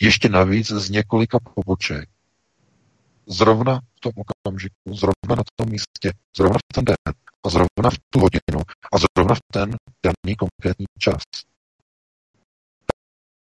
ještě 0.02 0.30
navíc 0.30 0.72
z 0.72 0.90
několika 0.90 1.40
poboček. 1.40 2.10
Zrovna 3.28 3.80
v 3.80 4.00
tom 4.00 4.12
okamžiku, 4.16 4.76
zrovna 4.86 5.36
na 5.38 5.44
tom 5.56 5.70
místě, 5.70 6.12
zrovna 6.38 6.58
v 6.58 6.74
ten 6.74 6.86
den 6.86 7.14
a 7.46 7.50
zrovna 7.50 7.90
v 7.90 7.98
tu 8.10 8.20
hodinu 8.20 8.64
a 8.94 8.98
zrovna 8.98 9.36
v 9.36 9.40
ten 9.54 9.76
daný 10.04 10.36
konkrétní 10.36 10.86
čas 11.00 11.22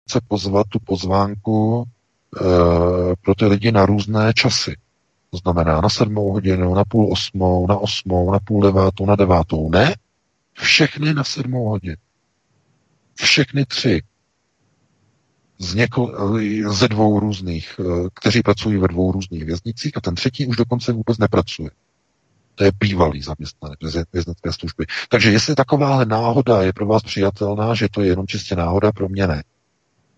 chce 0.08 0.20
pozvat 0.28 0.68
tu 0.70 0.80
pozvánku 0.80 1.84
e, 1.84 2.40
pro 3.22 3.36
ty 3.36 3.46
lidi 3.46 3.72
na 3.72 3.86
různé 3.86 4.34
časy. 4.34 4.76
To 5.32 5.38
znamená 5.38 5.82
na 5.82 5.90
sedmou 5.90 6.32
hodinu, 6.32 6.74
na 6.74 6.84
půl 6.86 7.14
osmou, 7.14 7.68
na 7.68 7.78
osmou, 7.78 8.32
na 8.32 8.40
půl 8.40 8.62
devátou, 8.62 9.06
na 9.06 9.16
devátou. 9.16 9.70
Ne, 9.70 9.96
všechny 10.54 11.14
na 11.14 11.24
sedmou 11.24 11.70
hodinu. 11.70 11.96
Všechny 13.16 13.66
tři. 13.66 14.02
Z 15.60 15.74
něko, 15.76 16.12
ze 16.70 16.88
dvou 16.88 17.20
různých, 17.20 17.80
eh, 17.80 18.10
kteří 18.14 18.42
pracují 18.42 18.78
ve 18.78 18.88
dvou 18.88 19.12
různých 19.12 19.46
věznicích 19.46 19.98
a 19.98 20.02
ten 20.02 20.16
třetí 20.16 20.48
už 20.48 20.56
dokonce 20.56 20.92
vůbec 20.94 21.18
nepracuje. 21.18 21.70
To 22.56 22.64
je 22.64 22.72
bývalý 22.80 23.22
zaměstnanec 23.22 23.80
věznické 24.14 24.54
služby. 24.54 24.86
Takže 25.10 25.32
jestli 25.32 25.56
takováhle 25.56 26.06
náhoda 26.06 26.62
je 26.64 26.74
pro 26.74 26.86
vás 26.86 27.04
přijatelná, 27.04 27.76
že 27.76 27.88
to 27.92 28.02
je 28.02 28.08
jenom 28.08 28.28
čistě 28.28 28.56
náhoda, 28.56 28.92
pro 28.92 29.10
mě 29.10 29.28
ne 29.28 29.44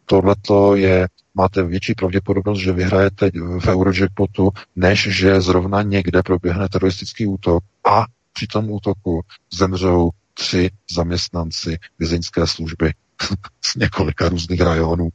tohleto 0.09 0.75
je, 0.75 1.07
máte 1.35 1.63
větší 1.63 1.93
pravděpodobnost, 1.93 2.59
že 2.59 2.71
vyhrajete 2.71 3.31
v 3.59 3.67
Eurojackpotu, 3.67 4.49
než 4.75 5.07
že 5.11 5.41
zrovna 5.41 5.81
někde 5.81 6.23
proběhne 6.23 6.69
teroristický 6.69 7.25
útok 7.25 7.63
a 7.89 8.05
při 8.33 8.47
tom 8.47 8.71
útoku 8.71 9.21
zemřou 9.53 10.09
tři 10.33 10.69
zaměstnanci 10.91 11.77
vězeňské 11.99 12.47
služby 12.47 12.93
z 13.61 13.75
několika 13.75 14.29
různých 14.29 14.61
rajonů 14.61 15.09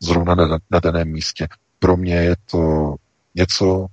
zrovna 0.00 0.34
na, 0.34 0.58
na 0.70 0.80
daném 0.80 1.08
místě. 1.08 1.48
Pro 1.78 1.96
mě 1.96 2.14
je 2.14 2.36
to 2.50 2.94
něco, 3.34 3.86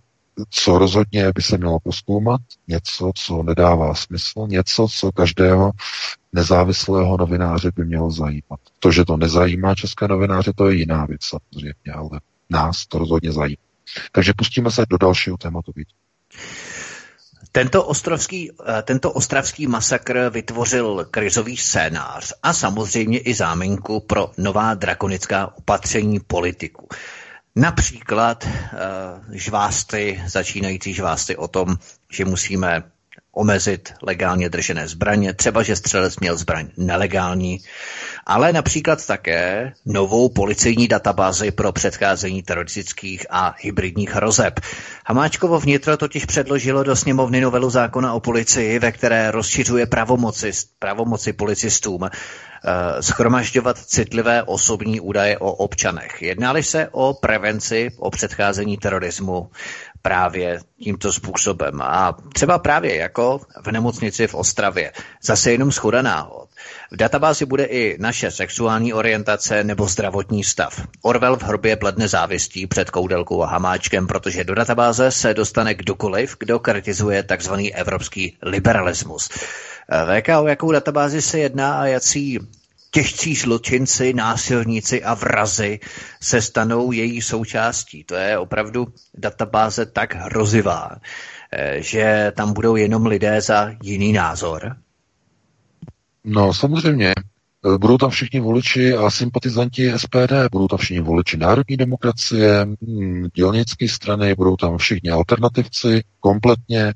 co 0.49 0.77
rozhodně 0.77 1.31
by 1.35 1.41
se 1.41 1.57
mělo 1.57 1.79
poskoumat, 1.79 2.41
něco, 2.67 3.11
co 3.15 3.43
nedává 3.43 3.93
smysl, 3.93 4.45
něco, 4.47 4.87
co 4.87 5.11
každého 5.11 5.71
nezávislého 6.33 7.17
novináře 7.17 7.71
by 7.75 7.85
mělo 7.85 8.11
zajímat. 8.11 8.59
To, 8.79 8.91
že 8.91 9.05
to 9.05 9.17
nezajímá 9.17 9.75
české 9.75 10.07
novináře, 10.07 10.53
to 10.55 10.69
je 10.69 10.75
jiná 10.75 11.05
věc 11.05 11.21
samozřejmě, 11.23 11.93
ale 11.93 12.19
nás 12.49 12.85
to 12.85 12.97
rozhodně 12.97 13.31
zajímá. 13.31 13.61
Takže 14.11 14.33
pustíme 14.37 14.71
se 14.71 14.85
do 14.89 14.97
dalšího 14.97 15.37
tématu. 15.37 15.73
Tento, 17.51 17.85
ostrovský, 17.85 18.51
eh, 18.51 18.81
tento 18.81 19.11
ostravský 19.11 19.67
masakr 19.67 20.29
vytvořil 20.29 21.07
krizový 21.11 21.57
scénář 21.57 22.33
a 22.43 22.53
samozřejmě 22.53 23.19
i 23.19 23.33
záminku 23.33 23.99
pro 23.99 24.31
nová 24.37 24.73
drakonická 24.73 25.57
opatření 25.57 26.19
politiku. 26.19 26.87
Například 27.56 28.44
uh, 28.45 28.49
žvásty, 29.32 30.23
začínající 30.28 30.94
žvásty 30.94 31.36
o 31.38 31.48
tom, 31.48 31.68
že 32.11 32.26
musíme 32.26 32.84
omezit 33.33 33.93
legálně 34.01 34.49
držené 34.49 34.87
zbraně, 34.87 35.33
třeba 35.33 35.63
že 35.63 35.75
střelec 35.75 36.19
měl 36.19 36.37
zbraň 36.37 36.67
nelegální, 36.77 37.59
ale 38.25 38.53
například 38.53 39.05
také 39.07 39.73
novou 39.85 40.29
policejní 40.29 40.87
databázi 40.87 41.51
pro 41.51 41.71
předcházení 41.71 42.43
teroristických 42.43 43.25
a 43.29 43.55
hybridních 43.59 44.09
hrozeb. 44.15 44.59
Hamáčkovo 45.05 45.59
vnitro 45.59 45.97
totiž 45.97 46.25
předložilo 46.25 46.83
do 46.83 46.95
sněmovny 46.95 47.41
novelu 47.41 47.69
zákona 47.69 48.13
o 48.13 48.19
policii, 48.19 48.79
ve 48.79 48.91
které 48.91 49.31
rozšiřuje 49.31 49.85
pravomoci, 49.85 50.51
pravomoci 50.79 51.33
policistům 51.33 52.09
Eh, 52.65 53.01
schromažďovat 53.03 53.77
citlivé 53.77 54.43
osobní 54.43 54.99
údaje 54.99 55.37
o 55.37 55.51
občanech. 55.51 56.21
Jednali 56.21 56.63
se 56.63 56.87
o 56.91 57.13
prevenci, 57.13 57.89
o 57.97 58.09
předcházení 58.11 58.77
terorismu 58.77 59.49
právě 60.02 60.60
tímto 60.84 61.14
způsobem. 61.14 61.82
A 61.82 62.18
třeba 62.34 62.60
právě 62.60 62.95
jako 62.95 63.41
v 63.64 63.72
nemocnici 63.72 64.28
v 64.28 64.36
Ostravě. 64.36 64.91
Zase 65.23 65.52
jenom 65.52 65.72
schoda 65.72 66.02
náhod. 66.02 66.49
V 66.91 66.95
databázi 66.95 67.45
bude 67.45 67.64
i 67.64 67.98
naše 67.99 68.32
sexuální 68.32 68.94
orientace 68.94 69.64
nebo 69.64 69.88
zdravotní 69.88 70.44
stav. 70.44 70.82
Orwell 71.02 71.38
v 71.38 71.44
hrobě 71.44 71.76
bledne 71.76 72.07
závistí 72.07 72.68
před 72.68 72.90
koudelkou 72.90 73.44
a 73.44 73.48
hamáčkem, 73.48 74.07
protože 74.07 74.44
do 74.44 74.56
databáze 74.56 75.11
se 75.11 75.34
dostane 75.34 75.73
kdokoliv, 75.73 76.36
kdo 76.40 76.60
kritizuje 76.60 77.23
tzv. 77.23 77.53
evropský 77.73 78.38
liberalismus. 78.41 79.30
VK, 79.90 80.30
o 80.41 80.48
jakou 80.48 80.72
databázi 80.72 81.22
se 81.22 81.40
jedná 81.40 81.80
a 81.80 81.86
jací 81.86 82.40
těžcí 82.91 83.35
zločinci, 83.35 84.13
násilníci 84.13 85.03
a 85.03 85.13
vrazy 85.13 85.80
se 86.22 86.41
stanou 86.41 86.91
její 86.91 87.22
součástí. 87.22 88.03
To 88.03 88.15
je 88.15 88.38
opravdu 88.38 88.88
databáze 89.18 89.85
tak 89.85 90.15
hrozivá, 90.15 90.89
eh, 91.51 91.81
že 91.81 92.31
tam 92.35 92.53
budou 92.53 92.76
jenom 92.76 93.05
lidé 93.05 93.41
za 93.41 93.72
jiný 93.84 94.13
názor. 94.13 94.76
No 96.23 96.53
samozřejmě, 96.53 97.13
Eh, 97.65 97.77
budou 97.77 97.97
tam 97.97 98.09
všichni 98.09 98.39
voliči 98.39 98.93
a 98.93 99.09
sympatizanti 99.09 99.91
SPD, 99.93 100.49
budou 100.51 100.68
tam 100.68 100.77
všichni 100.77 101.01
voliči 101.01 101.38
národní 101.38 101.77
demokracie, 101.77 102.65
hm, 102.65 103.27
dělnické 103.35 103.88
strany, 103.88 104.35
budou 104.35 104.55
tam 104.55 104.77
všichni 104.77 105.09
alternativci 105.09 106.03
kompletně, 106.19 106.93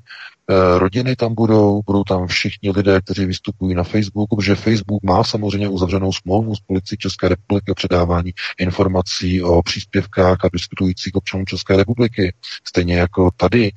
rodiny 0.78 1.16
tam 1.16 1.34
budou, 1.34 1.82
budou 1.86 2.04
tam 2.04 2.26
všichni 2.26 2.70
lidé, 2.70 3.00
kteří 3.00 3.24
vystupují 3.24 3.74
na 3.74 3.82
Facebooku, 3.82 4.36
protože 4.36 4.54
Facebook 4.54 5.02
má 5.02 5.24
samozřejmě 5.24 5.68
uzavřenou 5.68 6.12
smlouvu 6.12 6.54
s 6.54 6.60
policií 6.60 6.98
České 6.98 7.28
republiky 7.28 7.70
o 7.70 7.74
předávání 7.74 8.32
informací 8.58 9.42
o 9.42 9.62
příspěvkách 9.62 10.44
a 10.44 10.48
diskutujících 10.52 11.14
občanů 11.14 11.44
České 11.44 11.76
republiky. 11.76 12.34
Stejně 12.64 12.96
jako 12.96 13.30
tady 13.36 13.66
e, 13.66 13.72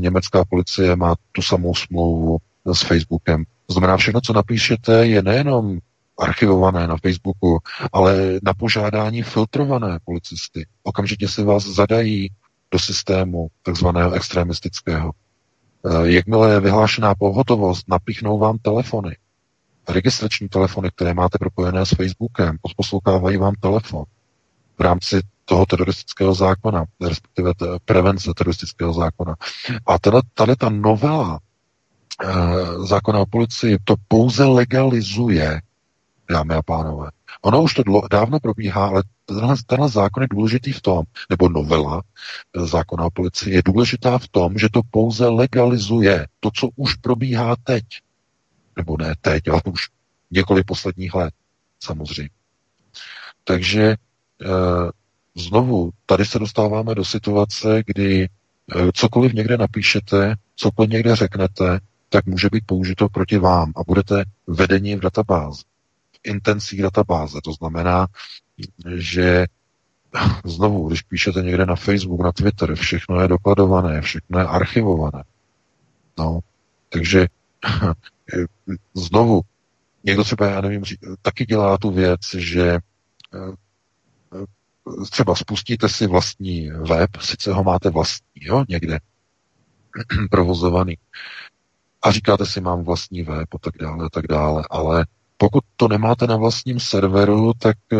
německá 0.00 0.44
policie 0.44 0.96
má 0.96 1.14
tu 1.32 1.42
samou 1.42 1.74
smlouvu 1.74 2.38
s 2.72 2.82
Facebookem. 2.82 3.44
To 3.66 3.72
znamená, 3.72 3.96
všechno, 3.96 4.20
co 4.20 4.32
napíšete, 4.32 5.06
je 5.06 5.22
nejenom 5.22 5.78
archivované 6.18 6.86
na 6.86 6.96
Facebooku, 6.96 7.58
ale 7.92 8.40
na 8.42 8.54
požádání 8.54 9.22
filtrované 9.22 9.98
policisty. 10.04 10.66
Okamžitě 10.82 11.28
si 11.28 11.42
vás 11.42 11.66
zadají 11.66 12.30
do 12.70 12.78
systému 12.78 13.48
takzvaného 13.62 14.12
extremistického. 14.12 15.12
Eh, 15.86 16.10
jakmile 16.12 16.52
je 16.52 16.60
vyhlášená 16.60 17.14
pohotovost, 17.14 17.88
napichnou 17.88 18.38
vám 18.38 18.58
telefony. 18.58 19.16
Registrační 19.88 20.48
telefony, 20.48 20.90
které 20.90 21.14
máte 21.14 21.38
propojené 21.38 21.86
s 21.86 21.88
Facebookem, 21.88 22.56
poslouchávají 22.76 23.36
vám 23.36 23.54
telefon 23.60 24.04
v 24.78 24.80
rámci 24.80 25.20
toho 25.44 25.66
teroristického 25.66 26.34
zákona, 26.34 26.84
respektive 27.00 27.52
prevence 27.84 28.32
teroristického 28.36 28.92
zákona. 28.92 29.34
A 29.86 29.98
tady, 29.98 30.16
tady 30.34 30.56
ta 30.56 30.68
novela 30.68 31.40
e, 32.22 32.26
zákona 32.86 33.20
o 33.20 33.26
policii 33.26 33.78
to 33.84 33.94
pouze 34.08 34.44
legalizuje 34.44 35.60
dámy 36.30 36.54
a 36.54 36.62
pánové. 36.62 37.10
Ono 37.42 37.62
už 37.62 37.74
to 37.74 37.82
dávno 38.10 38.40
probíhá, 38.40 38.86
ale 38.86 39.02
tenhle, 39.26 39.54
tenhle 39.66 39.88
zákon 39.88 40.22
je 40.22 40.28
důležitý 40.30 40.72
v 40.72 40.80
tom, 40.80 41.02
nebo 41.30 41.48
novela 41.48 42.02
eh, 42.02 42.66
zákona 42.66 43.04
o 43.04 43.10
policii 43.10 43.54
je 43.54 43.62
důležitá 43.64 44.18
v 44.18 44.28
tom, 44.28 44.58
že 44.58 44.68
to 44.72 44.80
pouze 44.90 45.28
legalizuje 45.28 46.26
to, 46.40 46.50
co 46.54 46.68
už 46.76 46.94
probíhá 46.94 47.56
teď. 47.64 47.84
Nebo 48.76 48.96
ne 48.98 49.14
teď, 49.20 49.48
ale 49.48 49.62
už 49.64 49.88
několik 50.30 50.66
posledních 50.66 51.14
let, 51.14 51.34
samozřejmě. 51.80 52.30
Takže 53.44 53.82
e, 53.82 53.96
znovu, 55.34 55.90
tady 56.06 56.24
se 56.24 56.38
dostáváme 56.38 56.94
do 56.94 57.04
situace, 57.04 57.82
kdy 57.86 58.22
e, 58.22 58.28
cokoliv 58.94 59.32
někde 59.32 59.56
napíšete, 59.56 60.34
cokoliv 60.56 60.90
někde 60.90 61.16
řeknete, 61.16 61.80
tak 62.08 62.26
může 62.26 62.48
být 62.52 62.66
použito 62.66 63.08
proti 63.08 63.38
vám 63.38 63.72
a 63.76 63.80
budete 63.86 64.24
vedeni 64.46 64.96
v 64.96 65.00
databázi 65.00 65.62
intencí 66.26 66.82
databáze. 66.82 67.38
To 67.44 67.52
znamená, 67.52 68.06
že 68.96 69.46
znovu, 70.44 70.88
když 70.88 71.02
píšete 71.02 71.42
někde 71.42 71.66
na 71.66 71.76
Facebook, 71.76 72.20
na 72.20 72.32
Twitter, 72.32 72.74
všechno 72.74 73.20
je 73.20 73.28
dokladované, 73.28 74.00
všechno 74.00 74.38
je 74.38 74.46
archivované. 74.46 75.24
No, 76.18 76.40
takže 76.88 77.26
znovu, 78.94 79.40
někdo 80.04 80.24
třeba, 80.24 80.46
já 80.46 80.60
nevím, 80.60 80.82
taky 81.22 81.46
dělá 81.46 81.78
tu 81.78 81.90
věc, 81.90 82.20
že 82.34 82.78
eh, 83.34 83.56
třeba 85.10 85.34
spustíte 85.34 85.88
si 85.88 86.06
vlastní 86.06 86.70
web, 86.70 87.10
sice 87.20 87.52
ho 87.52 87.64
máte 87.64 87.90
vlastní, 87.90 88.44
jo, 88.44 88.64
někde 88.68 88.98
provozovaný, 90.30 90.98
a 92.02 92.10
říkáte 92.10 92.46
si, 92.46 92.60
mám 92.60 92.84
vlastní 92.84 93.22
web 93.22 93.54
a 93.54 93.58
tak 93.58 93.74
dále, 93.80 94.06
a 94.06 94.08
tak 94.08 94.26
dále, 94.26 94.64
ale 94.70 95.06
pokud 95.36 95.64
to 95.76 95.88
nemáte 95.88 96.26
na 96.26 96.36
vlastním 96.36 96.80
serveru, 96.80 97.52
tak 97.58 97.76
eh, 97.92 97.96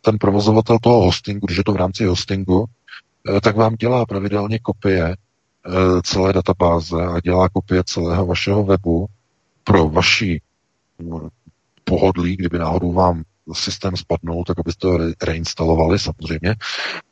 ten 0.00 0.18
provozovatel 0.18 0.78
toho 0.82 1.02
hostingu, 1.02 1.46
když 1.46 1.58
je 1.58 1.64
to 1.64 1.72
v 1.72 1.76
rámci 1.76 2.04
hostingu, 2.04 2.64
eh, 3.36 3.40
tak 3.40 3.56
vám 3.56 3.74
dělá 3.74 4.06
pravidelně 4.06 4.58
kopie 4.58 5.16
eh, 5.16 6.02
celé 6.02 6.32
databáze 6.32 7.06
a 7.06 7.20
dělá 7.20 7.48
kopie 7.48 7.82
celého 7.86 8.26
vašeho 8.26 8.64
webu 8.64 9.06
pro 9.64 9.88
vaši 9.88 10.40
mm, 10.98 11.28
pohodlí, 11.84 12.36
kdyby 12.36 12.58
náhodou 12.58 12.92
vám 12.92 13.22
systém 13.52 13.96
spadnul, 13.96 14.44
tak 14.44 14.58
abyste 14.58 14.80
to 14.80 14.98
reinstalovali 15.22 15.98
samozřejmě, 15.98 16.54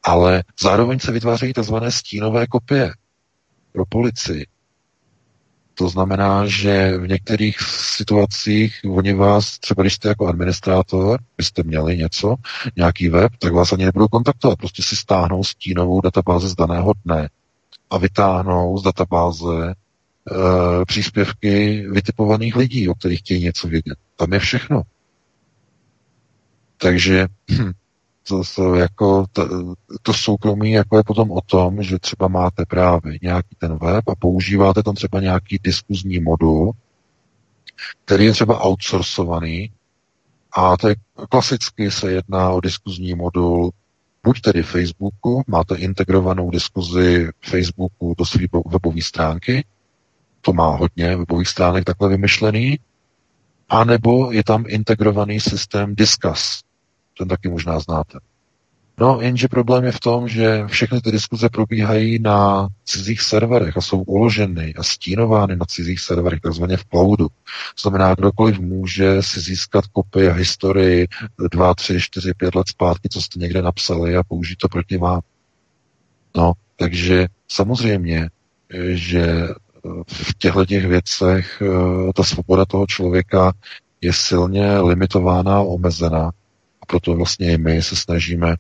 ale 0.03 0.45
zároveň 0.61 0.99
se 0.99 1.13
vytvářejí 1.13 1.53
tzv. 1.53 1.77
stínové 1.89 2.47
kopie 2.47 2.93
pro 3.73 3.85
policii. 3.87 4.47
To 5.81 5.89
znamená, 5.89 6.47
že 6.47 6.99
v 6.99 7.09
některých 7.09 7.61
situacích 7.97 8.81
oni 8.91 9.15
vás, 9.15 9.59
třeba 9.59 9.83
když 9.83 9.95
jste 9.95 10.09
jako 10.09 10.27
administrátor, 10.27 11.21
byste 11.37 11.63
měli 11.63 11.97
něco, 11.97 12.35
nějaký 12.77 13.09
web, 13.09 13.33
tak 13.39 13.53
vás 13.53 13.73
ani 13.73 13.85
nebudou 13.85 14.09
kontaktovat. 14.09 14.59
Prostě 14.59 14.83
si 14.83 14.97
stáhnou 14.97 15.45
stínovou 15.45 16.01
databázi 16.01 16.49
z 16.49 16.55
daného 16.55 16.93
dne 17.05 17.29
a 17.91 17.99
vytáhnou 17.99 18.79
z 18.79 18.83
databáze 18.83 19.71
e, 19.71 19.75
příspěvky 20.85 21.85
vytipovaných 21.91 22.57
lidí, 22.57 22.89
o 22.89 22.95
kterých 22.95 23.19
chtějí 23.19 23.45
něco 23.45 23.69
vědět. 23.69 23.99
Tam 24.17 24.33
je 24.33 24.39
všechno. 24.39 24.83
Takže 26.77 27.27
hm, 27.51 27.73
to, 28.31 28.43
to, 28.57 28.75
jako, 28.75 29.27
to, 29.33 29.49
to 30.03 30.15
soukromí 30.15 30.73
jako 30.73 30.97
je 30.97 31.03
potom 31.03 31.31
o 31.31 31.41
tom, 31.41 31.83
že 31.83 31.99
třeba 31.99 32.29
máte 32.29 32.67
právě 32.67 33.19
nějaký 33.23 33.57
ten 33.59 33.77
web 33.77 34.09
a 34.09 34.15
používáte 34.15 34.83
tam 34.83 34.95
třeba 34.95 35.21
nějaký 35.21 35.59
diskuzní 35.63 36.21
modul, 36.21 36.73
který 38.05 38.25
je 38.25 38.33
třeba 38.33 38.65
outsourcovaný 38.67 39.73
a 40.57 40.77
to 40.77 40.89
je, 40.89 40.95
klasicky 41.29 41.91
se 41.91 42.13
jedná 42.13 42.51
o 42.51 42.61
diskuzní 42.61 43.15
modul 43.15 43.71
buď 44.25 44.41
tedy 44.41 44.63
Facebooku, 44.63 45.43
máte 45.47 45.77
integrovanou 45.77 46.51
diskuzi 46.51 47.29
Facebooku 47.45 48.15
do 48.19 48.25
své 48.25 48.45
webové 48.67 49.03
stránky, 49.03 49.65
to 50.41 50.53
má 50.53 50.77
hodně 50.77 51.17
webových 51.17 51.49
stránek 51.49 51.85
takhle 51.85 52.09
vymyšlený, 52.09 52.79
anebo 53.69 54.33
je 54.33 54.45
tam 54.45 54.65
integrovaný 54.69 55.41
systém 55.41 55.95
Discuss, 55.95 56.63
ten 57.19 57.29
taky 57.29 57.49
možná 57.49 57.81
znáte. 57.81 58.19
No, 58.99 59.21
jenže 59.21 59.49
problém 59.49 59.85
je 59.85 59.93
v 59.93 60.01
tom, 60.01 60.29
že 60.29 60.67
všechny 60.67 61.01
ty 61.01 61.13
diskuze 61.13 61.49
probíhají 61.49 62.19
na 62.19 62.69
cizích 62.85 63.21
serverech 63.21 63.77
a 63.77 63.81
jsou 63.81 64.03
uloženy 64.03 64.75
a 64.75 64.83
stínovány 64.83 65.57
na 65.57 65.67
cizích 65.67 66.01
serverech, 66.01 66.41
takzvaně 66.41 66.77
v 66.77 66.85
cloudu. 66.85 67.29
Znamená, 67.81 68.15
kdokoliv 68.15 68.59
může 68.59 69.23
si 69.23 69.41
získat 69.41 69.87
kopii 69.87 70.29
a 70.29 70.33
historii 70.33 71.09
2, 71.53 71.75
3, 71.75 72.01
4, 72.01 72.35
5 72.35 72.55
let 72.55 72.69
zpátky, 72.69 73.09
co 73.09 73.23
jste 73.23 73.39
někde 73.39 73.63
napsali 73.63 74.17
a 74.17 74.23
použít 74.23 74.57
to 74.57 74.69
proti 74.69 74.97
vám. 74.97 75.21
No, 76.37 76.53
takže 76.77 77.27
samozřejmě, 77.49 78.29
že 78.89 79.49
v 80.13 80.35
těchto 80.39 80.67
těch 80.67 80.87
věcech 80.87 81.63
ta 82.15 82.23
svoboda 82.23 82.65
toho 82.65 82.87
člověka 82.87 83.53
je 84.01 84.13
silně 84.13 84.79
limitována 84.79 85.57
a 85.57 85.61
omezená. 85.61 86.31
Proto 86.91 87.15
vlastně 87.15 87.53
i 87.53 87.59
my 87.59 87.83
se 87.83 87.97
snažíme, 87.97 88.57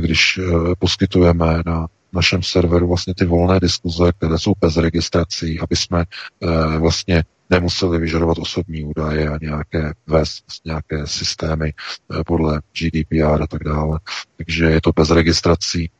když 0.00 0.40
poskytujeme 0.78 1.62
na 1.66 1.86
našem 2.12 2.42
serveru 2.42 2.88
vlastně 2.88 3.14
ty 3.14 3.24
volné 3.24 3.60
diskuze, 3.60 4.12
které 4.12 4.38
jsou 4.38 4.52
bez 4.60 4.76
registrací, 4.76 5.60
aby 5.60 5.76
jsme 5.76 6.04
vlastně 6.78 7.24
nemuseli 7.50 7.98
vyžadovat 7.98 8.38
osobní 8.38 8.84
údaje 8.84 9.28
a 9.28 9.38
nějaké 9.42 9.92
vést 10.06 10.44
nějaké 10.64 11.06
systémy 11.06 11.72
eh, 11.72 12.24
podle 12.26 12.60
GDPR 12.78 13.42
a 13.42 13.46
tak 13.46 13.64
dále. 13.64 14.00
Takže 14.36 14.64
je 14.64 14.80
to 14.80 14.92
bez 14.96 15.10
registrací. 15.10 15.90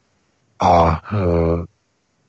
A 0.61 1.03
eh, 1.12 1.65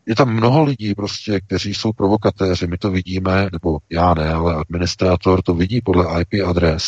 je 0.06 0.16
tam 0.16 0.34
mnoho 0.34 0.64
lidí 0.64 0.96
prostě, 0.96 1.42
kteří 1.42 1.74
jsou 1.74 1.94
provokatéři, 1.94 2.68
my 2.68 2.78
to 2.78 2.92
vidíme, 2.92 3.50
nebo 3.52 3.78
já 3.90 4.14
ne, 4.14 4.34
ale 4.34 4.56
administrátor 4.56 5.42
to 5.42 5.54
vidí 5.54 5.82
podle 5.82 6.22
IP 6.22 6.46
adres. 6.48 6.84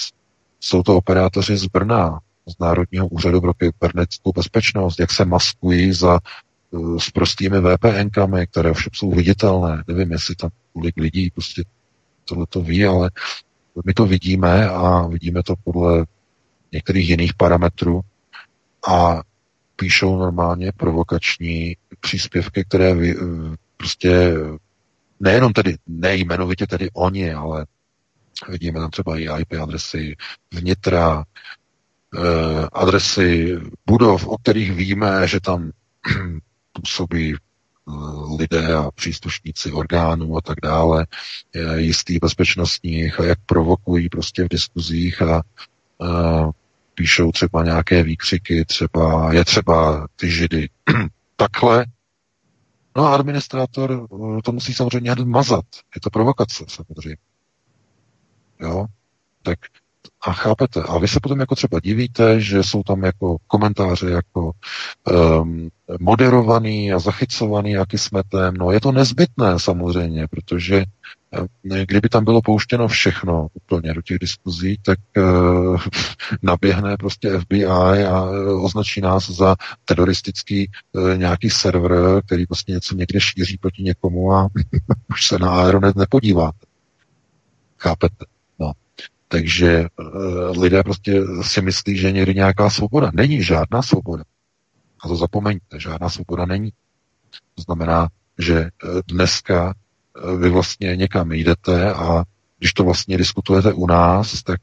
Jsou 0.59 0.83
to 0.83 0.97
operátoři 0.97 1.57
z 1.57 1.65
Brna, 1.65 2.19
z 2.47 2.59
Národního 2.59 3.07
úřadu 3.07 3.41
pro 3.41 3.53
kybernetickou 3.53 4.31
bezpečnost, 4.31 4.99
jak 4.99 5.11
se 5.11 5.25
maskují 5.25 5.93
za 5.93 6.19
uh, 6.71 6.97
s 6.97 7.09
prostými 7.09 7.57
VPNkami, 7.61 8.47
které 8.47 8.73
všem 8.73 8.91
jsou 8.93 9.11
viditelné. 9.11 9.83
Nevím, 9.87 10.11
jestli 10.11 10.35
tam 10.35 10.49
kolik 10.73 10.97
lidí 10.97 11.29
prostě 11.31 11.63
tohle 12.25 12.45
to 12.49 12.61
ví, 12.61 12.85
ale 12.85 13.11
my 13.85 13.93
to 13.93 14.05
vidíme 14.05 14.69
a 14.69 15.07
vidíme 15.07 15.43
to 15.43 15.55
podle 15.63 16.05
některých 16.71 17.09
jiných 17.09 17.33
parametrů 17.33 18.01
a 18.87 19.21
píšou 19.75 20.17
normálně 20.17 20.71
provokační 20.71 21.77
příspěvky, 21.99 22.63
které 22.63 22.93
vy, 22.93 23.15
prostě 23.77 24.33
nejenom 25.19 25.53
tedy, 25.53 25.75
nejmenovitě 25.87 26.67
tedy 26.67 26.89
oni, 26.93 27.33
ale 27.33 27.65
vidíme 28.49 28.79
tam 28.79 28.91
třeba 28.91 29.17
i 29.17 29.27
IP 29.41 29.53
adresy 29.61 30.15
vnitra, 30.53 31.19
eh, 31.19 31.23
adresy 32.73 33.57
budov, 33.85 34.27
o 34.27 34.37
kterých 34.37 34.71
víme, 34.71 35.27
že 35.27 35.39
tam 35.39 35.71
působí 36.73 37.35
lidé 38.39 38.75
a 38.75 38.91
příslušníci 38.91 39.71
orgánů 39.71 40.37
a 40.37 40.41
tak 40.41 40.57
dále, 40.63 41.07
jistý 41.75 42.19
bezpečnostních 42.19 43.19
a 43.19 43.23
jak 43.23 43.39
provokují 43.45 44.09
prostě 44.09 44.43
v 44.43 44.49
diskuzích 44.49 45.21
a, 45.21 45.35
a 45.35 45.41
píšou 46.93 47.31
třeba 47.31 47.63
nějaké 47.63 48.03
výkřiky, 48.03 48.65
třeba 48.65 49.33
je 49.33 49.45
třeba 49.45 50.07
ty 50.15 50.31
židy 50.31 50.69
takhle. 51.35 51.85
No 52.95 53.05
a 53.05 53.15
administrátor 53.15 54.07
to 54.43 54.51
musí 54.51 54.73
samozřejmě 54.73 55.15
mazat. 55.23 55.65
Je 55.95 56.01
to 56.01 56.09
provokace 56.09 56.65
samozřejmě. 56.67 57.17
Jo? 58.59 58.85
Tak 59.43 59.59
a 60.27 60.33
chápete, 60.33 60.81
a 60.83 60.97
vy 60.97 61.07
se 61.07 61.19
potom 61.19 61.39
jako 61.39 61.55
třeba 61.55 61.79
divíte, 61.79 62.41
že 62.41 62.63
jsou 62.63 62.83
tam 62.83 63.03
jako 63.03 63.37
komentáře 63.47 64.09
jako 64.09 64.51
um, 65.41 65.69
moderovaný 65.99 66.93
a 66.93 66.99
zachycovaný 66.99 67.71
jaký 67.71 67.97
smetem. 67.97 68.53
No 68.53 68.71
je 68.71 68.79
to 68.79 68.91
nezbytné 68.91 69.59
samozřejmě, 69.59 70.27
protože 70.27 70.85
eh, 71.73 71.85
kdyby 71.85 72.09
tam 72.09 72.25
bylo 72.25 72.41
pouštěno 72.41 72.87
všechno 72.87 73.47
úplně 73.53 73.93
do 73.93 74.01
těch 74.01 74.19
diskuzí, 74.19 74.77
tak 74.81 74.99
uh, 75.17 75.81
naběhne 76.41 76.97
prostě 76.97 77.39
FBI 77.39 77.65
a 78.05 78.23
označí 78.61 79.01
nás 79.01 79.29
za 79.29 79.55
teroristický 79.85 80.71
uh, 80.91 81.17
nějaký 81.17 81.49
server, 81.49 82.21
který 82.25 82.45
prostě 82.45 82.71
něco 82.71 82.95
někde 82.95 83.21
šíří 83.21 83.57
proti 83.57 83.83
někomu 83.83 84.33
a 84.33 84.47
už 85.09 85.27
se 85.27 85.39
na 85.39 85.49
Aeronet 85.49 85.95
nepodíváte. 85.95 86.65
Chápete? 87.77 88.36
Takže 89.27 89.85
uh, 89.99 90.61
lidé 90.61 90.83
prostě 90.83 91.21
si 91.41 91.61
myslí, 91.61 91.97
že 91.97 92.11
někdy 92.11 92.35
nějaká 92.35 92.69
svoboda. 92.69 93.11
Není 93.13 93.43
žádná 93.43 93.81
svoboda. 93.81 94.23
A 95.03 95.07
to 95.07 95.15
zapomeňte, 95.15 95.79
žádná 95.79 96.09
svoboda 96.09 96.45
není. 96.45 96.71
To 97.55 97.61
znamená, 97.61 98.07
že 98.39 98.59
eh, 98.59 98.69
dneska 99.07 99.73
uh, 100.23 100.39
vy 100.41 100.49
vlastně 100.49 100.95
někam 100.95 101.31
jdete 101.31 101.93
a 101.93 102.23
když 102.59 102.73
to 102.73 102.83
vlastně 102.83 103.17
diskutujete 103.17 103.73
u 103.73 103.87
nás, 103.87 104.43
tak 104.43 104.61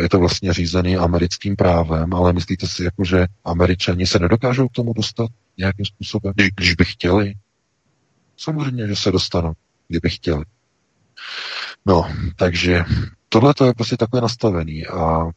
je 0.00 0.08
to 0.08 0.18
vlastně 0.18 0.52
řízený 0.52 0.96
americkým 0.96 1.56
právem, 1.56 2.14
ale 2.14 2.32
myslíte 2.32 2.66
si, 2.66 2.84
jako, 2.84 3.04
že 3.04 3.26
američani 3.44 4.06
se 4.06 4.18
nedokážou 4.18 4.68
k 4.68 4.72
tomu 4.72 4.92
dostat 4.92 5.30
nějakým 5.58 5.84
způsobem, 5.84 6.32
když, 6.36 6.50
když 6.56 6.74
by 6.74 6.84
chtěli? 6.84 7.34
Samozřejmě, 8.36 8.88
že 8.88 8.96
se 8.96 9.12
dostanou, 9.12 9.52
kdyby 9.88 10.10
chtěli. 10.10 10.44
No, 11.86 12.10
takže 12.36 12.84
tohle 13.32 13.54
to 13.54 13.64
je 13.64 13.74
prostě 13.74 13.96
takové 13.96 14.22
nastavený 14.22 14.86
a 14.86 15.22
e, 15.24 15.30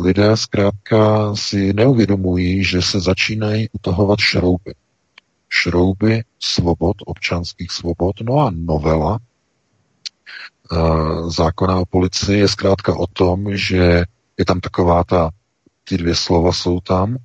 lidé 0.00 0.36
zkrátka 0.36 1.34
si 1.34 1.72
neuvědomují, 1.72 2.64
že 2.64 2.82
se 2.82 3.00
začínají 3.00 3.68
utahovat 3.72 4.18
šrouby. 4.18 4.74
Šrouby 5.48 6.22
svobod, 6.38 6.96
občanských 7.06 7.72
svobod, 7.72 8.20
no 8.22 8.38
a 8.38 8.50
novela 8.54 9.18
e, 9.18 10.76
zákona 11.30 11.78
o 11.80 11.84
policii 11.86 12.38
je 12.38 12.48
zkrátka 12.48 12.96
o 12.96 13.06
tom, 13.06 13.56
že 13.56 14.04
je 14.38 14.44
tam 14.44 14.60
taková 14.60 15.04
ta, 15.04 15.30
ty 15.84 15.98
dvě 15.98 16.14
slova 16.14 16.52
jsou 16.52 16.80
tam, 16.80 17.16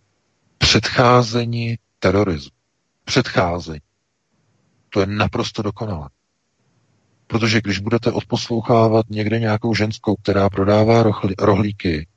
předcházení 0.58 1.78
terorismu. 2.00 2.58
Předcházení. 3.06 3.80
To 4.90 5.00
je 5.00 5.06
naprosto 5.06 5.62
dokonalé. 5.62 6.10
Protože 7.28 7.62
když 7.62 7.80
budete 7.80 8.12
odposlouchávat 8.12 9.10
někde 9.10 9.40
nějakou 9.40 9.74
ženskou, 9.74 10.16
která 10.16 10.50
prodává 10.50 11.04
rohlí, 11.04 11.36
rohlíky, 11.40 12.08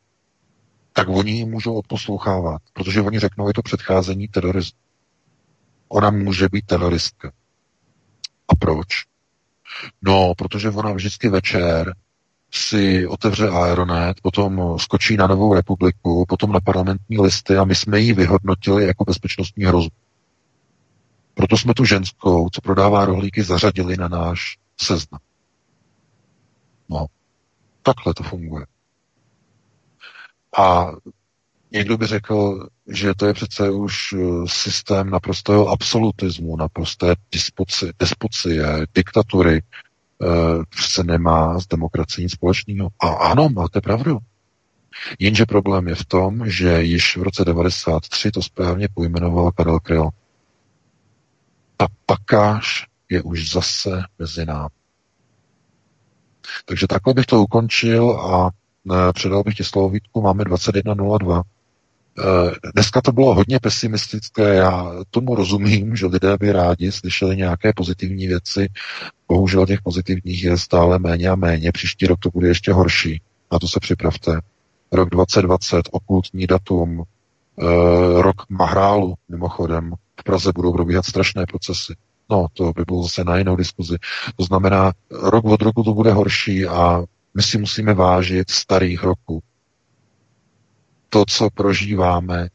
tak 0.92 1.08
oni 1.08 1.32
ji 1.32 1.44
můžou 1.44 1.74
odposlouchávat, 1.74 2.62
protože 2.72 3.02
oni 3.02 3.18
řeknou, 3.18 3.48
je 3.48 3.54
to 3.54 3.62
předcházení 3.62 4.28
terorismu. 4.28 4.78
Ona 5.88 6.10
může 6.10 6.48
být 6.48 6.66
teroristka. 6.66 7.32
A 8.48 8.54
proč? 8.54 8.86
No, 10.02 10.34
protože 10.38 10.70
ona 10.70 10.92
vždycky 10.92 11.28
večer 11.28 11.94
si 12.52 13.06
otevře 13.06 13.48
Aeronet, 13.48 14.20
potom 14.20 14.78
skočí 14.78 15.16
na 15.16 15.26
Novou 15.26 15.54
republiku, 15.54 16.24
potom 16.28 16.52
na 16.52 16.60
parlamentní 16.60 17.18
listy 17.18 17.56
a 17.56 17.64
my 17.64 17.74
jsme 17.74 18.00
ji 18.00 18.12
vyhodnotili 18.12 18.86
jako 18.86 19.04
bezpečnostní 19.04 19.64
hrozbu. 19.64 19.96
Proto 21.34 21.56
jsme 21.56 21.74
tu 21.74 21.84
ženskou, 21.84 22.48
co 22.52 22.60
prodává 22.60 23.04
rohlíky, 23.04 23.42
zařadili 23.42 23.96
na 23.96 24.08
náš 24.08 24.58
seznam. 24.82 25.20
No, 26.88 27.06
takhle 27.82 28.14
to 28.14 28.22
funguje. 28.22 28.66
A 30.58 30.86
někdo 31.70 31.98
by 31.98 32.06
řekl, 32.06 32.68
že 32.86 33.14
to 33.14 33.26
je 33.26 33.34
přece 33.34 33.70
už 33.70 34.12
eh, 34.12 34.18
systém 34.46 35.10
naprostého 35.10 35.68
absolutismu, 35.68 36.56
naprosté 36.56 37.14
despocie, 37.98 38.86
diktatury, 38.94 39.62
přece 40.68 41.04
nemá 41.04 41.60
s 41.60 41.66
demokracií 41.66 42.24
nic 42.24 42.32
společného. 42.32 42.88
A 43.00 43.08
ano, 43.08 43.48
máte 43.48 43.80
pravdu. 43.80 44.18
Jenže 45.18 45.46
problém 45.46 45.88
je 45.88 45.94
v 45.94 46.04
tom, 46.04 46.50
že 46.50 46.82
již 46.82 47.16
v 47.16 47.22
roce 47.22 47.44
93 47.44 48.30
to 48.30 48.42
správně 48.42 48.88
pojmenoval 48.94 49.52
Karel 49.52 49.80
Kryl. 49.80 50.08
Ta 51.76 51.86
pakáž 52.06 52.86
je 53.10 53.22
už 53.22 53.52
zase 53.52 54.02
mezi 54.18 54.46
námi. 54.46 54.68
Takže 56.64 56.86
takhle 56.86 57.14
bych 57.14 57.26
to 57.26 57.42
ukončil 57.42 58.10
a 58.10 58.50
e, 58.92 59.12
předal 59.12 59.42
bych 59.42 59.54
ti 59.54 59.64
slovo 59.64 59.88
Vítku, 59.88 60.20
máme 60.22 60.44
21.02. 60.44 61.42
E, 61.42 62.70
dneska 62.74 63.00
to 63.00 63.12
bylo 63.12 63.34
hodně 63.34 63.60
pesimistické, 63.60 64.54
já 64.54 64.92
tomu 65.10 65.34
rozumím, 65.34 65.96
že 65.96 66.06
lidé 66.06 66.36
by 66.40 66.52
rádi 66.52 66.92
slyšeli 66.92 67.36
nějaké 67.36 67.72
pozitivní 67.76 68.26
věci, 68.26 68.68
bohužel 69.28 69.66
těch 69.66 69.82
pozitivních 69.82 70.44
je 70.44 70.58
stále 70.58 70.98
méně 70.98 71.28
a 71.28 71.36
méně, 71.36 71.72
příští 71.72 72.06
rok 72.06 72.18
to 72.18 72.30
bude 72.30 72.48
ještě 72.48 72.72
horší, 72.72 73.22
na 73.52 73.58
to 73.58 73.68
se 73.68 73.80
připravte. 73.80 74.40
Rok 74.92 75.10
2020, 75.10 75.82
okultní 75.90 76.46
datum, 76.46 77.02
e, 77.02 77.04
rok 78.22 78.36
Mahrálu, 78.48 79.14
mimochodem, 79.28 79.94
v 80.20 80.24
Praze 80.24 80.52
budou 80.54 80.72
probíhat 80.72 81.04
strašné 81.04 81.46
procesy. 81.46 81.94
No, 82.30 82.46
to 82.52 82.72
by 82.72 82.84
bylo 82.86 83.02
zase 83.02 83.24
na 83.24 83.36
jinou 83.36 83.56
diskuzi. 83.56 83.96
To 84.36 84.44
znamená, 84.44 84.92
rok 85.10 85.44
od 85.44 85.62
roku 85.62 85.82
to 85.82 85.94
bude 85.94 86.12
horší 86.12 86.66
a 86.66 87.02
my 87.34 87.42
si 87.42 87.58
musíme 87.58 87.94
vážit 87.94 88.50
starých 88.50 89.02
roků. 89.02 89.42
To, 91.08 91.24
co 91.28 91.50
prožíváme, 91.50 92.48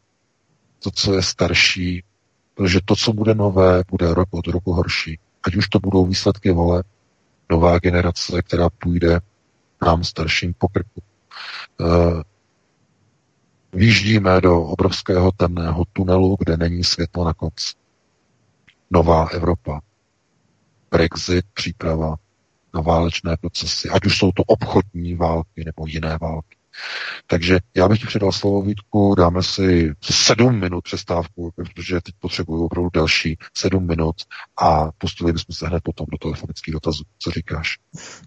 to, 0.83 0.91
co 0.91 1.13
je 1.13 1.21
starší, 1.21 2.03
protože 2.53 2.79
to, 2.85 2.95
co 2.95 3.13
bude 3.13 3.35
nové, 3.35 3.83
bude 3.89 4.13
rok 4.13 4.29
od 4.31 4.47
roku 4.47 4.71
horší. 4.73 5.19
Ať 5.43 5.55
už 5.55 5.67
to 5.69 5.79
budou 5.79 6.05
výsledky 6.05 6.51
vole, 6.51 6.83
nová 7.51 7.79
generace, 7.79 8.41
která 8.41 8.69
půjde 8.69 9.19
nám 9.85 10.03
starším 10.03 10.53
pokrku. 10.57 11.01
Uh, 11.79 12.21
Výjíždíme 13.73 14.41
do 14.41 14.61
obrovského 14.61 15.31
temného 15.31 15.83
tunelu, 15.93 16.37
kde 16.39 16.57
není 16.57 16.83
světlo 16.83 17.25
na 17.25 17.33
konci 17.33 17.73
nová 18.95 19.27
Evropa. 19.27 19.81
Brexit, 20.91 21.45
příprava 21.53 22.15
na 22.73 22.81
válečné 22.81 23.37
procesy, 23.37 23.89
ať 23.89 24.05
už 24.05 24.17
jsou 24.17 24.31
to 24.31 24.43
obchodní 24.43 25.15
války 25.15 25.63
nebo 25.65 25.87
jiné 25.87 26.17
války. 26.21 26.54
Takže 27.27 27.59
já 27.75 27.89
bych 27.89 27.99
ti 27.99 28.07
předal 28.07 28.31
slovo 28.31 28.61
Vítku, 28.61 29.15
dáme 29.15 29.43
si 29.43 29.93
sedm 30.03 30.59
minut 30.59 30.83
přestávku, 30.83 31.51
protože 31.55 32.01
teď 32.01 32.15
potřebuju 32.19 32.65
opravdu 32.65 32.89
další 32.93 33.37
sedm 33.57 33.87
minut 33.87 34.15
a 34.61 34.91
pustili 34.97 35.33
bychom 35.33 35.55
se 35.55 35.67
hned 35.67 35.83
potom 35.83 36.05
do 36.11 36.17
telefonických 36.17 36.73
dotazů. 36.73 37.03
Co 37.19 37.31
říkáš? 37.31 37.77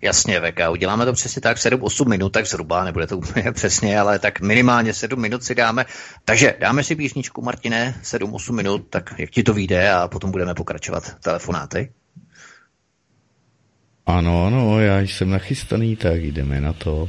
Jasně, 0.02 0.40
VK, 0.40 0.60
uděláme 0.70 1.04
to 1.04 1.12
přesně 1.12 1.42
tak 1.42 1.56
7-8 1.56 2.08
minut, 2.08 2.28
tak 2.28 2.46
zhruba, 2.46 2.84
nebude 2.84 3.06
to 3.06 3.18
úplně 3.18 3.52
přesně, 3.52 4.00
ale 4.00 4.18
tak 4.18 4.40
minimálně 4.40 4.94
7 4.94 5.20
minut 5.20 5.42
si 5.44 5.54
dáme. 5.54 5.84
Takže 6.24 6.54
dáme 6.60 6.84
si 6.84 6.96
písničku, 6.96 7.42
Martine, 7.42 7.94
7-8 8.02 8.52
minut, 8.52 8.86
tak 8.90 9.14
jak 9.18 9.30
ti 9.30 9.42
to 9.42 9.54
vyjde 9.54 9.92
a 9.92 10.08
potom 10.08 10.30
budeme 10.30 10.54
pokračovat 10.54 11.16
telefonáty. 11.22 11.92
Ano, 14.06 14.46
ano, 14.46 14.80
já 14.80 15.00
jsem 15.00 15.30
nachystaný, 15.30 15.96
tak 15.96 16.22
jdeme 16.22 16.60
na 16.60 16.72
to. 16.72 17.08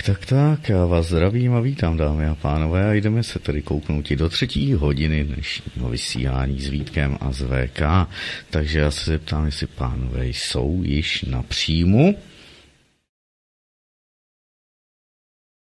Tak, 0.00 0.18
tak, 0.18 0.26
tak, 0.26 0.68
já 0.68 0.86
vás 0.86 1.06
zdravím 1.06 1.54
a 1.54 1.60
vítám, 1.60 1.96
dámy 1.96 2.26
a 2.26 2.34
pánové, 2.34 2.90
a 2.90 2.92
jdeme 2.92 3.22
se 3.22 3.38
tedy 3.38 3.62
kouknout 3.62 4.10
i 4.10 4.16
do 4.16 4.28
třetí 4.28 4.74
hodiny 4.74 5.24
dnešního 5.24 5.88
vysílání 5.88 6.60
s 6.60 6.68
Vítkem 6.68 7.18
a 7.20 7.32
s 7.32 7.40
VK. 7.42 7.80
Takže 8.50 8.78
já 8.78 8.90
se 8.90 9.10
zeptám, 9.10 9.46
jestli 9.46 9.66
pánové 9.66 10.26
jsou 10.26 10.82
již 10.82 11.22
na 11.22 11.42
příjmu. 11.42 12.18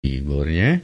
Výborně. 0.02 0.80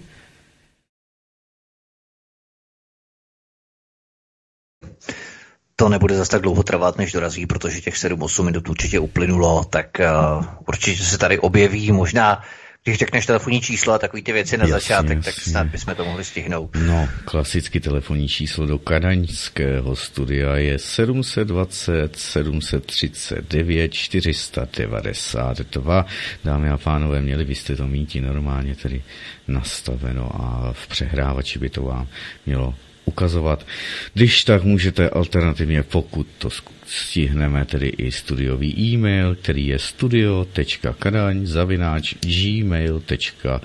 To 5.77 5.89
nebude 5.89 6.16
zase 6.16 6.31
tak 6.31 6.43
dlouho 6.43 6.62
trvat, 6.62 6.98
než 6.98 7.12
dorazí, 7.12 7.47
protože 7.47 7.81
těch 7.81 7.94
7-8 7.94 8.44
minut 8.44 8.69
určitě 8.69 8.98
uplynulo, 8.98 9.65
tak 9.65 10.01
uh, 10.01 10.44
určitě 10.69 11.05
se 11.05 11.19
tady 11.19 11.39
objeví 11.39 11.93
možná 11.93 12.43
když 12.89 12.98
řekneš 12.98 13.27
telefonní 13.27 13.60
číslo 13.60 13.93
a 13.93 13.98
takový 13.98 14.23
ty 14.23 14.32
věci 14.32 14.56
na 14.56 14.65
jasně, 14.65 14.73
začátek, 14.73 15.16
jasně. 15.16 15.32
tak 15.32 15.43
snad 15.43 15.66
bychom 15.66 15.94
to 15.94 16.05
mohli 16.05 16.24
stihnout. 16.24 16.70
No, 16.86 17.09
klasicky 17.24 17.81
telefonní 17.81 18.28
číslo 18.28 18.66
do 18.66 18.78
kadaňského 18.78 19.97
studia 19.97 20.56
je 20.56 20.78
720 20.78 22.16
739 22.16 23.93
492. 23.93 26.06
Dámy 26.44 26.70
a 26.70 26.78
pánové, 26.78 27.23
měli 27.23 27.44
byste 27.44 27.77
to 27.77 27.86
mít 27.86 28.15
normálně 28.15 28.74
tedy 28.74 29.02
nastaveno 29.48 30.31
a 30.35 30.73
v 30.73 30.86
přehrávači 30.86 31.59
by 31.59 31.69
to 31.69 31.82
vám 31.82 32.09
mělo 32.47 32.74
ukazovat. 33.09 33.66
Když 34.14 34.44
tak 34.44 34.64
můžete 34.64 35.10
alternativně, 35.10 35.82
pokud 35.82 36.26
to 36.39 36.48
stihneme, 36.86 37.64
tedy 37.64 37.89
i 37.89 38.12
studiový 38.12 38.93
e-mail, 38.93 39.35
který 39.35 39.66
je 39.66 39.78
studio.kadaň 39.78 41.47
zavináč 41.47 42.14
gmail.com, 42.20 43.60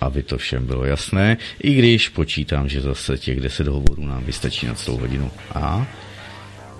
aby 0.00 0.22
to 0.22 0.38
všem 0.38 0.66
bylo 0.66 0.84
jasné, 0.84 1.36
i 1.62 1.74
když 1.74 2.08
počítám, 2.08 2.68
že 2.68 2.80
zase 2.80 3.18
těch 3.18 3.40
10 3.40 3.66
hovorů 3.66 4.06
nám 4.06 4.24
vystačí 4.24 4.66
na 4.66 4.74
celou 4.74 4.98
hodinu. 4.98 5.30
A 5.54 5.86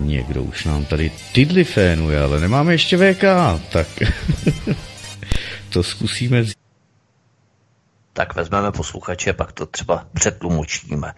někdo 0.01 0.43
už 0.43 0.65
nám 0.65 0.85
tady 0.85 1.11
tydly 1.33 1.65
fénuje, 1.65 2.21
ale 2.21 2.41
nemáme 2.41 2.75
ještě 2.75 2.97
VK, 2.97 3.25
tak 3.73 3.89
to 5.71 5.83
zkusíme 5.83 6.45
tak 8.19 8.35
vezmeme 8.35 8.73
posluchače, 8.73 9.33
pak 9.33 9.53
to 9.53 9.67
třeba 9.67 10.07
přetlumočíme. 10.13 11.13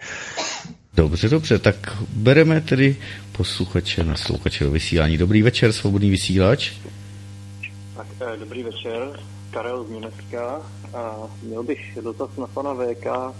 Dobře, 0.93 1.29
dobře, 1.29 1.59
tak 1.59 1.75
bereme 2.13 2.61
tedy 2.61 2.97
posluchače, 3.31 4.03
naslouchače 4.03 4.63
do 4.63 4.71
vysílání. 4.71 5.17
Dobrý 5.17 5.41
večer, 5.41 5.73
svobodný 5.73 6.09
vysílač. 6.09 6.71
Tak, 7.95 8.07
eh, 8.21 8.37
dobrý 8.37 8.63
večer, 8.63 9.19
Karel 9.51 9.83
z 9.83 9.89
Německa. 9.89 10.61
A 10.93 11.15
měl 11.43 11.63
bych 11.63 11.97
dotaz 12.03 12.29
na 12.37 12.47
pana 12.47 12.73
VK 12.73 13.33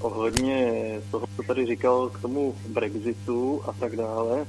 ohledně 0.00 0.72
toho, 1.10 1.26
co 1.36 1.42
tady 1.42 1.66
říkal 1.66 2.08
k 2.08 2.20
tomu 2.20 2.54
Brexitu 2.68 3.62
a 3.68 3.72
tak 3.72 3.96
dále. 3.96 4.46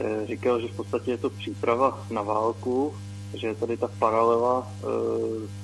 Eh, 0.00 0.26
říkal, 0.26 0.60
že 0.60 0.68
v 0.68 0.76
podstatě 0.76 1.10
je 1.10 1.18
to 1.18 1.30
příprava 1.30 2.06
na 2.10 2.22
válku, 2.22 2.94
že 3.34 3.46
je 3.46 3.54
tady 3.54 3.76
ta 3.76 3.88
paralela 3.98 4.72
eh, 4.82 5.63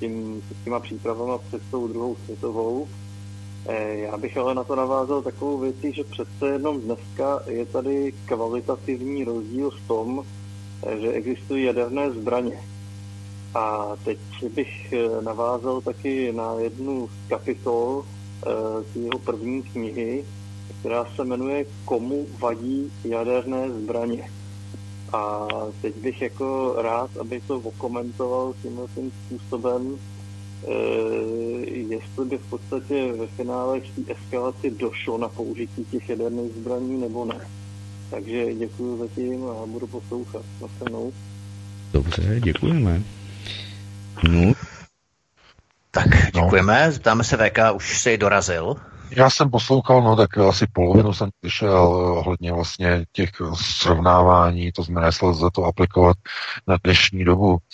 tím, 0.00 0.42
s 0.60 0.64
těma 0.64 0.80
přípravama 0.80 1.38
před 1.38 1.62
tou 1.70 1.88
druhou 1.88 2.16
světovou. 2.24 2.88
Eh, 3.66 3.96
já 3.96 4.16
bych 4.16 4.36
ale 4.36 4.54
na 4.54 4.64
to 4.64 4.76
navázal 4.76 5.22
takovou 5.22 5.58
věcí, 5.58 5.92
že 5.92 6.04
přece 6.04 6.48
jenom 6.52 6.80
dneska 6.80 7.40
je 7.46 7.66
tady 7.66 8.12
kvalitativní 8.24 9.24
rozdíl 9.24 9.70
v 9.70 9.88
tom, 9.88 10.24
eh, 10.86 11.00
že 11.00 11.12
existují 11.12 11.64
jaderné 11.64 12.10
zbraně. 12.10 12.60
A 13.54 13.96
teď 14.04 14.18
bych 14.54 14.92
eh, 14.92 15.22
navázal 15.22 15.80
taky 15.80 16.32
na 16.32 16.54
jednu 16.58 17.08
z 17.08 17.28
kapitol 17.28 18.04
z 18.92 18.96
jeho 18.96 19.18
první 19.24 19.62
knihy, 19.62 20.24
která 20.80 21.04
se 21.16 21.24
jmenuje 21.24 21.66
Komu 21.84 22.26
vadí 22.38 22.92
jaderné 23.04 23.70
zbraně. 23.70 24.39
A 25.12 25.46
teď 25.82 25.96
bych 25.96 26.22
jako 26.22 26.74
rád, 26.82 27.10
aby 27.16 27.40
to 27.46 27.56
okomentoval 27.56 28.54
tímhle 28.62 28.86
tím 28.94 29.12
způsobem, 29.26 29.98
e, 30.68 30.72
jestli 31.70 32.24
by 32.24 32.38
v 32.38 32.50
podstatě 32.50 33.12
ve 33.12 33.26
finále 33.26 33.80
v 33.80 34.04
té 34.04 34.12
eskalaci 34.12 34.70
došlo 34.70 35.18
na 35.18 35.28
použití 35.28 35.84
těch 35.84 36.08
jaderných 36.08 36.52
zbraní 36.52 37.00
nebo 37.00 37.24
ne. 37.24 37.48
Takže 38.10 38.54
děkuji 38.54 38.98
zatím 38.98 39.44
a 39.44 39.66
budu 39.66 39.86
poslouchat. 39.86 40.42
Nastanou. 40.62 41.12
Dobře, 41.92 42.40
děkujeme. 42.40 43.02
No. 44.28 44.52
Tak 45.90 46.08
děkujeme, 46.34 46.92
zeptáme 46.92 47.24
se 47.24 47.36
VK, 47.36 47.58
už 47.74 48.00
si 48.00 48.18
dorazil. 48.18 48.76
Já 49.10 49.30
jsem 49.30 49.50
poslouchal, 49.50 50.02
no 50.02 50.16
tak 50.16 50.38
asi 50.38 50.66
polovinu 50.66 51.12
jsem 51.12 51.30
slyšel 51.40 51.78
ohledně 52.18 52.52
vlastně 52.52 53.04
těch 53.12 53.30
srovnávání, 53.54 54.72
to 54.72 54.82
znamená, 54.82 55.06
jestli 55.06 55.28
lze 55.28 55.46
to 55.52 55.64
aplikovat 55.64 56.16
na 56.66 56.76
dnešní 56.84 57.24
dobu. 57.24 57.58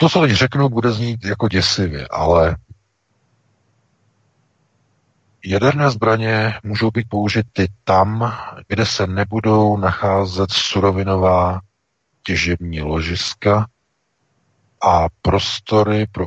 To, 0.00 0.08
co 0.08 0.20
teď 0.20 0.30
řeknu, 0.30 0.68
bude 0.68 0.92
znít 0.92 1.24
jako 1.24 1.48
děsivě, 1.48 2.08
ale 2.08 2.56
jaderné 5.44 5.90
zbraně 5.90 6.54
můžou 6.62 6.90
být 6.90 7.08
použity 7.08 7.68
tam, 7.84 8.36
kde 8.68 8.86
se 8.86 9.06
nebudou 9.06 9.76
nacházet 9.76 10.50
surovinová 10.52 11.60
těžební 12.22 12.80
ložiska 12.80 13.66
a 14.82 15.06
prostory 15.22 16.06
pro 16.12 16.26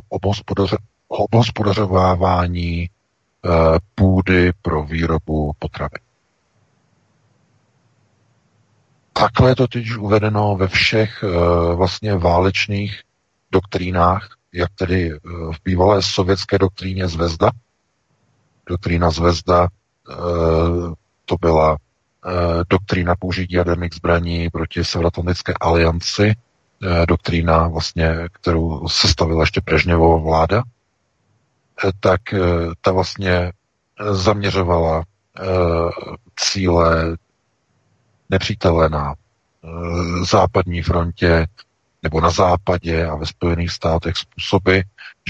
obhospodařovávání 1.12 2.82
eh, 2.84 3.48
půdy 3.94 4.52
pro 4.62 4.82
výrobu 4.82 5.52
potravy. 5.58 5.98
Takhle 9.12 9.50
je 9.50 9.56
to 9.56 9.66
teď 9.66 9.96
uvedeno 9.98 10.56
ve 10.56 10.68
všech 10.68 11.24
eh, 11.24 11.74
vlastně 11.74 12.16
válečných 12.16 13.00
doktrínách, 13.52 14.28
jak 14.52 14.70
tedy 14.74 15.12
eh, 15.12 15.18
v 15.28 15.56
bývalé 15.64 16.02
sovětské 16.02 16.58
doktríně 16.58 17.08
Zvezda. 17.08 17.50
Doktrína 18.66 19.10
Zvezda 19.10 19.68
to 21.24 21.36
byla 21.40 21.76
doktrína 22.68 23.14
použití 23.18 23.54
jaderných 23.54 23.94
zbraní 23.94 24.50
proti 24.50 24.84
Severoatlantické 24.84 25.54
alianci, 25.60 26.34
doktrína 27.08 27.68
vlastně, 27.68 28.28
kterou 28.32 28.88
sestavila 28.88 29.42
ještě 29.42 29.60
Brežněvova 29.60 30.16
vláda 30.16 30.62
tak 32.00 32.32
eh, 32.32 32.38
ta 32.80 32.92
vlastně 32.92 33.32
eh, 33.32 34.14
zaměřovala 34.14 35.02
eh, 35.38 35.42
cíle 36.36 37.16
nepřítele 38.30 38.88
na 38.88 39.14
západní 40.30 40.82
frontě 40.82 41.46
nebo 42.02 42.20
na 42.20 42.30
západě 42.30 43.06
a 43.06 43.14
ve 43.14 43.26
Spojených 43.26 43.70
státech 43.70 44.16
způsoby, 44.16 44.78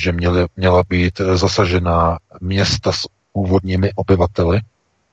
že 0.00 0.12
měly, 0.12 0.46
měla 0.56 0.82
být 0.88 1.20
zasažena 1.34 2.18
města 2.40 2.92
s 2.92 3.06
původními 3.32 3.90
obyvateli 3.94 4.60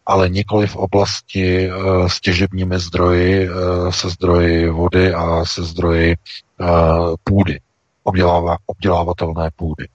ale 0.05 0.29
nikoli 0.29 0.67
v 0.67 0.75
oblasti 0.75 1.69
s 2.07 2.21
těžebními 2.21 2.79
zdroji, 2.79 3.49
se 3.89 4.09
zdroji 4.09 4.69
vody 4.69 5.13
a 5.13 5.45
se 5.45 5.63
zdroji 5.63 6.15
půdy, 7.23 7.59
obdělávatelné 8.65 9.49
půdy. 9.55 9.87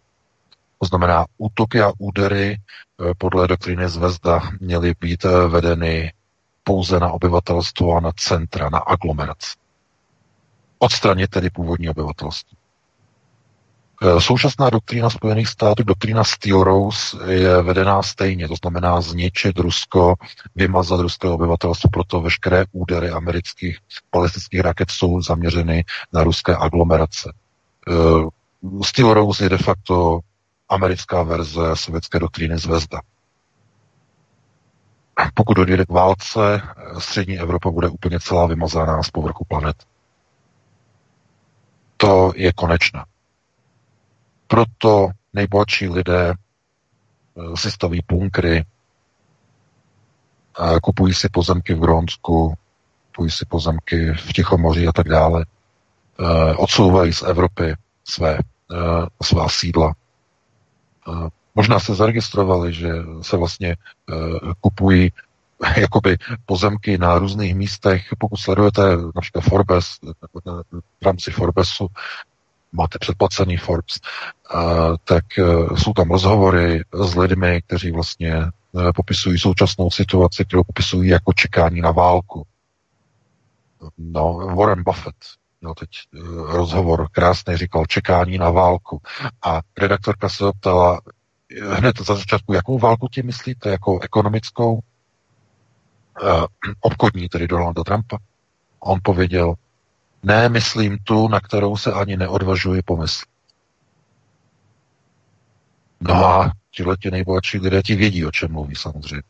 To 0.85 0.89
znamená, 0.89 1.24
útoky 1.39 1.82
a 1.82 1.93
údery 1.98 2.56
podle 3.19 3.48
doktríny 3.48 3.89
Zvezda 3.89 4.40
měly 4.61 4.94
být 5.01 5.24
vedeny 5.48 6.12
pouze 6.65 7.01
na 7.01 7.12
obyvatelstvo 7.12 7.97
a 7.97 8.01
na 8.01 8.12
centra, 8.16 8.69
na 8.70 8.78
aglomerace. 8.78 9.48
Odstranit 10.78 11.31
tedy 11.31 11.51
původní 11.51 11.89
obyvatelstvo. 11.89 12.59
E, 14.02 14.20
současná 14.20 14.70
doktrína 14.70 15.11
Spojených 15.11 15.48
států, 15.48 15.82
doktrína 15.82 16.24
Steel 16.24 16.65
Rose, 16.65 17.32
je 17.32 17.62
vedená 17.62 18.02
stejně, 18.02 18.48
to 18.48 18.55
znamená 18.62 19.01
zničit 19.01 19.59
Rusko, 19.59 20.15
vymazat 20.55 21.01
ruské 21.01 21.28
obyvatelstvo, 21.28 21.90
proto 21.90 22.20
veškeré 22.20 22.65
údery 22.73 23.11
amerických 23.11 23.78
balistických 24.12 24.61
raket 24.61 24.90
jsou 24.90 25.23
zaměřeny 25.23 25.85
na 26.12 26.24
ruské 26.24 26.56
aglomerace. 26.56 27.32
Steel 28.85 29.15
Rose 29.15 29.44
je 29.44 29.48
de 29.48 29.59
facto 29.59 30.20
americká 30.75 31.23
verze 31.23 31.77
sovětské 31.77 32.19
doktríny 32.19 32.59
Zvezda. 32.59 33.01
Pokud 35.35 35.55
dojde 35.55 35.85
k 35.87 35.91
válce, 35.91 36.63
střední 36.99 37.39
Evropa 37.39 37.71
bude 37.71 37.89
úplně 37.89 38.21
celá 38.21 38.47
vymazaná 38.47 39.03
z 39.03 39.11
povrchu 39.11 39.45
planet. 39.45 39.77
To 41.97 42.33
je 42.37 42.53
konečné. 42.53 43.05
Proto 44.47 45.09
nejbohatší 45.33 45.89
lidé 45.89 46.31
eh, 46.33 47.57
si 47.57 47.71
staví 47.71 48.01
bunkry, 48.09 48.65
kupují 50.83 51.15
si 51.15 51.29
pozemky 51.29 51.75
v 51.75 51.81
Grónsku, 51.81 52.55
kupují 53.07 53.31
si 53.31 53.45
pozemky 53.47 54.13
v 54.13 54.33
Tichomoří 54.33 54.87
a 54.89 54.93
tak 54.93 55.09
dále. 55.09 55.47
Eh, 56.21 56.55
odsouvají 56.55 57.13
z 57.13 57.23
Evropy 57.23 57.75
své, 58.05 58.39
eh, 58.39 59.07
svá 59.23 59.49
sídla. 59.49 59.95
Možná 61.55 61.81
se 61.81 61.95
zaregistrovali, 61.95 62.73
že 62.73 62.89
se 63.23 63.37
vlastně 63.37 63.77
kupují 64.61 65.13
jakoby 65.77 66.17
pozemky 66.47 66.99
na 66.99 67.19
různých 67.19 67.55
místech. 67.55 68.07
Pokud 68.19 68.37
sledujete 68.37 68.83
například 69.15 69.43
Forbes, 69.43 69.87
v 71.03 71.07
rámci 71.07 71.31
Forbesu, 71.31 71.87
máte 72.73 72.99
předplacený 72.99 73.57
Forbes, 73.57 73.95
tak 75.05 75.39
e, 75.39 75.43
jsou 75.77 75.93
tam 75.93 76.11
rozhovory 76.11 76.85
s 76.93 77.15
lidmi, 77.15 77.63
kteří 77.67 77.91
vlastně 77.91 78.33
e, 78.35 78.51
popisují 78.95 79.39
současnou 79.39 79.91
situaci, 79.91 80.45
kterou 80.45 80.63
popisují 80.65 81.11
jako 81.11 81.33
čekání 81.33 81.81
na 81.81 81.91
válku. 81.91 82.47
No, 83.99 84.35
Warren 84.35 84.83
Buffett 84.83 85.17
měl 85.65 85.74
teď 85.74 85.89
e, 85.91 86.19
rozhovor 86.57 87.09
krásný, 87.12 87.57
říkal 87.57 87.86
čekání 87.86 88.39
na 88.39 88.51
válku. 88.51 89.03
A 89.43 89.61
redaktorka 89.78 90.28
se 90.28 90.45
optala 90.45 91.01
hned 91.70 91.99
za 92.01 92.15
začátku, 92.15 92.53
jakou 92.53 92.78
válku 92.78 93.09
ti 93.09 93.23
myslíte, 93.23 93.70
jako 93.70 94.01
ekonomickou? 94.01 94.81
Uh, 96.23 96.45
obchodní, 96.81 97.28
tedy 97.28 97.49
Donalda 97.49 97.85
Trumpa. 97.85 98.19
On 98.81 98.99
pověděl, 99.03 99.55
ne, 100.23 100.49
myslím 100.49 100.99
tu, 101.05 101.28
na 101.28 101.41
kterou 101.41 101.77
se 101.77 101.93
ani 101.93 102.16
neodvažuji 102.16 102.82
pomyslet. 102.82 103.28
No 106.01 106.15
a 106.15 106.53
tihle 106.70 106.97
ti 106.97 107.11
nejbohatší 107.11 107.59
lidé 107.59 107.82
ti 107.82 107.95
vědí, 107.95 108.27
o 108.27 108.31
čem 108.31 108.53
mluví 108.53 108.74
samozřejmě. 108.74 109.23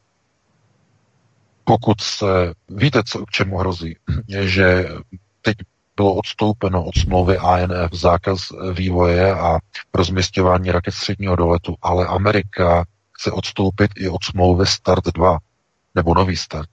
Pokud 1.64 2.00
se, 2.00 2.26
víte, 2.68 3.02
co, 3.06 3.26
k 3.26 3.30
čemu 3.30 3.58
hrozí, 3.58 3.96
že 4.28 4.88
teď 5.42 5.56
bylo 5.96 6.14
odstoupeno 6.14 6.84
od 6.84 6.98
smlouvy 6.98 7.38
ANF 7.38 7.92
zákaz 7.92 8.40
vývoje 8.72 9.34
a 9.34 9.58
rozměstňování 9.94 10.72
raket 10.72 10.94
středního 10.94 11.36
doletu, 11.36 11.74
ale 11.82 12.06
Amerika 12.06 12.84
chce 13.12 13.32
odstoupit 13.32 13.90
i 13.96 14.08
od 14.08 14.24
smlouvy 14.24 14.66
Start 14.66 15.04
2, 15.04 15.38
nebo 15.94 16.14
Nový 16.14 16.36
Start, 16.36 16.70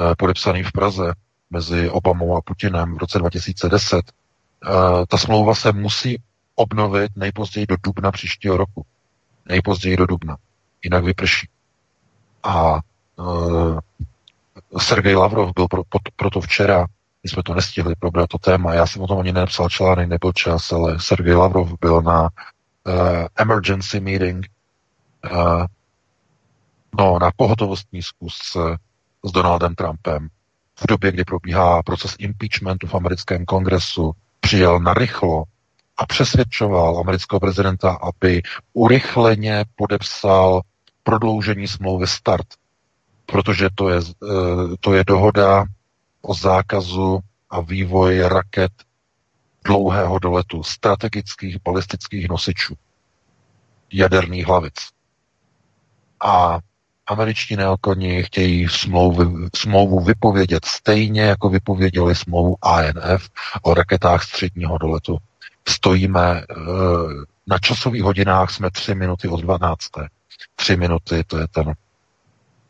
eh, 0.00 0.14
podepsaný 0.18 0.62
v 0.62 0.72
Praze 0.72 1.14
mezi 1.50 1.90
Obamou 1.90 2.36
a 2.36 2.40
Putinem 2.40 2.94
v 2.94 2.98
roce 2.98 3.18
2010, 3.18 4.02
eh, 4.02 5.06
ta 5.08 5.18
smlouva 5.18 5.54
se 5.54 5.72
musí 5.72 6.22
obnovit 6.54 7.12
nejpozději 7.16 7.66
do 7.66 7.76
dubna 7.82 8.12
příštího 8.12 8.56
roku. 8.56 8.86
Nejpozději 9.48 9.96
do 9.96 10.06
dubna. 10.06 10.36
Jinak 10.84 11.04
vyprší. 11.04 11.48
A 12.42 12.80
uh, 13.16 13.78
Sergej 14.78 15.14
Lavrov 15.14 15.52
byl 15.54 15.68
pro, 15.68 15.84
pro, 15.84 15.98
proto 16.16 16.40
včera, 16.40 16.86
my 17.26 17.30
jsme 17.30 17.42
to 17.42 17.54
nestihli 17.54 17.94
probrat 17.98 18.28
to 18.28 18.38
téma, 18.38 18.74
já 18.74 18.86
jsem 18.86 19.02
o 19.02 19.06
tom 19.06 19.18
ani 19.18 19.32
nenapsal 19.32 19.68
článek, 19.68 20.08
nebyl 20.08 20.32
čas, 20.32 20.72
ale 20.72 21.00
Sergej 21.00 21.34
Lavrov 21.34 21.72
byl 21.80 22.02
na 22.02 22.22
uh, 22.22 22.28
emergency 23.36 24.00
meeting, 24.00 24.46
uh, 25.32 25.64
no, 26.98 27.18
na 27.18 27.30
pohotovostní 27.36 28.02
zkusce 28.02 28.58
s 29.24 29.32
Donaldem 29.32 29.74
Trumpem. 29.74 30.28
V 30.80 30.86
době, 30.86 31.12
kdy 31.12 31.24
probíhá 31.24 31.82
proces 31.82 32.14
impeachmentu 32.18 32.86
v 32.86 32.94
americkém 32.94 33.44
kongresu, 33.44 34.12
přijel 34.40 34.80
narychlo 34.80 35.44
a 35.96 36.06
přesvědčoval 36.06 36.98
amerického 36.98 37.40
prezidenta, 37.40 37.90
aby 37.90 38.42
urychleně 38.72 39.64
podepsal 39.76 40.60
prodloužení 41.02 41.68
smlouvy 41.68 42.06
START, 42.06 42.46
protože 43.26 43.68
to 43.74 43.88
je, 43.88 44.00
eh, 44.00 44.76
to 44.80 44.94
je 44.94 45.04
dohoda 45.04 45.64
o 46.26 46.34
zákazu 46.34 47.20
a 47.50 47.60
vývoji 47.60 48.22
raket 48.22 48.72
dlouhého 49.64 50.18
doletu, 50.18 50.62
strategických 50.62 51.56
balistických 51.64 52.28
nosičů, 52.28 52.74
jaderných 53.92 54.46
hlavic. 54.46 54.74
A 56.24 56.58
američtí 57.06 57.56
neokoni 57.56 58.22
chtějí 58.22 58.68
smlouvu, 58.68 59.48
smlouvu 59.56 60.00
vypovědět 60.00 60.64
stejně, 60.64 61.22
jako 61.22 61.48
vypověděli 61.48 62.14
smlouvu 62.14 62.56
ANF 62.62 63.28
o 63.62 63.74
raketách 63.74 64.22
středního 64.22 64.78
doletu. 64.78 65.18
Stojíme 65.68 66.42
eh, 66.50 66.54
na 67.46 67.58
časových 67.58 68.02
hodinách, 68.02 68.50
jsme 68.50 68.70
tři 68.70 68.94
minuty 68.94 69.28
od 69.28 69.40
12. 69.40 69.78
Tři 70.56 70.76
minuty, 70.76 71.24
to 71.26 71.38
je 71.38 71.48
ten 71.48 71.72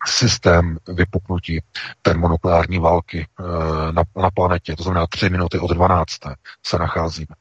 systém 0.08 0.78
vypuknutí 0.88 1.60
termonukleární 2.02 2.78
války 2.78 3.26
eh, 3.40 3.92
na, 3.92 4.02
na 4.16 4.30
planetě, 4.30 4.76
to 4.76 4.82
znamená 4.82 5.06
tři 5.06 5.30
minuty 5.30 5.58
od 5.58 5.70
12. 5.70 6.12
se 6.66 6.78
nacházíme. 6.78 7.34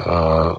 Eh, 0.00 0.56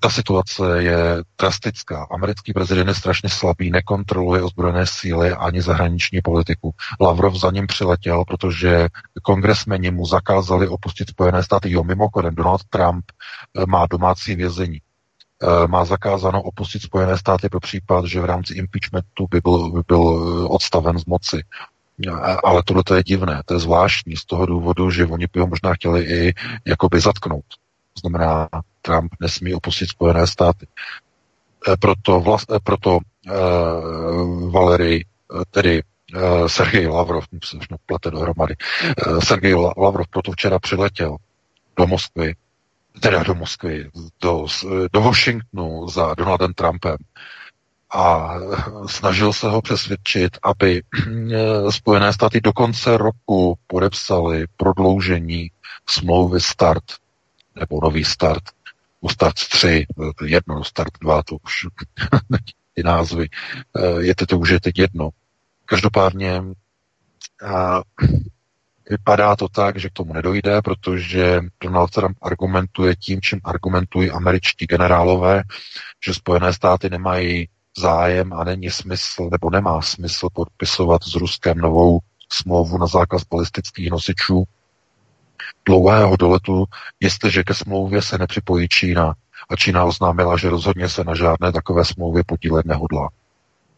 ta 0.00 0.10
situace 0.10 0.82
je 0.82 0.98
drastická. 1.40 2.06
Americký 2.10 2.52
prezident 2.52 2.88
je 2.88 2.94
strašně 2.94 3.28
slabý, 3.28 3.70
nekontroluje 3.70 4.42
ozbrojené 4.42 4.86
síly 4.86 5.32
ani 5.32 5.62
zahraniční 5.62 6.20
politiku. 6.20 6.74
Lavrov 7.00 7.34
za 7.34 7.50
ním 7.50 7.66
přiletěl, 7.66 8.24
protože 8.24 8.88
kongresmeni 9.22 9.90
mu 9.90 10.06
zakázali 10.06 10.68
opustit 10.68 11.10
Spojené 11.10 11.42
státy. 11.42 11.70
Jo, 11.70 11.84
mimochodem, 11.84 12.34
Donald 12.34 12.64
Trump 12.70 13.04
eh, 13.56 13.66
má 13.66 13.86
domácí 13.86 14.34
vězení. 14.34 14.80
Eh, 15.42 15.66
má 15.66 15.84
zakázáno 15.84 16.42
opustit 16.42 16.82
Spojené 16.82 17.18
státy 17.18 17.48
pro 17.48 17.60
případ, 17.60 18.04
že 18.04 18.20
v 18.20 18.24
rámci 18.24 18.54
impeachmentu 18.54 19.26
by 19.30 19.40
byl, 19.40 19.70
by 19.70 19.80
byl 19.86 20.02
eh, 20.02 20.48
odstaven 20.48 20.98
z 20.98 21.04
moci. 21.04 21.42
Ale 22.44 22.62
tohle 22.62 22.82
je 22.94 23.02
divné, 23.02 23.42
to 23.44 23.54
je 23.54 23.60
zvláštní 23.60 24.16
z 24.16 24.24
toho 24.24 24.46
důvodu, 24.46 24.90
že 24.90 25.06
oni 25.06 25.26
by 25.32 25.40
ho 25.40 25.46
možná 25.46 25.74
chtěli 25.74 26.02
i 26.02 26.34
jakoby 26.64 27.00
zatknout. 27.00 27.44
To 27.94 28.00
znamená, 28.00 28.48
Trump 28.82 29.12
nesmí 29.20 29.54
opustit 29.54 29.88
Spojené 29.88 30.26
státy. 30.26 30.66
Proto, 31.80 32.20
vlast, 32.20 32.52
proto 32.64 32.98
uh, 32.98 34.50
Valery, 34.52 35.04
tedy 35.50 35.82
uh, 35.82 36.46
Sergej 36.46 36.88
Lavrov, 36.88 37.24
se 37.44 37.58
všechno 37.58 37.76
plete 37.86 38.10
dohromady, 38.10 38.54
uh, 39.06 39.20
Sergej 39.20 39.54
Lavrov 39.54 40.06
proto 40.10 40.32
včera 40.32 40.58
přiletěl 40.58 41.16
do 41.76 41.86
Moskvy, 41.86 42.34
teda 43.00 43.22
do 43.22 43.34
Moskvy, 43.34 43.90
do, 44.22 44.46
do 44.92 45.00
Washingtonu 45.00 45.88
za 45.88 46.14
Donaldem 46.14 46.54
Trumpem 46.54 46.96
a 47.94 48.34
snažil 48.86 49.32
se 49.32 49.48
ho 49.48 49.62
přesvědčit, 49.62 50.38
aby 50.42 50.82
Spojené 51.70 52.12
státy 52.12 52.40
do 52.40 52.52
konce 52.52 52.96
roku 52.96 53.58
podepsali 53.66 54.46
prodloužení 54.56 55.50
smlouvy 55.88 56.40
START 56.40 56.84
nebo 57.60 57.80
nový 57.82 58.04
start, 58.04 58.42
u 59.00 59.08
start 59.08 59.34
3, 59.34 59.86
jedno, 60.24 60.64
start 60.64 60.92
2, 61.00 61.22
to 61.22 61.36
už 61.44 61.66
ty 62.74 62.82
názvy, 62.82 63.28
eh, 63.78 64.02
je 64.02 64.14
to 64.14 64.38
už 64.38 64.48
je 64.50 64.60
teď 64.60 64.78
jedno. 64.78 65.10
Každopádně 65.64 66.42
vypadá 68.90 69.36
to 69.36 69.48
tak, 69.48 69.78
že 69.78 69.88
k 69.88 69.92
tomu 69.92 70.12
nedojde, 70.12 70.62
protože 70.62 71.40
Donald 71.62 71.90
Trump 71.90 72.16
argumentuje 72.22 72.96
tím, 72.96 73.20
čím 73.20 73.40
argumentují 73.44 74.10
američtí 74.10 74.66
generálové, 74.66 75.42
že 76.06 76.14
Spojené 76.14 76.52
státy 76.52 76.90
nemají 76.90 77.48
zájem 77.78 78.32
a 78.32 78.44
není 78.44 78.70
smysl, 78.70 79.28
nebo 79.30 79.50
nemá 79.50 79.82
smysl 79.82 80.28
podpisovat 80.32 81.04
s 81.04 81.14
Ruskem 81.14 81.58
novou 81.58 81.98
smlouvu 82.32 82.78
na 82.78 82.86
zákaz 82.86 83.22
balistických 83.30 83.90
nosičů 83.90 84.44
dlouhého 85.66 86.16
doletu, 86.16 86.64
jestliže 87.00 87.42
ke 87.42 87.54
smlouvě 87.54 88.02
se 88.02 88.18
nepřipojí 88.18 88.68
Čína. 88.68 89.14
A 89.50 89.56
Čína 89.56 89.84
oznámila, 89.84 90.36
že 90.36 90.50
rozhodně 90.50 90.88
se 90.88 91.04
na 91.04 91.14
žádné 91.14 91.52
takové 91.52 91.84
smlouvě 91.84 92.22
podílet 92.26 92.66
nehodlá. 92.66 93.08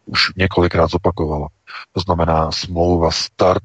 Už 0.06 0.20
několikrát 0.36 0.90
zopakovala. 0.90 1.48
To 1.92 2.00
znamená, 2.00 2.52
smlouva 2.52 3.10
start 3.10 3.62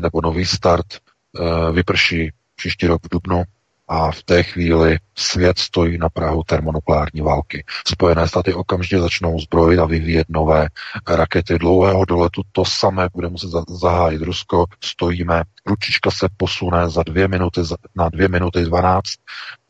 nebo 0.00 0.20
nový 0.22 0.46
start 0.46 0.86
eh, 0.94 1.72
vyprší 1.72 2.32
příští 2.56 2.86
rok 2.86 3.02
v 3.04 3.08
Dubnu 3.08 3.42
a 3.88 4.10
v 4.10 4.22
té 4.22 4.42
chvíli 4.42 4.98
svět 5.14 5.58
stojí 5.58 5.98
na 5.98 6.08
Prahu 6.08 6.42
termonukleární 6.42 7.20
války. 7.20 7.64
Spojené 7.86 8.28
státy 8.28 8.54
okamžitě 8.54 8.98
začnou 8.98 9.38
zbrojit 9.38 9.78
a 9.78 9.84
vyvíjet 9.84 10.26
nové 10.28 10.68
rakety 11.08 11.58
dlouhého 11.58 12.04
doletu. 12.04 12.42
To 12.52 12.64
samé 12.64 13.08
bude 13.12 13.28
muset 13.28 13.50
zahájit 13.68 14.22
Rusko. 14.22 14.64
Stojíme, 14.80 15.42
ručička 15.66 16.10
se 16.10 16.28
posune 16.36 16.90
za 16.90 17.02
dvě 17.02 17.28
minuty, 17.28 17.60
na 17.94 18.08
dvě 18.08 18.28
minuty 18.28 18.64
dvanáct 18.64 19.14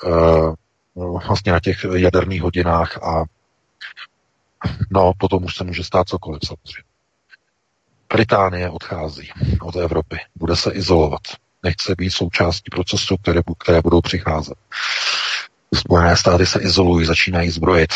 eh, 0.04 0.54
vlastně 1.26 1.52
na 1.52 1.60
těch 1.60 1.86
jaderných 1.94 2.42
hodinách 2.42 3.02
a 3.02 3.24
no, 4.90 5.12
potom 5.18 5.44
už 5.44 5.56
se 5.56 5.64
může 5.64 5.84
stát 5.84 6.08
cokoliv 6.08 6.40
samozřejmě. 6.46 6.93
Británie 8.14 8.70
odchází 8.70 9.30
od 9.60 9.76
Evropy, 9.76 10.16
bude 10.34 10.56
se 10.56 10.72
izolovat 10.72 11.20
nechce 11.62 11.94
být 11.98 12.10
součástí 12.10 12.70
procesu, 12.70 13.16
které, 13.16 13.40
které 13.58 13.80
budou 13.82 14.00
přicházet. 14.00 14.54
Spojené 15.74 16.16
státy 16.16 16.46
se 16.46 16.60
izolují, 16.60 17.06
začínají 17.06 17.50
zbrojit. 17.50 17.90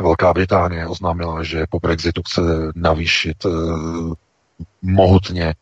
Velká 0.00 0.32
Británie 0.32 0.86
oznámila, 0.86 1.42
že 1.42 1.64
po 1.70 1.78
Brexitu 1.80 2.22
chce 2.22 2.40
navýšit 2.74 3.36
eh, 3.46 3.48
mohutně 4.82 5.54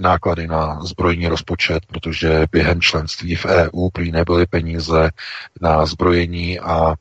náklady 0.00 0.46
na 0.46 0.80
zbrojní 0.84 1.28
rozpočet, 1.28 1.86
protože 1.86 2.46
během 2.52 2.80
členství 2.80 3.36
v 3.36 3.44
EU 3.46 3.90
prý 3.92 4.12
nebyly 4.12 4.46
peníze 4.46 5.10
na 5.60 5.86
zbrojení 5.86 6.60
a, 6.60 6.74
a 6.74 6.94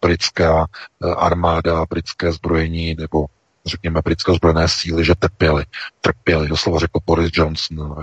britská 0.00 0.66
eh, 0.66 1.14
armáda, 1.14 1.84
britské 1.90 2.32
zbrojení 2.32 2.94
nebo 2.98 3.26
řekněme, 3.66 4.00
britské 4.04 4.32
ozbrojené 4.32 4.68
síly, 4.68 5.04
že 5.04 5.14
trpěli. 5.14 5.64
Trpěli, 6.00 6.48
doslova 6.48 6.78
řekl 6.78 7.00
Boris 7.06 7.30
Johnson, 7.34 7.94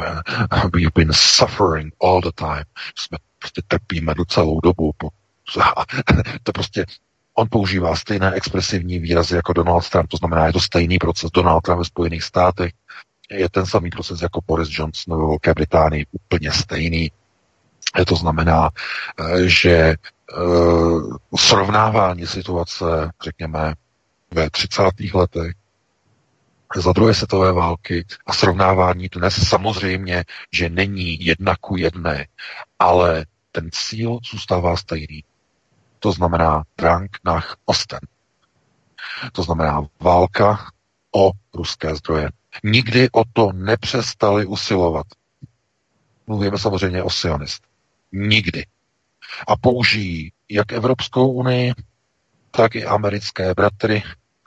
we've 0.74 0.92
been 0.96 1.12
suffering 1.14 1.94
all 2.02 2.22
the 2.22 2.32
time. 2.36 2.64
Jsme 2.96 3.18
prostě 3.40 3.62
trpíme 3.68 4.14
do 4.14 4.26
celou 4.26 4.60
dobu. 4.60 4.92
to 6.44 6.52
prostě 6.52 6.86
On 7.34 7.48
používá 7.50 7.96
stejné 7.96 8.32
expresivní 8.34 9.00
výrazy 9.00 9.36
jako 9.36 9.54
Donald 9.54 9.90
Trump, 9.90 10.10
to 10.10 10.18
znamená, 10.18 10.46
je 10.48 10.54
to 10.54 10.60
stejný 10.60 10.98
proces. 10.98 11.32
Donald 11.32 11.62
Trump 11.62 11.80
ve 11.80 11.86
Spojených 11.86 12.24
státech 12.24 12.72
je 13.32 13.50
ten 13.50 13.66
samý 13.66 13.90
proces 13.90 14.22
jako 14.22 14.42
Boris 14.48 14.70
Johnson 14.72 15.18
ve 15.20 15.28
Velké 15.28 15.54
Británii, 15.54 16.06
úplně 16.12 16.52
stejný. 16.52 17.12
To 18.08 18.16
znamená, 18.16 18.70
eh, 19.20 19.48
že 19.48 19.96
srovnávání 21.36 22.28
situace, 22.28 22.86
řekněme, 23.24 23.74
ve 24.34 24.50
30. 24.50 24.84
letech 25.14 25.54
za 26.76 26.92
druhé 26.94 27.14
světové 27.14 27.52
války 27.52 28.06
a 28.26 28.34
srovnávání 28.34 29.08
dnes 29.12 29.48
samozřejmě, 29.48 30.24
že 30.52 30.70
není 30.70 31.26
jedna 31.26 31.56
ku 31.62 31.78
jedné, 31.78 32.28
ale 32.80 33.26
ten 33.52 33.70
cíl 33.72 34.20
zůstává 34.32 34.78
stejný. 34.78 35.24
To 36.00 36.12
znamená 36.12 36.64
Drang 36.78 37.18
nach 37.26 37.56
Osten. 37.66 38.00
To 39.32 39.44
znamená 39.44 39.82
válka 40.00 40.72
o 41.16 41.32
ruské 41.54 41.96
zdroje. 41.96 42.30
Nikdy 42.64 43.10
o 43.12 43.24
to 43.34 43.52
nepřestali 43.54 44.46
usilovat. 44.46 45.06
Mluvíme 46.28 46.58
samozřejmě 46.58 47.04
o 47.04 47.10
sionist. 47.10 47.64
Nikdy. 48.12 48.66
A 49.48 49.58
použijí 49.58 50.32
jak 50.50 50.72
Evropskou 50.74 51.32
unii, 51.32 51.74
tak 52.52 52.76
i 52.76 52.86
americké 52.86 53.54
bratry 53.54 54.04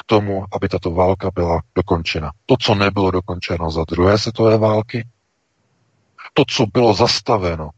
tomu, 0.07 0.45
aby 0.53 0.69
tato 0.69 0.91
válka 0.91 1.31
byla 1.35 1.63
dokončena. 1.75 2.33
To, 2.47 2.57
co 2.61 2.75
nebylo 2.75 3.11
dokončeno 3.11 3.71
za 3.71 3.85
druhé 3.89 4.19
světové 4.19 4.59
války, 4.59 5.09
to, 6.35 6.45
co 6.49 6.67
bylo 6.67 6.95
zastaveno 6.95 7.71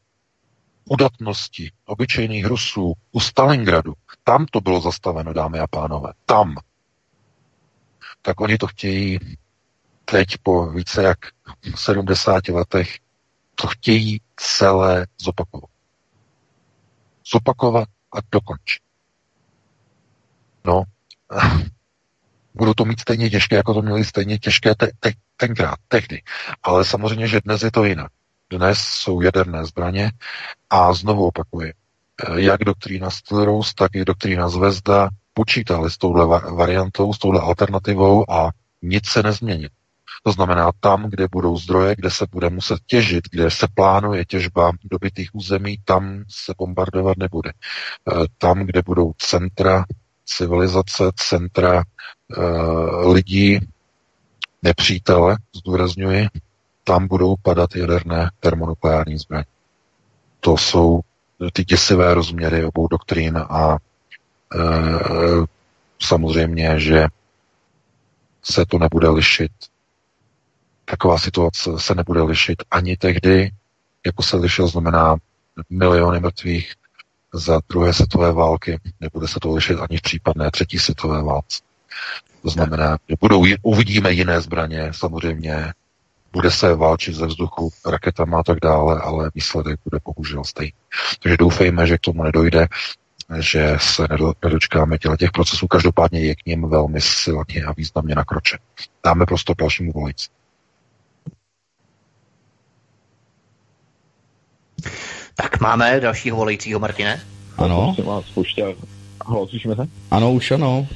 udatnosti 0.84 1.72
obyčejných 1.84 2.46
Rusů 2.46 2.92
u 3.12 3.20
Stalingradu, 3.20 3.94
tam 4.24 4.46
to 4.46 4.60
bylo 4.60 4.80
zastaveno, 4.80 5.32
dámy 5.32 5.58
a 5.58 5.66
pánové, 5.66 6.12
tam. 6.26 6.54
Tak 8.22 8.40
oni 8.40 8.58
to 8.58 8.66
chtějí 8.66 9.18
teď 10.04 10.26
po 10.42 10.66
více 10.70 11.02
jak 11.02 11.18
70 11.74 12.48
letech, 12.48 12.98
to 13.54 13.66
chtějí 13.66 14.20
celé 14.36 15.06
zopakovat. 15.20 15.70
Zopakovat 17.32 17.88
a 18.12 18.18
dokončit. 18.32 18.82
No, 20.64 20.82
budou 22.58 22.74
to 22.74 22.84
mít 22.84 23.00
stejně 23.00 23.30
těžké, 23.30 23.56
jako 23.56 23.74
to 23.74 23.82
měli 23.82 24.04
stejně 24.04 24.38
těžké 24.38 24.74
te- 24.74 24.90
te- 25.00 25.12
tenkrát, 25.36 25.76
tehdy. 25.88 26.22
Ale 26.62 26.84
samozřejmě, 26.84 27.28
že 27.28 27.40
dnes 27.40 27.62
je 27.62 27.70
to 27.70 27.84
jinak. 27.84 28.12
Dnes 28.50 28.78
jsou 28.78 29.20
jaderné 29.20 29.64
zbraně 29.64 30.12
a 30.70 30.92
znovu 30.92 31.26
opakuji, 31.26 31.72
eh, 31.72 32.40
jak 32.40 32.64
doktrína 32.64 33.10
Stilrous, 33.10 33.74
tak 33.74 33.94
i 33.94 34.04
doktrína 34.04 34.48
Zvezda 34.48 35.08
počítali 35.34 35.90
s 35.90 35.98
touhle 35.98 36.26
variantou, 36.56 37.12
s 37.12 37.18
touhle 37.18 37.40
alternativou 37.40 38.30
a 38.30 38.50
nic 38.82 39.08
se 39.08 39.22
nezměnit. 39.22 39.72
To 40.22 40.32
znamená, 40.32 40.70
tam, 40.80 41.10
kde 41.10 41.26
budou 41.30 41.56
zdroje, 41.56 41.94
kde 41.96 42.10
se 42.10 42.26
bude 42.30 42.50
muset 42.50 42.78
těžit, 42.86 43.24
kde 43.30 43.50
se 43.50 43.66
plánuje 43.74 44.24
těžba 44.24 44.72
dobytých 44.84 45.34
území, 45.34 45.78
tam 45.84 46.24
se 46.28 46.54
bombardovat 46.58 47.16
nebude. 47.16 47.50
Eh, 47.52 48.26
tam, 48.38 48.66
kde 48.66 48.82
budou 48.82 49.12
centra 49.18 49.84
civilizace, 50.24 51.04
centra 51.16 51.82
lidí, 53.12 53.60
nepřítele, 54.62 55.36
zdůrazňuji, 55.56 56.28
tam 56.84 57.08
budou 57.08 57.36
padat 57.42 57.76
jaderné 57.76 58.30
termonukleární 58.40 59.18
zbraně. 59.18 59.44
To 60.40 60.56
jsou 60.56 61.00
ty 61.52 61.64
děsivé 61.64 62.14
rozměry 62.14 62.64
obou 62.64 62.88
doktrín 62.88 63.38
a 63.38 63.76
e, 63.76 64.58
samozřejmě, 65.98 66.80
že 66.80 67.06
se 68.42 68.66
to 68.66 68.78
nebude 68.78 69.08
lišit. 69.08 69.52
Taková 70.84 71.18
situace 71.18 71.70
se 71.76 71.94
nebude 71.94 72.22
lišit 72.22 72.62
ani 72.70 72.96
tehdy, 72.96 73.50
jako 74.06 74.22
se 74.22 74.36
lišil, 74.36 74.68
znamená 74.68 75.16
miliony 75.70 76.20
mrtvých, 76.20 76.74
za 77.32 77.60
druhé 77.68 77.94
světové 77.94 78.32
války. 78.32 78.80
Nebude 79.00 79.28
se 79.28 79.40
to 79.40 79.54
lišit 79.54 79.78
ani 79.80 79.98
v 79.98 80.02
případné 80.02 80.50
třetí 80.50 80.78
světové 80.78 81.22
válce. 81.22 81.67
To 82.42 82.48
znamená, 82.50 82.98
že 83.08 83.14
budou, 83.20 83.44
uvidíme 83.62 84.12
jiné 84.12 84.40
zbraně, 84.40 84.90
samozřejmě, 84.92 85.72
bude 86.32 86.50
se 86.50 86.74
válčit 86.74 87.14
ze 87.14 87.26
vzduchu 87.26 87.70
raketama 87.86 88.40
a 88.40 88.42
tak 88.42 88.58
dále, 88.62 89.00
ale 89.00 89.30
výsledek 89.34 89.80
bude 89.84 89.98
bohužel 90.04 90.44
stejný. 90.44 90.72
Takže 91.22 91.36
doufejme, 91.36 91.86
že 91.86 91.98
k 91.98 92.00
tomu 92.00 92.22
nedojde, 92.22 92.66
že 93.40 93.76
se 93.80 94.06
nedočkáme 94.44 94.98
těle 94.98 95.16
těch 95.16 95.30
procesů. 95.30 95.66
Každopádně 95.66 96.20
je 96.20 96.34
k 96.34 96.46
ním 96.46 96.68
velmi 96.68 97.00
silně 97.00 97.64
a 97.68 97.72
významně 97.72 98.14
nakročen. 98.14 98.58
Dáme 99.04 99.26
prostor 99.26 99.56
dalšímu 99.56 99.92
volici. 99.92 100.28
Tak 105.34 105.60
máme 105.60 106.00
dalšího 106.00 106.36
volajícího, 106.36 106.80
Martine? 106.80 107.20
Ano. 107.58 107.84
Prosím 107.84 108.04
vás? 108.04 108.24
Ano, 110.10 110.32
už 110.32 110.50
ano. 110.50 110.86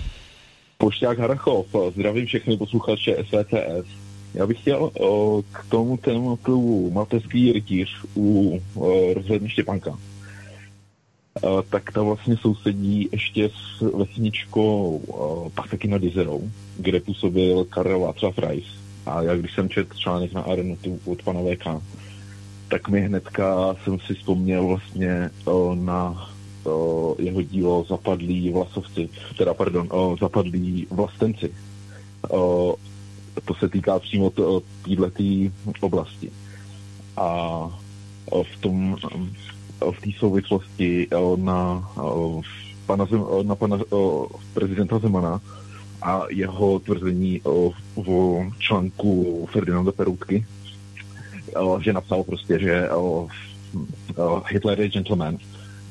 Pošťák 0.82 1.18
Harachov, 1.18 1.66
zdravím 1.94 2.26
všechny 2.26 2.56
posluchače 2.56 3.16
SVTS. 3.24 3.86
Já 4.34 4.46
bych 4.46 4.60
chtěl 4.60 4.90
o, 5.00 5.42
k 5.52 5.64
tomu 5.68 5.96
tématu 5.96 6.90
mateřský 6.90 7.52
rytíř 7.52 7.88
u 8.16 8.60
o, 8.74 9.14
rozhledny 9.14 9.48
Štěpanka. 9.48 9.98
O, 11.42 11.62
tak 11.62 11.92
ta 11.92 12.02
vlastně 12.02 12.36
sousedí 12.36 13.08
ještě 13.12 13.48
s 13.48 13.80
vesničkou 13.80 15.00
Paseky 15.54 15.88
nad 15.88 16.02
Jezerou, 16.02 16.50
kde 16.78 17.00
působil 17.00 17.64
Karel 17.64 18.00
Václav 18.00 18.38
Reis. 18.38 18.66
A 19.06 19.22
já 19.22 19.36
když 19.36 19.54
jsem 19.54 19.68
četl 19.68 19.94
článek 19.96 20.32
na 20.32 20.40
Arenutu 20.40 21.00
od 21.04 21.22
pana 21.22 21.40
VK, 21.40 21.82
tak 22.68 22.88
mi 22.88 23.00
hnedka 23.00 23.76
jsem 23.84 23.98
si 24.00 24.14
vzpomněl 24.14 24.66
vlastně 24.66 25.30
o, 25.44 25.74
na 25.74 26.10
o, 26.10 26.31
jeho 27.18 27.42
dílo 27.42 27.84
Zapadlí 27.88 28.50
vlasovci, 28.50 29.08
teda 29.38 29.54
pardon, 29.54 29.88
Zapadlí 30.20 30.86
vlastenci. 30.90 31.52
To 33.44 33.54
se 33.58 33.68
týká 33.68 33.98
přímo 33.98 34.30
této 34.30 34.62
oblasti. 35.80 36.30
A 37.16 37.68
v 38.42 38.60
tom, 38.60 38.96
v 39.92 40.00
té 40.00 40.10
souvislosti 40.18 41.08
na, 41.36 41.88
pana 42.86 43.04
Zem, 43.04 43.24
na 43.42 43.54
pana 43.54 43.78
prezidenta 44.54 44.98
Zemana 44.98 45.40
a 46.02 46.22
jeho 46.30 46.78
tvrzení 46.78 47.40
o 47.44 47.72
článku 48.58 49.48
Ferdinanda 49.52 49.92
Peroutky, 49.92 50.46
že 51.80 51.92
napsal 51.92 52.24
prostě, 52.24 52.58
že 52.58 52.88
Hitler 54.48 54.80
je 54.80 54.88
gentleman, 54.88 55.38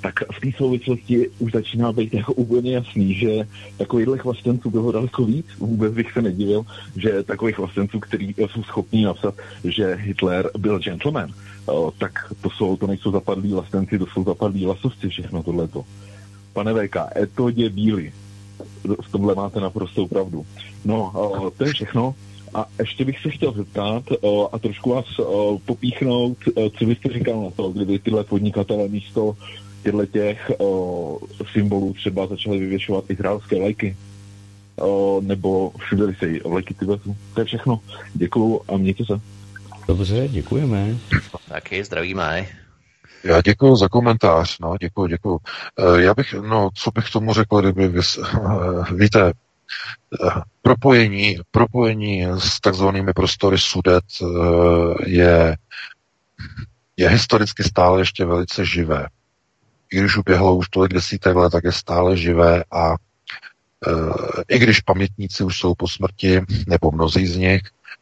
tak 0.01 0.19
v 0.33 0.39
té 0.41 0.57
souvislosti 0.57 1.29
už 1.39 1.51
začíná 1.51 1.91
být 1.91 2.13
jako 2.13 2.33
úplně 2.33 2.73
jasný, 2.73 3.13
že 3.13 3.47
takovýchhle 3.77 4.17
vlastenců 4.17 4.69
bylo 4.69 4.91
daleko 4.91 5.25
víc. 5.25 5.45
Vůbec 5.59 5.93
bych 5.93 6.11
se 6.11 6.21
nedivil, 6.21 6.65
že 6.97 7.23
takových 7.23 7.57
vlastenců, 7.57 7.99
kteří 7.99 8.35
jsou 8.37 8.63
schopní 8.63 9.03
napsat, 9.03 9.35
že 9.63 9.95
Hitler 9.95 10.49
byl 10.57 10.79
gentleman, 10.79 11.33
tak 11.97 12.33
to, 12.41 12.49
jsou, 12.49 12.75
to 12.77 12.87
nejsou 12.87 13.11
zapadlí 13.11 13.53
vlastenci, 13.53 13.99
to 13.99 14.05
jsou 14.05 14.23
zapadlí 14.23 14.65
lasovci, 14.65 15.09
všechno 15.09 15.43
tohleto. 15.43 15.83
Pane 16.53 16.73
VK, 16.73 16.95
etodě 17.15 17.69
bílý. 17.69 18.11
V 19.01 19.11
tomhle 19.11 19.35
máte 19.35 19.59
naprostou 19.59 20.07
pravdu. 20.07 20.45
No, 20.85 21.11
to 21.57 21.65
je 21.65 21.73
všechno. 21.73 22.15
A 22.53 22.65
ještě 22.79 23.05
bych 23.05 23.19
se 23.19 23.29
chtěl 23.29 23.51
zeptat 23.51 24.03
o, 24.21 24.55
a 24.55 24.59
trošku 24.59 24.89
vás 24.89 25.19
o, 25.19 25.59
popíchnout, 25.65 26.37
o, 26.55 26.69
co 26.69 26.85
byste 26.85 27.09
říkal 27.13 27.43
na 27.43 27.51
to, 27.51 27.69
kdyby 27.69 27.99
tyhle 27.99 28.23
podnikatele 28.23 28.87
místo 28.87 29.35
těchto 29.83 30.05
těch 30.05 30.51
o, 30.57 31.19
symbolů 31.51 31.93
třeba 31.93 32.27
začaly 32.27 32.59
vyvěšovat 32.59 33.09
izraelské 33.09 33.55
lajky 33.55 33.95
o, 34.79 35.21
nebo 35.23 35.71
všude 35.77 36.15
se 36.19 36.49
lajky 36.49 36.73
Tibetu. 36.73 37.15
To 37.33 37.41
je 37.41 37.45
všechno. 37.45 37.79
Děkuju 38.13 38.61
a 38.67 38.77
mějte 38.77 39.05
se. 39.05 39.21
Dobře, 39.87 40.27
děkujeme. 40.27 40.97
Taky 41.49 41.83
zdravíme. 41.83 42.47
Já 43.23 43.41
děkuji 43.41 43.75
za 43.75 43.87
komentář, 43.87 44.59
no, 44.59 44.75
děkuji, 44.81 45.07
děkuji. 45.07 45.39
Eh, 45.79 46.01
já 46.01 46.13
bych, 46.13 46.33
no, 46.33 46.69
co 46.73 46.91
bych 46.91 47.09
tomu 47.09 47.33
řekl, 47.33 47.61
kdyby, 47.61 47.87
vys, 47.87 48.19
víte, 48.95 49.33
eh, 50.27 50.41
propojení, 50.61 51.37
propojení 51.51 52.25
s 52.39 52.59
takzvanými 52.59 53.13
prostory 53.13 53.57
sudet 53.59 54.03
je, 55.05 55.57
je 56.97 57.09
historicky 57.09 57.63
stále 57.63 58.01
ještě 58.01 58.25
velice 58.25 58.65
živé. 58.65 59.07
I 59.91 59.99
když 59.99 60.17
uběhlo 60.17 60.55
už 60.55 60.69
tolik 60.69 60.93
desítek 60.93 61.35
let, 61.35 61.49
tak 61.49 61.63
je 61.63 61.71
stále 61.71 62.17
živé 62.17 62.63
a 62.71 62.95
i 64.47 64.59
když 64.59 64.79
pamětníci 64.79 65.43
už 65.43 65.59
jsou 65.59 65.75
po 65.75 65.87
smrti, 65.87 66.41
nebo 66.67 66.91
mnozí 66.91 67.27
z 67.27 67.37
nich, 67.37 67.61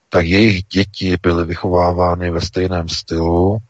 tak 0.10 0.26
jejich 0.26 0.64
děti 0.64 1.18
byly 1.22 1.46
vychovávány 1.46 2.32
ve 2.32 2.42
stejném 2.42 2.90
stylu, 2.90 3.62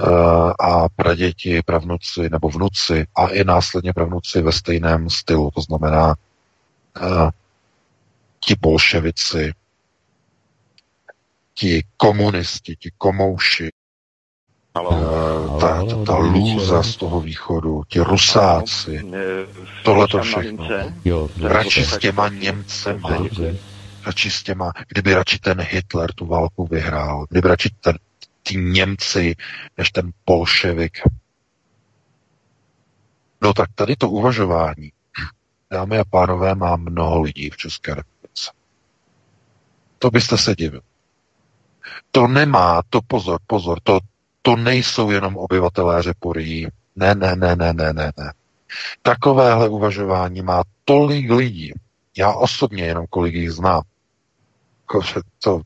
Eh, 0.00 0.52
a 0.60 0.88
praděti, 0.88 1.62
pravnuci 1.62 2.28
nebo 2.30 2.48
vnuci 2.48 3.06
a 3.14 3.28
i 3.28 3.44
následně 3.44 3.92
pravnuci 3.92 4.42
ve 4.42 4.52
stejném 4.52 5.10
stylu. 5.10 5.50
To 5.50 5.60
znamená 5.60 6.14
uh, 7.02 7.30
ti 8.40 8.54
bolševici, 8.60 9.52
ti 11.54 11.84
komunisti, 11.96 12.76
ti 12.76 12.90
komouši, 12.98 13.70
Uh, 14.80 15.60
ta, 15.60 15.84
ta, 15.84 16.04
ta 16.06 16.16
lůza 16.16 16.82
z 16.82 16.96
toho 16.96 17.20
východu, 17.20 17.82
ti 17.88 18.00
rusáci, 18.00 19.06
tohle 19.84 20.08
to 20.08 20.22
všechno. 20.22 20.68
Radši 21.42 21.84
s 21.84 21.98
těma 21.98 22.28
Němcema, 22.28 23.08
radši 24.06 24.30
s 24.30 24.42
těma, 24.42 24.72
kdyby 24.88 25.14
radši 25.14 25.38
ten 25.38 25.60
Hitler 25.60 26.12
tu 26.12 26.26
válku 26.26 26.66
vyhrál, 26.66 27.26
kdyby 27.30 27.48
radši 27.48 27.70
ten, 27.80 27.98
ty 28.42 28.56
Němci, 28.56 29.36
než 29.78 29.90
ten 29.90 30.10
bolševik. 30.26 30.98
No 33.42 33.52
tak 33.52 33.70
tady 33.74 33.96
to 33.96 34.10
uvažování, 34.10 34.92
dámy 35.70 35.98
a 35.98 36.04
pánové, 36.10 36.54
má 36.54 36.76
mnoho 36.76 37.20
lidí 37.20 37.50
v 37.50 37.56
České 37.56 37.94
republice. 37.94 38.50
To 39.98 40.10
byste 40.10 40.38
se 40.38 40.54
divil. 40.54 40.80
To 42.10 42.26
nemá, 42.26 42.82
to 42.90 43.00
pozor, 43.06 43.38
pozor, 43.46 43.78
to, 43.82 43.98
to 44.46 44.56
nejsou 44.56 45.10
jenom 45.10 45.36
obyvatelé 45.36 46.02
Řeporí. 46.02 46.68
Ne, 46.96 47.14
ne, 47.14 47.36
ne, 47.36 47.56
ne, 47.56 47.72
ne, 47.72 47.92
ne, 47.92 48.12
ne. 48.18 48.32
Takovéhle 49.02 49.68
uvažování 49.68 50.42
má 50.42 50.62
tolik 50.84 51.30
lidí. 51.30 51.72
Já 52.16 52.32
osobně 52.32 52.84
jenom 52.84 53.06
kolik 53.10 53.34
jich 53.34 53.50
znám. 53.50 53.82
To, 55.42 55.60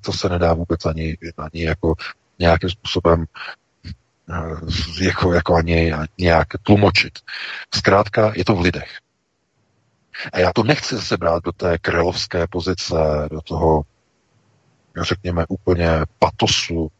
to 0.00 0.12
se 0.12 0.28
nedá 0.28 0.54
vůbec 0.54 0.86
ani, 0.86 1.16
ani 1.38 1.62
jako 1.64 1.94
nějakým 2.38 2.70
způsobem 2.70 3.24
eh, 4.30 5.04
jako, 5.04 5.32
jako 5.32 5.54
ani 5.54 5.92
nějak 6.18 6.48
tlumočit. 6.62 7.18
Zkrátka 7.74 8.32
je 8.36 8.44
to 8.44 8.54
v 8.54 8.60
lidech. 8.60 8.98
A 10.32 10.38
já 10.38 10.52
to 10.52 10.62
nechci 10.62 11.00
se 11.00 11.16
brát 11.16 11.44
do 11.44 11.52
té 11.52 11.78
krelovské 11.78 12.46
pozice, 12.46 12.94
do 13.30 13.40
toho, 13.40 13.82
řekněme, 15.02 15.44
úplně 15.48 15.88
patosu, 16.18 16.90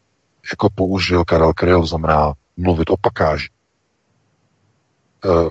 jako 0.51 0.69
použil 0.75 1.25
Karel 1.25 1.53
Kryl, 1.53 1.85
znamená 1.85 2.33
mluvit 2.57 2.89
o 2.89 2.97
pakáži. 3.01 3.49
Eh, 5.25 5.49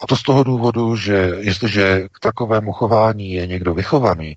a 0.00 0.06
to 0.06 0.16
z 0.16 0.22
toho 0.22 0.44
důvodu, 0.44 0.96
že 0.96 1.12
jestliže 1.38 2.08
k 2.12 2.20
takovému 2.20 2.72
chování 2.72 3.32
je 3.32 3.46
někdo 3.46 3.74
vychovaný, 3.74 4.36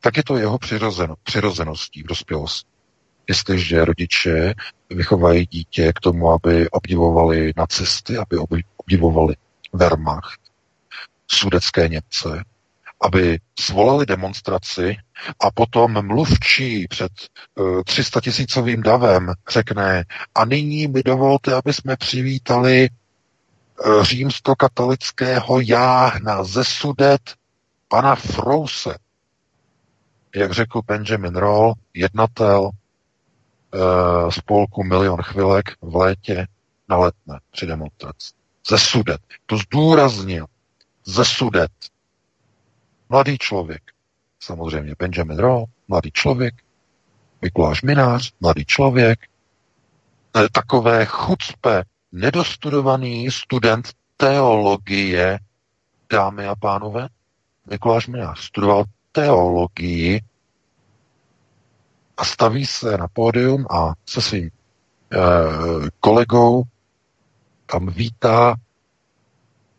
tak 0.00 0.16
je 0.16 0.24
to 0.24 0.36
jeho 0.36 0.58
přirozeno, 0.58 1.14
přirozeností 1.24 2.02
v 2.02 2.06
dospělosti 2.06 2.74
jestliže 3.28 3.84
rodiče 3.84 4.54
vychovají 4.90 5.46
dítě 5.46 5.92
k 5.92 6.00
tomu, 6.00 6.30
aby 6.30 6.70
obdivovali 6.70 7.52
nacisty, 7.56 8.16
aby 8.16 8.38
obdivovali 8.76 9.34
Wehrmacht, 9.72 10.40
sudecké 11.26 11.88
Němce, 11.88 12.44
aby 13.04 13.38
svolali 13.60 14.06
demonstraci 14.06 14.96
a 15.40 15.50
potom 15.50 16.06
mluvčí 16.06 16.88
před 16.88 17.12
uh, 17.54 17.82
300 17.82 18.20
tisícovým 18.20 18.82
davem 18.82 19.32
řekne 19.50 20.04
a 20.34 20.44
nyní 20.44 20.86
mi 20.86 21.02
dovolte, 21.02 21.54
aby 21.54 21.72
jsme 21.72 21.96
přivítali 21.96 22.88
uh, 23.86 24.04
římskokatolického 24.04 25.60
jáhna 25.60 26.44
ze 26.44 26.64
Sudet 26.64 27.20
pana 27.88 28.14
Frouse. 28.14 28.98
Jak 30.34 30.52
řekl 30.52 30.80
Benjamin 30.86 31.36
Roll, 31.36 31.74
jednatel 31.94 32.62
uh, 32.62 34.30
spolku 34.30 34.84
Milion 34.84 35.22
chvilek 35.22 35.64
v 35.80 35.96
létě 35.96 36.46
na 36.88 36.96
letné 36.96 37.40
při 37.50 37.66
demonstraci. 37.66 38.32
Ze 38.68 38.78
Sudet. 38.78 39.20
To 39.46 39.56
zdůraznil. 39.58 40.46
Ze 41.04 41.24
Sudet. 41.24 41.70
Mladý 43.14 43.38
člověk. 43.38 43.82
Samozřejmě 44.40 44.94
Benjamin 44.98 45.38
Rowe, 45.38 45.64
mladý 45.88 46.10
člověk. 46.10 46.54
Mikuláš 47.42 47.82
Minář, 47.82 48.32
mladý 48.40 48.64
člověk. 48.64 49.20
E, 50.36 50.48
takové 50.52 51.06
chucpe, 51.06 51.84
nedostudovaný 52.12 53.30
student 53.30 53.88
teologie, 54.16 55.38
dámy 56.12 56.46
a 56.46 56.54
pánové. 56.56 57.08
Mikuláš 57.70 58.06
Minář 58.06 58.40
studoval 58.40 58.84
teologii 59.12 60.20
a 62.16 62.24
staví 62.24 62.66
se 62.66 62.98
na 62.98 63.08
pódium 63.08 63.66
a 63.70 63.92
se 64.06 64.22
svým 64.22 64.50
e, 64.50 64.50
kolegou 66.00 66.62
tam 67.66 67.86
vítá 67.86 68.54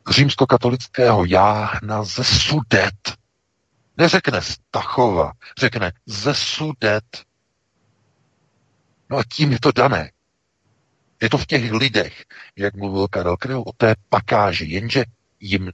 římskokatolického 0.10 1.26
jáhna 1.26 2.04
ze 2.04 2.24
Sudet. 2.24 3.25
Neřekne 3.98 4.42
Stachova, 4.42 5.32
řekne 5.58 5.92
ze 6.06 6.34
Sudet. 6.34 7.04
No 9.10 9.18
a 9.18 9.24
tím 9.34 9.52
je 9.52 9.60
to 9.60 9.72
dané. 9.72 10.12
Je 11.22 11.30
to 11.30 11.38
v 11.38 11.46
těch 11.46 11.72
lidech, 11.72 12.24
jak 12.56 12.76
mluvil 12.76 13.08
Karel 13.08 13.38
Kryl 13.38 13.64
o 13.66 13.72
té 13.78 13.96
pakáži, 14.10 14.66
jenže 14.66 15.04
jim, 15.40 15.72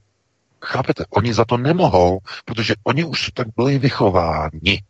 chápete, 0.64 1.04
oni 1.10 1.34
za 1.34 1.44
to 1.44 1.56
nemohou, 1.56 2.18
protože 2.44 2.74
oni 2.84 3.04
už 3.04 3.30
tak 3.34 3.46
byli 3.56 3.78
vychováni. 3.78 4.82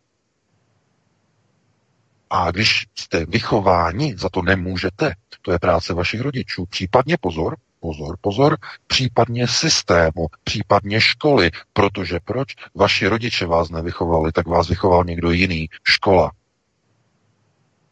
A 2.29 2.51
když 2.51 2.85
jste 2.95 3.25
vychováni, 3.25 4.17
za 4.17 4.29
to 4.29 4.41
nemůžete. 4.41 5.13
To 5.41 5.51
je 5.51 5.59
práce 5.59 5.93
vašich 5.93 6.21
rodičů. 6.21 6.65
Případně 6.65 7.17
pozor, 7.17 7.57
pozor, 7.83 8.17
pozor, 8.21 8.57
případně 8.87 9.47
systému, 9.47 10.27
případně 10.43 11.01
školy, 11.01 11.51
protože 11.73 12.19
proč? 12.23 12.55
Vaši 12.75 13.07
rodiče 13.07 13.45
vás 13.45 13.69
nevychovali, 13.69 14.31
tak 14.31 14.47
vás 14.47 14.69
vychoval 14.69 15.03
někdo 15.03 15.31
jiný, 15.31 15.69
škola. 15.83 16.31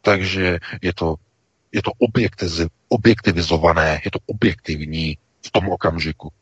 Takže 0.00 0.58
je 0.82 0.92
to, 0.94 1.14
je 1.72 1.82
to 1.82 1.90
objektivizované, 2.88 4.00
je 4.04 4.10
to 4.10 4.18
objektivní 4.26 5.18
v 5.46 5.50
tom 5.50 5.68
okamžiku. 5.68 6.32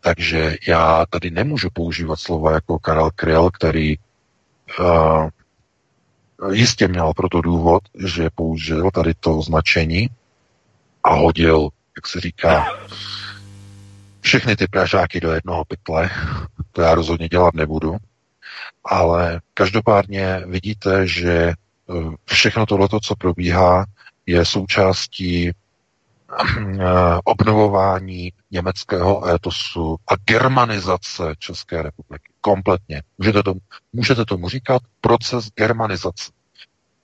Takže 0.00 0.56
já 0.68 1.06
tady 1.10 1.30
nemůžu 1.30 1.68
používat 1.72 2.20
slova 2.20 2.52
jako 2.52 2.78
Karel 2.78 3.10
Kryl, 3.10 3.50
který 3.50 3.96
uh, 4.78 5.28
Jistě 6.52 6.88
měl 6.88 7.12
proto 7.16 7.40
důvod, 7.40 7.82
že 8.06 8.30
použil 8.34 8.90
tady 8.90 9.14
to 9.14 9.42
značení 9.42 10.08
a 11.04 11.14
hodil, 11.14 11.68
jak 11.96 12.06
se 12.06 12.20
říká, 12.20 12.66
všechny 14.20 14.56
ty 14.56 14.66
pražáky 14.66 15.20
do 15.20 15.32
jednoho 15.32 15.64
pytle. 15.64 16.10
To 16.72 16.82
já 16.82 16.94
rozhodně 16.94 17.28
dělat 17.28 17.54
nebudu. 17.54 17.96
Ale 18.84 19.40
každopádně 19.54 20.42
vidíte, 20.46 21.06
že 21.06 21.32
eh, 21.32 21.54
všechno 22.24 22.66
tohle, 22.66 22.88
co 23.02 23.16
probíhá, 23.16 23.84
je 24.26 24.44
součástí 24.44 25.50
eh, 25.50 25.54
obnovování 27.24 28.32
německého 28.50 29.28
étosu 29.28 29.96
a 30.08 30.14
germanizace 30.24 31.34
České 31.38 31.82
republiky. 31.82 32.32
Kompletně. 32.40 33.02
Můžete 33.18 33.42
tomu, 33.42 33.60
můžete 33.92 34.24
tomu 34.24 34.48
říkat 34.48 34.82
proces 35.00 35.48
germanizace. 35.56 36.32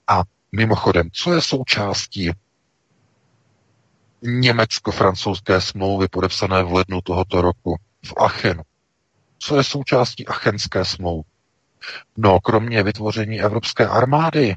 A 0.07 0.21
mimochodem, 0.51 1.09
co 1.13 1.33
je 1.33 1.41
součástí 1.41 2.31
německo-francouzské 4.23 5.61
smlouvy 5.61 6.07
podepsané 6.07 6.63
v 6.63 6.73
lednu 6.73 7.01
tohoto 7.01 7.41
roku 7.41 7.75
v 8.05 8.13
Achenu? 8.17 8.63
Co 9.39 9.57
je 9.57 9.63
součástí 9.63 10.27
Achenské 10.27 10.85
smlouvy? 10.85 11.23
No, 12.17 12.39
kromě 12.39 12.83
vytvoření 12.83 13.41
Evropské 13.41 13.87
armády, 13.87 14.55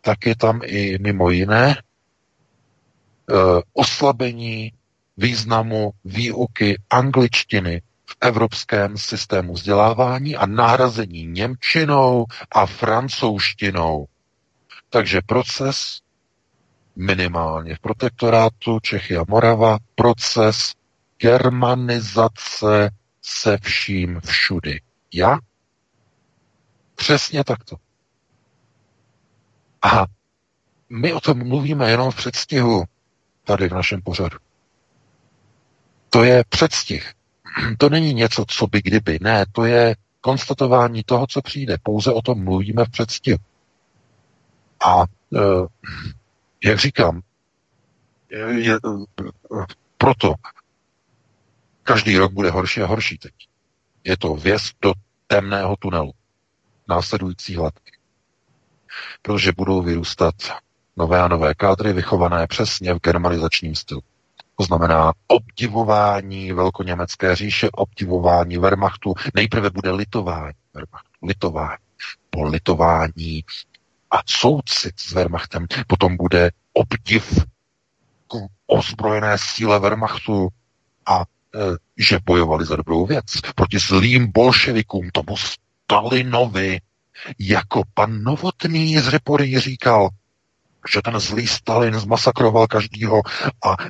tak 0.00 0.26
je 0.26 0.36
tam 0.36 0.60
i 0.64 0.98
mimo 0.98 1.30
jiné 1.30 1.76
Eh, 3.30 3.62
oslabení 3.72 4.72
významu 5.16 5.90
výuky 6.04 6.80
angličtiny 6.90 7.82
v 8.06 8.16
evropském 8.20 8.96
systému 8.98 9.52
vzdělávání 9.52 10.36
a 10.36 10.46
nahrazení 10.46 11.26
němčinou 11.26 12.24
a 12.52 12.66
francouzštinou. 12.66 14.06
Takže 14.90 15.20
proces 15.26 16.00
minimálně 16.98 17.74
v 17.74 17.78
protektorátu 17.78 18.80
Čechy 18.80 19.16
a 19.16 19.24
Morava, 19.28 19.78
proces 19.94 20.74
germanizace 21.18 22.90
se 23.22 23.58
vším 23.58 24.20
všudy. 24.20 24.80
Já? 25.14 25.38
Přesně 26.94 27.44
takto. 27.44 27.76
A 29.82 30.06
my 30.90 31.12
o 31.12 31.20
tom 31.20 31.48
mluvíme 31.48 31.90
jenom 31.90 32.10
v 32.10 32.16
předstihu 32.16 32.84
tady 33.44 33.68
v 33.68 33.72
našem 33.72 34.02
pořadu. 34.02 34.38
To 36.10 36.24
je 36.24 36.44
předstih. 36.48 37.12
To 37.78 37.88
není 37.88 38.14
něco, 38.14 38.44
co 38.48 38.66
by 38.66 38.82
kdyby. 38.82 39.18
Ne, 39.22 39.44
to 39.52 39.64
je 39.64 39.96
konstatování 40.20 41.02
toho, 41.02 41.26
co 41.26 41.42
přijde. 41.42 41.76
Pouze 41.82 42.12
o 42.12 42.22
tom 42.22 42.44
mluvíme 42.44 42.84
v 42.84 42.90
předstihu. 42.90 43.38
A 44.86 45.02
e, 45.02 45.06
jak 46.64 46.78
říkám, 46.78 47.20
je, 48.30 48.60
je, 48.60 48.78
proto 49.98 50.34
každý 51.82 52.18
rok 52.18 52.32
bude 52.32 52.50
horší 52.50 52.80
a 52.80 52.86
horší 52.86 53.18
teď. 53.18 53.32
Je 54.04 54.16
to 54.16 54.34
věc 54.34 54.62
do 54.82 54.92
temného 55.26 55.76
tunelu 55.76 56.12
následující 56.88 57.56
let. 57.56 57.74
Protože 59.22 59.52
budou 59.56 59.82
vyrůstat 59.82 60.34
nové 60.96 61.20
a 61.20 61.28
nové 61.28 61.54
kádry 61.54 61.92
vychované 61.92 62.46
přesně 62.46 62.94
v 62.94 63.00
germanizačním 63.00 63.74
stylu. 63.74 64.00
To 64.56 64.64
znamená 64.64 65.12
obdivování 65.26 66.52
velkoněmecké 66.52 67.36
říše, 67.36 67.70
obdivování 67.72 68.58
Wehrmachtu. 68.58 69.14
Nejprve 69.34 69.70
bude 69.70 69.90
litování 69.90 70.54
Wehrmachtu, 70.74 71.08
litování, 71.22 71.76
po 72.30 72.44
litování 72.44 73.44
a 74.10 74.22
soucit 74.26 75.00
s 75.00 75.12
Wehrmachtem. 75.12 75.66
Potom 75.86 76.16
bude 76.16 76.50
obdiv 76.72 77.44
k 78.28 78.34
ozbrojené 78.66 79.38
síle 79.38 79.78
Wehrmachtu 79.78 80.48
a 81.06 81.20
e, 81.20 81.24
že 81.96 82.18
bojovali 82.24 82.64
za 82.64 82.76
dobrou 82.76 83.06
věc 83.06 83.24
proti 83.54 83.78
zlým 83.78 84.32
bolševikům, 84.32 85.10
tomu 85.10 85.36
Stalinovi, 85.36 86.80
jako 87.38 87.82
pan 87.94 88.22
Novotný 88.22 88.98
z 88.98 89.08
Repory 89.08 89.60
říkal, 89.60 90.08
že 90.92 91.02
ten 91.02 91.20
zlý 91.20 91.46
Stalin 91.46 91.94
zmasakroval 91.94 92.66
každýho 92.66 93.22
a 93.64 93.76
e, 93.82 93.84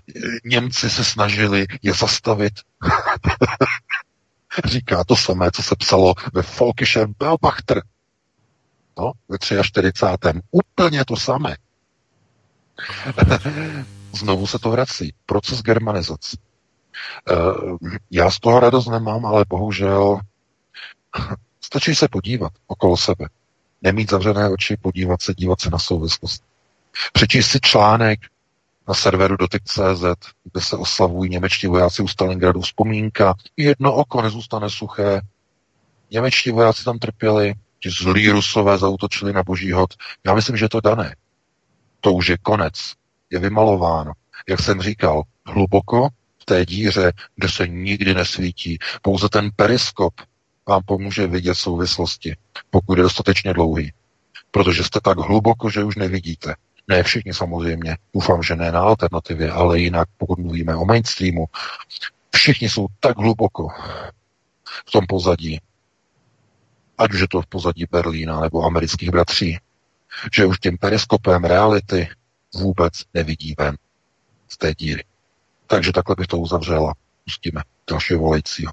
Němci 0.45 0.91
se 0.91 1.05
snažili 1.05 1.67
je 1.83 1.95
zastavit. 1.95 2.53
Říká 4.65 5.05
to 5.05 5.17
samé, 5.17 5.51
co 5.51 5.63
se 5.63 5.77
psalo 5.77 6.15
ve 6.33 6.43
Folkische 6.43 7.07
Beobachter. 7.19 7.83
No, 8.99 9.13
ve 9.29 9.39
43. 9.63 10.07
Úplně 10.51 11.05
to 11.05 11.17
samé. 11.17 11.57
Znovu 14.13 14.47
se 14.47 14.59
to 14.59 14.71
vrací. 14.71 15.15
Proces 15.27 15.63
germanizace. 15.63 16.37
E, 17.31 17.35
já 18.11 18.31
z 18.31 18.41
toho 18.41 18.61
radost 18.61 18.87
nemám, 18.87 19.27
ale 19.27 19.45
bohužel 19.49 20.21
stačí 21.61 21.95
se 21.95 22.09
podívat 22.09 22.53
okolo 22.67 22.97
sebe. 22.97 23.29
Nemít 23.83 24.11
zavřené 24.11 24.49
oči, 24.49 24.77
podívat 24.77 25.23
se, 25.23 25.35
dívat 25.35 25.61
se 25.61 25.71
na 25.71 25.79
souvislost. 25.79 26.43
Přečíst 27.13 27.49
si 27.49 27.61
článek 27.61 28.21
na 28.89 28.95
serveru 28.95 29.37
dotyk.cz, 29.37 30.03
kde 30.53 30.61
se 30.61 30.77
oslavují 30.77 31.31
němečtí 31.31 31.67
vojáci 31.67 32.03
u 32.03 32.09
Stalingradu. 32.09 32.61
Vzpomínka, 32.61 33.35
jedno 33.57 33.95
oko 33.95 34.23
nezůstane 34.23 34.71
suché. 34.71 35.21
Němečtí 36.11 36.51
vojáci 36.51 36.85
tam 36.85 36.99
trpěli, 36.99 37.55
ti 37.83 37.91
zlí 37.91 38.31
rusové 38.31 38.79
zautočili 38.79 39.33
na 39.33 39.43
boží 39.43 39.73
hod. 39.73 39.95
Já 40.27 40.35
myslím, 40.35 40.57
že 40.57 40.69
to 40.69 40.81
dané. 40.81 41.17
To 42.01 42.13
už 42.13 42.29
je 42.29 42.39
konec. 42.39 42.93
Je 43.31 43.39
vymalováno. 43.39 44.13
Jak 44.49 44.61
jsem 44.61 44.83
říkal, 44.83 45.23
hluboko 45.47 46.09
v 46.39 46.45
té 46.45 46.67
díře, 46.67 47.13
kde 47.37 47.49
se 47.49 47.69
nikdy 47.69 48.15
nesvítí. 48.15 48.79
Pouze 49.03 49.29
ten 49.29 49.51
periskop 49.57 50.15
vám 50.69 50.83
pomůže 50.87 51.27
vidět 51.27 51.55
souvislosti, 51.55 52.37
pokud 52.71 52.99
je 52.99 53.03
dostatečně 53.03 53.53
dlouhý. 53.53 53.93
Protože 54.51 54.85
jste 54.85 55.01
tak 55.01 55.19
hluboko, 55.19 55.71
že 55.71 55.85
už 55.85 55.97
nevidíte. 55.97 56.55
Ne 56.89 57.03
všichni 57.03 57.35
samozřejmě, 57.35 57.97
doufám, 58.15 58.43
že 58.43 58.57
ne 58.57 58.73
na 58.73 58.81
alternativě, 58.81 59.51
ale 59.51 59.79
jinak, 59.79 60.09
pokud 60.19 60.39
mluvíme 60.39 60.77
o 60.77 60.85
mainstreamu, 60.85 61.47
všichni 62.35 62.69
jsou 62.69 62.87
tak 63.01 63.19
hluboko 63.19 63.69
v 64.89 64.91
tom 64.91 65.07
pozadí, 65.07 65.61
ať 66.99 67.13
už 67.13 67.21
je 67.21 67.29
to 67.29 67.43
v 67.43 67.47
pozadí 67.47 67.85
Berlína 67.91 68.41
nebo 68.41 68.65
amerických 68.65 69.11
bratří, 69.11 69.59
že 70.35 70.47
už 70.47 70.59
tím 70.59 70.79
periskopem 70.79 71.45
reality 71.45 72.09
vůbec 72.55 72.93
nevidí 73.15 73.55
ven 73.59 73.77
z 74.49 74.59
té 74.59 74.75
díry. 74.75 75.05
Takže 75.67 75.93
takhle 75.93 76.17
bych 76.19 76.27
to 76.27 76.39
uzavřela. 76.39 76.95
Pustíme 77.25 77.63
dalšího 77.91 78.21
volajícího. 78.21 78.73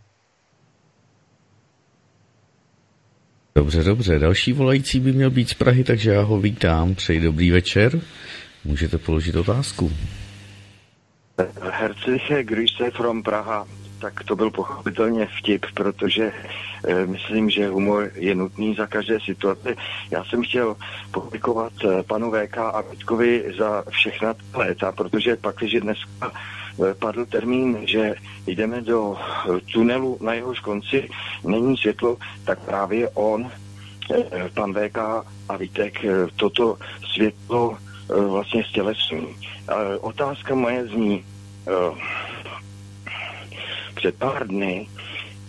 Dobře, 3.56 3.84
dobře. 3.84 4.20
Další 4.20 4.54
volající 4.54 5.00
by 5.00 5.12
měl 5.12 5.30
být 5.30 5.50
z 5.50 5.54
Prahy, 5.54 5.84
takže 5.84 6.12
já 6.12 6.22
ho 6.22 6.40
vítám. 6.40 6.96
Přeji 6.96 7.20
dobrý 7.20 7.52
večer. 7.52 8.02
Můžete 8.64 8.98
položit 8.98 9.36
otázku. 9.36 9.92
Herzliche 11.62 12.44
Grüße 12.44 12.92
from 12.92 13.24
Praha. 13.24 13.68
Tak 14.00 14.24
to 14.24 14.36
byl 14.36 14.52
pochopitelně 14.52 15.28
vtip, 15.40 15.66
protože 15.74 16.32
e, 16.88 17.06
myslím, 17.06 17.50
že 17.50 17.68
humor 17.68 18.12
je 18.16 18.36
nutný 18.36 18.76
za 18.76 18.88
každé 18.88 19.20
situace. 19.20 19.76
Já 20.12 20.24
jsem 20.24 20.44
chtěl 20.44 20.76
poděkovat 21.12 21.74
e, 21.84 22.04
panu 22.04 22.32
VK 22.32 22.58
a 22.58 22.84
Vítkovi 22.92 23.54
za 23.58 23.84
všechna 23.90 24.34
léta, 24.54 24.92
protože 24.92 25.36
pak, 25.36 25.56
když 25.56 25.74
dneska 25.82 26.32
e, 26.32 26.94
padl 26.94 27.26
termín, 27.26 27.78
že 27.84 28.16
jdeme 28.48 28.82
do 28.82 29.18
tunelu, 29.74 30.18
na 30.22 30.34
jehož 30.34 30.60
konci 30.60 31.10
není 31.44 31.78
světlo, 31.78 32.18
tak 32.46 32.60
právě 32.60 33.10
on, 33.10 33.52
pan 34.54 34.74
VK 34.74 34.98
a 35.50 35.58
Vítek, 35.58 36.06
toto 36.36 36.78
světlo 37.14 37.78
vlastně 38.28 38.64
stělesní. 38.64 39.36
Otázka 40.02 40.56
moje 40.56 40.88
zní, 40.88 41.26
před 44.06 44.16
pár 44.16 44.48
dny 44.48 44.88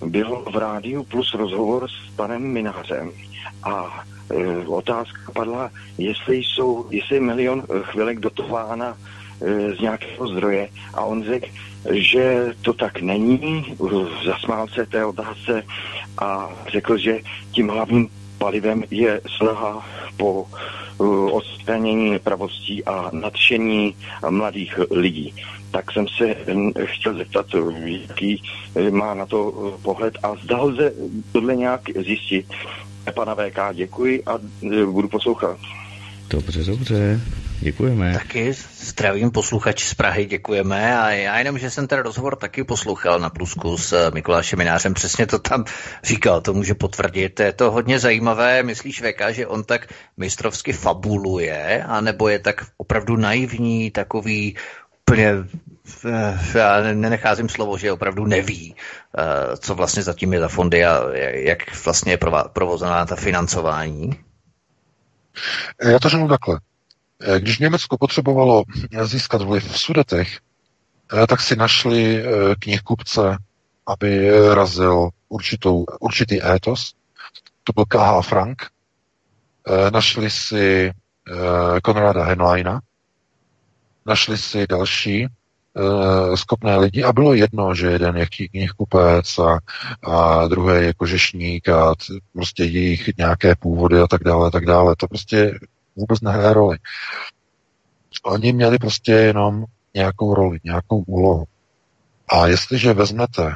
byl 0.06 0.44
v 0.52 0.56
Rádiu 0.56 1.04
Plus 1.04 1.34
rozhovor 1.34 1.88
s 1.88 2.16
panem 2.16 2.42
Minářem 2.42 3.12
a 3.62 4.04
e, 4.30 4.66
otázka 4.66 5.32
padla, 5.32 5.70
jestli 5.98 6.36
jsou, 6.36 6.86
jestli 6.90 7.16
je 7.16 7.20
milion 7.20 7.62
chvilek 7.82 8.20
dotována 8.20 8.96
e, 8.96 9.74
z 9.74 9.80
nějakého 9.80 10.28
zdroje. 10.28 10.68
A 10.94 11.04
on 11.04 11.24
řekl, 11.24 11.46
že 11.90 12.54
to 12.62 12.72
tak 12.72 13.00
není, 13.00 13.76
zasmál 14.24 14.68
se 14.68 14.86
té 14.86 15.04
otázce 15.04 15.62
a 16.18 16.48
řekl, 16.72 16.96
že 16.96 17.20
tím 17.52 17.68
hlavním 17.68 18.08
palivem 18.38 18.84
je 18.90 19.20
snaha 19.36 19.86
po 20.16 20.48
uh, 20.98 21.36
odstranění 21.36 22.18
pravostí 22.18 22.84
a 22.84 23.10
nadšení 23.12 23.96
mladých 24.30 24.80
lidí 24.90 25.34
tak 25.76 25.92
jsem 25.92 26.08
se 26.08 26.34
chtěl 26.84 27.14
zeptat, 27.14 27.46
jaký 27.84 28.42
eh, 28.76 28.90
má 28.90 29.14
na 29.14 29.26
to 29.26 29.38
eh, 29.54 29.82
pohled 29.82 30.14
a 30.22 30.34
zda 30.44 30.62
lze 30.62 30.92
tohle 31.32 31.56
nějak 31.56 31.80
zjistit. 32.06 32.46
Pana 33.14 33.34
VK, 33.34 33.58
děkuji 33.74 34.22
a 34.26 34.38
eh, 34.72 34.86
budu 34.86 35.08
poslouchat. 35.08 35.58
Dobře, 36.30 36.64
dobře. 36.64 37.20
děkujeme. 37.60 38.12
Taky 38.12 38.52
zdravím 38.80 39.30
posluchač 39.30 39.84
z 39.84 39.94
Prahy, 39.94 40.26
děkujeme. 40.26 40.98
A 40.98 41.10
já 41.10 41.38
jenom, 41.38 41.58
že 41.58 41.70
jsem 41.70 41.86
ten 41.86 41.98
rozhovor 41.98 42.36
taky 42.36 42.64
poslouchal 42.64 43.20
na 43.20 43.30
Plusku 43.30 43.78
s 43.78 44.10
Mikulášem 44.10 44.58
Minářem, 44.58 44.94
přesně 44.94 45.26
to 45.26 45.38
tam 45.38 45.64
říkal, 46.04 46.40
to 46.40 46.54
může 46.54 46.74
potvrdit. 46.74 47.40
Je 47.40 47.52
to 47.52 47.70
hodně 47.70 47.98
zajímavé, 47.98 48.62
myslíš 48.62 49.02
Veka, 49.02 49.32
že 49.32 49.46
on 49.46 49.64
tak 49.64 49.92
mistrovsky 50.16 50.72
fabuluje, 50.72 51.84
anebo 51.88 52.28
je 52.28 52.38
tak 52.38 52.66
opravdu 52.76 53.16
naivní, 53.16 53.90
takový 53.90 54.56
úplně 55.06 55.34
eh, 56.08 56.38
já 56.54 56.80
nenecházím 56.80 57.48
slovo, 57.48 57.78
že 57.78 57.92
opravdu 57.92 58.26
neví, 58.26 58.74
eh, 59.18 59.56
co 59.56 59.74
vlastně 59.74 60.02
zatím 60.02 60.32
je 60.32 60.40
za 60.40 60.48
fondy 60.48 60.84
a 60.84 61.00
jak 61.32 61.84
vlastně 61.84 62.12
je 62.12 62.18
provozená 62.52 63.06
ta 63.06 63.16
financování? 63.16 64.10
Já 65.82 65.98
to 65.98 66.08
řeknu 66.08 66.28
takhle. 66.28 66.60
Eh, 67.20 67.40
když 67.40 67.58
Německo 67.58 67.98
potřebovalo 67.98 68.64
získat 69.02 69.42
vliv 69.42 69.72
v 69.72 69.78
Sudetech, 69.78 70.38
tak 71.28 71.40
si 71.40 71.56
našli 71.56 72.24
knihkupce, 72.58 73.38
aby 73.86 74.30
razil 74.54 75.08
určitou, 75.28 75.84
určitý 76.00 76.42
étos. 76.44 76.94
To 77.64 77.72
byl 77.72 77.84
K.H. 77.84 78.22
Frank. 78.22 78.66
Našli 79.92 80.30
si 80.30 80.92
Konrada 81.82 82.24
Henleina, 82.24 82.80
našli 84.06 84.38
si 84.38 84.66
další 84.66 85.26
uh, 85.26 86.34
skopné 86.34 86.76
lidi 86.76 87.02
a 87.02 87.12
bylo 87.12 87.34
jedno, 87.34 87.74
že 87.74 87.86
jeden 87.86 88.16
je 88.16 88.26
knihkupec 88.26 89.38
a, 89.38 89.58
a 90.02 90.48
druhý 90.48 90.84
je 90.84 90.94
kožešník 90.94 91.68
a 91.68 91.94
t, 91.94 92.04
prostě 92.32 92.64
jejich 92.64 93.16
nějaké 93.18 93.54
původy 93.54 94.00
a 94.00 94.06
tak 94.06 94.24
dále, 94.24 94.46
a 94.46 94.50
tak 94.50 94.64
dále. 94.64 94.96
To 94.96 95.08
prostě 95.08 95.58
vůbec 95.96 96.20
nehraje 96.20 96.54
roli. 96.54 96.78
Oni 98.24 98.52
měli 98.52 98.78
prostě 98.78 99.12
jenom 99.12 99.64
nějakou 99.94 100.34
roli, 100.34 100.58
nějakou 100.64 100.98
úlohu. 100.98 101.44
A 102.28 102.46
jestliže 102.46 102.92
vezmete 102.92 103.54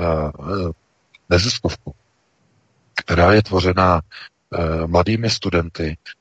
uh, 0.00 0.70
neziskovku, 1.30 1.94
která 2.94 3.32
je 3.32 3.42
tvořena 3.42 4.00
uh, 4.00 4.86
mladými 4.86 5.30
studenty, 5.30 5.96
Eh, 5.96 6.17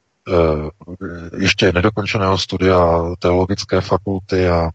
ještě 1.39 1.71
nedokončeného 1.71 2.37
studia 2.37 3.01
teologické 3.19 3.81
fakulty 3.81 4.49
a 4.49 4.69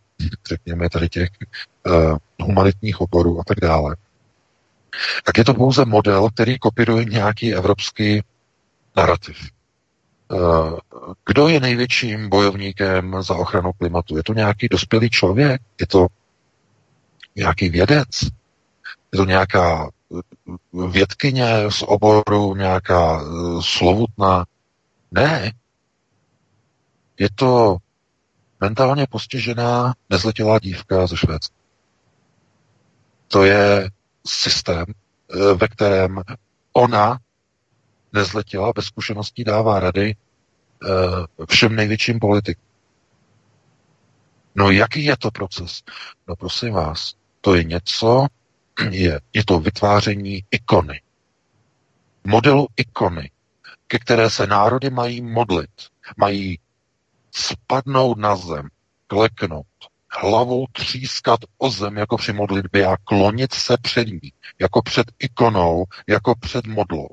řekněme 0.49 0.91
tady 0.91 1.09
těch 1.09 1.29
uh, 1.87 2.17
humanitních 2.41 3.01
oborů 3.01 3.41
a 3.41 3.45
tak 3.47 3.61
dále, 3.61 3.97
tak 5.25 5.39
je 5.39 5.45
to 5.45 5.55
pouze 5.55 5.85
model, 5.85 6.29
který 6.31 6.59
kopíruje 6.59 7.05
nějaký 7.05 7.55
evropský 7.55 8.23
narrativ. 8.97 9.37
Uh, 10.33 10.79
kdo 11.27 11.49
je 11.49 11.61
největším 11.61 12.29
bojovníkem 12.29 13.23
za 13.23 13.35
ochranu 13.35 13.73
klimatu? 13.73 14.17
Je 14.17 14.23
to 14.23 14.35
nějaký 14.35 14.69
dospělý 14.69 15.11
člověk? 15.11 15.63
Je 15.81 15.87
to 15.87 16.07
nějaký 17.37 17.69
vědec? 17.69 18.23
Je 19.13 19.17
to 19.17 19.25
nějaká 19.25 19.91
vědkyně 20.89 21.55
z 21.69 21.83
oboru, 21.87 22.55
nějaká 22.55 23.25
slovutná 23.61 24.45
ne. 25.13 25.53
Je 27.19 27.29
to 27.35 27.77
mentálně 28.61 29.07
postižená 29.07 29.95
nezletilá 30.11 30.59
dívka 30.59 31.07
ze 31.07 31.17
Švédska. 31.17 31.55
To 33.29 33.45
je 33.45 33.91
systém, 34.27 34.85
eh, 34.89 35.55
ve 35.55 35.69
kterém 35.69 36.23
ona 36.73 37.19
nezletila, 38.13 38.73
bez 38.75 38.85
zkušeností 38.85 39.45
dává 39.45 39.81
rady 39.81 40.17
eh, 40.17 41.45
všem 41.49 41.77
největším 41.77 42.19
politikům. 42.19 42.65
No 44.55 44.71
jaký 44.71 45.05
je 45.05 45.17
to 45.17 45.31
proces? 45.31 45.83
No 46.29 46.37
prosím 46.37 46.73
vás, 46.73 47.15
to 47.41 47.55
je 47.55 47.65
něco, 47.65 48.27
je, 48.91 49.21
je 49.33 49.45
to 49.45 49.61
vytváření 49.61 50.45
ikony. 50.51 51.01
Modelu 52.25 52.67
ikony 52.77 53.31
ke 53.93 53.99
které 53.99 54.31
se 54.31 54.47
národy 54.47 54.91
mají 54.91 55.21
modlit, 55.23 55.71
mají 56.17 56.59
spadnout 57.31 58.19
na 58.19 58.37
zem, 58.37 58.69
kleknout, 59.07 59.67
hlavou 60.11 60.67
třískat 60.73 61.41
o 61.59 61.71
zem 61.71 61.97
jako 61.97 62.17
při 62.17 62.33
modlitbě 62.33 62.87
a 62.87 62.97
klonit 62.97 63.55
se 63.55 63.77
před 63.83 64.09
ní, 64.09 64.33
jako 64.59 64.83
před 64.83 65.07
ikonou, 65.19 65.85
jako 66.09 66.35
před 66.35 66.67
modlou. 66.67 67.09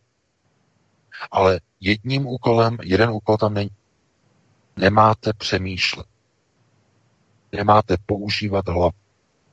Ale 1.32 1.60
jedním 1.80 2.28
úkolem, 2.28 2.78
jeden 2.84 3.10
úkol 3.10 3.38
tam 3.38 3.54
není. 3.54 3.76
Nemáte 4.78 5.34
přemýšlet. 5.34 6.08
Nemáte 7.52 7.96
používat 8.06 8.68
hlavu. 8.68 8.98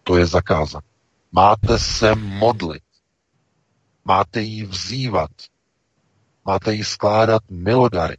To 0.03 0.17
je 0.17 0.27
zakázané. 0.27 0.87
Máte 1.33 1.79
se 1.79 2.15
modlit. 2.15 2.83
Máte 4.05 4.41
jí 4.41 4.63
vzývat. 4.65 5.31
Máte 6.47 6.75
jí 6.75 6.85
skládat 6.85 7.43
milodary. 7.51 8.17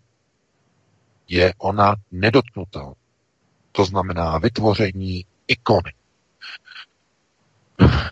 Je 1.27 1.53
ona 1.57 1.95
nedotknutelná. 2.11 2.93
To 3.71 3.85
znamená 3.85 4.37
vytvoření 4.37 5.25
ikony. 5.47 5.93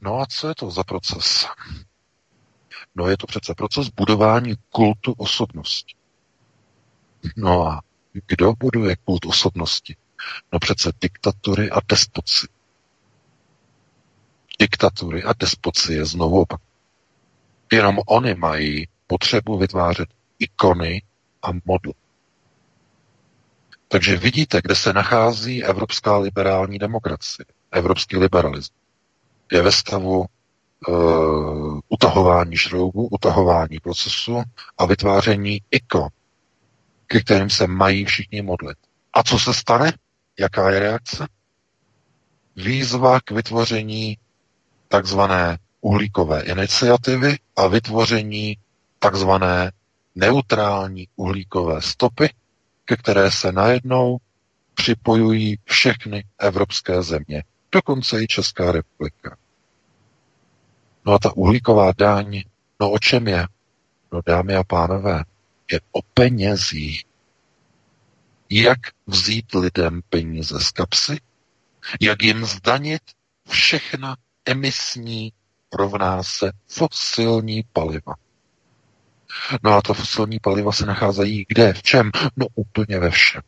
No 0.01 0.19
a 0.19 0.25
co 0.25 0.47
je 0.47 0.55
to 0.55 0.71
za 0.71 0.83
proces? 0.83 1.47
No 2.95 3.07
je 3.07 3.17
to 3.17 3.27
přece 3.27 3.53
proces 3.53 3.89
budování 3.89 4.55
kultu 4.69 5.13
osobnosti. 5.17 5.95
No 7.37 7.67
a 7.67 7.81
kdo 8.27 8.53
buduje 8.53 8.95
kult 8.95 9.25
osobnosti? 9.25 9.95
No 10.53 10.59
přece 10.59 10.91
diktatury 11.01 11.71
a 11.71 11.79
despoci. 11.89 12.47
Diktatury 14.59 15.23
a 15.23 15.33
despoci 15.33 15.93
je 15.93 16.05
znovu 16.05 16.41
opak. 16.41 16.61
Jenom 17.71 17.99
oni 18.07 18.35
mají 18.35 18.87
potřebu 19.07 19.57
vytvářet 19.57 20.09
ikony 20.39 21.01
a 21.41 21.47
modl. 21.65 21.91
Takže 23.87 24.17
vidíte, 24.17 24.61
kde 24.63 24.75
se 24.75 24.93
nachází 24.93 25.63
evropská 25.63 26.17
liberální 26.17 26.79
demokracie, 26.79 27.45
evropský 27.71 28.17
liberalismus. 28.17 28.77
Je 29.51 29.61
ve 29.61 29.71
stavu 29.71 30.25
uh, 30.87 31.79
utahování 31.89 32.57
šroubu, 32.57 33.07
utahování 33.07 33.79
procesu 33.79 34.43
a 34.77 34.85
vytváření 34.85 35.61
ikon, 35.71 36.07
ke 37.07 37.19
kterým 37.19 37.49
se 37.49 37.67
mají 37.67 38.05
všichni 38.05 38.41
modlit. 38.41 38.77
A 39.13 39.23
co 39.23 39.39
se 39.39 39.53
stane? 39.53 39.93
Jaká 40.39 40.69
je 40.71 40.79
reakce? 40.79 41.27
Výzva 42.55 43.19
k 43.21 43.31
vytvoření 43.31 44.17
takzvané 44.87 45.57
uhlíkové 45.81 46.41
iniciativy 46.41 47.37
a 47.55 47.67
vytvoření 47.67 48.57
takzvané 48.99 49.71
neutrální 50.15 51.07
uhlíkové 51.15 51.81
stopy, 51.81 52.29
ke 52.85 52.95
které 52.95 53.31
se 53.31 53.51
najednou 53.51 54.17
připojují 54.73 55.59
všechny 55.65 56.25
evropské 56.39 57.03
země, 57.03 57.43
dokonce 57.71 58.23
i 58.23 58.27
Česká 58.27 58.71
republika. 58.71 59.37
No 61.05 61.13
a 61.13 61.19
ta 61.19 61.35
uhlíková 61.35 61.91
daň, 61.97 62.43
no 62.79 62.91
o 62.91 62.99
čem 62.99 63.27
je? 63.27 63.47
No 64.11 64.21
dámy 64.25 64.55
a 64.55 64.63
pánové, 64.63 65.23
je 65.71 65.79
o 65.91 66.01
penězích. 66.01 67.03
Jak 68.49 68.79
vzít 69.07 69.53
lidem 69.53 70.01
peníze 70.09 70.59
z 70.59 70.71
kapsy? 70.71 71.17
Jak 72.01 72.23
jim 72.23 72.45
zdanit 72.45 73.01
všechna 73.49 74.15
emisní 74.45 75.33
rovná 75.73 76.23
se 76.23 76.51
fosilní 76.67 77.63
paliva? 77.73 78.15
No 79.63 79.73
a 79.73 79.81
ta 79.81 79.93
fosilní 79.93 80.39
paliva 80.39 80.71
se 80.71 80.85
nacházejí 80.85 81.45
kde? 81.47 81.73
V 81.73 81.83
čem? 81.83 82.11
No 82.35 82.45
úplně 82.55 82.99
ve 82.99 83.09
všem. 83.09 83.41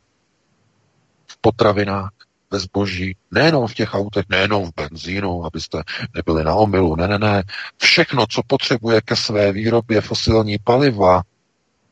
V 1.27 1.37
potravinách, 1.41 2.11
ve 2.51 2.59
zboží, 2.59 3.15
nejenom 3.31 3.67
v 3.67 3.73
těch 3.73 3.93
autech, 3.93 4.25
nejenom 4.29 4.65
v 4.65 4.71
benzínu, 4.75 5.45
abyste 5.45 5.83
nebyli 6.15 6.43
na 6.43 6.55
omilu, 6.55 6.95
ne, 6.95 7.07
ne, 7.07 7.19
ne. 7.19 7.43
Všechno, 7.77 8.25
co 8.29 8.41
potřebuje 8.47 9.01
ke 9.01 9.15
své 9.15 9.51
výrobě 9.51 10.01
fosilní 10.01 10.57
paliva, 10.63 11.21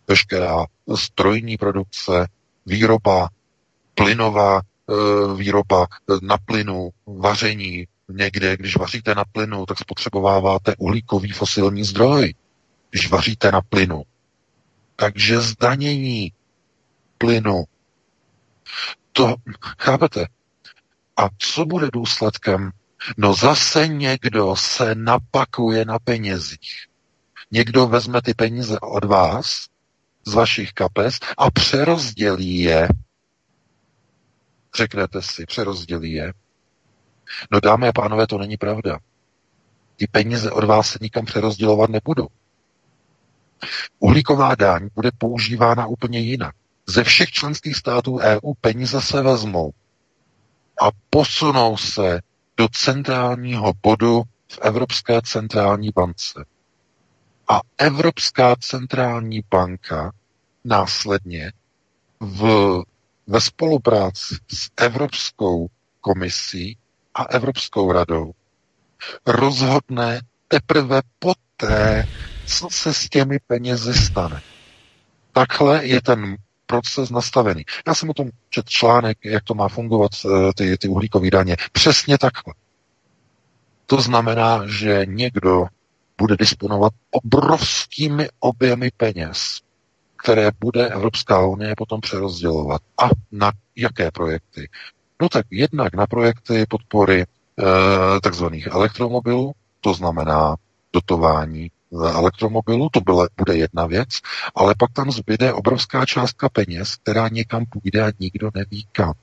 veškerá 0.08 0.66
strojní 0.96 1.58
produkce, 1.58 2.28
výroba 2.66 3.30
plynová, 3.96 4.60
e, 4.60 4.64
výroba 5.38 5.88
na 6.22 6.38
plynu, 6.38 6.90
vaření, 7.08 7.88
někde, 8.10 8.58
když 8.58 8.78
vaříte 8.78 9.16
na 9.16 9.24
plynu, 9.32 9.66
tak 9.66 9.80
spotřebováváte 9.80 10.76
uhlíkový 10.78 11.32
fosilní 11.32 11.84
zdroj 11.84 12.34
když 12.90 13.10
vaříte 13.10 13.52
na 13.52 13.62
plynu. 13.62 14.04
Takže 14.96 15.40
zdanění 15.40 16.34
plynu. 17.18 17.64
To, 19.12 19.36
chápete? 19.80 20.26
A 21.18 21.30
co 21.38 21.66
bude 21.66 21.88
důsledkem? 21.94 22.72
No 23.18 23.34
zase 23.34 23.88
někdo 23.88 24.56
se 24.56 24.96
napakuje 24.96 25.86
na 25.86 26.00
penězích. 26.00 26.86
Někdo 27.52 27.88
vezme 27.88 28.22
ty 28.22 28.34
peníze 28.34 28.80
od 28.80 29.04
vás, 29.04 29.66
z 30.28 30.34
vašich 30.34 30.74
kapes 30.74 31.20
a 31.38 31.52
přerozdělí 31.52 32.60
je 32.60 32.88
Řeknete 34.76 35.22
si, 35.22 35.46
přerozdělí 35.46 36.12
je. 36.12 36.34
No 37.52 37.60
dámy 37.60 37.88
a 37.88 37.92
pánové, 37.92 38.28
to 38.28 38.38
není 38.38 38.58
pravda. 38.58 39.00
Ty 39.96 40.08
peníze 40.08 40.52
od 40.52 40.64
vás 40.64 40.90
se 40.90 41.00
nikam 41.02 41.26
přerozdělovat 41.26 41.90
nebudou. 41.90 42.28
Uhlíková 44.00 44.56
daň 44.56 44.90
bude 44.96 45.12
používána 45.18 45.88
úplně 45.88 46.20
jinak. 46.20 46.56
Ze 46.88 47.04
všech 47.04 47.32
členských 47.32 47.76
států 47.76 48.18
EU 48.20 48.54
peníze 48.62 49.02
se 49.02 49.22
vezmou 49.22 49.72
a 50.82 50.90
posunou 51.10 51.78
se 51.78 52.22
do 52.58 52.68
centrálního 52.68 53.74
bodu 53.84 54.24
v 54.52 54.60
Evropské 54.62 55.22
centrální 55.22 55.90
bance. 55.96 56.46
A 57.48 57.60
Evropská 57.78 58.56
centrální 58.60 59.42
banka 59.52 60.12
následně 60.64 61.52
v, 62.20 62.82
ve 63.28 63.42
spolupráci 63.42 64.36
s 64.54 64.70
Evropskou 64.78 65.68
komisí 66.02 66.78
a 67.16 67.24
Evropskou 67.24 67.92
radou 67.92 68.32
rozhodne 69.26 70.22
teprve 70.48 71.02
poté, 71.20 72.08
co 72.46 72.68
se 72.72 72.94
s 72.94 73.10
těmi 73.10 73.40
penězi 73.48 73.94
stane. 73.94 74.42
Takhle 75.34 75.86
je 75.86 76.02
ten 76.02 76.36
proces 76.66 77.10
nastavený. 77.10 77.64
Já 77.88 77.94
jsem 77.96 78.10
o 78.10 78.14
tom 78.14 78.30
čet 78.50 78.70
článek, 78.70 79.18
jak 79.26 79.44
to 79.44 79.54
má 79.54 79.68
fungovat, 79.68 80.12
eh, 80.26 80.54
ty, 80.54 80.78
ty 80.78 80.88
uhlíkové 80.88 81.30
daně. 81.32 81.58
Přesně 81.72 82.18
takhle. 82.18 82.54
To 83.86 84.02
znamená, 84.02 84.62
že 84.68 85.06
někdo 85.06 85.66
bude 86.18 86.36
disponovat 86.40 86.94
obrovskými 87.12 88.30
objemy 88.40 88.92
peněz, 88.98 89.60
které 90.24 90.52
bude 90.60 90.88
Evropská 90.88 91.46
unie 91.46 91.74
potom 91.78 92.02
přerozdělovat. 92.02 92.82
A 93.04 93.10
na 93.32 93.52
jaké 93.76 94.12
projekty? 94.12 94.70
No 95.22 95.30
tak 95.30 95.46
jednak 95.52 95.94
na 95.94 96.08
projekty 96.08 96.66
podpory 96.70 97.22
e, 97.22 97.26
takzvaných 98.22 98.68
elektromobilů, 98.68 99.52
to 99.82 99.94
znamená 99.94 100.56
dotování 100.94 101.72
elektromobilů, 101.94 102.90
to 102.90 103.02
byla, 103.02 103.28
bude 103.38 103.58
jedna 103.58 103.86
věc, 103.86 104.10
ale 104.56 104.76
pak 104.78 104.92
tam 104.94 105.12
zbyde 105.12 105.54
obrovská 105.54 106.06
částka 106.06 106.50
peněz, 106.50 106.96
která 106.96 107.28
někam 107.28 107.66
půjde 107.66 108.02
a 108.02 108.12
nikdo 108.20 108.50
neví 108.54 108.88
kam. 108.92 109.14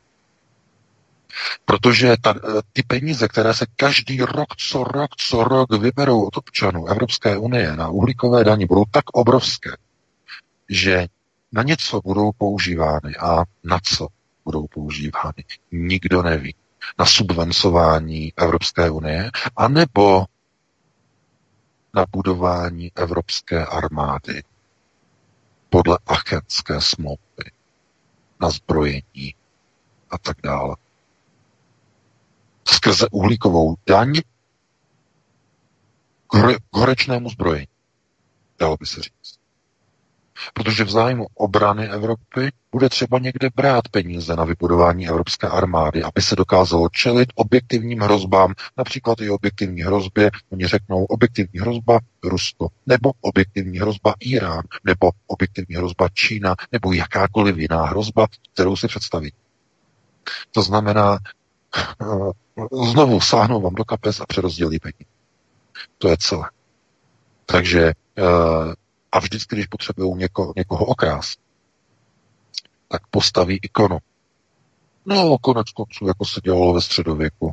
Protože 1.64 2.16
ta, 2.22 2.34
ty 2.72 2.82
peníze, 2.82 3.28
které 3.28 3.54
se 3.54 3.66
každý 3.76 4.20
rok, 4.20 4.56
co 4.56 4.84
rok, 4.84 5.10
co 5.16 5.44
rok 5.44 5.78
vyberou 5.78 6.26
od 6.26 6.36
občanů 6.36 6.86
Evropské 6.86 7.36
unie 7.36 7.76
na 7.76 7.88
uhlíkové 7.88 8.44
daní, 8.44 8.66
budou 8.66 8.84
tak 8.90 9.04
obrovské, 9.12 9.70
že 10.68 11.06
na 11.52 11.62
něco 11.62 12.00
budou 12.04 12.30
používány 12.38 13.16
a 13.16 13.44
na 13.64 13.78
co 13.82 14.08
budou 14.44 14.66
používány. 14.66 15.44
Nikdo 15.72 16.22
neví. 16.22 16.54
Na 16.98 17.06
subvencování 17.06 18.32
Evropské 18.36 18.90
unie, 18.90 19.30
anebo 19.56 20.24
na 21.94 22.06
budování 22.10 22.92
evropské 22.94 23.66
armády 23.66 24.42
podle 25.70 25.98
achenské 26.06 26.80
smlouvy, 26.80 27.50
na 28.40 28.50
zbrojení 28.50 29.34
a 30.10 30.18
tak 30.18 30.36
dále. 30.42 30.76
Skrze 32.68 33.06
uhlíkovou 33.10 33.76
daň 33.86 34.20
k 36.26 36.76
horečnému 36.76 37.30
zbrojení, 37.30 37.68
dalo 38.58 38.76
by 38.80 38.86
se 38.86 39.02
říct. 39.02 39.41
Protože 40.54 40.84
v 40.84 40.90
zájmu 40.90 41.26
obrany 41.34 41.88
Evropy 41.88 42.52
bude 42.72 42.88
třeba 42.88 43.18
někde 43.18 43.50
brát 43.54 43.88
peníze 43.88 44.36
na 44.36 44.44
vybudování 44.44 45.08
evropské 45.08 45.48
armády, 45.48 46.02
aby 46.02 46.22
se 46.22 46.36
dokázalo 46.36 46.88
čelit 46.88 47.28
objektivním 47.34 48.00
hrozbám, 48.00 48.54
například 48.78 49.20
i 49.20 49.30
objektivní 49.30 49.82
hrozbě, 49.82 50.30
oni 50.50 50.66
řeknou 50.66 51.04
objektivní 51.04 51.60
hrozba 51.60 51.98
Rusko, 52.24 52.68
nebo 52.86 53.12
objektivní 53.20 53.78
hrozba 53.78 54.14
Irán, 54.20 54.62
nebo 54.84 55.10
objektivní 55.26 55.76
hrozba 55.76 56.08
Čína, 56.08 56.54
nebo 56.72 56.92
jakákoliv 56.92 57.56
jiná 57.56 57.86
hrozba, 57.86 58.26
kterou 58.54 58.76
si 58.76 58.88
představí. 58.88 59.32
To 60.50 60.62
znamená, 60.62 61.18
znovu 62.90 63.20
sáhnou 63.20 63.60
vám 63.60 63.74
do 63.74 63.84
kapes 63.84 64.20
a 64.20 64.26
přerozdělí 64.26 64.78
peníze. 64.78 65.10
To 65.98 66.08
je 66.08 66.16
celé. 66.16 66.50
Takže 67.46 67.82
eh, 68.18 68.22
a 69.12 69.18
vždycky, 69.18 69.56
když 69.56 69.66
potřebují 69.66 70.14
něko, 70.16 70.52
někoho 70.56 70.84
okrást, 70.84 71.38
tak 72.88 73.06
postaví 73.06 73.58
ikonu. 73.62 73.98
No, 75.06 75.38
konec 75.38 75.70
konců, 75.70 76.06
jako 76.06 76.24
se 76.24 76.40
dělalo 76.44 76.74
ve 76.74 76.80
středověku. 76.80 77.52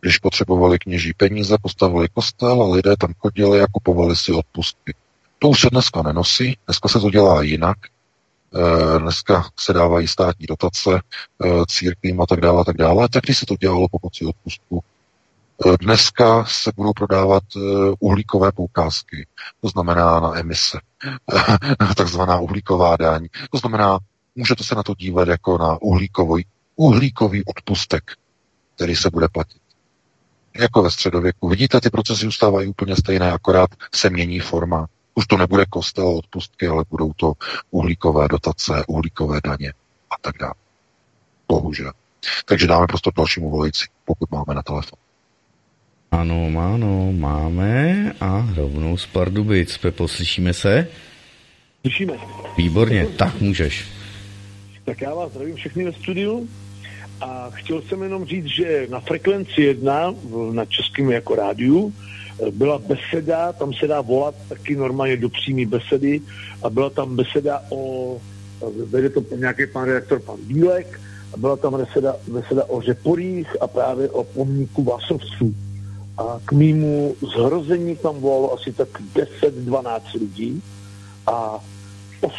Když 0.00 0.18
potřebovali 0.18 0.78
kněží 0.78 1.12
peníze, 1.12 1.56
postavili 1.62 2.08
kostel 2.08 2.62
a 2.62 2.68
lidé 2.68 2.96
tam 2.96 3.14
chodili 3.18 3.60
a 3.60 3.66
kupovali 3.72 4.16
si 4.16 4.32
odpustky. 4.32 4.94
To 5.38 5.48
už 5.48 5.60
se 5.60 5.70
dneska 5.70 6.02
nenosí, 6.02 6.58
dneska 6.66 6.88
se 6.88 7.00
to 7.00 7.10
dělá 7.10 7.42
jinak. 7.42 7.76
E, 7.86 8.98
dneska 8.98 9.48
se 9.60 9.72
dávají 9.72 10.08
státní 10.08 10.46
dotace 10.46 10.90
e, 10.94 11.00
církvím 11.68 12.20
a 12.20 12.26
tak 12.26 12.40
dále 12.40 12.60
a 12.60 12.64
tak 12.64 12.76
dále. 12.76 13.08
Tak 13.08 13.24
když 13.24 13.38
se 13.38 13.46
to 13.46 13.56
dělalo 13.56 13.88
pomocí 13.88 14.26
odpustku, 14.26 14.84
Dneska 15.80 16.44
se 16.44 16.72
budou 16.76 16.92
prodávat 16.92 17.42
eh, 17.56 17.60
uhlíkové 17.98 18.52
poukázky, 18.52 19.26
to 19.60 19.68
znamená 19.68 20.20
na 20.20 20.38
emise, 20.38 20.78
takzvaná 21.96 22.40
uhlíková 22.40 22.96
daň. 22.96 23.28
To 23.50 23.58
znamená, 23.58 23.98
můžete 24.34 24.64
se 24.64 24.74
na 24.74 24.82
to 24.82 24.94
dívat 24.94 25.28
jako 25.28 25.58
na 25.58 25.82
uhlíkový, 25.82 26.46
uhlíkový 26.76 27.44
odpustek, 27.44 28.12
který 28.74 28.96
se 28.96 29.10
bude 29.10 29.28
platit. 29.28 29.60
Jako 30.60 30.82
ve 30.82 30.90
středověku. 30.90 31.48
Vidíte, 31.48 31.80
ty 31.80 31.90
procesy 31.90 32.24
zůstávají 32.24 32.68
úplně 32.68 32.96
stejné, 32.96 33.32
akorát 33.32 33.70
se 33.94 34.10
mění 34.10 34.40
forma. 34.40 34.86
Už 35.14 35.26
to 35.26 35.36
nebude 35.36 35.64
kostel 35.66 36.08
odpustky, 36.08 36.68
ale 36.68 36.84
budou 36.90 37.12
to 37.12 37.32
uhlíkové 37.70 38.28
dotace, 38.28 38.84
uhlíkové 38.86 39.40
daně 39.44 39.72
a 40.10 40.14
tak 40.20 40.38
dále. 40.38 40.54
Bohužel. 41.48 41.92
Takže 42.44 42.66
dáme 42.66 42.86
prostor 42.86 43.12
dalšímu 43.16 43.50
volici, 43.50 43.86
pokud 44.04 44.30
máme 44.30 44.54
na 44.54 44.62
telefon. 44.62 45.03
Ano, 46.14 46.46
ano, 46.60 47.12
máme 47.12 48.12
a 48.20 48.46
rovnou 48.56 48.96
z 48.96 49.06
Pardubic. 49.06 49.78
Pepo, 49.78 50.08
slyšíme 50.08 50.54
se? 50.54 50.86
Slyšíme. 51.80 52.12
Výborně, 52.56 53.06
tak 53.18 53.40
můžeš. 53.40 53.84
Tak 54.84 55.00
já 55.00 55.14
vás 55.14 55.30
zdravím 55.30 55.56
všechny 55.56 55.84
ve 55.84 55.92
studiu 55.92 56.48
a 57.20 57.50
chtěl 57.50 57.82
jsem 57.82 58.02
jenom 58.02 58.24
říct, 58.24 58.46
že 58.46 58.86
na 58.90 59.00
frekvenci 59.00 59.62
1 59.62 60.14
na 60.52 60.64
českém 60.64 61.10
jako 61.10 61.34
rádiu 61.34 61.92
byla 62.50 62.78
beseda, 62.78 63.52
tam 63.52 63.72
se 63.72 63.86
dá 63.86 64.00
volat 64.00 64.34
taky 64.48 64.76
normálně 64.76 65.16
do 65.16 65.28
přímé 65.28 65.66
besedy 65.66 66.20
a 66.62 66.70
byla 66.70 66.90
tam 66.90 67.16
beseda 67.16 67.62
o, 67.70 68.18
vede 68.86 69.10
to 69.10 69.22
nějaký 69.36 69.66
pan 69.66 69.84
redaktor, 69.84 70.20
pan 70.20 70.36
Bílek, 70.46 71.00
a 71.32 71.36
byla 71.36 71.56
tam 71.56 71.76
beseda, 71.76 72.16
beseda 72.28 72.64
o 72.64 72.80
řeporích 72.80 73.62
a 73.62 73.66
právě 73.66 74.10
o 74.10 74.24
pomníku 74.24 74.84
Vásovců 74.84 75.54
a 76.18 76.40
k 76.44 76.52
mýmu 76.52 77.16
zhrození 77.34 77.96
tam 77.96 78.14
volalo 78.20 78.54
asi 78.54 78.72
tak 78.72 78.88
10-12 79.42 80.00
lidí 80.20 80.62
a 81.26 81.58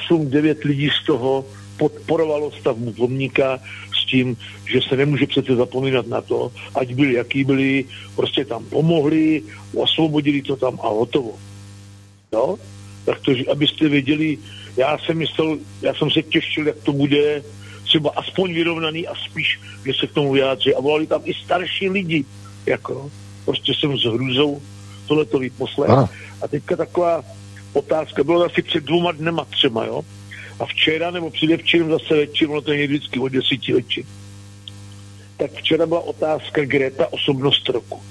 8-9 0.09 0.55
lidí 0.65 0.89
z 0.89 1.05
toho 1.05 1.45
podporovalo 1.77 2.51
stavbu 2.51 2.93
pomníka 2.93 3.59
s 4.01 4.05
tím, 4.05 4.37
že 4.71 4.79
se 4.89 4.95
nemůže 4.97 5.27
přece 5.27 5.55
zapomínat 5.55 6.07
na 6.07 6.21
to, 6.21 6.51
ať 6.75 6.93
byli, 6.93 7.13
jaký 7.13 7.43
byli, 7.43 7.85
prostě 8.15 8.45
tam 8.45 8.65
pomohli, 8.65 9.43
osvobodili 9.75 10.41
to 10.41 10.55
tam 10.55 10.79
a 10.83 10.87
hotovo. 10.87 11.35
No? 12.31 12.55
Tak 13.05 13.19
to, 13.19 13.31
abyste 13.51 13.89
věděli, 13.89 14.37
já 14.77 14.97
jsem 14.97 15.17
myslel, 15.17 15.57
já 15.81 15.93
jsem 15.93 16.11
se 16.11 16.21
těšil, 16.21 16.67
jak 16.67 16.77
to 16.83 16.93
bude 16.93 17.43
třeba 17.83 18.11
aspoň 18.15 18.53
vyrovnaný 18.53 19.07
a 19.07 19.15
spíš, 19.15 19.59
že 19.85 19.93
se 19.99 20.07
k 20.07 20.11
tomu 20.11 20.31
vyjádří. 20.31 20.75
A 20.75 20.81
volali 20.81 21.07
tam 21.07 21.21
i 21.25 21.33
starší 21.33 21.89
lidi, 21.89 22.25
jako, 22.65 23.11
prostě 23.45 23.73
jsem 23.73 23.97
s 23.97 24.03
hrůzou 24.03 24.61
tohleto 25.07 25.39
vyposlech. 25.39 25.89
A 26.41 26.47
teďka 26.47 26.75
taková 26.75 27.23
otázka, 27.73 28.23
bylo 28.23 28.45
asi 28.45 28.61
před 28.61 28.83
dvouma 28.83 29.11
dnema 29.11 29.45
třema, 29.45 29.85
jo? 29.85 30.01
A 30.59 30.65
včera 30.65 31.11
nebo 31.11 31.29
předevčírem 31.29 31.89
zase 31.89 32.15
večer, 32.15 32.49
ono 32.49 32.61
to 32.61 32.71
je 32.71 32.87
vždycky 32.87 33.19
o 33.19 33.27
desíti 33.27 33.73
večer. 33.73 34.03
Tak 35.37 35.51
včera 35.51 35.85
byla 35.85 35.99
otázka 35.99 36.65
Greta, 36.65 37.13
osobnost 37.13 37.69
roku. 37.69 38.01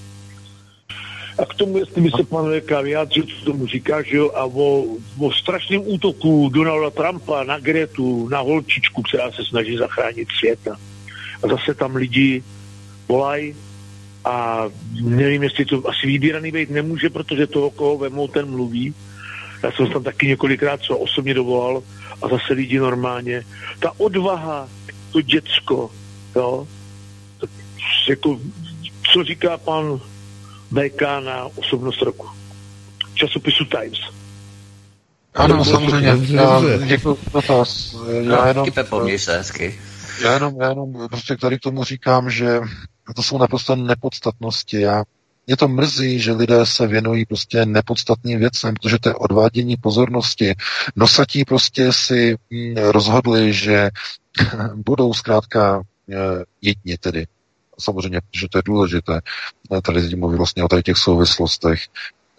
A 1.39 1.44
k 1.47 1.55
tomu, 1.55 1.78
jestli 1.78 2.02
by 2.02 2.11
se 2.11 2.24
pan 2.24 2.61
VK 2.61 2.70
vyjádřil, 2.82 3.24
co 3.24 3.44
tomu 3.44 3.66
říká, 3.66 4.02
že 4.02 4.16
jo, 4.16 4.31
a 4.35 4.44
o, 4.44 4.85
o 5.19 5.32
strašném 5.32 5.82
útoku 5.85 6.51
Donalda 6.52 6.90
Trumpa 6.90 7.44
na 7.44 7.59
Gretu, 7.59 8.28
na 8.28 8.40
holčičku, 8.40 9.02
která 9.02 9.32
se 9.32 9.44
snaží 9.44 9.77
zachránit 9.77 10.28
světa. 10.39 10.77
A 11.43 11.48
zase 11.48 11.74
tam 11.74 11.97
lidi 11.97 12.43
volají, 13.09 13.55
a 14.25 14.65
nevím, 15.01 15.43
jestli 15.43 15.65
to 15.65 15.89
asi 15.89 16.07
vybíraný 16.07 16.51
být 16.53 16.71
nemůže, 16.71 17.11
protože 17.11 17.47
toho, 17.47 17.71
koho 17.71 17.99
vemou, 17.99 18.29
ten 18.29 18.51
mluví. 18.51 18.95
Já 19.63 19.73
jsem 19.73 19.87
tam 19.87 20.03
taky 20.03 20.27
několikrát 20.27 20.81
co 20.81 20.99
osobně 20.99 21.35
dovolal 21.35 21.83
a 22.23 22.29
zase 22.29 22.53
lidi 22.53 22.79
normálně. 22.79 23.43
Ta 23.81 23.93
odvaha, 23.99 24.69
to 25.13 25.21
děcko, 25.21 25.91
Jo? 26.37 26.69
Tak 27.41 27.51
jako, 28.09 28.41
co 29.13 29.25
říká 29.25 29.59
pan 29.59 30.01
BK 30.71 31.01
na 31.01 31.47
osobnost 31.57 32.03
roku? 32.03 32.29
Časopisu 33.15 33.65
Times. 33.65 33.99
Ano, 35.35 35.65
samozřejmě. 35.65 36.09
Já 36.37 36.61
děkuji 36.87 37.19
dotaz. 37.33 37.97
Já 38.21 38.49
jenom, 38.49 38.73
Pepo, 38.73 39.09
se 39.19 39.37
hezky. 39.37 39.81
Já 40.23 40.33
jenom, 40.33 40.55
já 40.61 40.69
jenom 40.69 41.09
prostě 41.09 41.37
tady 41.37 41.59
k 41.59 41.63
tomu 41.63 41.85
říkám, 41.85 42.31
že 42.31 42.61
to 43.13 43.23
jsou 43.23 43.39
naprosto 43.39 43.77
nepodstatnosti. 43.77 44.81
Já 44.81 45.05
mě 45.47 45.57
to 45.57 45.69
mrzí, 45.69 46.21
že 46.21 46.33
lidé 46.33 46.67
se 46.67 46.87
věnují 46.87 47.27
prostě 47.27 47.67
nepodstatným 47.67 48.39
věcem, 48.39 48.75
protože 48.75 48.99
to 48.99 49.09
je 49.09 49.15
odvádění 49.15 49.77
pozornosti. 49.77 50.55
Nosatí 50.97 51.45
prostě 51.45 51.93
si 51.93 52.37
hm, 52.51 52.75
rozhodli, 52.77 53.53
že 53.53 53.91
budou 54.75 55.15
zkrátka 55.15 55.83
eh, 56.11 56.17
jedni 56.63 56.99
tedy. 56.99 57.27
Samozřejmě, 57.79 58.21
že 58.35 58.49
to 58.49 58.59
je 58.59 58.63
důležité. 58.65 59.21
Tady 59.83 60.03
teď 60.03 60.15
mluví 60.17 60.37
vlastně 60.37 60.65
o 60.65 60.69
tady 60.69 60.83
těch 60.83 60.97
souvislostech, 60.97 61.81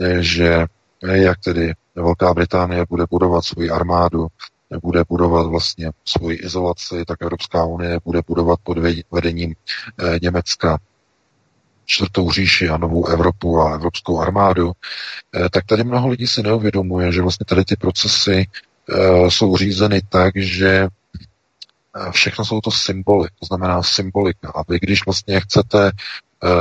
eh, 0.02 0.24
že 0.24 0.66
eh, 1.04 1.18
jak 1.18 1.40
tedy 1.40 1.74
Velká 1.96 2.34
Británie 2.34 2.86
bude 2.90 3.04
budovat 3.10 3.46
svoji 3.46 3.70
armádu, 3.70 4.28
bude 4.84 5.04
budovat 5.10 5.48
vlastně 5.48 5.92
svoji 6.06 6.38
izolaci, 6.38 7.06
tak 7.08 7.22
Evropská 7.22 7.66
unie 7.66 8.00
bude 8.06 8.22
budovat 8.28 8.60
pod 8.64 8.78
vedením 9.12 9.56
Německa 10.22 10.80
čtvrtou 11.86 12.32
říši 12.32 12.70
a 12.70 12.78
novou 12.78 13.08
Evropu 13.08 13.60
a 13.62 13.74
evropskou 13.74 14.20
armádu, 14.20 14.72
eh, 15.36 15.50
tak 15.50 15.66
tady 15.66 15.84
mnoho 15.84 16.08
lidí 16.08 16.28
si 16.28 16.44
neuvědomuje, 16.44 17.12
že 17.12 17.22
vlastně 17.22 17.46
tady 17.46 17.66
ty 17.66 17.76
procesy 17.76 18.48
eh, 18.90 19.32
jsou 19.32 19.58
řízeny 19.58 20.02
tak, 20.10 20.34
že 20.36 20.70
eh, 20.78 22.12
všechno 22.12 22.46
jsou 22.46 22.62
to 22.62 22.72
symboly, 22.72 23.30
to 23.40 23.46
znamená 23.46 23.84
symbolika. 23.84 24.52
A 24.56 24.64
vy, 24.70 24.80
když 24.82 25.06
vlastně 25.06 25.40
chcete 25.40 25.92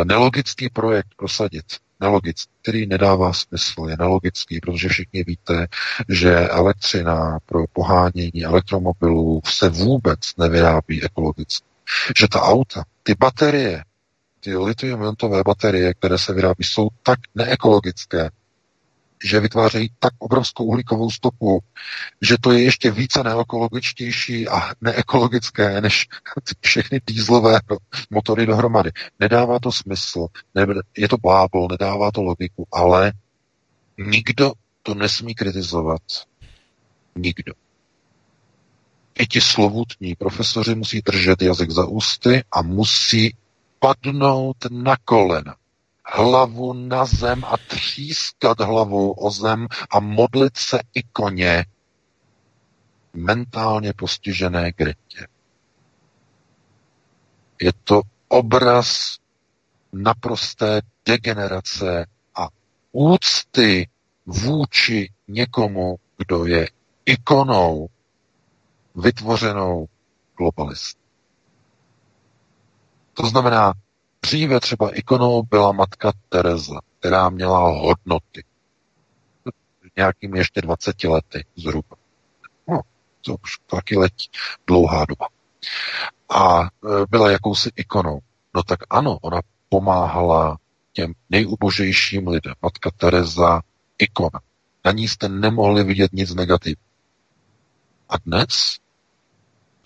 nelogický 0.04 0.68
projekt 0.68 1.08
prosadit, 1.16 1.64
nelogický, 2.04 2.52
který 2.62 2.86
nedává 2.86 3.32
smysl, 3.32 3.86
je 3.88 3.96
nelogický, 3.98 4.60
protože 4.60 4.88
všichni 4.88 5.24
víte, 5.24 5.66
že 6.08 6.48
elektřina 6.48 7.38
pro 7.46 7.64
pohánění 7.72 8.44
elektromobilů 8.44 9.40
se 9.44 9.68
vůbec 9.68 10.18
nevyrábí 10.38 11.04
ekologicky. 11.04 11.66
Že 12.18 12.28
ta 12.28 12.42
auta, 12.42 12.84
ty 13.02 13.14
baterie, 13.18 13.84
ty 14.40 14.56
litium-iontové 14.56 15.42
baterie, 15.44 15.94
které 15.94 16.18
se 16.18 16.32
vyrábí, 16.32 16.64
jsou 16.64 16.88
tak 17.02 17.18
neekologické, 17.34 18.30
že 19.24 19.40
vytvářejí 19.40 19.90
tak 19.98 20.12
obrovskou 20.18 20.64
uhlíkovou 20.64 21.10
stopu, 21.10 21.60
že 22.22 22.36
to 22.40 22.52
je 22.52 22.62
ještě 22.62 22.90
více 22.90 23.22
neekologičtější 23.22 24.48
a 24.48 24.72
neekologické 24.80 25.80
než 25.80 26.06
všechny 26.60 27.00
dýzlové 27.06 27.60
motory 28.10 28.46
dohromady. 28.46 28.90
Nedává 29.20 29.58
to 29.58 29.72
smysl, 29.72 30.26
je 30.96 31.08
to 31.08 31.16
blábol, 31.16 31.68
nedává 31.70 32.10
to 32.10 32.22
logiku, 32.22 32.66
ale 32.72 33.12
nikdo 33.98 34.52
to 34.82 34.94
nesmí 34.94 35.34
kritizovat. 35.34 36.02
Nikdo. 37.16 37.52
I 39.18 39.26
ti 39.26 39.40
slovutní 39.40 40.14
profesoři 40.14 40.74
musí 40.74 41.00
držet 41.00 41.42
jazyk 41.42 41.70
za 41.70 41.86
ústy 41.86 42.44
a 42.52 42.62
musí 42.62 43.36
padnout 43.78 44.56
na 44.70 44.96
kolena, 45.04 45.56
hlavu 46.06 46.72
na 46.72 47.04
zem 47.04 47.44
a 47.44 47.56
třískat 47.68 48.60
hlavou 48.60 49.12
o 49.12 49.30
zem 49.30 49.66
a 49.90 50.00
modlit 50.00 50.56
se 50.56 50.80
i 50.94 51.02
koně 51.02 51.64
mentálně 53.14 53.92
postižené 53.92 54.72
Gretě. 54.72 55.26
Je 57.60 57.72
to 57.84 58.00
obraz 58.28 59.18
naprosté 59.92 60.80
degenerace 61.04 62.06
a 62.34 62.48
úcty 62.92 63.88
vůči 64.26 65.12
někomu, 65.28 65.96
kdo 66.16 66.46
je 66.46 66.68
ikonou 67.06 67.88
vytvořenou 68.94 69.86
globalist. 70.36 70.98
To 73.14 73.26
znamená, 73.26 73.72
dříve 74.24 74.60
třeba 74.60 74.96
ikonou 74.96 75.42
byla 75.42 75.72
matka 75.72 76.12
Teresa, 76.28 76.80
která 76.98 77.28
měla 77.28 77.58
hodnoty. 77.58 78.44
Nějakými 79.96 80.38
ještě 80.38 80.60
20 80.60 81.04
lety 81.04 81.44
zhruba. 81.56 81.96
No, 82.68 82.80
to 83.20 83.36
už 83.42 83.58
taky 83.66 83.96
letí 83.96 84.30
dlouhá 84.66 85.04
doba. 85.04 85.28
A 86.28 86.62
e, 86.62 86.68
byla 87.10 87.30
jakousi 87.30 87.70
ikonou. 87.76 88.18
No 88.54 88.62
tak 88.62 88.78
ano, 88.90 89.18
ona 89.22 89.40
pomáhala 89.68 90.58
těm 90.92 91.12
nejubožejším 91.30 92.28
lidem. 92.28 92.54
Matka 92.62 92.90
Teresa, 92.96 93.62
ikona. 93.98 94.40
Na 94.84 94.92
ní 94.92 95.08
jste 95.08 95.28
nemohli 95.28 95.84
vidět 95.84 96.12
nic 96.12 96.34
negativního. 96.34 96.84
A 98.08 98.14
dnes? 98.26 98.78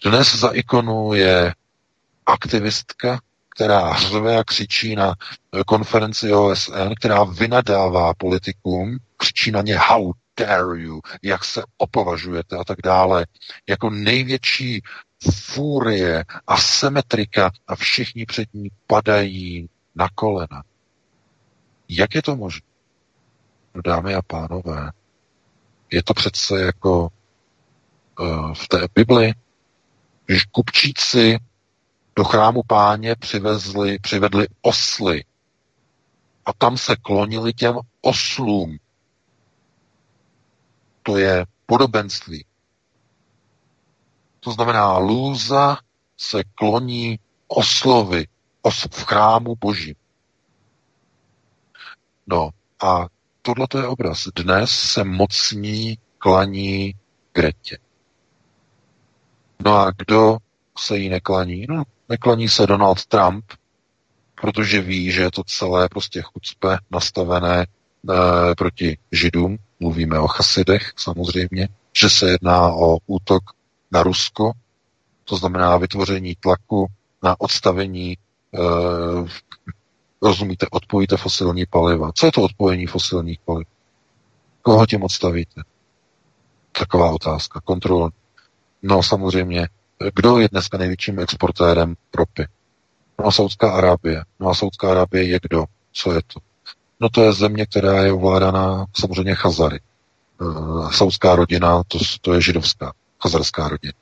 Dnes 0.05 0.35
za 0.35 0.49
ikonu 0.49 1.15
je 1.15 1.55
aktivistka, 2.27 3.21
která 3.59 3.97
řve 3.97 4.39
a 4.39 4.45
křičí 4.45 4.97
na 4.97 5.15
konferenci 5.67 6.33
OSN, 6.33 6.95
která 6.97 7.25
vynadává 7.25 8.15
politikům, 8.15 8.99
křičí 9.17 9.51
na 9.51 9.62
ně 9.62 9.78
how 9.78 10.12
dare 10.39 10.81
you, 10.81 11.01
jak 11.23 11.45
se 11.45 11.62
opovažujete 11.77 12.57
a 12.57 12.65
tak 12.65 12.78
dále, 12.85 13.27
jako 13.69 13.91
největší 13.91 14.83
fúrie 15.43 16.25
a 16.47 16.57
symetrika 16.57 17.51
a 17.67 17.77
všichni 17.77 18.27
před 18.27 18.55
ní 18.55 18.69
padají 18.87 19.69
na 19.95 20.09
kolena. 20.15 20.62
Jak 21.89 22.15
je 22.15 22.23
to 22.23 22.37
možné? 22.37 22.67
No, 23.75 23.83
dámy 23.83 24.15
a 24.15 24.23
pánové, 24.23 24.91
je 25.91 26.03
to 26.03 26.15
přece 26.15 26.61
jako 26.61 27.09
uh, 28.20 28.55
v 28.55 28.69
té 28.69 28.78
Bibli, 28.95 29.33
že 30.28 30.41
kupčíci 30.51 31.39
do 32.19 32.25
chrámu 32.25 32.63
páně 32.63 33.17
přivezli, 33.17 33.99
přivedli 33.99 34.47
osly 34.63 35.25
a 36.45 36.53
tam 36.53 36.79
se 36.79 36.97
klonili 36.97 37.53
těm 37.53 37.79
oslům. 38.01 38.79
To 41.03 41.17
je 41.17 41.47
podobenství. 41.67 42.45
To 44.41 44.53
znamená, 44.53 44.99
lůza 44.99 45.79
se 46.17 46.45
kloní 46.45 47.19
oslovy 47.49 48.27
os 48.63 48.85
v 48.91 49.05
chrámu 49.05 49.55
božím. 49.61 49.95
No 52.27 52.51
a 52.81 53.07
tohle 53.43 53.67
je 53.77 53.87
obraz. 53.87 54.29
Dnes 54.37 54.71
se 54.71 55.05
mocní 55.05 55.99
klaní 56.19 56.95
Gretě. 57.33 57.79
No 59.65 59.77
a 59.77 59.91
kdo 59.91 60.39
se 60.79 60.99
jí 60.99 61.09
neklaní? 61.09 61.67
No, 61.69 61.83
Nekloní 62.09 62.49
se 62.49 62.67
Donald 62.67 63.07
Trump, 63.07 63.45
protože 64.41 64.81
ví, 64.81 65.11
že 65.11 65.23
je 65.23 65.31
to 65.31 65.45
celé 65.45 65.89
prostě 65.89 66.23
chucpe 66.23 66.78
nastavené 66.91 67.62
e, 67.62 67.67
proti 68.55 68.99
židům, 69.12 69.59
mluvíme 69.81 70.19
o 70.19 70.28
chasidech 70.28 70.93
samozřejmě, 70.97 71.69
že 71.97 72.11
se 72.11 72.31
jedná 72.31 72.73
o 72.73 72.99
útok 73.07 73.43
na 73.91 74.03
Rusko, 74.03 74.53
to 75.25 75.37
znamená 75.37 75.77
vytvoření 75.77 76.35
tlaku 76.35 76.87
na 77.23 77.41
odstavení, 77.41 78.12
e, 78.12 78.19
rozumíte, 80.23 80.67
odpojíte 80.70 81.17
fosilní 81.17 81.67
paliva. 81.67 82.11
Co 82.15 82.27
je 82.27 82.33
to 82.33 82.43
odpojení 82.43 82.87
fosilních 82.87 83.39
paliv? 83.45 83.69
Koho 84.62 84.87
tím 84.87 85.03
odstavíte? 85.03 85.62
Taková 86.73 87.11
otázka. 87.11 87.61
Kontrol. 87.65 88.11
No 88.83 89.03
samozřejmě 89.03 89.69
kdo 90.15 90.39
je 90.39 90.49
dneska 90.49 90.78
největším 90.78 91.18
exportérem 91.18 91.94
ropy? 92.15 92.47
No 93.18 93.27
a 93.27 93.31
Saudská 93.31 93.70
Arábie. 93.70 94.25
No 94.41 94.49
a 94.49 94.55
Saudská 94.55 94.91
Arábie 94.91 95.25
je 95.25 95.39
kdo? 95.43 95.65
Co 95.93 96.12
je 96.12 96.20
to? 96.27 96.41
No 97.01 97.09
to 97.09 97.23
je 97.23 97.33
země, 97.33 97.67
která 97.67 98.02
je 98.02 98.12
ovládaná 98.12 98.86
samozřejmě 98.97 99.35
Chazary. 99.35 99.81
Uh, 100.41 100.91
Saudská 100.91 101.35
rodina, 101.35 101.83
to, 101.89 101.99
to 102.20 102.35
je 102.35 102.41
židovská, 102.41 102.93
chazarská 103.23 103.68
rodina. 103.68 103.93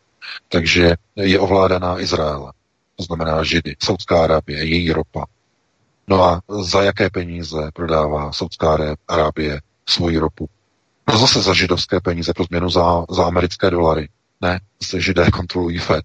Takže 0.49 0.95
je 1.17 1.41
ovládaná 1.41 2.01
Izraele. 2.01 2.53
To 2.97 3.03
znamená 3.03 3.45
Židy. 3.45 3.77
Saudská 3.83 4.25
Arábie, 4.25 4.65
její 4.65 4.93
ropa. 4.93 5.27
No 6.09 6.25
a 6.25 6.41
za 6.63 6.83
jaké 6.83 7.11
peníze 7.11 7.71
prodává 7.75 8.33
Saudská 8.33 8.79
Arábie 9.09 9.61
svoji 9.89 10.19
ropu? 10.19 10.49
No 11.13 11.19
zase 11.19 11.43
za 11.43 11.55
židovské 11.55 12.01
peníze, 12.01 12.33
pro 12.33 12.45
změnu 12.45 12.71
za, 12.71 13.05
za 13.11 13.25
americké 13.25 13.71
dolary. 13.71 14.09
Ne, 14.41 14.61
se 14.83 15.01
židé 15.01 15.31
kontrolují 15.31 15.79
FED. 15.79 16.05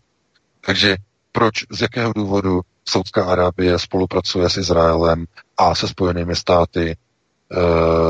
Takže 0.66 0.98
proč, 1.32 1.54
z 1.72 1.82
jakého 1.82 2.14
důvodu 2.14 2.62
Saudská 2.88 3.26
Arábie 3.26 3.80
spolupracuje 3.80 4.50
s 4.50 4.58
Izraelem 4.58 5.26
a 5.58 5.76
se 5.76 5.88
Spojenými 5.88 6.36
státy 6.36 6.90
e, 6.92 6.96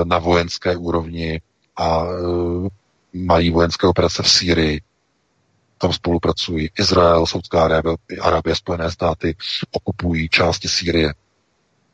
na 0.06 0.20
vojenské 0.20 0.78
úrovni 0.78 1.42
a 1.78 2.04
e, 2.04 2.10
mají 3.14 3.50
vojenské 3.50 3.88
operace 3.88 4.24
v 4.24 4.30
Sýrii? 4.30 4.82
tam 5.82 5.94
spolupracují 5.94 6.70
Izrael, 6.80 7.26
Saudská 7.26 7.64
Arábie, 7.64 7.96
Arábie, 8.22 8.56
Spojené 8.56 8.92
státy, 8.92 9.36
okupují 9.72 10.30
části 10.30 10.68
Sýrie. 10.68 11.14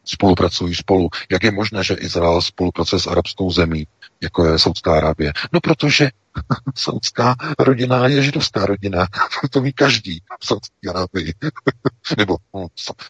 Spolupracují 0.08 0.76
spolu. 0.76 1.10
Jak 1.32 1.44
je 1.44 1.52
možné, 1.52 1.84
že 1.84 1.94
Izrael 1.94 2.42
spolupracuje 2.42 3.00
s 3.00 3.08
arabskou 3.08 3.52
zemí, 3.52 3.88
jako 4.22 4.46
je 4.46 4.60
Saudská 4.60 4.98
Arábie? 4.98 5.34
No 5.54 5.60
protože 5.62 6.10
saudská 6.76 7.36
rodina 7.60 8.08
je 8.08 8.22
židovská 8.22 8.66
rodina. 8.66 9.08
to 9.52 9.62
ví 9.62 9.74
každý 9.74 10.20
v 10.40 10.46
Saudské 10.46 10.90
Arábii. 10.90 11.34
Nebo 12.18 12.38
no, 12.54 12.68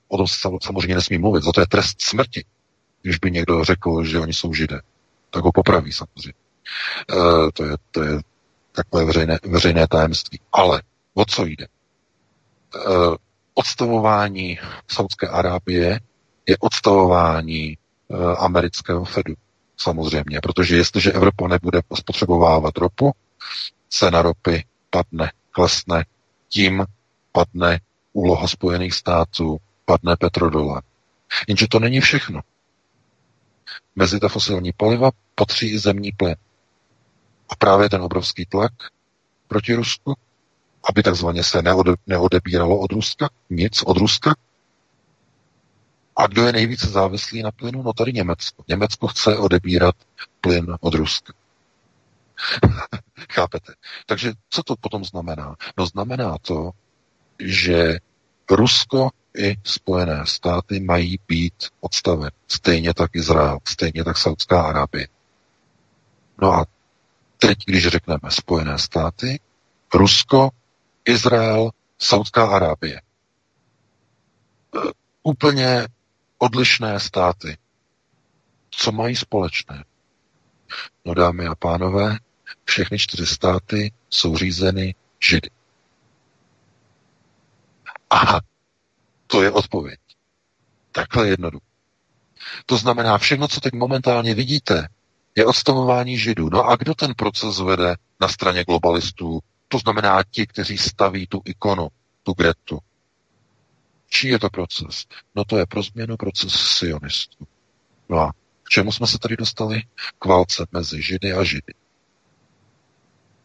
o 0.08 0.18
tom 0.18 0.28
samozřejmě 0.62 0.96
nesmí 0.96 1.18
mluvit, 1.18 1.44
za 1.44 1.52
to 1.52 1.60
je 1.60 1.68
trest 1.68 2.02
smrti. 2.02 2.46
Když 3.02 3.18
by 3.18 3.32
někdo 3.32 3.64
řekl, 3.64 4.04
že 4.04 4.20
oni 4.20 4.34
jsou 4.34 4.54
židé, 4.54 4.82
tak 5.30 5.44
ho 5.44 5.52
popraví 5.52 5.92
samozřejmě. 5.92 6.34
E, 7.12 7.52
to, 7.54 7.64
je, 7.64 7.76
to 7.92 8.04
je 8.04 8.20
takové 8.72 9.06
veřejné, 9.06 9.40
veřejné 9.44 9.88
tajemství. 9.88 10.40
Ale 10.54 10.82
o 11.14 11.26
co 11.26 11.46
jde? 11.46 11.66
E, 11.66 11.68
odstavování 13.54 14.60
Saudské 14.88 15.28
Arábie 15.28 16.00
je 16.48 16.58
odstavování 16.60 17.64
e, 17.66 17.78
amerického 18.38 19.06
Fedu. 19.06 19.34
Samozřejmě, 19.78 20.40
protože 20.42 20.78
jestliže 20.78 21.12
Evropa 21.12 21.48
nebude 21.48 21.82
spotřebovávat 21.96 22.78
ropu, 22.78 23.12
cena 23.90 24.22
ropy 24.22 24.66
padne, 24.90 25.32
klesne, 25.52 26.06
tím 26.50 26.86
padne 27.32 27.80
úloha 28.14 28.48
Spojených 28.48 28.94
států, 28.94 29.58
padne 29.86 30.16
petrodolar. 30.16 30.84
Jenže 31.48 31.68
to 31.68 31.80
není 31.80 32.00
všechno. 32.00 32.42
Mezi 33.96 34.20
ta 34.20 34.28
fosilní 34.28 34.72
paliva 34.78 35.12
patří 35.36 35.72
i 35.72 35.80
zemní 35.80 36.12
plyn. 36.12 36.36
A 37.50 37.56
právě 37.56 37.90
ten 37.90 38.02
obrovský 38.02 38.46
tlak 38.46 38.74
proti 39.48 39.74
Rusku, 39.74 40.18
aby 40.90 41.04
takzvaně 41.04 41.44
se 41.44 41.62
neode, 41.62 41.94
neodebíralo 42.08 42.80
od 42.80 42.92
Ruska, 42.92 43.30
nic 43.50 43.84
od 43.84 43.98
Ruska. 43.98 44.36
A 46.18 46.28
kdo 46.28 46.46
je 46.46 46.54
nejvíce 46.54 46.88
závislý 46.88 47.44
na 47.44 47.52
plynu? 47.52 47.84
No 47.84 47.94
tady 47.94 48.14
Německo. 48.14 48.64
Německo 48.68 49.08
chce 49.08 49.38
odebírat 49.38 49.96
plyn 50.42 50.76
od 50.80 50.94
Ruska. 50.94 51.34
Chápete? 53.34 53.74
Takže 54.06 54.34
co 54.50 54.64
to 54.64 54.76
potom 54.76 55.06
znamená? 55.06 55.56
No 55.78 55.86
znamená 55.86 56.38
to, 56.42 56.72
že 57.40 57.98
Rusko 58.50 59.10
i 59.38 59.56
Spojené 59.64 60.26
státy 60.26 60.80
mají 60.80 61.20
být 61.28 61.54
odstaven. 61.80 62.32
Stejně 62.48 62.94
tak 62.94 63.16
Izrael, 63.16 63.60
stejně 63.68 64.04
tak 64.04 64.18
Saudská 64.18 64.62
Arábie. 64.62 65.08
No 66.42 66.54
a 66.54 66.66
teď, 67.38 67.58
když 67.66 67.88
řekneme 67.88 68.20
Spojené 68.30 68.80
státy, 68.80 69.40
Rusko, 69.94 70.50
Izrael, 71.06 71.70
Saudská 72.00 72.48
Arábie. 72.48 72.96
E, 72.96 73.02
úplně 75.24 75.88
odlišné 76.38 77.00
státy. 77.00 77.58
Co 78.70 78.92
mají 78.92 79.16
společné? 79.16 79.84
No 81.06 81.14
dámy 81.14 81.48
a 81.48 81.56
pánové, 81.56 82.18
všechny 82.64 83.00
čtyři 83.00 83.26
státy 83.26 83.92
jsou 84.10 84.38
řízeny 84.38 84.96
Židy. 85.30 85.50
Aha, 88.10 88.42
to 89.28 89.44
je 89.44 89.52
odpověď. 89.52 90.00
Takhle 90.92 91.28
jednoduché. 91.28 91.66
To 92.66 92.78
znamená, 92.78 93.18
všechno, 93.18 93.48
co 93.48 93.62
teď 93.62 93.74
momentálně 93.74 94.34
vidíte, 94.34 94.88
je 95.36 95.46
odstavování 95.46 96.18
židů. 96.18 96.50
No 96.50 96.64
a 96.70 96.76
kdo 96.76 96.96
ten 96.96 97.14
proces 97.14 97.60
vede 97.60 97.96
na 98.22 98.28
straně 98.28 98.64
globalistů? 98.64 99.40
To 99.68 99.80
znamená 99.80 100.24
ti, 100.32 100.48
kteří 100.48 100.78
staví 100.78 101.28
tu 101.28 101.42
ikonu, 101.46 101.88
tu 102.24 102.34
Gretu. 102.34 102.80
Čí 104.10 104.28
je 104.28 104.40
to 104.40 104.50
proces? 104.50 105.06
No 105.36 105.46
to 105.46 105.58
je 105.58 105.66
pro 105.66 105.84
změnu 105.84 106.18
proces 106.18 106.54
sionistů. 106.54 107.48
No 108.10 108.20
a 108.20 108.32
k 108.64 108.70
čemu 108.70 108.92
jsme 108.92 109.08
se 109.08 109.20
tady 109.20 109.38
dostali? 109.38 109.82
K 110.20 110.26
válce 110.26 110.66
mezi 110.72 111.02
židy 111.02 111.34
a 111.34 111.44
židy. 111.44 111.74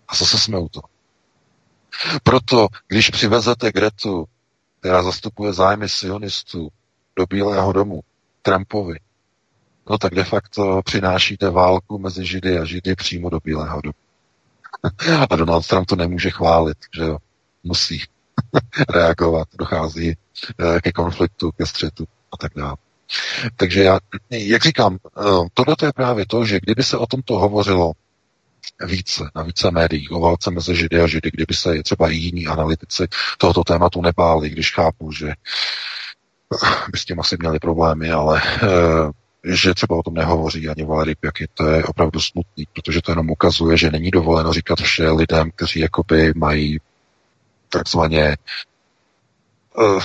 A 0.08 0.14
zase 0.14 0.38
jsme 0.38 0.58
u 0.58 0.68
toho. 0.68 0.88
Proto, 2.22 2.68
když 2.88 3.10
přivezete 3.10 3.72
Gretu, 3.72 4.28
která 4.80 5.02
zastupuje 5.02 5.52
zájmy 5.52 5.88
sionistů 5.88 6.68
do 7.16 7.26
Bílého 7.26 7.72
domu, 7.72 8.00
Trumpovi, 8.42 9.00
no 9.90 9.98
tak 9.98 10.14
de 10.14 10.24
facto 10.24 10.82
přinášíte 10.84 11.50
válku 11.50 11.98
mezi 11.98 12.26
Židy 12.26 12.58
a 12.58 12.64
Židy 12.64 12.94
přímo 12.94 13.30
do 13.30 13.40
Bílého 13.40 13.80
domu. 13.80 13.94
a 15.30 15.36
Donald 15.36 15.66
Trump 15.66 15.88
to 15.88 15.96
nemůže 15.96 16.30
chválit, 16.30 16.78
že 16.96 17.02
jo, 17.02 17.18
musí 17.64 18.04
reagovat, 18.88 19.48
dochází 19.58 20.16
eh, 20.60 20.80
ke 20.80 20.92
konfliktu, 20.92 21.52
ke 21.52 21.66
střetu 21.66 22.04
a 22.32 22.36
tak 22.36 22.52
dále. 22.56 22.76
Takže 23.56 23.82
já, 23.82 23.98
jak 24.30 24.62
říkám, 24.62 24.98
eh, 25.18 25.22
tohle 25.54 25.76
je 25.82 25.92
právě 25.92 26.26
to, 26.26 26.44
že 26.44 26.60
kdyby 26.60 26.82
se 26.82 26.96
o 26.96 27.06
tomto 27.06 27.38
hovořilo 27.38 27.92
více, 28.84 29.30
na 29.34 29.42
více 29.42 29.70
médiích, 29.70 30.12
o 30.12 30.20
válce 30.20 30.50
mezi 30.50 30.76
Židy 30.76 31.00
a 31.00 31.06
Židy, 31.06 31.30
kdyby 31.32 31.54
se 31.54 31.82
třeba 31.82 32.10
i 32.10 32.14
jiní 32.14 32.46
analytici 32.46 33.06
tohoto 33.38 33.64
tématu 33.64 34.02
nebáli, 34.02 34.50
když 34.50 34.74
chápu, 34.74 35.12
že 35.12 35.32
by 36.92 36.98
s 36.98 37.04
tím 37.04 37.20
asi 37.20 37.36
měli 37.40 37.58
problémy, 37.58 38.10
ale 38.10 38.42
že 39.44 39.74
třeba 39.74 39.96
o 39.96 40.02
tom 40.02 40.14
nehovoří 40.14 40.68
ani 40.68 40.84
Valery 40.84 41.14
Pěky, 41.14 41.48
to 41.54 41.66
je 41.66 41.84
opravdu 41.84 42.20
smutný, 42.20 42.66
protože 42.72 43.02
to 43.02 43.12
jenom 43.12 43.30
ukazuje, 43.30 43.76
že 43.76 43.90
není 43.90 44.10
dovoleno 44.10 44.52
říkat 44.52 44.78
vše 44.78 45.10
lidem, 45.10 45.50
kteří 45.50 45.80
jakoby 45.80 46.32
mají 46.36 46.78
takzvaně 47.72 48.36
uh, 49.76 50.02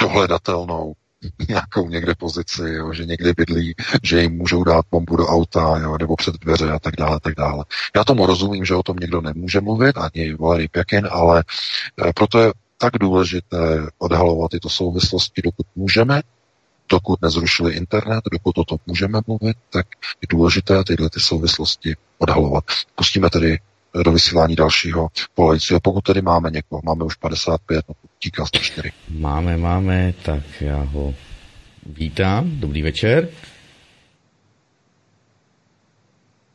dohledatelnou 0.00 0.94
nějakou 1.48 1.88
někde 1.88 2.14
pozici, 2.14 2.62
jo, 2.62 2.92
že 2.92 3.06
někde 3.06 3.32
bydlí, 3.36 3.74
že 4.02 4.22
jim 4.22 4.36
můžou 4.36 4.64
dát 4.64 4.84
bombu 4.90 5.16
do 5.16 5.26
auta 5.26 5.78
jo, 5.78 5.96
nebo 5.98 6.16
před 6.16 6.34
dveře 6.34 6.70
a 6.70 6.78
tak 6.78 6.96
dále, 6.96 7.20
tak 7.20 7.34
dále. 7.34 7.64
Já 7.96 8.04
tomu 8.04 8.26
rozumím, 8.26 8.64
že 8.64 8.74
o 8.74 8.82
tom 8.82 8.96
někdo 8.96 9.20
nemůže 9.20 9.60
mluvit, 9.60 9.96
ani 9.98 10.34
Valery 10.34 10.68
Pěkin, 10.68 11.08
ale 11.10 11.44
uh, 12.04 12.12
proto 12.12 12.40
je 12.40 12.52
tak 12.78 12.92
důležité 13.00 13.56
odhalovat 13.98 14.50
tyto 14.50 14.68
souvislosti, 14.68 15.42
dokud 15.42 15.66
můžeme, 15.76 16.22
dokud 16.88 17.22
nezrušili 17.22 17.72
internet, 17.72 18.24
dokud 18.32 18.58
o 18.58 18.64
tom 18.64 18.78
můžeme 18.86 19.20
mluvit, 19.26 19.56
tak 19.70 19.86
je 20.22 20.26
důležité 20.28 20.84
tyhle 20.84 21.10
ty 21.10 21.20
souvislosti 21.20 21.96
odhalovat. 22.18 22.64
Pustíme 22.94 23.30
tedy 23.30 23.58
do 24.02 24.12
vysílání 24.12 24.56
dalšího 24.56 25.08
volajícího, 25.36 25.80
pokud 25.80 26.00
tedy 26.00 26.22
máme 26.22 26.50
někoho. 26.50 26.80
Máme 26.84 27.04
už 27.04 27.14
55, 27.14 27.84
no 27.88 27.94
tíká 28.18 28.46
104. 28.46 28.92
Máme, 29.18 29.56
máme, 29.56 30.14
tak 30.22 30.42
já 30.60 30.76
ho 30.76 31.14
vítám. 31.86 32.50
Dobrý 32.60 32.82
večer. 32.82 33.28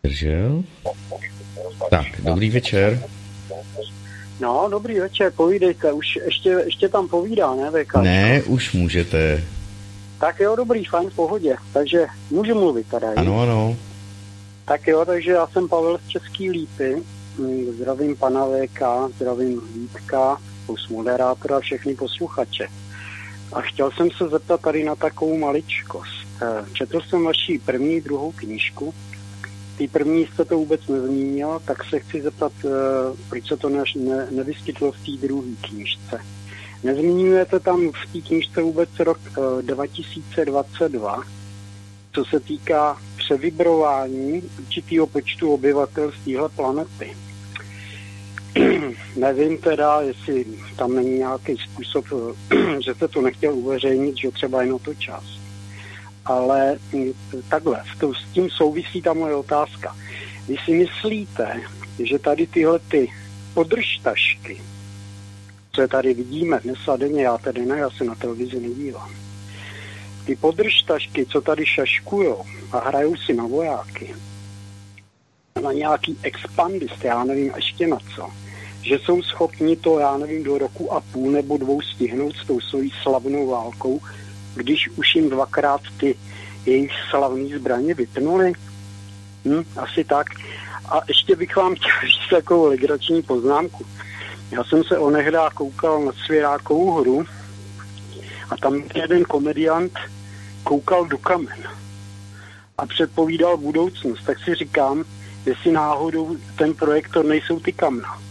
Držel. 0.03 0.63
Tak, 1.89 2.05
dobrý 2.19 2.49
večer. 2.49 3.03
No, 4.39 4.67
dobrý 4.71 4.99
večer, 4.99 5.31
povídejte, 5.35 5.91
už 5.91 6.15
ještě, 6.15 6.49
ještě 6.49 6.89
tam 6.89 7.07
povídá, 7.07 7.55
ne, 7.55 7.71
VK? 7.71 7.95
Ne, 7.95 8.43
už 8.43 8.73
můžete. 8.73 9.43
Tak 10.19 10.39
jo, 10.39 10.55
dobrý, 10.55 10.85
fajn, 10.85 11.09
v 11.09 11.15
pohodě. 11.15 11.55
Takže 11.73 12.05
můžu 12.29 12.55
mluvit 12.55 12.87
tady. 12.87 13.05
Ano, 13.05 13.41
ano. 13.41 13.77
Tak 14.65 14.87
jo, 14.87 15.05
takže 15.05 15.31
já 15.31 15.47
jsem 15.47 15.69
Pavel 15.69 15.97
z 15.97 16.07
Český 16.07 16.49
Lípy. 16.49 17.03
Zdravím 17.75 18.15
pana 18.15 18.45
VK, 18.45 18.81
zdravím 19.15 19.61
Vítka, 19.73 20.37
plus 20.65 20.87
moderátora 20.89 21.57
a 21.57 21.59
všechny 21.59 21.95
posluchače. 21.95 22.67
A 23.53 23.61
chtěl 23.61 23.91
jsem 23.91 24.11
se 24.11 24.27
zeptat 24.27 24.61
tady 24.61 24.83
na 24.83 24.95
takovou 24.95 25.37
maličkost. 25.37 26.27
Eh, 26.41 26.65
četl 26.73 27.01
jsem 27.01 27.23
vaši 27.23 27.61
první, 27.65 28.01
druhou 28.01 28.31
knížku. 28.31 28.93
Ty 29.77 29.87
první 29.87 30.25
jste 30.25 30.45
to 30.45 30.57
vůbec 30.57 30.87
nezmínil, 30.87 31.61
tak 31.65 31.83
se 31.83 31.99
chci 31.99 32.21
zeptat, 32.21 32.51
eh, 32.65 32.69
proč 33.29 33.47
se 33.47 33.57
to 33.57 33.69
ne, 33.69 33.83
ne, 33.95 34.27
nevyskytlo 34.31 34.91
v 34.91 35.05
té 35.05 35.27
druhé 35.27 35.51
knížce. 35.61 36.19
Nezmiňujete 36.83 37.59
tam 37.59 37.91
v 37.91 38.13
té 38.13 38.27
knižce 38.27 38.61
vůbec 38.61 38.89
rok 38.99 39.19
2022, 39.61 41.23
eh, 41.23 41.29
co 42.13 42.25
se 42.25 42.39
týká 42.39 42.97
převibrování 43.17 44.41
určitého 44.59 45.07
počtu 45.07 45.53
obyvatel 45.53 46.11
z 46.11 46.25
téhle 46.25 46.49
planety. 46.49 47.28
Nevím 49.15 49.57
teda, 49.57 50.01
jestli 50.01 50.45
tam 50.75 50.95
není 50.95 51.17
nějaký 51.17 51.57
způsob, 51.57 52.05
že 52.85 52.93
se 52.93 53.07
to 53.07 53.21
nechtěl 53.21 53.53
uveřejnit, 53.53 54.17
že 54.17 54.31
třeba 54.31 54.61
jen 54.61 54.73
o 54.73 54.79
to 54.79 54.93
čas. 54.93 55.23
Ale 56.25 56.77
hm, 56.93 57.11
takhle, 57.49 57.83
s 58.01 58.33
tím 58.33 58.49
souvisí 58.49 59.01
ta 59.01 59.13
moje 59.13 59.35
otázka. 59.35 59.95
Vy 60.47 60.55
si 60.65 60.71
myslíte, 60.71 61.61
že 62.03 62.19
tady 62.19 62.47
tyhle 62.47 62.79
ty 62.79 63.11
podržtašky, 63.53 64.61
co 65.71 65.87
tady 65.87 66.13
vidíme 66.13 66.59
dnes 66.63 66.77
a 66.87 66.97
denně, 66.97 67.23
já 67.23 67.37
tedy 67.37 67.65
ne, 67.65 67.77
já 67.77 67.89
se 67.89 68.03
na 68.03 68.15
televizi 68.15 68.59
nedívám. 68.59 69.11
Ty 70.25 70.35
podržtašky, 70.35 71.25
co 71.25 71.41
tady 71.41 71.65
šaškujou 71.65 72.45
a 72.71 72.79
hrajou 72.79 73.15
si 73.15 73.33
na 73.33 73.47
vojáky, 73.47 74.15
na 75.59 75.71
nějaký 75.71 76.17
expandist, 76.23 77.03
já 77.03 77.23
nevím 77.23 77.51
ještě 77.55 77.87
na 77.87 77.97
co, 78.15 78.29
že 78.81 78.99
jsou 78.99 79.21
schopni 79.21 79.75
to, 79.75 79.99
já 79.99 80.17
nevím, 80.17 80.43
do 80.43 80.57
roku 80.57 80.93
a 80.93 81.01
půl 81.01 81.31
nebo 81.31 81.57
dvou 81.57 81.81
stihnout 81.81 82.35
s 82.35 82.47
tou 82.47 82.59
svojí 82.59 82.91
slavnou 83.03 83.47
válkou, 83.47 84.01
když 84.55 84.89
už 84.89 85.15
jim 85.15 85.29
dvakrát 85.29 85.81
ty 85.99 86.15
jejich 86.65 86.91
slavné 87.09 87.57
zbraně 87.57 87.93
vypnuli. 87.93 88.53
Hm, 89.45 89.63
asi 89.77 90.03
tak. 90.03 90.27
A 90.89 91.01
ještě 91.07 91.35
bych 91.35 91.55
vám 91.55 91.75
chtěl 91.75 91.91
říct 92.01 92.29
takovou 92.29 92.65
legrační 92.65 93.21
poznámku. 93.21 93.85
Já 94.51 94.63
jsem 94.63 94.83
se 94.83 94.97
onehdá 94.97 95.49
koukal 95.49 96.05
na 96.05 96.11
svěrákovou 96.25 96.91
hru 96.91 97.25
a 98.49 98.57
tam 98.57 98.83
jeden 98.95 99.23
komediant 99.23 99.93
koukal 100.63 101.05
do 101.05 101.17
kamen 101.17 101.63
a 102.77 102.85
předpovídal 102.85 103.57
budoucnost. 103.57 104.23
Tak 104.25 104.37
si 104.43 104.55
říkám, 104.55 105.03
jestli 105.45 105.71
náhodou 105.71 106.37
ten 106.57 106.73
projektor 106.73 107.25
nejsou 107.25 107.59
ty 107.59 107.71
kamna. 107.71 108.21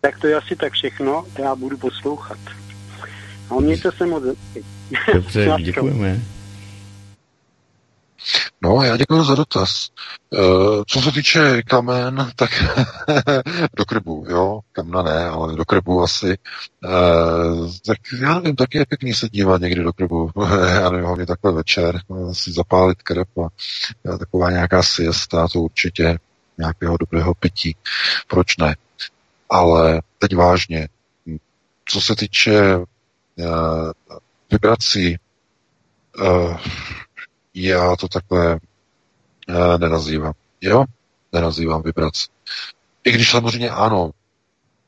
Tak 0.00 0.18
to 0.20 0.26
je 0.26 0.36
asi 0.36 0.56
tak 0.56 0.72
všechno, 0.72 1.24
já 1.38 1.54
budu 1.54 1.76
poslouchat. 1.76 2.38
A 3.50 3.60
mějte 3.60 3.92
se 3.92 4.06
moc. 4.06 4.24
Dobře, 5.14 5.56
děkujeme. 5.62 6.20
No, 8.64 8.82
já 8.82 8.96
děkuji 8.96 9.24
za 9.24 9.34
dotaz. 9.34 9.88
E, 10.32 10.38
co 10.86 11.00
se 11.00 11.12
týče 11.12 11.62
kamen, 11.62 12.30
tak 12.36 12.50
do 13.76 13.84
krbu, 13.84 14.26
jo, 14.28 14.60
kamna 14.72 15.02
ne, 15.02 15.26
ale 15.26 15.56
do 15.56 15.64
krbu 15.64 16.02
asi. 16.02 16.30
E, 16.30 16.38
tak 17.86 17.98
já 18.20 18.34
nevím, 18.34 18.56
taky 18.56 18.78
je 18.78 18.86
pěkný 18.86 19.14
se 19.14 19.28
dívat 19.28 19.60
někdy 19.60 19.82
do 19.82 19.92
krbu. 19.92 20.30
já 20.74 20.90
nevím, 20.90 21.06
hlavně 21.06 21.26
takhle 21.26 21.52
večer, 21.52 22.00
si 22.32 22.52
zapálit 22.52 23.02
krb 23.02 23.38
a, 23.38 23.48
taková 24.18 24.50
nějaká 24.50 24.82
siesta, 24.82 25.48
to 25.48 25.60
určitě 25.60 26.18
nějakého 26.58 26.96
dobrého 26.96 27.34
pití. 27.34 27.76
Proč 28.26 28.56
ne? 28.56 28.76
Ale 29.50 30.02
teď 30.18 30.36
vážně, 30.36 30.88
co 31.84 32.00
se 32.00 32.16
týče 32.16 32.78
vibrací, 34.50 35.18
já 37.54 37.96
to 37.96 38.08
takhle 38.08 38.54
uh, 39.48 39.78
nenazývám. 39.78 40.32
Jo? 40.60 40.84
Nenazývám 41.32 41.82
vibrace. 41.82 42.26
I 43.04 43.12
když 43.12 43.30
samozřejmě 43.30 43.70
ano, 43.70 44.10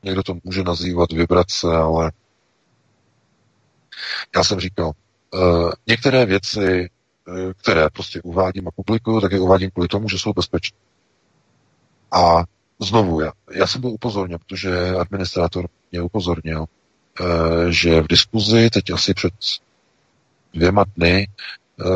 někdo 0.03 0.23
to 0.23 0.37
může 0.43 0.63
nazývat 0.63 1.11
vibrace, 1.11 1.67
ale 1.67 2.11
já 4.35 4.43
jsem 4.43 4.59
říkal, 4.59 4.91
uh, 5.33 5.71
některé 5.87 6.25
věci, 6.25 6.89
uh, 7.27 7.53
které 7.53 7.89
prostě 7.89 8.21
uvádím 8.21 8.67
a 8.67 8.71
publikuju, 8.71 9.21
tak 9.21 9.31
je 9.31 9.39
uvádím 9.39 9.71
kvůli 9.71 9.87
tomu, 9.87 10.09
že 10.09 10.19
jsou 10.19 10.33
bezpečné. 10.33 10.77
A 12.11 12.43
znovu, 12.79 13.21
já, 13.21 13.31
já 13.51 13.67
jsem 13.67 13.81
byl 13.81 13.89
upozorněn, 13.89 14.39
protože 14.47 14.95
administrátor 14.95 15.67
mě 15.91 16.01
upozornil, 16.01 16.65
že 17.69 18.01
v 18.01 18.07
diskuzi 18.07 18.69
teď 18.69 18.89
asi 18.89 19.13
před 19.13 19.33
dvěma 20.53 20.85
dny 20.97 21.27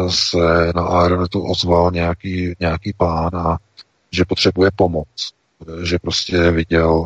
se 0.09 0.71
na 0.75 0.83
Aeronetu 0.83 1.41
ozval 1.41 1.91
nějaký, 1.91 2.55
nějaký 2.59 2.93
pán 2.97 3.35
a 3.35 3.57
že 4.11 4.25
potřebuje 4.25 4.69
pomoc. 4.75 5.33
Že 5.83 5.99
prostě 5.99 6.51
viděl 6.51 7.05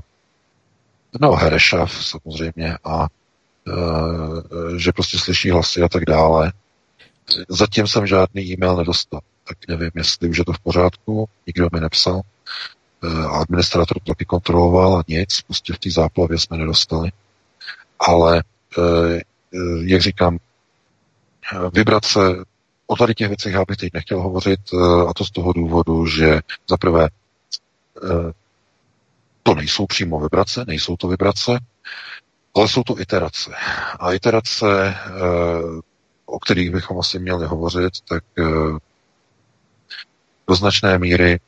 no 1.21 1.35
Herešav 1.35 2.05
samozřejmě 2.05 2.77
a 2.83 3.07
e, 3.67 4.79
že 4.79 4.91
prostě 4.91 5.19
slyší 5.19 5.49
hlasy 5.49 5.81
a 5.81 5.89
tak 5.89 6.05
dále. 6.05 6.51
Zatím 7.49 7.87
jsem 7.87 8.07
žádný 8.07 8.43
e-mail 8.43 8.75
nedostal, 8.75 9.19
tak 9.47 9.57
nevím, 9.67 9.91
jestli 9.95 10.29
už 10.29 10.37
je 10.37 10.45
to 10.45 10.53
v 10.53 10.59
pořádku, 10.59 11.29
nikdo 11.47 11.69
mi 11.73 11.79
nepsal. 11.79 12.21
E, 13.03 13.25
administrátor 13.27 13.97
to 13.99 14.11
taky 14.11 14.25
kontroloval 14.25 14.97
a 14.97 15.03
nic, 15.07 15.41
prostě 15.41 15.73
v 15.73 15.79
té 15.79 15.91
záplavě 15.91 16.39
jsme 16.39 16.57
nedostali. 16.57 17.11
Ale, 17.99 18.43
e, 18.77 19.21
jak 19.83 20.01
říkám, 20.01 20.37
vibrace 21.73 22.19
O 22.87 22.95
tady 22.95 23.13
těch 23.13 23.27
věcech 23.27 23.53
já 23.53 23.63
bych 23.67 23.77
teď 23.77 23.93
nechtěl 23.93 24.21
hovořit, 24.21 24.59
eh, 24.73 25.07
a 25.09 25.13
to 25.13 25.25
z 25.25 25.31
toho 25.31 25.53
důvodu, 25.53 26.05
že 26.05 26.39
za 26.69 26.77
prvé 26.77 27.07
eh, 28.03 28.31
to 29.43 29.55
nejsou 29.55 29.85
přímo 29.85 30.19
vibrace, 30.19 30.65
nejsou 30.67 30.97
to 30.97 31.07
vibrace, 31.07 31.59
ale 32.55 32.67
jsou 32.67 32.83
to 32.83 32.99
iterace. 32.99 33.51
A 33.99 34.13
iterace, 34.13 34.95
eh, 34.97 35.81
o 36.25 36.39
kterých 36.39 36.71
bychom 36.71 36.99
asi 36.99 37.19
měli 37.19 37.45
hovořit, 37.45 37.93
tak 38.09 38.23
do 40.47 40.55
značné 40.55 40.99
míry 40.99 41.39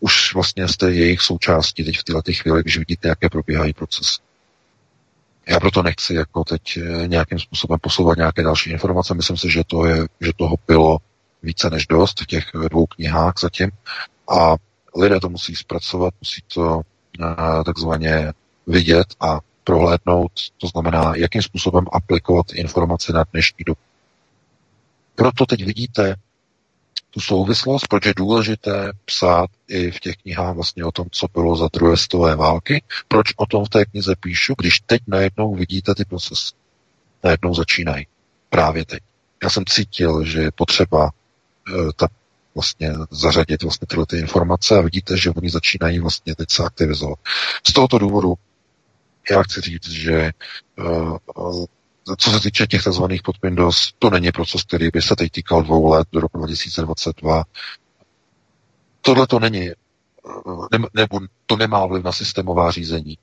už 0.00 0.34
vlastně 0.34 0.68
jste 0.68 0.92
jejich 0.92 1.20
součástí 1.20 1.84
teď 1.84 1.98
v 1.98 2.04
této 2.04 2.32
chvíli, 2.32 2.62
když 2.62 2.78
vidíte, 2.78 3.08
jaké 3.08 3.28
probíhají 3.28 3.72
procesy. 3.72 4.20
Já 5.48 5.60
proto 5.60 5.82
nechci 5.82 6.14
jako 6.14 6.44
teď 6.44 6.76
eh, 6.76 7.08
nějakým 7.08 7.38
způsobem 7.38 7.78
posouvat 7.80 8.16
nějaké 8.16 8.42
další 8.42 8.70
informace. 8.70 9.14
Myslím 9.14 9.36
si, 9.36 9.50
že, 9.50 9.62
to 9.66 9.86
je, 9.86 10.06
že 10.20 10.32
toho 10.36 10.56
bylo 10.66 10.98
více 11.42 11.70
než 11.70 11.86
dost 11.86 12.20
v 12.20 12.26
těch 12.26 12.44
dvou 12.70 12.86
knihách 12.86 13.34
zatím. 13.40 13.70
A 14.30 14.54
lidé 14.96 15.20
to 15.20 15.28
musí 15.28 15.56
zpracovat, 15.56 16.14
musí 16.20 16.42
to 16.54 16.80
eh, 17.22 17.64
takzvaně 17.64 18.32
vidět 18.66 19.06
a 19.20 19.40
prohlédnout, 19.64 20.32
to 20.58 20.66
znamená, 20.66 21.12
jakým 21.16 21.42
způsobem 21.42 21.84
aplikovat 21.92 22.52
informace 22.52 23.12
na 23.12 23.24
dnešní 23.32 23.64
dobu. 23.66 23.80
Proto 25.14 25.46
teď 25.46 25.64
vidíte 25.64 26.14
tu 27.10 27.20
souvislost, 27.20 27.88
proč 27.88 28.06
je 28.06 28.14
důležité 28.16 28.92
psát 29.04 29.50
i 29.68 29.90
v 29.90 30.00
těch 30.00 30.16
knihách 30.16 30.54
vlastně 30.54 30.84
o 30.84 30.92
tom, 30.92 31.06
co 31.10 31.26
bylo 31.34 31.56
za 31.56 31.68
druhé 31.72 31.96
stové 31.96 32.36
války, 32.36 32.82
proč 33.08 33.26
o 33.36 33.46
tom 33.46 33.64
v 33.64 33.68
té 33.68 33.84
knize 33.84 34.14
píšu, 34.20 34.54
když 34.58 34.80
teď 34.80 35.02
najednou 35.06 35.54
vidíte 35.54 35.94
ty 35.94 36.04
procesy. 36.04 36.54
Najednou 37.24 37.54
začínají. 37.54 38.06
Právě 38.50 38.84
teď. 38.84 39.02
Já 39.42 39.50
jsem 39.50 39.64
cítil, 39.64 40.24
že 40.24 40.40
je 40.40 40.50
potřeba 40.50 41.10
uh, 41.74 41.90
ta 41.96 42.08
vlastně 42.54 42.92
zařadit 43.10 43.62
vlastně 43.62 43.86
tyhle 43.86 44.06
ty 44.06 44.18
informace 44.18 44.78
a 44.78 44.80
vidíte, 44.80 45.16
že 45.16 45.30
oni 45.30 45.50
začínají 45.50 45.98
vlastně 45.98 46.34
teď 46.34 46.50
se 46.50 46.64
aktivizovat. 46.64 47.18
Z 47.68 47.72
tohoto 47.72 47.98
důvodu 47.98 48.34
já 49.30 49.42
chci 49.42 49.60
říct, 49.60 49.88
že 49.88 50.30
uh, 50.78 51.66
co 52.16 52.30
se 52.30 52.40
týče 52.40 52.66
těch 52.66 52.82
tzv. 52.82 53.02
podpindos, 53.24 53.92
to 53.98 54.10
není 54.10 54.32
proces, 54.32 54.62
který 54.62 54.88
by 54.92 55.02
se 55.02 55.16
teď 55.16 55.32
týkal 55.32 55.62
dvou 55.62 55.88
let 55.90 56.08
do 56.12 56.20
roku 56.20 56.38
2022. 56.38 57.44
Tohle 59.00 59.26
to 59.26 59.38
není, 59.38 59.70
ne, 60.72 60.78
nebo 60.94 61.20
to 61.46 61.56
nemá 61.56 61.86
vliv 61.86 62.04
na 62.04 62.12
systémová 62.12 62.70
řízení. 62.70 63.18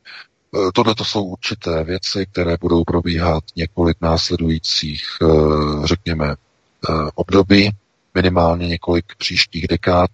Tohle 0.73 0.95
to 0.95 1.05
jsou 1.05 1.23
určité 1.23 1.83
věci, 1.83 2.25
které 2.31 2.57
budou 2.61 2.83
probíhat 2.83 3.43
několik 3.55 3.97
následujících, 4.01 5.03
řekněme, 5.83 6.35
období, 7.15 7.71
minimálně 8.15 8.67
několik 8.67 9.05
příštích 9.17 9.67
dekád, 9.67 10.09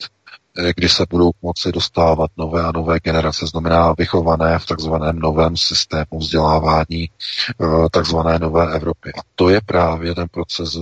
kdy 0.76 0.90
se 0.90 1.06
budou 1.10 1.32
moci 1.42 1.72
dostávat 1.72 2.32
nové 2.38 2.62
a 2.64 2.72
nové 2.72 3.00
generace, 3.00 3.48
znamená 3.48 3.94
vychované 3.98 4.60
v 4.60 4.66
takzvaném 4.66 5.20
novém 5.20 5.58
systému 5.58 6.20
vzdělávání 6.20 7.10
eh, 7.10 7.66
takzvané 7.92 8.40
nové 8.40 8.76
Evropy. 8.76 9.12
A 9.18 9.22
to 9.36 9.50
je 9.50 9.62
právě 9.66 10.16
ten 10.16 10.28
proces 10.28 10.78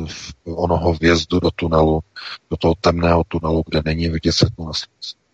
onoho 0.46 0.94
vjezdu 0.94 1.40
do 1.40 1.52
tunelu, 1.52 2.00
do 2.52 2.58
toho 2.58 2.76
temného 2.82 3.24
tunelu, 3.28 3.64
kde 3.70 3.82
není 3.86 4.08
vidět 4.10 4.32
světlo 4.32 4.66
na, 4.66 4.72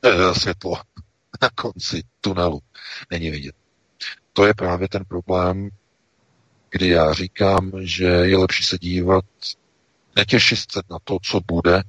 eh, 0.06 0.36
světlo 0.40 0.76
na 1.42 1.50
konci 1.56 2.04
tunelu. 2.22 2.60
Není 3.12 3.30
vidět. 3.30 3.56
To 4.34 4.46
je 4.46 4.54
právě 4.54 4.90
ten 4.90 5.04
problém, 5.08 5.70
kdy 6.70 6.88
já 6.88 7.14
říkám, 7.14 7.72
že 7.82 8.06
je 8.06 8.38
lepší 8.38 8.64
se 8.64 8.78
dívat 8.78 9.26
netěšit 10.16 10.72
se 10.72 10.82
na 10.92 10.98
to, 11.04 11.18
co 11.22 11.40
bude, 11.48 11.84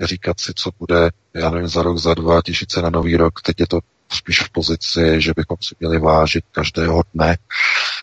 říkat 0.00 0.40
si, 0.40 0.52
co 0.54 0.70
bude, 0.78 1.10
já 1.34 1.50
nevím, 1.50 1.68
za 1.68 1.82
rok, 1.82 1.98
za 1.98 2.14
dva, 2.14 2.42
těšit 2.42 2.72
se 2.72 2.82
na 2.82 2.90
nový 2.90 3.16
rok. 3.16 3.42
Teď 3.42 3.60
je 3.60 3.66
to 3.66 3.80
spíš 4.08 4.40
v 4.40 4.50
pozici, 4.50 5.20
že 5.20 5.32
bychom 5.36 5.56
si 5.60 5.74
měli 5.80 5.98
vážit 5.98 6.44
každého 6.52 7.02
dne 7.14 7.38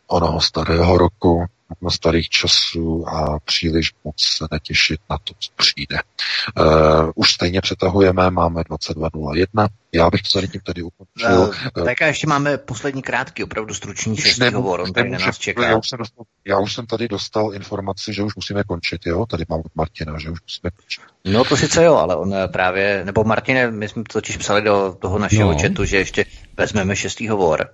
onoho 0.07 0.41
starého 0.41 0.97
roku, 0.97 1.45
starých 1.89 2.29
časů 2.29 3.05
a 3.07 3.39
příliš 3.39 3.91
moc 4.03 4.15
se 4.17 4.45
netěšit 4.51 4.99
na 5.09 5.17
to, 5.17 5.33
co 5.39 5.51
přijde. 5.55 5.97
Uh, 6.57 7.11
už 7.15 7.31
stejně 7.31 7.61
přetahujeme, 7.61 8.31
máme 8.31 8.61
22.01. 8.61 9.67
Já 9.91 10.09
bych 10.09 10.21
to 10.21 10.47
tím 10.47 10.61
tady 10.61 10.81
ukončil. 10.81 11.39
Uh, 11.77 11.85
tak 11.85 12.01
a 12.01 12.07
ještě 12.07 12.27
máme 12.27 12.57
poslední 12.57 13.01
krátký, 13.01 13.43
opravdu 13.43 13.73
stručný 13.73 14.17
šestý 14.17 14.53
hovor, 14.53 14.79
on 14.79 14.93
tady 14.93 15.09
na 15.09 15.19
nás 15.19 15.37
čeká. 15.37 15.67
Já 15.67 15.77
už, 15.77 15.89
jsem 15.89 15.99
dostal, 15.99 16.25
já 16.45 16.59
už 16.59 16.73
jsem 16.73 16.85
tady 16.85 17.07
dostal 17.07 17.53
informaci, 17.53 18.13
že 18.13 18.23
už 18.23 18.35
musíme 18.35 18.63
končit, 18.63 19.05
jo? 19.05 19.25
Tady 19.25 19.45
mám 19.49 19.59
od 19.59 19.75
Martina, 19.75 20.19
že 20.19 20.29
už 20.29 20.41
musíme 20.41 20.71
končit. 20.71 21.01
No 21.25 21.43
to 21.43 21.57
sice 21.57 21.83
jo, 21.83 21.95
ale 21.95 22.15
on 22.15 22.35
právě, 22.47 23.01
nebo 23.05 23.23
Martine, 23.23 23.71
my 23.71 23.89
jsme 23.89 24.03
totiž 24.03 24.37
psali 24.37 24.61
do 24.61 24.97
toho 24.99 25.19
našeho 25.19 25.51
no. 25.51 25.59
chatu, 25.59 25.85
že 25.85 25.97
ještě 25.97 26.25
vezmeme 26.57 26.95
šestý 26.95 27.27
hovor. 27.27 27.69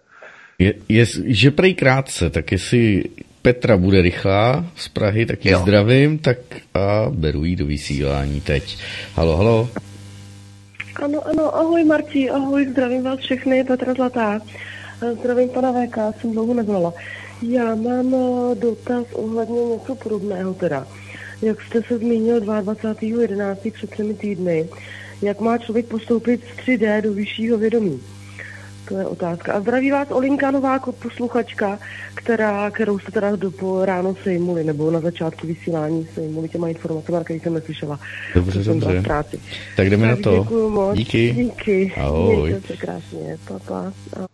Je, 0.59 0.73
je, 0.89 1.05
že 1.25 1.51
prej 1.51 1.73
krátce, 1.73 2.29
tak 2.29 2.51
jestli 2.51 3.03
Petra 3.41 3.77
bude 3.77 4.01
rychlá 4.01 4.65
z 4.75 4.87
Prahy, 4.87 5.25
tak 5.25 5.45
ji 5.45 5.55
zdravím, 5.55 6.17
tak 6.17 6.37
a 6.73 7.09
beru 7.09 7.45
jí 7.45 7.55
do 7.55 7.65
vysílání 7.65 8.41
teď. 8.41 8.77
Halo, 9.15 9.37
halo. 9.37 9.69
Ano, 11.03 11.27
ano, 11.27 11.55
ahoj 11.55 11.83
Marti, 11.83 12.29
ahoj, 12.29 12.67
zdravím 12.71 13.03
vás 13.03 13.19
všechny, 13.19 13.63
Petra 13.63 13.93
Zlatá. 13.93 14.39
Zdravím 15.19 15.49
pana 15.49 15.73
VK, 15.73 16.21
jsem 16.21 16.31
dlouho 16.31 16.53
nevolala. 16.53 16.93
Já 17.41 17.75
mám 17.75 18.15
eh, 18.15 18.55
dotaz 18.55 19.05
ohledně 19.13 19.65
něco 19.65 19.95
podobného 19.95 20.53
teda. 20.53 20.87
Jak 21.41 21.61
jste 21.61 21.81
se 21.83 21.97
zmínil 21.97 22.39
22.11. 22.39 23.71
před 23.71 23.89
třemi 23.89 24.13
týdny, 24.13 24.69
jak 25.21 25.39
má 25.39 25.57
člověk 25.57 25.85
postoupit 25.85 26.41
z 26.41 26.67
3D 26.67 27.01
do 27.01 27.13
vyššího 27.13 27.57
vědomí? 27.57 28.01
To 28.91 28.97
je 28.97 29.05
otázka. 29.05 29.53
A 29.53 29.61
zdraví 29.61 29.91
vás 29.91 30.07
Olinka 30.11 30.51
Nováko, 30.51 30.91
posluchačka, 30.91 31.79
která, 32.15 32.71
kterou 32.71 32.99
jste 32.99 33.11
teda 33.11 33.35
do 33.35 33.51
ráno 33.85 34.15
sejmuli, 34.23 34.63
nebo 34.63 34.91
na 34.91 34.99
začátku 34.99 35.47
vysílání 35.47 36.07
sejmuli 36.13 36.49
těma 36.49 36.67
informacemi, 36.67 37.23
kterých 37.23 37.43
jsem 37.43 37.53
neslyšela. 37.53 37.99
Dobře, 38.35 38.63
dobře. 38.63 39.03
Tak 39.75 39.89
jdeme 39.89 40.07
tak 40.07 40.17
na 40.17 40.23
to. 40.23 40.39
Děkuji 40.43 40.69
moc. 40.69 40.97
Díky. 40.97 41.33
Díky. 41.33 41.93
Ahoj. 41.97 42.49
Mějte 42.49 42.67
se 42.67 42.77
krásně. 42.77 43.37
Papa. 43.47 43.93
Pa. 44.09 44.27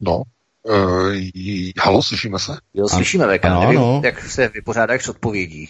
No, 0.00 0.22
uh, 0.62 1.14
halo, 1.82 2.02
slyšíme 2.02 2.38
se? 2.38 2.52
Jo, 2.74 2.88
slyšíme, 2.88 3.38
VK. 3.38 3.44
Ano, 3.44 3.60
Nevím, 3.60 3.78
ano. 3.78 4.02
jak 4.04 4.20
se 4.22 4.48
vypořádáš 4.48 5.04
s 5.04 5.08
odpovědí. 5.08 5.68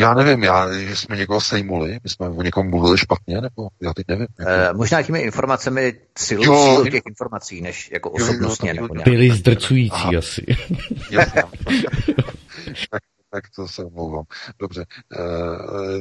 Já 0.00 0.14
nevím, 0.14 0.42
já, 0.42 0.72
že 0.72 0.96
jsme 0.96 1.16
někoho 1.16 1.40
sejmuli, 1.40 1.98
my 2.04 2.10
jsme 2.10 2.28
o 2.28 2.42
někom 2.42 2.70
mluvili 2.70 2.98
špatně, 2.98 3.40
nebo 3.40 3.68
já 3.80 3.94
teď 3.94 4.08
nevím. 4.08 4.26
Jako... 4.38 4.50
E, 4.50 4.72
možná 4.72 5.02
těmi 5.02 5.18
informacemi 5.20 6.00
silou 6.18 6.44
Jo, 6.44 6.62
sílu 6.64 6.84
jo. 6.84 6.90
těch 6.90 7.02
informací, 7.08 7.60
než 7.60 7.90
jako 7.92 8.08
Jo, 8.08 8.14
jo, 8.18 8.24
osobnostně. 8.30 8.74
to 8.74 8.82
nebo. 8.82 8.94
Byli 9.04 9.30
zdrcující 9.30 9.94
Aha. 9.94 10.10
asi. 10.18 10.46
Jasně. 11.10 11.42
tak, 12.90 13.02
tak 13.30 13.44
to 13.56 13.68
se 13.68 13.84
omlouvám. 13.84 14.24
Dobře. 14.58 14.82
E, 14.82 15.18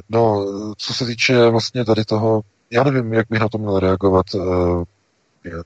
no, 0.10 0.46
co 0.78 0.94
se 0.94 1.06
týče 1.06 1.50
vlastně 1.50 1.86
tady 1.86 2.06
toho, 2.06 2.42
já 2.72 2.84
nevím, 2.84 3.14
jak 3.14 3.28
bych 3.30 3.40
na 3.40 3.50
to 3.50 3.58
měl 3.58 3.80
reagovat. 3.80 4.26
E, 4.36 4.40
já- 5.50 5.64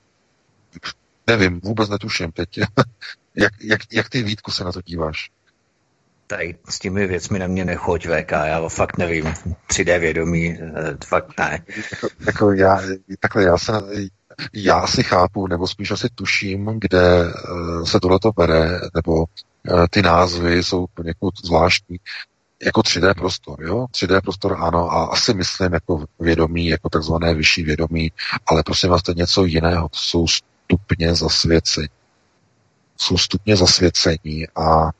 nevím, 1.26 1.60
vůbec 1.60 1.88
netuším 1.88 2.32
teď. 2.32 2.58
jak, 3.34 3.52
jak, 3.60 3.80
jak 3.92 4.08
ty 4.08 4.22
Vítku 4.22 4.50
se 4.50 4.64
na 4.64 4.72
to 4.72 4.82
díváš? 4.82 5.30
Tady 6.26 6.58
s 6.68 6.78
těmi 6.78 7.06
věcmi 7.06 7.38
na 7.38 7.46
mě 7.46 7.64
nechoď, 7.64 8.06
VK, 8.06 8.30
já 8.30 8.68
fakt 8.68 8.98
nevím. 8.98 9.34
3D 9.70 9.98
vědomí, 9.98 10.46
e, 10.48 10.96
fakt 11.06 11.38
ne. 11.38 11.64
Jako, 12.26 12.52
já, 12.52 12.80
takhle 13.20 13.42
já 13.42 13.58
se, 13.58 13.72
já 14.52 14.86
si 14.86 15.02
chápu, 15.02 15.46
nebo 15.46 15.68
spíš 15.68 15.90
asi 15.90 16.08
tuším, 16.14 16.70
kde 16.80 17.24
uh, 17.24 17.84
se 17.84 18.00
tohleto 18.00 18.32
bere, 18.32 18.80
nebo 18.94 19.14
uh, 19.14 19.24
ty 19.90 20.02
názvy 20.02 20.64
jsou 20.64 20.86
poněkud 20.94 21.34
zvláštní. 21.44 21.96
Jako 22.64 22.80
3D 22.80 23.14
prostor, 23.14 23.62
jo? 23.62 23.86
3D 23.90 24.20
prostor 24.20 24.56
ano, 24.60 24.92
a 24.92 25.04
asi 25.04 25.34
myslím 25.34 25.72
jako 25.72 26.04
vědomí, 26.20 26.66
jako 26.66 26.88
takzvané 26.88 27.34
vyšší 27.34 27.62
vědomí, 27.62 28.12
ale 28.46 28.62
prosím 28.62 28.90
vás, 28.90 29.02
to 29.02 29.10
je 29.10 29.14
něco 29.14 29.44
jiného. 29.44 29.88
To 29.88 29.98
jsou 29.98 30.26
stupně 30.26 31.14
zasvěcení. 31.14 31.88
Jsou 32.96 33.18
stupně 33.18 33.56
zasvěcení 33.56 34.48
a 34.48 34.88
eh, 34.88 34.90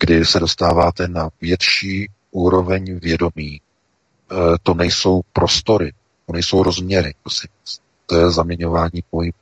kdy 0.00 0.24
se 0.24 0.40
dostáváte 0.40 1.08
na 1.08 1.28
větší 1.40 2.08
úroveň 2.30 2.98
vědomí, 2.98 3.60
eh, 3.60 4.34
to 4.62 4.74
nejsou 4.74 5.20
prostory, 5.32 5.92
to 6.26 6.32
nejsou 6.32 6.62
rozměry. 6.62 7.14
To 8.06 8.16
je 8.16 8.30
zaměňování 8.30 9.02
pojmu. 9.10 9.32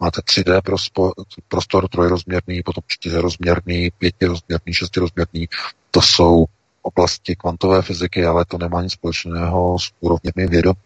Máte 0.00 0.20
3D 0.20 0.62
prospo, 0.62 1.12
prostor 1.48 1.88
trojrozměrný, 1.88 2.62
potom 2.62 2.82
čtyřrozměrný, 2.86 3.90
pětirozměrný, 3.98 4.74
šestirozměrný. 4.74 5.48
To 5.90 6.02
jsou 6.02 6.44
oblasti 6.82 7.36
kvantové 7.36 7.82
fyziky, 7.82 8.26
ale 8.26 8.44
to 8.44 8.58
nemá 8.58 8.82
nic 8.82 8.92
společného 8.92 9.78
s 9.78 9.92
úrovněmi 10.00 10.46
vědomí. 10.50 10.80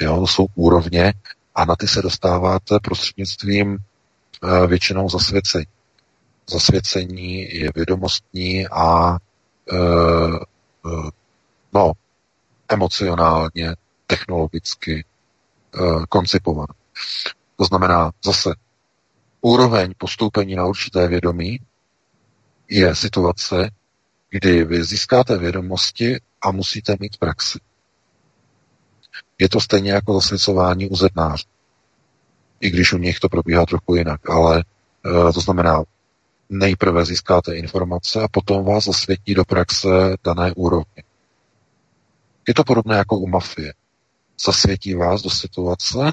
Jo, 0.00 0.20
to 0.20 0.26
jsou 0.26 0.46
úrovně 0.54 1.12
a 1.54 1.64
na 1.64 1.76
ty 1.76 1.88
se 1.88 2.02
dostáváte 2.02 2.80
prostřednictvím 2.82 3.78
eh, 3.78 4.66
většinou 4.66 5.08
zasvěcení. 5.08 5.66
Zasvěcení 6.46 7.54
je 7.56 7.70
vědomostní 7.74 8.68
a 8.68 9.18
eh, 9.72 9.76
eh, 10.86 11.10
no, 11.72 11.92
emocionálně, 12.68 13.74
technologicky 14.06 15.04
eh, 15.74 15.78
koncipované. 16.08 16.74
To 17.56 17.64
znamená 17.64 18.12
zase 18.24 18.50
úroveň 19.40 19.94
postoupení 19.98 20.54
na 20.54 20.66
určité 20.66 21.08
vědomí 21.08 21.60
je 22.68 22.94
situace, 22.94 23.70
kdy 24.30 24.64
vy 24.64 24.84
získáte 24.84 25.38
vědomosti 25.38 26.20
a 26.42 26.50
musíte 26.50 26.96
mít 27.00 27.16
praxi. 27.16 27.58
Je 29.38 29.48
to 29.48 29.60
stejně 29.60 29.92
jako 29.92 30.14
zasvěcování 30.14 30.88
u 30.88 30.96
zednářů. 30.96 31.46
I 32.60 32.70
když 32.70 32.92
u 32.92 32.98
nich 32.98 33.20
to 33.20 33.28
probíhá 33.28 33.66
trochu 33.66 33.94
jinak, 33.94 34.30
ale 34.30 34.64
e, 35.28 35.32
to 35.32 35.40
znamená, 35.40 35.82
nejprve 36.50 37.04
získáte 37.04 37.56
informace 37.56 38.22
a 38.22 38.28
potom 38.28 38.64
vás 38.64 38.84
zasvětí 38.84 39.34
do 39.34 39.44
praxe 39.44 39.88
dané 40.24 40.52
úrovně. 40.52 41.02
Je 42.48 42.54
to 42.54 42.64
podobné 42.64 42.96
jako 42.96 43.18
u 43.18 43.26
mafie. 43.26 43.74
Zasvětí 44.46 44.94
vás 44.94 45.22
do 45.22 45.30
situace, 45.30 46.12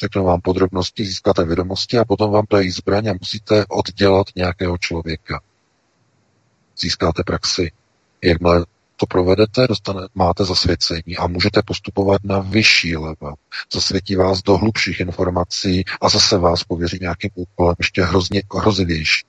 řeknou 0.00 0.24
vám 0.24 0.40
podrobnosti, 0.40 1.04
získáte 1.04 1.44
vědomosti 1.44 1.98
a 1.98 2.04
potom 2.04 2.30
vám 2.30 2.44
dají 2.50 2.70
zbraň 2.70 3.08
a 3.08 3.12
musíte 3.20 3.64
oddělat 3.68 4.26
nějakého 4.36 4.78
člověka. 4.78 5.40
Získáte 6.78 7.22
praxi. 7.22 7.72
Jakmile 8.22 8.66
to 8.96 9.06
provedete, 9.06 9.66
dostane, 9.68 10.00
máte 10.14 10.44
zasvěcení 10.44 11.16
a 11.18 11.26
můžete 11.26 11.62
postupovat 11.62 12.24
na 12.24 12.38
vyšší 12.38 12.96
level. 12.96 13.34
Zasvětí 13.72 14.16
vás 14.16 14.42
do 14.42 14.56
hlubších 14.56 15.00
informací 15.00 15.84
a 16.00 16.08
zase 16.08 16.38
vás 16.38 16.64
pověří 16.64 16.98
nějakým 17.00 17.30
úkolem 17.34 17.74
ještě 17.78 18.02
hrozně 18.02 18.42
hrozivější. 18.54 19.24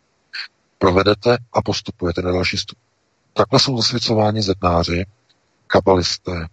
Provedete 0.77 1.37
a 1.53 1.61
postupujete 1.61 2.21
na 2.21 2.31
další 2.31 2.57
stup. 2.57 2.77
Takhle 3.33 3.59
jsou 3.59 3.77
zasvěcováni 3.77 4.41
zednáři, 4.41 5.05
kabalisté, 5.67 6.47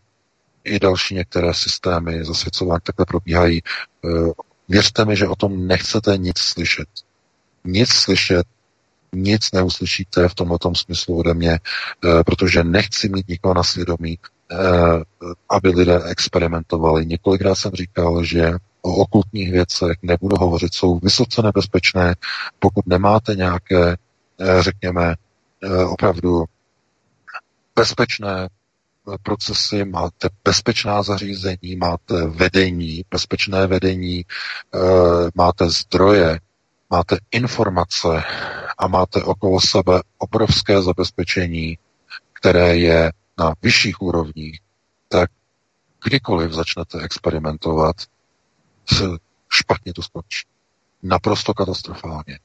i 0.65 0.78
další 0.78 1.15
některé 1.15 1.55
systémy 1.55 2.25
zasvěcování 2.25 2.81
takhle 2.83 3.07
probíhají. 3.07 3.62
Eh, 4.05 4.09
Věřte 4.68 5.05
mi, 5.05 5.17
že 5.17 5.28
o 5.28 5.36
tom 5.36 5.67
nechcete 5.67 6.18
nic 6.18 6.39
slyšet. 6.39 6.89
Nic 7.65 7.91
slyšet, 7.91 8.47
nic 9.12 9.52
neuslyšíte 9.52 10.28
v 10.28 10.34
tomto 10.34 10.75
smyslu 10.75 11.18
ode 11.18 11.34
mě, 11.34 11.52
eh, 11.52 12.25
protože 12.25 12.65
nechci 12.65 13.09
mít 13.09 13.28
nikoho 13.28 13.55
na 13.55 13.62
svědomí, 13.62 14.18
eh, 14.52 14.57
aby 15.51 15.68
lidé 15.68 16.05
experimentovali. 16.05 17.07
Několikrát 17.07 17.55
jsem 17.55 17.73
říkal, 17.73 18.25
že 18.25 18.52
o 18.83 18.94
okultních 18.94 19.52
věcech 19.52 19.97
nebudu 20.02 20.36
hovořit, 20.36 20.75
jsou 20.75 20.99
vysoce 20.99 21.42
nebezpečné, 21.42 22.15
pokud 22.59 22.86
nemáte 22.86 23.34
nějaké, 23.34 23.97
řekněme, 24.60 25.14
opravdu 25.88 26.44
bezpečné 27.76 28.48
procesy, 29.22 29.84
máte 29.84 30.28
bezpečná 30.44 31.02
zařízení, 31.02 31.76
máte 31.76 32.26
vedení, 32.26 33.04
bezpečné 33.10 33.66
vedení, 33.66 34.24
máte 35.34 35.68
zdroje, 35.70 36.40
máte 36.90 37.18
informace 37.30 38.22
a 38.78 38.88
máte 38.88 39.22
okolo 39.22 39.60
sebe 39.60 40.00
obrovské 40.18 40.82
zabezpečení, 40.82 41.78
které 42.32 42.76
je 42.76 43.12
na 43.38 43.54
vyšších 43.62 44.02
úrovních, 44.02 44.60
tak 45.08 45.30
kdykoliv 46.04 46.52
začnete 46.52 47.00
experimentovat, 47.00 47.96
špatně 49.48 49.92
to 49.92 50.02
skončí. 50.02 50.46
Naprosto 51.02 51.54
katastrofálně. 51.54 52.38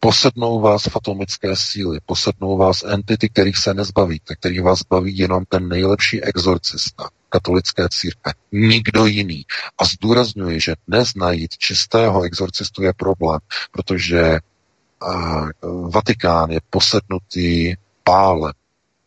Posednou 0.00 0.60
vás 0.60 0.82
fatomické 0.82 1.56
síly, 1.56 1.98
posednou 2.06 2.56
vás 2.56 2.84
entity, 2.84 3.28
kterých 3.28 3.56
se 3.56 3.74
nezbavíte, 3.74 4.36
který 4.36 4.60
vás 4.60 4.82
baví 4.82 5.18
jenom 5.18 5.44
ten 5.48 5.68
nejlepší 5.68 6.22
exorcista 6.22 7.08
katolické 7.28 7.88
církve. 7.90 8.32
Nikdo 8.52 9.06
jiný. 9.06 9.44
A 9.78 9.84
zdůrazňuji, 9.84 10.60
že 10.60 10.74
dnes 10.88 11.14
najít 11.14 11.58
čistého 11.58 12.22
exorcistu 12.22 12.82
je 12.82 12.92
problém, 12.92 13.40
protože 13.72 14.38
uh, 15.02 15.90
Vatikán 15.90 16.50
je 16.50 16.60
posednutý 16.70 17.74
pálem, 18.04 18.52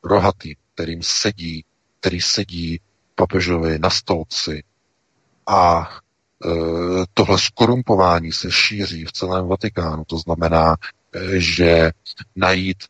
rohatým, 0.03 0.56
kterým 0.74 1.00
sedí, 1.03 1.64
který 2.00 2.22
sedí 2.22 2.80
papežovi 3.16 3.80
na 3.80 3.90
stolci 3.90 4.64
a 5.48 5.90
tohle 7.14 7.40
skorumpování 7.40 8.32
se 8.32 8.52
šíří 8.52 9.06
v 9.06 9.11
celém 9.11 9.48
Vatikánu. 9.48 10.03
To 10.08 10.18
znamená, 10.18 10.76
že 11.38 11.92
najít 12.36 12.84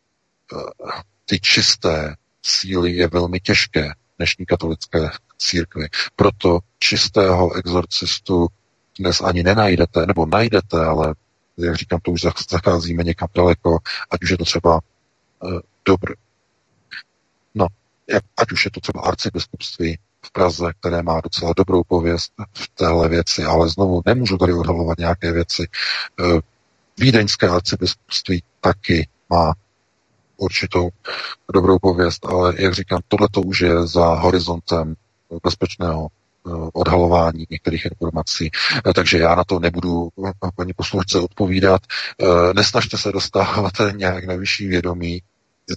ty 1.26 1.40
čisté 1.40 2.16
síly 2.44 2.92
je 2.92 3.08
velmi 3.08 3.40
těžké 3.40 3.94
dnešní 4.18 4.46
katolické 4.46 5.10
církvi. 5.38 5.88
Proto 6.16 6.60
čistého 6.80 7.54
exorcistu 7.54 8.48
dnes 9.00 9.22
ani 9.22 9.44
nenajdete, 9.44 10.06
nebo 10.06 10.26
najdete, 10.26 10.86
ale 10.86 11.16
jak 11.58 11.76
říkám, 11.76 12.00
to 12.00 12.12
už 12.12 12.22
zacházíme 12.50 13.04
někam 13.04 13.28
daleko, 13.36 13.80
ať 14.10 14.24
už 14.24 14.30
je 14.30 14.38
to 14.38 14.46
třeba 14.46 14.80
uh, 15.44 15.60
dobré. 15.86 16.14
No, 17.56 17.68
jak, 18.10 18.24
ať 18.38 18.52
už 18.52 18.66
je 18.66 18.72
to 18.72 18.80
třeba 18.80 19.02
arcibiskupství, 19.02 19.98
v 20.26 20.32
Praze, 20.32 20.72
které 20.80 21.04
má 21.04 21.22
docela 21.22 21.54
dobrou 21.58 21.84
pověst 21.88 22.34
v 22.54 22.68
téhle 22.76 23.10
věci, 23.10 23.44
ale 23.44 23.70
znovu 23.70 24.02
nemůžu 24.06 24.38
tady 24.38 24.54
odhalovat 24.54 24.98
nějaké 24.98 25.32
věci. 25.32 25.68
Eh, 26.20 26.40
Vídeňské 26.98 27.48
arcibiskupství 27.48 28.44
taky 28.62 29.08
má 29.30 29.54
určitou 30.38 30.90
dobrou 31.54 31.80
pověst, 31.80 32.26
ale 32.26 32.54
jak 32.58 32.74
říkám, 32.74 33.00
tohle 33.08 33.28
to 33.32 33.42
už 33.42 33.62
je 33.62 33.88
za 33.88 34.06
horizontem 34.14 34.96
bezpečného 35.44 36.08
eh, 36.08 36.50
odhalování 36.74 37.46
některých 37.50 37.86
informací. 37.86 38.52
Eh, 38.90 38.94
takže 38.94 39.18
já 39.18 39.36
na 39.36 39.44
to 39.44 39.60
nebudu 39.60 40.10
paní 40.56 40.74
posluchačce 40.74 41.20
odpovídat. 41.20 41.82
Nesnažte 42.56 42.98
se 42.98 43.12
dostávat 43.12 43.74
nějak 43.96 44.26
na 44.26 44.36
vyšší 44.36 44.68
vědomí. 44.68 45.22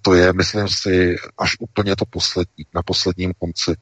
To 0.03 0.15
je, 0.15 0.33
myslím 0.33 0.69
si, 0.69 1.17
až 1.39 1.57
úplně 1.59 1.97
to 1.97 2.05
poslední, 2.05 2.67
na 2.75 2.83
posledním 2.83 3.33
konci. 3.39 3.75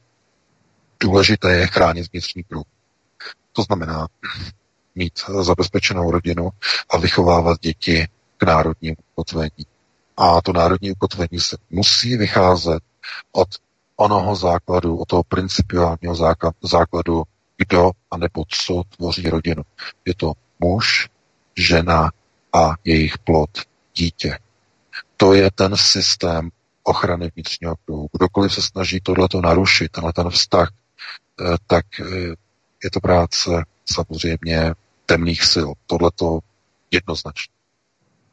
Důležité 0.99 1.53
je 1.57 1.67
chránit 1.67 2.11
vnitřní 2.11 2.43
kruh. 2.43 2.65
To 3.51 3.61
znamená 3.61 4.07
mít 4.95 5.19
zabezpečenou 5.41 6.11
rodinu 6.11 6.49
a 6.89 6.97
vychovávat 6.97 7.59
děti 7.61 8.07
k 8.37 8.43
národnímu 8.43 8.95
ukotvení. 9.15 9.65
A 10.17 10.41
to 10.41 10.53
národní 10.53 10.91
ukotvení 10.91 11.39
se 11.39 11.57
musí 11.69 12.17
vycházet 12.17 12.83
od 13.31 13.47
onoho 13.95 14.35
základu, 14.35 14.97
od 14.97 15.07
toho 15.07 15.23
principiálního 15.23 16.15
základu, 16.61 17.23
kdo 17.57 17.91
a 18.11 18.17
nebo 18.17 18.43
co 18.47 18.81
tvoří 18.97 19.29
rodinu. 19.29 19.63
Je 20.05 20.15
to 20.15 20.33
muž, 20.59 21.09
žena 21.57 22.11
a 22.53 22.73
jejich 22.83 23.17
plod, 23.17 23.49
dítě. 23.95 24.39
To 25.17 25.33
je 25.33 25.51
ten 25.51 25.77
systém 25.77 26.49
ochrany 26.83 27.31
vnitřního 27.35 27.75
kruhu. 27.85 28.07
Kdokoliv 28.11 28.53
se 28.53 28.61
snaží 28.61 28.99
tohleto 28.99 29.41
narušit, 29.41 29.91
tenhle 29.91 30.13
ten 30.13 30.29
vztah, 30.29 30.71
tak 31.67 31.85
eh, 31.99 32.35
je 32.83 32.91
to 32.91 32.99
práce 32.99 33.49
samozřejmě 33.85 34.73
temných 35.05 35.43
sil. 35.53 35.69
Tohleto 35.87 36.39
jednoznačně. 36.91 37.53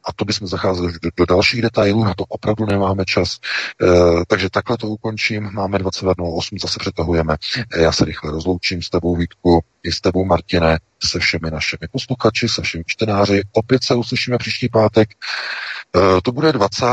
A 0.05 0.13
to 0.13 0.25
bychom 0.25 0.47
zacházeli 0.47 0.93
do, 1.01 1.09
do 1.17 1.25
dalších 1.25 1.61
detailů, 1.61 2.03
na 2.03 2.13
to 2.13 2.23
opravdu 2.23 2.65
nemáme 2.65 3.05
čas. 3.05 3.37
E, 3.81 3.87
takže 4.27 4.49
takhle 4.49 4.77
to 4.77 4.87
ukončím. 4.87 5.49
Máme 5.53 5.77
22.08, 5.77 6.57
zase 6.61 6.79
přetahujeme. 6.79 7.35
E, 7.77 7.81
já 7.81 7.91
se 7.91 8.05
rychle 8.05 8.31
rozloučím 8.31 8.81
s 8.81 8.89
tebou, 8.89 9.15
Vítku, 9.15 9.63
i 9.83 9.91
s 9.91 10.01
tebou, 10.01 10.25
Martine, 10.25 10.79
se 11.03 11.19
všemi 11.19 11.51
našimi 11.51 11.87
posluchači, 11.91 12.47
se 12.47 12.61
všemi 12.61 12.83
čtenáři. 12.87 13.41
Opět 13.51 13.83
se 13.83 13.95
uslyšíme 13.95 14.37
příští 14.37 14.69
pátek. 14.69 15.09
E, 15.11 16.21
to 16.21 16.31
bude 16.31 16.51
20. 16.51 16.85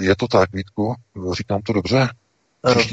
Je 0.00 0.16
to 0.16 0.28
tak, 0.28 0.52
Vítku? 0.52 0.94
Říkám 1.32 1.62
to 1.62 1.72
dobře? 1.72 2.08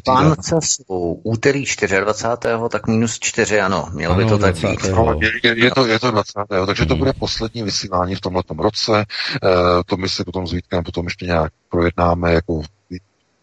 Vánoce 0.08 0.56
jsou 0.62 1.22
úterý 1.24 1.64
24. 2.00 2.54
tak 2.70 2.88
minus 2.88 3.20
4, 3.20 3.62
ano. 3.62 3.90
Mělo 3.94 4.16
by 4.16 4.26
to 4.26 4.38
tak 4.38 4.56
být. 4.56 4.84
No, 4.92 5.20
je, 5.44 5.64
je, 5.64 5.72
to, 5.72 5.86
je 5.86 6.00
to 6.00 6.12
20. 6.12 6.34
takže 6.66 6.86
to 6.86 6.96
bude 6.96 7.14
poslední 7.14 7.64
vysílání 7.64 8.16
v 8.16 8.22
tomhle 8.22 8.44
roce. 8.58 9.00
E, 9.00 9.06
to 9.86 9.98
my 9.98 10.10
si 10.10 10.24
potom 10.24 10.48
s 10.48 10.52
Vítkem 10.52 10.84
potom 10.84 11.06
ještě 11.06 11.26
nějak 11.26 11.52
projednáme, 11.70 12.34
jako 12.34 12.62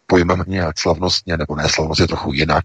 pojmeme 0.07 0.43
nějak 0.47 0.79
slavnostně, 0.79 1.37
nebo 1.37 1.55
ne 1.55 1.69
slavnostně, 1.69 2.07
trochu 2.07 2.33
jinak. 2.33 2.63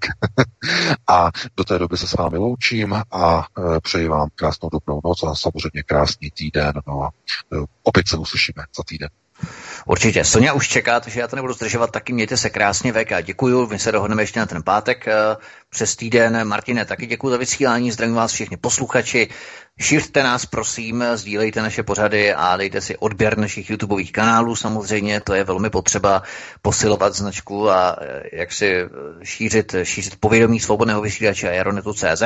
a 1.06 1.30
do 1.56 1.64
té 1.64 1.78
doby 1.78 1.96
se 1.96 2.08
s 2.08 2.12
vámi 2.12 2.38
loučím 2.38 2.94
a 3.12 3.46
e, 3.58 3.80
přeji 3.80 4.08
vám 4.08 4.28
krásnou 4.34 4.68
dobrou 4.72 5.00
noc 5.04 5.22
a 5.22 5.34
samozřejmě 5.34 5.82
krásný 5.82 6.30
týden. 6.30 6.72
No 6.86 7.02
a 7.02 7.08
e, 7.08 7.56
opět 7.82 8.08
se 8.08 8.16
uslyšíme 8.16 8.64
za 8.76 8.82
týden. 8.86 9.08
Určitě. 9.86 10.24
Sonja 10.24 10.52
už 10.52 10.68
čeká, 10.68 11.00
takže 11.00 11.20
já 11.20 11.28
to 11.28 11.36
nebudu 11.36 11.52
zdržovat, 11.54 11.90
taky 11.90 12.12
mějte 12.12 12.36
se 12.36 12.50
krásně, 12.50 12.92
VK. 12.92 13.12
Děkuju, 13.22 13.66
my 13.66 13.78
se 13.78 13.92
dohodneme 13.92 14.22
ještě 14.22 14.40
na 14.40 14.46
ten 14.46 14.62
pátek 14.62 15.08
eh, 15.08 15.36
přes 15.70 15.96
týden. 15.96 16.48
Martine, 16.48 16.84
taky 16.84 17.06
děkuji 17.06 17.30
za 17.30 17.36
vysílání, 17.36 17.90
zdravím 17.90 18.14
vás 18.14 18.32
všichni 18.32 18.56
posluchači. 18.56 19.28
Šiřte 19.80 20.22
nás, 20.22 20.46
prosím, 20.46 21.04
sdílejte 21.14 21.62
naše 21.62 21.82
pořady 21.82 22.34
a 22.34 22.56
dejte 22.56 22.80
si 22.80 22.96
odběr 22.96 23.38
našich 23.38 23.70
YouTubeových 23.70 24.12
kanálů. 24.12 24.56
Samozřejmě 24.56 25.20
to 25.20 25.34
je 25.34 25.44
velmi 25.44 25.70
potřeba 25.70 26.22
posilovat 26.62 27.14
značku 27.14 27.70
a 27.70 27.96
eh, 28.00 28.22
jak 28.32 28.52
si 28.52 28.76
eh, 28.76 28.88
šířit, 29.22 29.74
šířit 29.82 30.16
povědomí 30.20 30.60
svobodného 30.60 31.00
vysílače 31.00 31.48
Aeronetu.cz. 31.48 32.22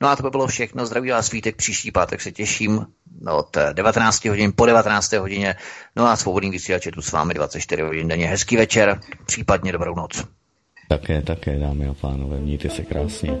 No 0.00 0.08
a 0.08 0.16
to 0.16 0.22
by 0.22 0.30
bylo 0.30 0.46
všechno. 0.46 0.86
Zdraví 0.86 1.10
vás 1.10 1.26
svítek, 1.26 1.56
příští 1.56 1.90
pátek 1.90 2.20
se 2.20 2.32
těším 2.32 2.86
od 3.30 3.56
19 3.72 4.24
hodin 4.24 4.52
po 4.56 4.66
19 4.66 5.12
hodině. 5.12 5.54
No 5.96 6.06
a 6.06 6.16
svobodný 6.16 6.50
vysílač 6.50 6.86
je 6.86 6.92
tu 6.92 7.02
s 7.02 7.12
vámi 7.12 7.34
24 7.34 7.82
hodin 7.82 8.08
denně. 8.08 8.26
Hezký 8.26 8.56
večer, 8.56 9.00
případně 9.26 9.72
dobrou 9.72 9.94
noc. 9.94 10.24
Také, 10.88 11.22
také, 11.22 11.58
dámy 11.58 11.86
a 11.86 11.94
pánové, 11.94 12.40
mějte 12.40 12.70
se 12.70 12.82
krásně. 12.82 13.40